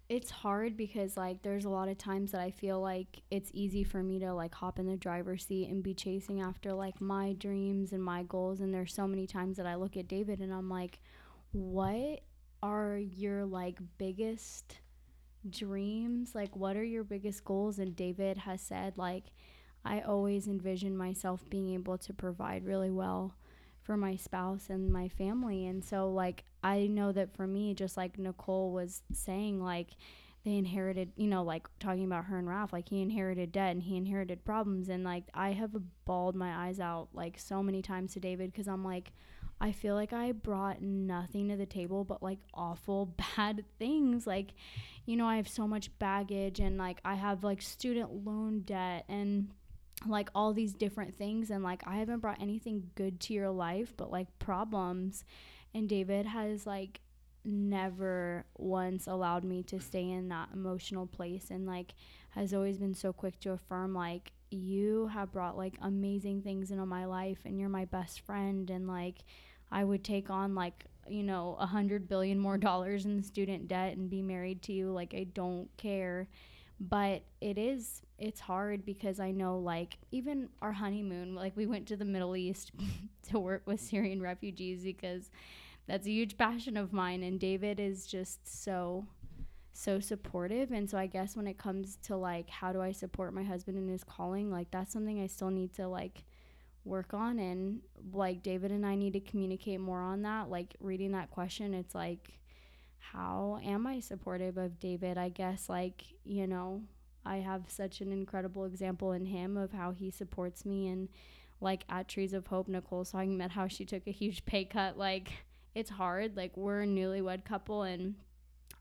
it's 0.10 0.32
hard 0.32 0.76
because 0.76 1.16
like 1.16 1.41
there's 1.43 1.66
a 1.66 1.70
lot 1.70 1.88
of 1.88 1.97
times 1.97 2.32
that 2.32 2.41
I 2.41 2.49
feel 2.49 2.82
like 2.82 3.22
it's 3.30 3.51
easy 3.53 3.84
for 3.84 4.01
me 4.01 4.20
to 4.20 4.34
like 4.34 4.55
hop 4.55 4.80
in 4.80 4.88
the 4.88 4.97
driver's 4.97 5.45
seat 5.45 5.70
and 5.70 5.84
be 5.84 5.93
chasing 5.93 6.41
after 6.41 6.74
like 6.74 6.99
my 6.99 7.34
dreams 7.34 7.93
and 7.93 8.03
my 8.03 8.24
goals 8.24 8.60
and 8.60 8.74
there's 8.74 8.93
so 8.93 9.07
many 9.07 9.28
times 9.28 9.57
that 9.57 9.68
I 9.68 9.76
look 9.76 9.95
at 9.95 10.07
David 10.07 10.39
and 10.39 10.51
I'm 10.51 10.68
like 10.68 10.99
what 11.51 12.22
are 12.62 12.97
your 12.97 13.45
like 13.45 13.80
biggest 13.97 14.80
dreams? 15.49 16.34
Like 16.34 16.55
what 16.55 16.76
are 16.76 16.84
your 16.84 17.03
biggest 17.03 17.45
goals? 17.45 17.78
And 17.80 17.95
David 17.95 18.38
has 18.39 18.62
said 18.62 18.97
like 18.97 19.26
I 19.86 20.01
always 20.01 20.47
envision 20.47 20.97
myself 20.97 21.49
being 21.49 21.74
able 21.74 21.97
to 21.99 22.14
provide 22.14 22.66
really 22.66 22.89
well 22.91 23.36
for 23.82 23.95
my 23.95 24.16
spouse 24.16 24.70
and 24.70 24.91
my 24.91 25.07
family. 25.07 25.66
And 25.66 25.84
so, 25.84 26.10
like, 26.12 26.43
I 26.64 26.88
know 26.88 27.12
that 27.12 27.36
for 27.36 27.47
me, 27.47 27.74
just 27.74 27.97
like 27.97 28.18
Nicole 28.18 28.72
was 28.72 29.01
saying, 29.14 29.64
like, 29.64 29.89
they 30.45 30.55
inherited, 30.55 31.12
you 31.18 31.28
know, 31.28 31.43
like 31.43 31.68
talking 31.80 32.05
about 32.05 32.26
her 32.26 32.38
and 32.38 32.47
Raf, 32.47 32.72
like, 32.72 32.89
he 32.89 33.01
inherited 33.01 33.51
debt 33.51 33.72
and 33.72 33.84
he 33.84 33.97
inherited 33.97 34.45
problems. 34.45 34.89
And, 34.89 35.03
like, 35.03 35.26
I 35.34 35.51
have 35.51 35.76
bawled 36.05 36.36
my 36.36 36.68
eyes 36.68 36.80
out, 36.80 37.10
like, 37.14 37.38
so 37.38 37.62
many 37.62 37.82
times 37.82 38.14
to 38.14 38.20
David 38.20 38.51
because 38.51 38.68
I'm 38.68 38.84
like, 38.84 39.12
I 39.62 39.72
feel 39.74 39.95
like 39.95 40.14
I 40.14 40.32
brought 40.32 40.82
nothing 40.82 41.49
to 41.49 41.57
the 41.57 41.66
table 41.66 42.05
but 42.05 42.24
like 42.24 42.39
awful 42.53 43.14
bad 43.36 43.66
things. 43.78 44.26
Like, 44.26 44.51
you 45.05 45.18
know, 45.18 45.26
I 45.26 45.36
have 45.36 45.49
so 45.49 45.68
much 45.68 45.97
baggage 45.99 46.60
and 46.60 46.78
like 46.78 47.01
I 47.03 47.16
have 47.16 47.43
like 47.43 47.62
student 47.62 48.26
loan 48.26 48.62
debt 48.62 49.05
and 49.10 49.49
like 50.07 50.30
all 50.34 50.53
these 50.53 50.74
different 50.74 51.16
things 51.16 51.49
and 51.49 51.64
like 51.64 51.82
I 51.86 51.97
haven't 51.97 52.20
brought 52.20 52.41
anything 52.41 52.89
good 52.95 53.20
to 53.22 53.34
your 53.34 53.49
life 53.49 53.93
but 53.97 54.10
like 54.10 54.28
problems 54.39 55.26
and 55.74 55.88
David 55.88 56.26
has 56.26 56.65
like 56.65 57.01
never 57.45 58.45
once 58.57 59.07
allowed 59.07 59.43
me 59.43 59.63
to 59.63 59.80
stay 59.80 60.09
in 60.09 60.30
that 60.30 60.49
emotional 60.53 61.07
place 61.07 61.47
and 61.49 61.65
like 61.65 61.93
has 62.32 62.53
always 62.53 62.78
been 62.78 62.93
so 62.93 63.13
quick 63.13 63.39
to 63.39 63.51
affirm 63.51 63.93
like 63.93 64.32
you 64.51 65.07
have 65.07 65.32
brought 65.32 65.57
like 65.57 65.76
amazing 65.82 66.41
things 66.41 66.72
into 66.72 66.86
my 66.86 67.05
life 67.05 67.39
and 67.45 67.59
you're 67.59 67.70
my 67.70 67.86
best 67.86 68.22
friend 68.22 68.70
and 68.70 68.88
like 68.88 69.20
I 69.72 69.84
would 69.84 70.03
take 70.03 70.30
on 70.30 70.55
like 70.55 70.86
you 71.07 71.24
know 71.24 71.55
a 71.59 71.65
hundred 71.65 72.07
billion 72.07 72.39
more 72.39 72.57
dollars 72.57 73.05
in 73.05 73.24
student 73.24 73.67
debt 73.67 73.97
and 73.97 74.09
be 74.09 74.22
married 74.22 74.61
to 74.63 74.74
you. 74.74 74.91
Like 74.91 75.13
I 75.13 75.26
don't 75.34 75.70
care 75.78 76.28
but 76.80 77.24
it 77.42 77.58
is 77.58 78.02
it's 78.18 78.40
hard 78.40 78.86
because 78.86 79.20
I 79.20 79.32
know 79.32 79.60
like 79.60 79.98
even 80.12 80.50
our 80.62 80.72
honeymoon 80.72 81.36
like 81.36 81.56
we 81.56 81.66
went 81.66 81.88
to 81.88 81.98
the 81.98 82.06
Middle 82.06 82.36
East 82.36 82.72
to 83.30 83.40
work 83.40 83.64
with 83.66 83.82
Syrian 83.82 84.22
refugees 84.22 84.84
because 84.84 85.30
that's 85.88 86.08
a 86.08 86.12
huge 86.12 86.38
passion 86.38 86.78
of 86.78 86.94
mine 86.94 87.24
and 87.24 87.40
David 87.40 87.80
is 87.80 88.06
just 88.06 88.64
so 88.64 89.06
so 89.74 90.00
supportive 90.00 90.72
and 90.72 90.90
so 90.90 90.98
I 90.98 91.08
guess 91.08 91.36
when 91.36 91.48
it 91.48 91.58
comes 91.58 91.98
to 92.04 92.16
like 92.16 92.50
how 92.50 92.72
do 92.72 92.82
I 92.82 92.92
support 92.92 93.34
my 93.34 93.44
husband 93.44 93.78
in 93.78 93.88
his 93.88 94.04
calling 94.04 94.52
like 94.52 94.72
that's 94.72 94.94
something 94.94 95.22
I 95.22 95.28
still 95.28 95.52
need 95.52 95.74
to 95.76 95.88
like 95.88 96.24
work 96.86 97.14
on 97.14 97.40
and 97.40 97.82
like 98.14 98.42
David 98.42 98.72
and 98.72 98.86
I 98.86 98.96
need 98.96 99.14
to 99.14 99.20
communicate 99.20 99.80
more 99.80 100.02
on 100.02 100.22
that 100.24 100.50
like 100.50 100.76
reading 100.80 101.12
that 101.12 101.30
question 101.30 101.74
it's 101.74 101.94
like 101.94 102.39
how 103.00 103.60
am 103.64 103.88
I 103.88 104.00
supportive 104.00 104.58
of 104.58 104.80
David? 104.80 105.18
I 105.18 105.30
guess 105.30 105.70
like 105.70 106.04
you 106.24 106.47
know 106.47 106.84
I 107.26 107.38
have 107.38 107.64
such 107.68 108.02
an 108.02 108.12
incredible 108.12 108.66
example 108.66 109.12
in 109.12 109.26
him 109.26 109.58
of 109.58 109.72
how 109.72 109.91
he 109.91 110.12
supports 110.12 110.66
me 110.66 110.88
and 110.88 111.10
like 111.62 111.84
at 111.89 112.08
Trees 112.08 112.34
of 112.34 112.47
Hope 112.47 112.68
Nicole's 112.68 113.12
talking 113.12 113.36
about 113.36 113.52
how 113.52 113.68
she 113.68 113.86
took 113.86 114.08
a 114.08 114.12
huge 114.12 114.45
pay 114.45 114.66
cut. 114.66 114.97
Like 114.97 115.32
it's 115.76 115.89
hard. 115.89 116.38
Like 116.38 116.56
we're 116.56 116.84
a 116.84 116.88
newlywed 116.88 117.45
couple 117.45 117.84
and 117.84 118.16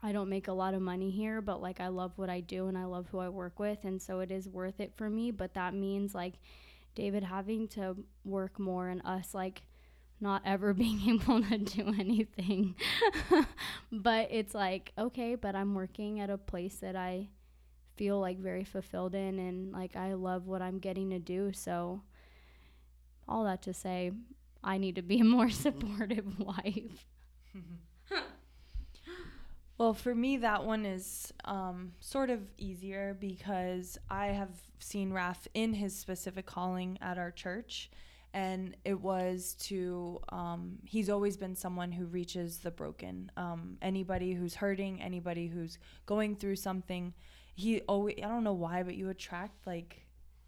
I 0.02 0.12
don't 0.12 0.28
make 0.28 0.46
a 0.46 0.52
lot 0.52 0.74
of 0.74 0.80
money 0.82 1.10
here 1.10 1.40
but 1.40 1.60
like 1.60 1.80
I 1.80 1.88
love 1.88 2.12
what 2.16 2.30
I 2.30 2.40
do 2.40 2.68
and 2.68 2.78
I 2.78 2.84
love 2.84 3.08
who 3.10 3.18
I 3.18 3.28
work 3.28 3.58
with 3.58 3.84
and 3.84 4.00
so 4.00 4.20
it 4.20 4.30
is 4.30 4.48
worth 4.48 4.80
it 4.80 4.92
for 4.96 5.10
me. 5.10 5.30
But 5.30 5.54
that 5.54 5.74
means 5.74 6.14
like 6.14 6.34
David 6.94 7.24
having 7.24 7.68
to 7.68 7.96
work 8.24 8.58
more 8.58 8.88
and 8.88 9.02
us 9.04 9.34
like 9.34 9.62
not 10.20 10.42
ever 10.44 10.74
being 10.74 11.00
able 11.08 11.42
to 11.42 11.58
do 11.58 11.94
anything 11.98 12.74
but 13.92 14.28
it's 14.30 14.54
like 14.54 14.92
okay 14.98 15.34
but 15.34 15.54
I'm 15.54 15.74
working 15.74 16.20
at 16.20 16.30
a 16.30 16.38
place 16.38 16.76
that 16.76 16.96
I 16.96 17.28
feel 17.98 18.20
like 18.20 18.38
very 18.38 18.64
fulfilled 18.64 19.14
in 19.14 19.38
and 19.40 19.72
like 19.72 19.96
I 19.96 20.14
love 20.14 20.46
what 20.46 20.62
I'm 20.62 20.78
getting 20.78 21.10
to 21.10 21.18
do. 21.18 21.52
So 21.52 22.02
all 23.26 23.44
that 23.44 23.60
to 23.62 23.74
say, 23.74 24.12
I 24.62 24.78
need 24.78 24.94
to 24.94 25.02
be 25.02 25.20
a 25.20 25.24
more 25.36 25.50
supportive 25.50 26.38
wife. 26.38 27.06
Well, 29.76 29.94
for 29.94 30.12
me, 30.12 30.38
that 30.38 30.64
one 30.64 30.84
is 30.84 31.32
um, 31.44 31.92
sort 32.00 32.30
of 32.30 32.40
easier 32.56 33.16
because 33.20 33.96
I 34.10 34.26
have 34.28 34.50
seen 34.80 35.12
Raf 35.12 35.46
in 35.54 35.74
his 35.74 35.94
specific 35.94 36.46
calling 36.46 36.98
at 37.00 37.16
our 37.16 37.30
church. 37.30 37.88
And 38.34 38.76
it 38.84 39.00
was 39.00 39.54
to, 39.60 40.20
um, 40.28 40.78
he's 40.84 41.08
always 41.08 41.36
been 41.36 41.56
someone 41.56 41.92
who 41.92 42.06
reaches 42.06 42.58
the 42.58 42.70
broken. 42.70 43.30
Um, 43.36 43.78
anybody 43.80 44.32
who's 44.32 44.54
hurting, 44.54 45.00
anybody 45.00 45.46
who's 45.48 45.78
going 46.06 46.36
through 46.36 46.56
something. 46.56 47.14
He 47.54 47.80
always, 47.82 48.16
I 48.18 48.28
don't 48.28 48.44
know 48.44 48.52
why, 48.52 48.82
but 48.82 48.94
you 48.94 49.08
attract 49.08 49.66
like 49.66 50.06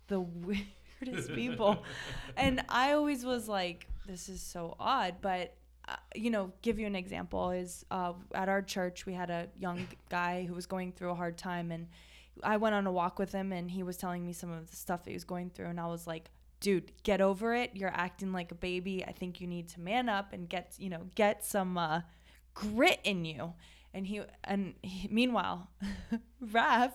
the 0.08 0.20
weirdest 1.02 1.32
people. 1.34 1.84
and 2.36 2.62
I 2.68 2.92
always 2.92 3.24
was 3.24 3.48
like, 3.48 3.86
this 4.06 4.28
is 4.28 4.42
so 4.42 4.76
odd. 4.78 5.16
But 5.20 5.54
uh, 5.88 5.96
you 6.14 6.30
know, 6.30 6.52
give 6.62 6.78
you 6.78 6.86
an 6.86 6.94
example 6.94 7.50
is 7.50 7.84
uh, 7.90 8.12
at 8.34 8.48
our 8.48 8.62
church 8.62 9.06
we 9.06 9.14
had 9.14 9.30
a 9.30 9.48
young 9.58 9.88
guy 10.08 10.44
who 10.44 10.54
was 10.54 10.66
going 10.66 10.92
through 10.92 11.10
a 11.10 11.14
hard 11.14 11.36
time, 11.36 11.72
and 11.72 11.88
I 12.42 12.58
went 12.58 12.74
on 12.74 12.86
a 12.86 12.92
walk 12.92 13.18
with 13.18 13.32
him, 13.32 13.52
and 13.52 13.70
he 13.70 13.82
was 13.82 13.96
telling 13.96 14.24
me 14.24 14.32
some 14.32 14.50
of 14.50 14.70
the 14.70 14.76
stuff 14.76 15.04
that 15.04 15.10
he 15.10 15.16
was 15.16 15.24
going 15.24 15.50
through, 15.50 15.66
and 15.66 15.80
I 15.80 15.86
was 15.86 16.06
like, 16.06 16.30
dude, 16.60 16.92
get 17.02 17.20
over 17.20 17.54
it. 17.54 17.72
You're 17.74 17.92
acting 17.92 18.32
like 18.32 18.52
a 18.52 18.54
baby. 18.54 19.04
I 19.04 19.12
think 19.12 19.40
you 19.40 19.46
need 19.46 19.68
to 19.70 19.80
man 19.80 20.08
up 20.08 20.32
and 20.32 20.48
get 20.48 20.74
you 20.78 20.90
know 20.90 21.06
get 21.14 21.44
some 21.44 21.76
uh, 21.76 22.02
grit 22.54 23.00
in 23.04 23.24
you. 23.24 23.54
And 23.92 24.06
he 24.06 24.22
and 24.44 24.74
he, 24.82 25.08
meanwhile, 25.08 25.68
Raf, 26.40 26.92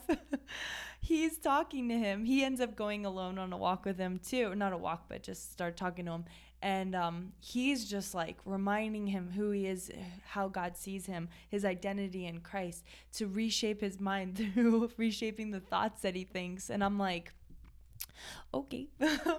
he's 1.01 1.38
talking 1.38 1.89
to 1.89 1.97
him. 1.97 2.24
He 2.24 2.43
ends 2.43 2.61
up 2.61 2.76
going 2.76 3.05
alone 3.05 3.38
on 3.38 3.51
a 3.51 3.57
walk 3.57 3.84
with 3.84 3.97
him 3.97 4.20
too. 4.20 4.55
Not 4.55 4.72
a 4.72 4.78
walk, 4.78 5.05
but 5.09 5.24
just 5.24 5.51
start 5.51 5.76
talking 5.76 6.05
to 6.05 6.11
him 6.11 6.26
and 6.66 6.95
um, 6.95 7.32
he's 7.39 7.86
just 7.86 8.16
like 8.16 8.38
reminding 8.43 9.05
him 9.05 9.30
who 9.36 9.51
he 9.51 9.68
is 9.68 9.91
how 10.26 10.47
god 10.47 10.76
sees 10.76 11.05
him 11.05 11.30
his 11.47 11.63
identity 11.63 12.26
in 12.26 12.39
christ 12.39 12.84
to 13.13 13.28
reshape 13.28 13.82
his 13.82 13.99
mind 13.99 14.36
through 14.53 14.89
reshaping 14.97 15.51
the 15.51 15.59
thoughts 15.59 16.01
that 16.01 16.16
he 16.16 16.24
thinks 16.24 16.70
and 16.72 16.84
i'm 16.84 16.97
like 16.97 17.34
okay 18.53 18.88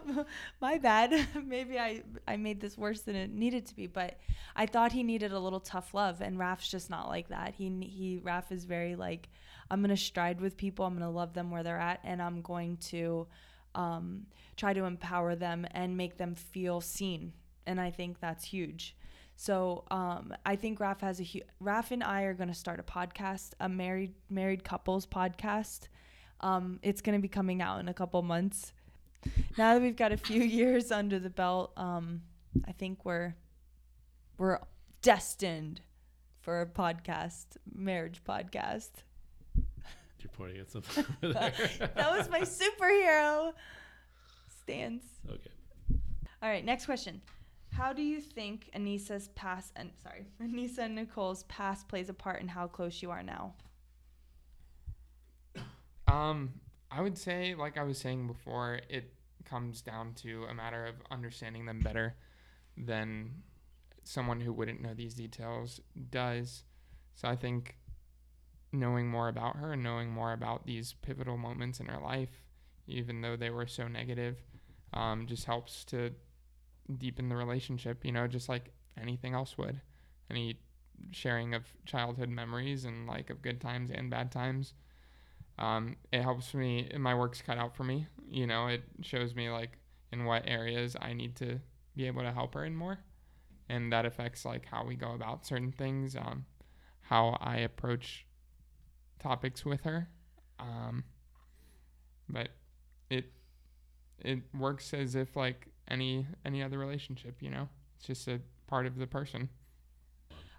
my 0.61 0.79
bad 0.79 1.27
maybe 1.45 1.79
i 1.79 2.03
i 2.27 2.37
made 2.37 2.61
this 2.61 2.77
worse 2.77 3.03
than 3.03 3.14
it 3.14 3.31
needed 3.31 3.66
to 3.66 3.74
be 3.74 3.87
but 3.87 4.18
i 4.55 4.66
thought 4.66 4.93
he 4.93 5.03
needed 5.03 5.33
a 5.33 5.39
little 5.39 5.61
tough 5.61 5.95
love 5.95 6.20
and 6.20 6.39
raf's 6.39 6.68
just 6.68 6.91
not 6.91 7.09
like 7.09 7.29
that 7.29 7.55
he 7.55 7.68
he 7.83 8.20
raf 8.22 8.53
is 8.53 8.64
very 8.64 8.97
like 8.97 9.29
i'm 9.70 9.81
gonna 9.81 9.97
stride 9.97 10.41
with 10.41 10.57
people 10.57 10.85
i'm 10.85 10.95
gonna 10.95 11.11
love 11.11 11.33
them 11.35 11.51
where 11.51 11.62
they're 11.62 11.79
at 11.79 12.01
and 12.05 12.20
i'm 12.20 12.43
going 12.43 12.77
to 12.77 13.27
um, 13.77 14.27
try 14.57 14.72
to 14.72 14.85
empower 14.85 15.37
them 15.37 15.66
and 15.70 15.97
make 15.97 16.16
them 16.16 16.35
feel 16.35 16.81
seen. 16.81 17.33
And 17.66 17.81
I 17.81 17.91
think 17.91 18.18
that's 18.20 18.45
huge. 18.45 18.97
So 19.37 19.85
um, 19.91 20.35
I 20.47 20.57
think 20.57 20.81
Raf 20.81 21.03
has 21.03 21.20
a 21.20 21.24
hu- 21.24 21.43
Raf 21.61 21.91
and 21.91 22.03
I 22.03 22.22
are 22.22 22.35
going 22.35 22.49
to 22.49 22.55
start 22.55 22.81
a 22.81 22.83
podcast, 22.83 23.51
a 23.61 23.68
married 23.68 24.14
married 24.31 24.64
couples 24.64 25.07
podcast. 25.07 25.89
Um, 26.41 26.78
it's 26.82 27.01
going 27.01 27.16
to 27.18 27.22
be 27.22 27.28
coming 27.28 27.62
out 27.62 27.80
in 27.80 27.89
a 27.89 27.95
couple 27.95 28.22
months. 28.22 28.72
Now 29.57 29.74
that 29.74 29.82
we've 29.82 29.97
got 29.97 30.12
a 30.12 30.16
few 30.16 30.43
years 30.61 30.93
under 30.93 31.18
the 31.18 31.30
belt, 31.30 31.72
um, 31.76 32.22
I 32.66 32.72
think 32.72 33.05
we're 33.05 33.34
we're 34.39 34.59
destined 35.03 35.80
for 36.41 36.61
a 36.61 36.66
podcast, 36.66 37.47
marriage 37.74 38.22
podcast. 38.26 38.91
You're 40.20 40.30
pointing 40.32 40.61
at 40.61 40.70
something 40.70 41.05
over 41.22 41.32
there. 41.32 41.91
that 41.95 42.11
was 42.16 42.28
my 42.28 42.41
superhero 42.41 43.53
stance. 44.61 45.05
Okay. 45.28 45.51
All 46.43 46.49
right, 46.51 46.64
next 46.64 46.87
question. 46.87 47.20
How 47.72 47.93
do 47.93 48.03
you 48.03 48.20
think 48.20 48.70
Anissa's 48.74 49.28
past 49.28 49.72
and 49.76 49.91
sorry, 50.03 50.26
Anissa 50.43 50.78
and 50.78 50.95
Nicole's 50.95 51.43
past 51.45 51.89
plays 51.89 52.09
a 52.09 52.14
part 52.14 52.41
in 52.41 52.49
how 52.49 52.66
close 52.66 53.03
you 53.03 53.11
are 53.11 53.22
now? 53.22 53.55
Um, 56.07 56.54
I 56.90 57.00
would 57.00 57.18
say, 57.18 57.54
like 57.54 57.76
I 57.78 57.82
was 57.82 57.98
saying 57.98 58.26
before, 58.26 58.80
it 58.88 59.12
comes 59.44 59.80
down 59.80 60.14
to 60.14 60.44
a 60.50 60.54
matter 60.54 60.86
of 60.86 60.94
understanding 61.11 61.66
them 61.66 61.80
better 61.80 62.14
than 62.76 63.42
someone 64.04 64.40
who 64.40 64.52
wouldn't 64.52 64.80
know 64.80 64.94
these 64.94 65.14
details 65.14 65.80
does. 66.11 66.64
So 67.14 67.28
I 67.28 67.36
think 67.36 67.76
knowing 68.72 69.09
more 69.09 69.28
about 69.28 69.57
her 69.57 69.72
and 69.72 69.82
knowing 69.82 70.11
more 70.11 70.32
about 70.32 70.66
these 70.66 70.94
pivotal 71.02 71.36
moments 71.36 71.80
in 71.80 71.86
her 71.86 72.00
life, 72.00 72.42
even 72.86 73.20
though 73.20 73.36
they 73.36 73.50
were 73.50 73.66
so 73.66 73.88
negative, 73.88 74.36
um, 74.92 75.26
just 75.26 75.44
helps 75.44 75.84
to 75.86 76.11
deepen 76.98 77.28
the 77.28 77.36
relationship, 77.36 78.04
you 78.04 78.12
know, 78.12 78.26
just 78.26 78.48
like 78.48 78.72
anything 79.00 79.34
else 79.34 79.59
would. 79.59 79.80
Any 80.30 80.61
sharing 81.12 81.54
of 81.54 81.64
childhood 81.84 82.28
memories 82.28 82.84
and 82.84 83.07
like 83.07 83.30
of 83.30 83.42
good 83.42 83.61
times 83.61 83.90
and 83.90 84.11
bad 84.11 84.30
times. 84.32 84.74
Um, 85.59 85.96
it 86.12 86.22
helps 86.22 86.54
me, 86.54 86.90
my 86.98 87.14
work's 87.14 87.42
cut 87.42 87.59
out 87.59 87.76
for 87.76 87.84
me. 87.84 88.07
You 88.28 88.46
know, 88.46 88.66
it 88.66 88.82
shows 89.02 89.34
me 89.34 89.50
like 89.50 89.78
in 90.12 90.24
what 90.24 90.44
areas 90.46 90.96
I 91.00 91.12
need 91.12 91.36
to 91.36 91.61
be 91.94 92.07
able 92.07 92.22
to 92.22 92.32
help 92.32 92.54
her 92.54 92.64
in 92.64 92.74
more. 92.74 92.98
And 93.68 93.92
that 93.92 94.07
affects 94.07 94.44
like 94.44 94.66
how 94.66 94.84
we 94.84 94.94
go 94.94 95.12
about 95.12 95.46
certain 95.46 95.72
things, 95.72 96.14
um, 96.14 96.44
how 97.00 97.36
I 97.40 97.59
approach 97.59 98.26
topics 99.18 99.64
with 99.64 99.82
her. 99.84 100.09
Um, 100.59 101.04
but 102.28 102.50
it 103.11 103.32
it 104.18 104.40
works 104.59 104.92
as 104.94 105.14
if 105.14 105.36
like 105.36 105.68
any 105.88 106.26
any 106.44 106.62
other 106.62 106.78
relationship, 106.78 107.36
you 107.40 107.50
know. 107.50 107.68
It's 107.96 108.07
just 108.07 108.28
a 108.28 108.40
part 108.66 108.86
of 108.86 108.96
the 108.96 109.07
person. 109.07 109.48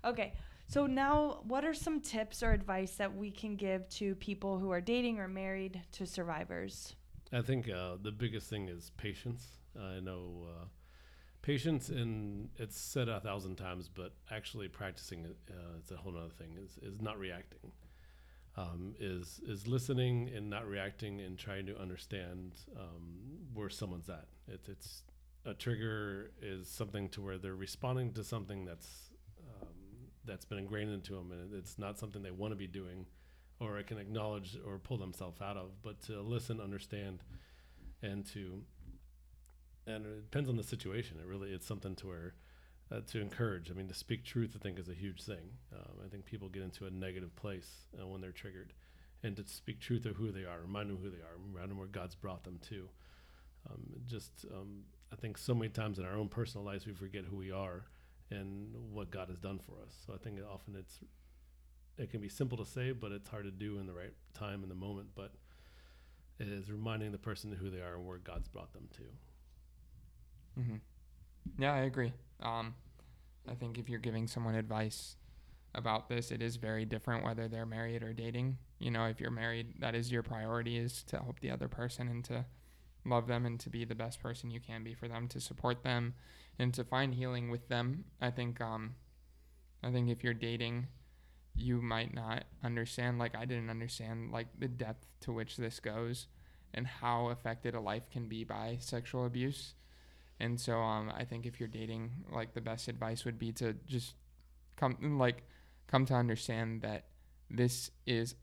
Okay. 0.04 0.34
So 0.68 0.86
now 0.86 1.40
what 1.44 1.64
are 1.66 1.74
some 1.74 2.02
tips 2.02 2.44
or 2.44 2.52
advice 2.52 2.96
that 2.96 3.16
we 3.16 3.32
can 3.32 3.56
give 3.56 3.88
to 3.90 4.16
people 4.16 4.60
who 4.60 4.72
are 4.72 4.82
dating 4.82 5.20
or 5.20 5.28
married 5.28 5.82
to 5.94 6.06
survivors? 6.06 6.96
I 7.32 7.42
think 7.42 7.70
uh, 7.70 7.96
the 8.02 8.12
biggest 8.12 8.50
thing 8.50 8.68
is 8.70 8.92
patience. 8.98 9.46
I 9.80 10.00
know 10.00 10.48
uh, 10.50 10.66
patience, 11.42 11.90
and 11.90 12.50
it's 12.58 12.80
said 12.80 13.10
a 13.10 13.20
thousand 13.20 13.56
times, 13.56 13.90
but 13.94 14.14
actually 14.32 14.68
practicing 14.68 15.26
it, 15.26 15.38
uh, 15.50 15.78
it's 15.78 15.92
a 15.92 15.98
whole 15.98 16.18
other 16.18 16.30
thing. 16.30 16.58
Is 16.62 16.78
is 16.82 17.02
not 17.02 17.18
reacting 17.18 17.72
um, 18.58 18.96
is 19.00 19.40
is 19.48 19.68
listening 19.68 20.30
and 20.36 20.50
not 20.50 20.68
reacting 20.68 21.22
and 21.22 21.38
trying 21.38 21.66
to 21.68 21.80
understand 21.80 22.54
um, 22.76 23.20
where 23.54 23.70
someone's 23.70 24.10
at. 24.10 24.26
It, 24.48 24.62
it's 24.68 25.04
a 25.46 25.54
trigger 25.54 26.32
is 26.42 26.68
something 26.68 27.08
to 27.10 27.22
where 27.22 27.38
they're 27.38 27.56
responding 27.56 28.12
to 28.14 28.24
something 28.24 28.66
that's 28.66 29.07
that's 30.28 30.46
been 30.46 30.58
ingrained 30.58 30.92
into 30.92 31.14
them, 31.14 31.32
and 31.32 31.54
it's 31.54 31.80
not 31.80 31.98
something 31.98 32.22
they 32.22 32.32
want 32.32 32.52
to 32.52 32.56
be 32.56 32.68
doing, 32.68 33.06
or 33.60 33.82
can 33.84 33.98
acknowledge 33.98 34.58
or 34.66 34.78
pull 34.78 34.98
themselves 34.98 35.42
out 35.42 35.58
of. 35.58 35.82
But 35.82 36.02
to 36.04 36.22
listen, 36.22 36.60
understand, 36.60 37.24
and 38.02 38.26
to 38.28 38.62
and 39.88 40.06
it 40.06 40.30
depends 40.30 40.50
on 40.50 40.58
the 40.58 40.64
situation. 40.64 41.18
It 41.20 41.26
really 41.26 41.52
it's 41.52 41.66
something 41.66 41.96
to 41.96 42.08
where 42.08 42.34
uh, 42.92 43.02
to 43.08 43.22
encourage. 43.22 43.72
I 43.72 43.74
mean, 43.74 43.88
to 43.88 43.94
speak 43.94 44.24
truth, 44.24 44.54
I 44.56 44.60
think, 44.60 44.80
is 44.80 44.90
a 44.90 44.94
huge 44.94 45.24
thing. 45.24 45.50
Um, 45.74 46.06
I 46.06 46.10
think 46.10 46.26
people 46.26 46.50
get 46.50 46.64
into 46.64 46.86
a 46.86 46.92
negative 46.92 47.36
place 47.36 47.88
uh, 48.00 48.06
when 48.08 48.22
they're 48.22 48.32
triggered, 48.32 48.74
and 49.24 49.36
to 49.38 49.44
speak 49.48 49.80
truth 49.80 50.06
of 50.06 50.16
who 50.16 50.32
they 50.32 50.46
are, 50.46 50.62
remind 50.62 50.90
them 50.90 50.98
who 51.02 51.10
they 51.10 51.18
are, 51.18 51.38
remind 51.52 51.72
them 51.72 51.78
where 51.78 51.88
God's 51.88 52.16
brought 52.16 52.44
them 52.44 52.60
to. 52.70 52.90
Um, 53.70 53.82
just, 54.06 54.46
um, 54.54 54.84
I 55.12 55.18
think, 55.18 55.38
so 55.38 55.54
many 55.54 55.70
times 55.70 56.00
in 56.00 56.06
our 56.06 56.16
own 56.16 56.30
personal 56.30 56.66
lives 56.66 56.86
we 56.86 56.94
forget 56.94 57.26
who 57.26 57.36
we 57.36 57.52
are 57.52 57.84
and 58.32 58.74
what 58.92 59.12
God 59.12 59.30
has 59.30 59.40
done 59.40 59.60
for 59.60 59.82
us. 59.84 59.96
So 60.06 60.14
I 60.14 60.18
think 60.18 60.40
often 60.50 60.76
it's 60.76 61.00
it 61.98 62.12
can 62.12 62.22
be 62.22 62.30
simple 62.30 62.58
to 62.58 62.66
say, 62.66 62.92
but 62.92 63.12
it's 63.12 63.28
hard 63.28 63.46
to 63.46 63.52
do 63.52 63.80
in 63.80 63.88
the 63.88 63.94
right 63.94 64.14
time 64.34 64.64
in 64.64 64.70
the 64.70 64.76
moment. 64.76 65.10
But 65.16 65.32
it 66.40 66.48
is 66.48 66.72
reminding 66.72 67.12
the 67.12 67.18
person 67.18 67.52
who 67.52 67.70
they 67.70 67.82
are 67.82 67.96
and 67.96 68.06
where 68.06 68.18
God's 68.18 68.48
brought 68.48 68.74
them 68.74 68.88
to. 68.98 70.62
Mm-hmm. 70.62 71.62
Yeah, 71.62 71.74
I 71.74 71.80
agree. 71.80 72.14
Um, 72.42 72.76
I 73.50 73.56
think 73.56 73.78
if 73.78 73.90
you're 73.90 74.00
giving 74.00 74.28
someone 74.28 74.56
advice 74.56 75.16
about 75.74 76.10
this, 76.10 76.32
it 76.32 76.42
is 76.42 76.56
very 76.58 76.86
different 76.86 77.24
whether 77.24 77.48
they're 77.48 77.66
married 77.66 78.04
or 78.04 78.14
dating. 78.14 78.58
You 78.80 78.92
know, 78.92 79.06
if 79.06 79.20
you're 79.20 79.32
married, 79.32 79.76
that 79.80 79.96
is 79.96 80.12
your 80.12 80.24
priority 80.24 80.78
is 80.78 81.04
to 81.04 81.18
help 81.18 81.40
the 81.40 81.52
other 81.52 81.68
person 81.68 82.08
and 82.08 82.24
to 82.26 82.46
love 83.06 83.28
them 83.28 83.46
and 83.46 83.60
to 83.62 83.70
be 83.70 83.86
the 83.86 83.96
best 83.96 84.20
person 84.20 84.52
you 84.52 84.60
can 84.60 84.84
be 84.84 84.94
for 84.94 85.08
them, 85.08 85.28
to 85.30 85.40
support 85.40 85.84
them 85.84 86.14
and 86.60 86.74
to 86.74 86.84
find 86.84 87.14
healing 87.14 87.50
with 87.50 87.68
them. 87.70 88.06
I 88.22 88.32
think 88.32 88.62
um 88.62 88.96
I 89.84 89.92
think 89.92 90.10
if 90.10 90.24
you're 90.24 90.34
dating, 90.34 90.88
you 91.56 91.82
might 91.82 92.14
not 92.14 92.46
understand 92.64 93.20
like 93.20 93.36
I 93.36 93.46
didn't 93.46 93.70
understand 93.70 94.32
like 94.32 94.48
the 94.58 94.68
depth 94.68 95.06
to 95.22 95.32
which 95.32 95.58
this 95.58 95.80
goes 95.80 96.28
and 96.74 96.86
how 96.86 97.28
affected 97.30 97.76
a 97.76 97.80
life 97.80 98.10
can 98.10 98.28
be 98.28 98.44
by 98.44 98.78
sexual 98.80 99.26
abuse 99.26 99.74
and 100.40 100.60
so 100.60 100.80
um, 100.80 101.12
I 101.16 101.24
think 101.24 101.46
if 101.46 101.60
you're 101.60 101.70
dating, 101.70 102.12
like 102.32 102.54
the 102.54 102.62
best 102.62 102.88
advice 102.88 103.26
would 103.26 103.40
be 103.40 103.52
to 103.54 103.74
just 103.88 104.14
come 104.76 105.18
like 105.18 105.44
come 105.88 106.06
to 106.06 106.14
understand 106.14 106.82
that 106.82 107.06
this 107.50 107.92
is 108.06 108.36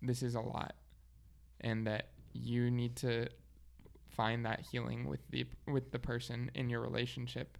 this 0.00 0.22
is 0.22 0.34
a 0.34 0.40
lot, 0.40 0.74
and 1.60 1.86
that 1.86 2.08
you 2.32 2.70
need 2.70 2.96
to 2.96 3.28
find 4.16 4.44
that 4.44 4.60
healing 4.60 5.06
with 5.06 5.20
the 5.30 5.46
with 5.66 5.90
the 5.92 5.98
person 5.98 6.50
in 6.54 6.68
your 6.68 6.80
relationship 6.80 7.58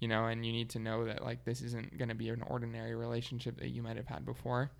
you 0.00 0.08
know 0.08 0.26
and 0.26 0.44
you 0.44 0.52
need 0.52 0.70
to 0.70 0.78
know 0.78 1.04
that 1.04 1.24
like 1.24 1.44
this 1.44 1.60
isn't 1.62 1.96
going 1.96 2.08
to 2.08 2.14
be 2.14 2.28
an 2.28 2.42
ordinary 2.48 2.94
relationship 2.94 3.58
that 3.58 3.68
you 3.68 3.82
might 3.82 3.96
have 3.96 4.06
had 4.06 4.24
before 4.24 4.70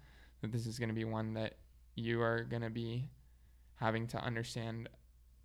that 0.41 0.53
this 0.53 0.67
is 0.67 0.79
going 0.79 0.89
to 0.89 0.95
be 0.95 1.05
one 1.05 1.35
that 1.35 1.55
you 1.95 2.21
are 2.21 2.43
going 2.45 2.63
to 2.63 2.71
be 2.71 3.09
having 3.77 4.07
to 4.07 4.19
understand 4.19 4.89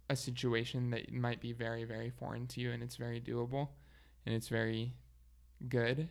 a 0.10 0.16
situation 0.16 0.90
that 0.90 1.14
might 1.14 1.40
be 1.40 1.54
very 1.54 1.84
very 1.84 2.10
foreign 2.10 2.48
to 2.48 2.60
you 2.60 2.72
and 2.72 2.82
it's 2.82 2.96
very 2.96 3.22
doable 3.22 3.70
and 4.26 4.36
it's 4.36 4.48
very 4.48 4.94
good. 5.68 6.10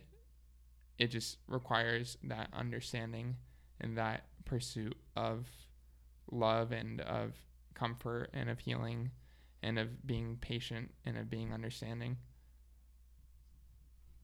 It 0.97 1.07
just 1.07 1.37
requires 1.47 2.17
that 2.23 2.49
understanding 2.53 3.37
and 3.79 3.97
that 3.97 4.25
pursuit 4.45 4.97
of 5.15 5.47
love 6.31 6.71
and 6.71 7.01
of 7.01 7.33
comfort 7.73 8.29
and 8.33 8.49
of 8.49 8.59
healing 8.59 9.11
and 9.61 9.77
of 9.79 10.05
being 10.07 10.37
patient 10.37 10.91
and 11.05 11.17
of 11.17 11.29
being 11.29 11.53
understanding 11.53 12.17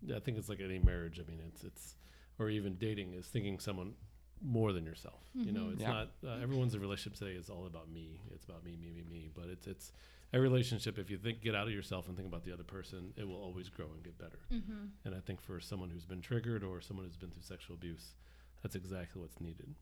Yeah, 0.02 0.18
I 0.18 0.20
think 0.20 0.38
it's 0.38 0.50
like 0.50 0.60
any 0.62 0.80
marriage. 0.80 1.20
I 1.20 1.30
mean, 1.30 1.40
it's 1.48 1.64
it's 1.64 1.96
or 2.38 2.50
even 2.50 2.76
dating 2.76 3.14
is 3.14 3.28
thinking 3.28 3.60
someone 3.60 3.94
more 4.42 4.74
than 4.74 4.86
yourself. 4.86 5.22
You 5.34 5.52
know, 5.54 5.66
Mhm. 5.68 5.74
it's 5.74 5.82
Yeah. 5.82 5.92
not 5.94 6.12
uh, 6.24 6.38
everyone's 6.44 6.76
a 6.76 6.80
relationship 6.80 7.18
today 7.18 7.36
is 7.36 7.50
all 7.50 7.66
about 7.66 7.90
me. 7.90 8.20
It's 8.32 8.44
about 8.46 8.64
me, 8.64 8.76
me, 8.76 8.92
me, 8.92 9.04
me. 9.04 9.30
But 9.34 9.46
it's 9.50 9.66
it's 9.68 9.94
a 10.34 10.40
relationship. 10.40 11.00
If 11.00 11.10
you 11.10 11.18
think 11.18 11.42
get 11.42 11.56
out 11.56 11.68
of 11.68 11.74
yourself 11.74 12.08
and 12.08 12.16
think 12.16 12.28
about 12.28 12.44
the 12.44 12.52
other 12.52 12.64
person, 12.66 13.14
it 13.16 13.24
will 13.28 13.42
always 13.42 13.70
grow 13.70 13.92
and 13.94 14.04
get 14.04 14.18
better. 14.18 14.40
Mm-hmm. 14.52 14.86
And 15.06 15.16
I 15.16 15.22
think 15.22 15.42
for 15.42 15.60
someone 15.60 15.90
who's 15.90 16.06
been 16.06 16.22
triggered 16.22 16.64
or 16.64 16.82
someone 16.82 17.06
who's 17.06 17.18
been 17.18 17.32
through 17.32 17.44
sexual 17.44 17.76
abuse, 17.76 18.14
that's 18.62 18.76
exactly 18.76 19.22
what's 19.22 19.40
needed. 19.42 19.74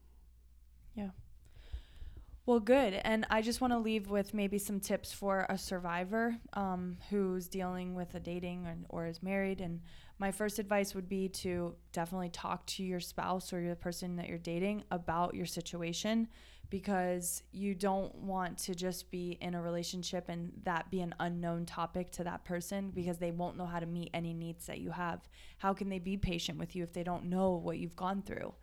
Well, 2.45 2.59
good. 2.59 2.95
And 3.05 3.25
I 3.29 3.41
just 3.41 3.61
want 3.61 3.71
to 3.71 3.79
leave 3.79 4.09
with 4.09 4.33
maybe 4.33 4.57
some 4.57 4.81
tips 4.81 5.13
for 5.13 5.45
a 5.47 5.57
survivor 5.57 6.35
um, 6.53 6.97
who's 7.09 7.47
dealing 7.47 7.95
with 7.95 8.13
a 8.15 8.19
dating 8.19 8.65
and, 8.67 8.85
or 8.89 9.05
is 9.07 9.23
married. 9.23 9.61
And 9.61 9.79
my 10.19 10.29
first 10.29 10.59
advice 10.59 10.93
would 10.93 11.07
be 11.07 11.29
to 11.29 11.73
definitely 11.93 12.29
talk 12.29 12.65
to 12.65 12.83
your 12.83 12.99
spouse 12.99 13.53
or 13.53 13.65
the 13.65 13.77
person 13.77 14.17
that 14.17 14.27
you're 14.27 14.37
dating 14.37 14.83
about 14.91 15.35
your 15.35 15.45
situation 15.45 16.27
because 16.69 17.43
you 17.53 17.75
don't 17.75 18.13
want 18.15 18.57
to 18.57 18.75
just 18.75 19.09
be 19.09 19.37
in 19.39 19.53
a 19.53 19.61
relationship 19.61 20.25
and 20.27 20.51
that 20.63 20.91
be 20.91 20.99
an 20.99 21.15
unknown 21.21 21.65
topic 21.65 22.11
to 22.11 22.25
that 22.25 22.43
person 22.43 22.91
because 22.93 23.19
they 23.19 23.31
won't 23.31 23.57
know 23.57 23.65
how 23.65 23.79
to 23.79 23.85
meet 23.85 24.09
any 24.13 24.33
needs 24.33 24.65
that 24.65 24.79
you 24.79 24.91
have. 24.91 25.21
How 25.59 25.73
can 25.73 25.87
they 25.87 25.99
be 25.99 26.17
patient 26.17 26.59
with 26.59 26.75
you 26.75 26.83
if 26.83 26.91
they 26.91 27.03
don't 27.03 27.25
know 27.25 27.51
what 27.51 27.77
you've 27.77 27.95
gone 27.95 28.21
through? 28.21 28.53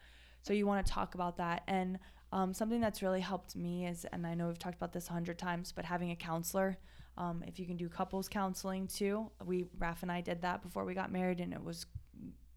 So 0.43 0.53
you 0.53 0.67
want 0.67 0.85
to 0.85 0.93
talk 0.93 1.15
about 1.15 1.37
that. 1.39 1.63
And 1.67 1.99
um, 2.33 2.55
something 2.55 2.81
that's 2.81 3.03
really 3.03 3.21
helped 3.21 3.57
me 3.57 3.87
is, 3.87 4.05
and 4.13 4.27
I 4.27 4.35
know 4.35 4.47
we've 4.49 4.59
talked 4.59 4.77
about 4.77 4.93
this 4.93 5.09
a 5.09 5.13
hundred 5.13 5.39
times, 5.39 5.73
but 5.73 5.85
having 5.85 6.11
a 6.11 6.17
counselor. 6.17 6.79
Um, 7.19 7.43
if 7.47 7.59
you 7.59 7.67
can 7.67 7.77
do 7.77 7.89
couples 7.89 8.29
counseling 8.29 8.87
too, 8.87 9.31
we 9.45 9.67
Raf 9.79 10.03
and 10.03 10.13
I 10.13 10.21
did 10.21 10.43
that 10.43 10.63
before 10.63 10.85
we 10.85 10.95
got 10.95 11.11
married, 11.13 11.41
and 11.41 11.53
it 11.53 11.63
was 11.63 11.87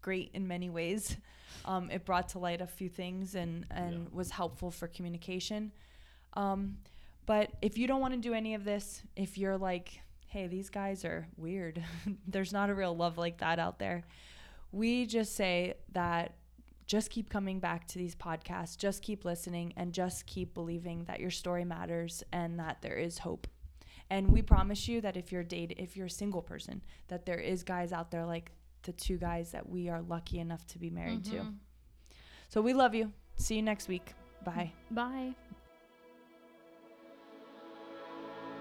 great 0.00 0.30
in 0.34 0.46
many 0.48 0.70
ways. 0.70 1.16
Um, 1.66 1.88
it 1.90 2.04
brought 2.04 2.30
to 2.30 2.38
light 2.40 2.60
a 2.60 2.66
few 2.66 2.88
things 2.90 3.34
and 3.36 3.64
and 3.70 3.92
Yeah. 3.94 4.08
was 4.12 4.30
helpful 4.30 4.70
for 4.70 4.86
communication. 4.88 5.72
Um, 6.34 6.78
but 7.26 7.52
if 7.62 7.78
you 7.78 7.86
don't 7.86 8.00
want 8.00 8.12
to 8.14 8.20
do 8.20 8.34
any 8.34 8.54
of 8.54 8.64
this, 8.64 9.02
if 9.16 9.38
you're 9.38 9.56
like, 9.56 10.00
hey, 10.26 10.46
these 10.48 10.68
guys 10.68 11.04
are 11.04 11.26
weird, 11.36 11.82
there's 12.26 12.52
not 12.52 12.68
a 12.70 12.74
real 12.74 12.94
love 12.94 13.16
like 13.18 13.38
that 13.38 13.58
out 13.58 13.78
there. 13.78 14.02
We 14.72 15.06
just 15.06 15.36
say 15.36 15.74
that 15.92 16.34
just 16.86 17.10
keep 17.10 17.30
coming 17.30 17.60
back 17.60 17.86
to 17.88 17.98
these 17.98 18.14
podcasts, 18.14 18.76
just 18.76 19.02
keep 19.02 19.24
listening, 19.24 19.72
and 19.76 19.92
just 19.92 20.26
keep 20.26 20.54
believing 20.54 21.04
that 21.04 21.20
your 21.20 21.30
story 21.30 21.64
matters 21.64 22.22
and 22.32 22.58
that 22.58 22.82
there 22.82 22.96
is 22.96 23.18
hope. 23.18 23.46
And 24.10 24.30
we 24.30 24.42
promise 24.42 24.86
you 24.86 25.00
that 25.00 25.16
if 25.16 25.32
you're 25.32 25.42
date, 25.42 25.74
if 25.78 25.96
you're 25.96 26.06
a 26.06 26.10
single 26.10 26.42
person, 26.42 26.82
that 27.08 27.24
there 27.24 27.38
is 27.38 27.62
guys 27.62 27.92
out 27.92 28.10
there 28.10 28.26
like 28.26 28.52
the 28.82 28.92
two 28.92 29.16
guys 29.16 29.52
that 29.52 29.68
we 29.68 29.88
are 29.88 30.02
lucky 30.02 30.38
enough 30.38 30.66
to 30.68 30.78
be 30.78 30.90
married 30.90 31.24
to. 31.24 31.36
Mm-hmm. 31.36 31.50
So 32.50 32.60
we 32.60 32.74
love 32.74 32.94
you. 32.94 33.12
See 33.36 33.56
you 33.56 33.62
next 33.62 33.88
week. 33.88 34.12
Bye. 34.44 34.72
Bye. 34.90 35.34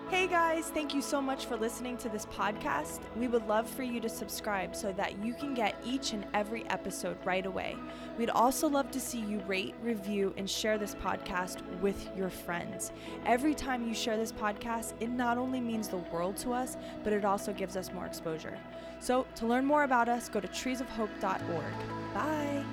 Hey 0.10 0.28
guys, 0.28 0.70
thank 0.70 0.94
you 0.94 1.02
so 1.02 1.22
much 1.22 1.48
for 1.48 1.56
listening 1.58 1.98
to 1.98 2.10
this 2.10 2.26
podcast. 2.28 3.00
We 3.16 3.28
would 3.28 3.48
love 3.48 3.68
for 3.68 3.84
you 3.84 4.00
to 4.02 4.10
subscribe 4.10 4.76
so 4.76 4.92
that 4.92 5.18
you 5.24 5.34
can 5.34 5.54
get 5.56 5.76
each 5.84 6.14
and 6.14 6.26
every 6.34 6.68
episode 6.70 7.18
right 7.26 7.46
away. 7.46 7.76
We'd 8.18 8.30
also 8.30 8.68
love 8.68 8.92
to 8.92 9.00
see 9.00 9.22
you 9.22 9.40
rate, 9.48 9.74
review, 9.82 10.34
and 10.38 10.48
share 10.48 10.78
this 10.78 10.94
podcast 10.94 11.62
with 11.80 12.10
your 12.16 12.30
friends. 12.30 12.92
Every 13.26 13.56
time 13.56 13.88
you 13.88 13.96
share 13.96 14.18
this 14.18 14.32
podcast, 14.32 14.94
it 15.00 15.10
not 15.10 15.38
only 15.38 15.60
means 15.60 15.88
the 15.88 15.98
world 15.98 16.38
to 16.38 16.54
us, 16.54 16.78
but 17.04 17.14
it 17.14 17.26
also 17.26 17.52
gives 17.52 17.76
us 17.76 17.92
more 17.92 18.06
exposure. 18.06 18.58
So, 19.00 19.26
to 19.36 19.48
learn 19.48 19.66
more 19.66 19.84
about 19.84 20.10
us, 20.10 20.30
go 20.30 20.40
to 20.40 20.48
treesofhope.org. 20.48 21.74
Bye. 22.14 22.64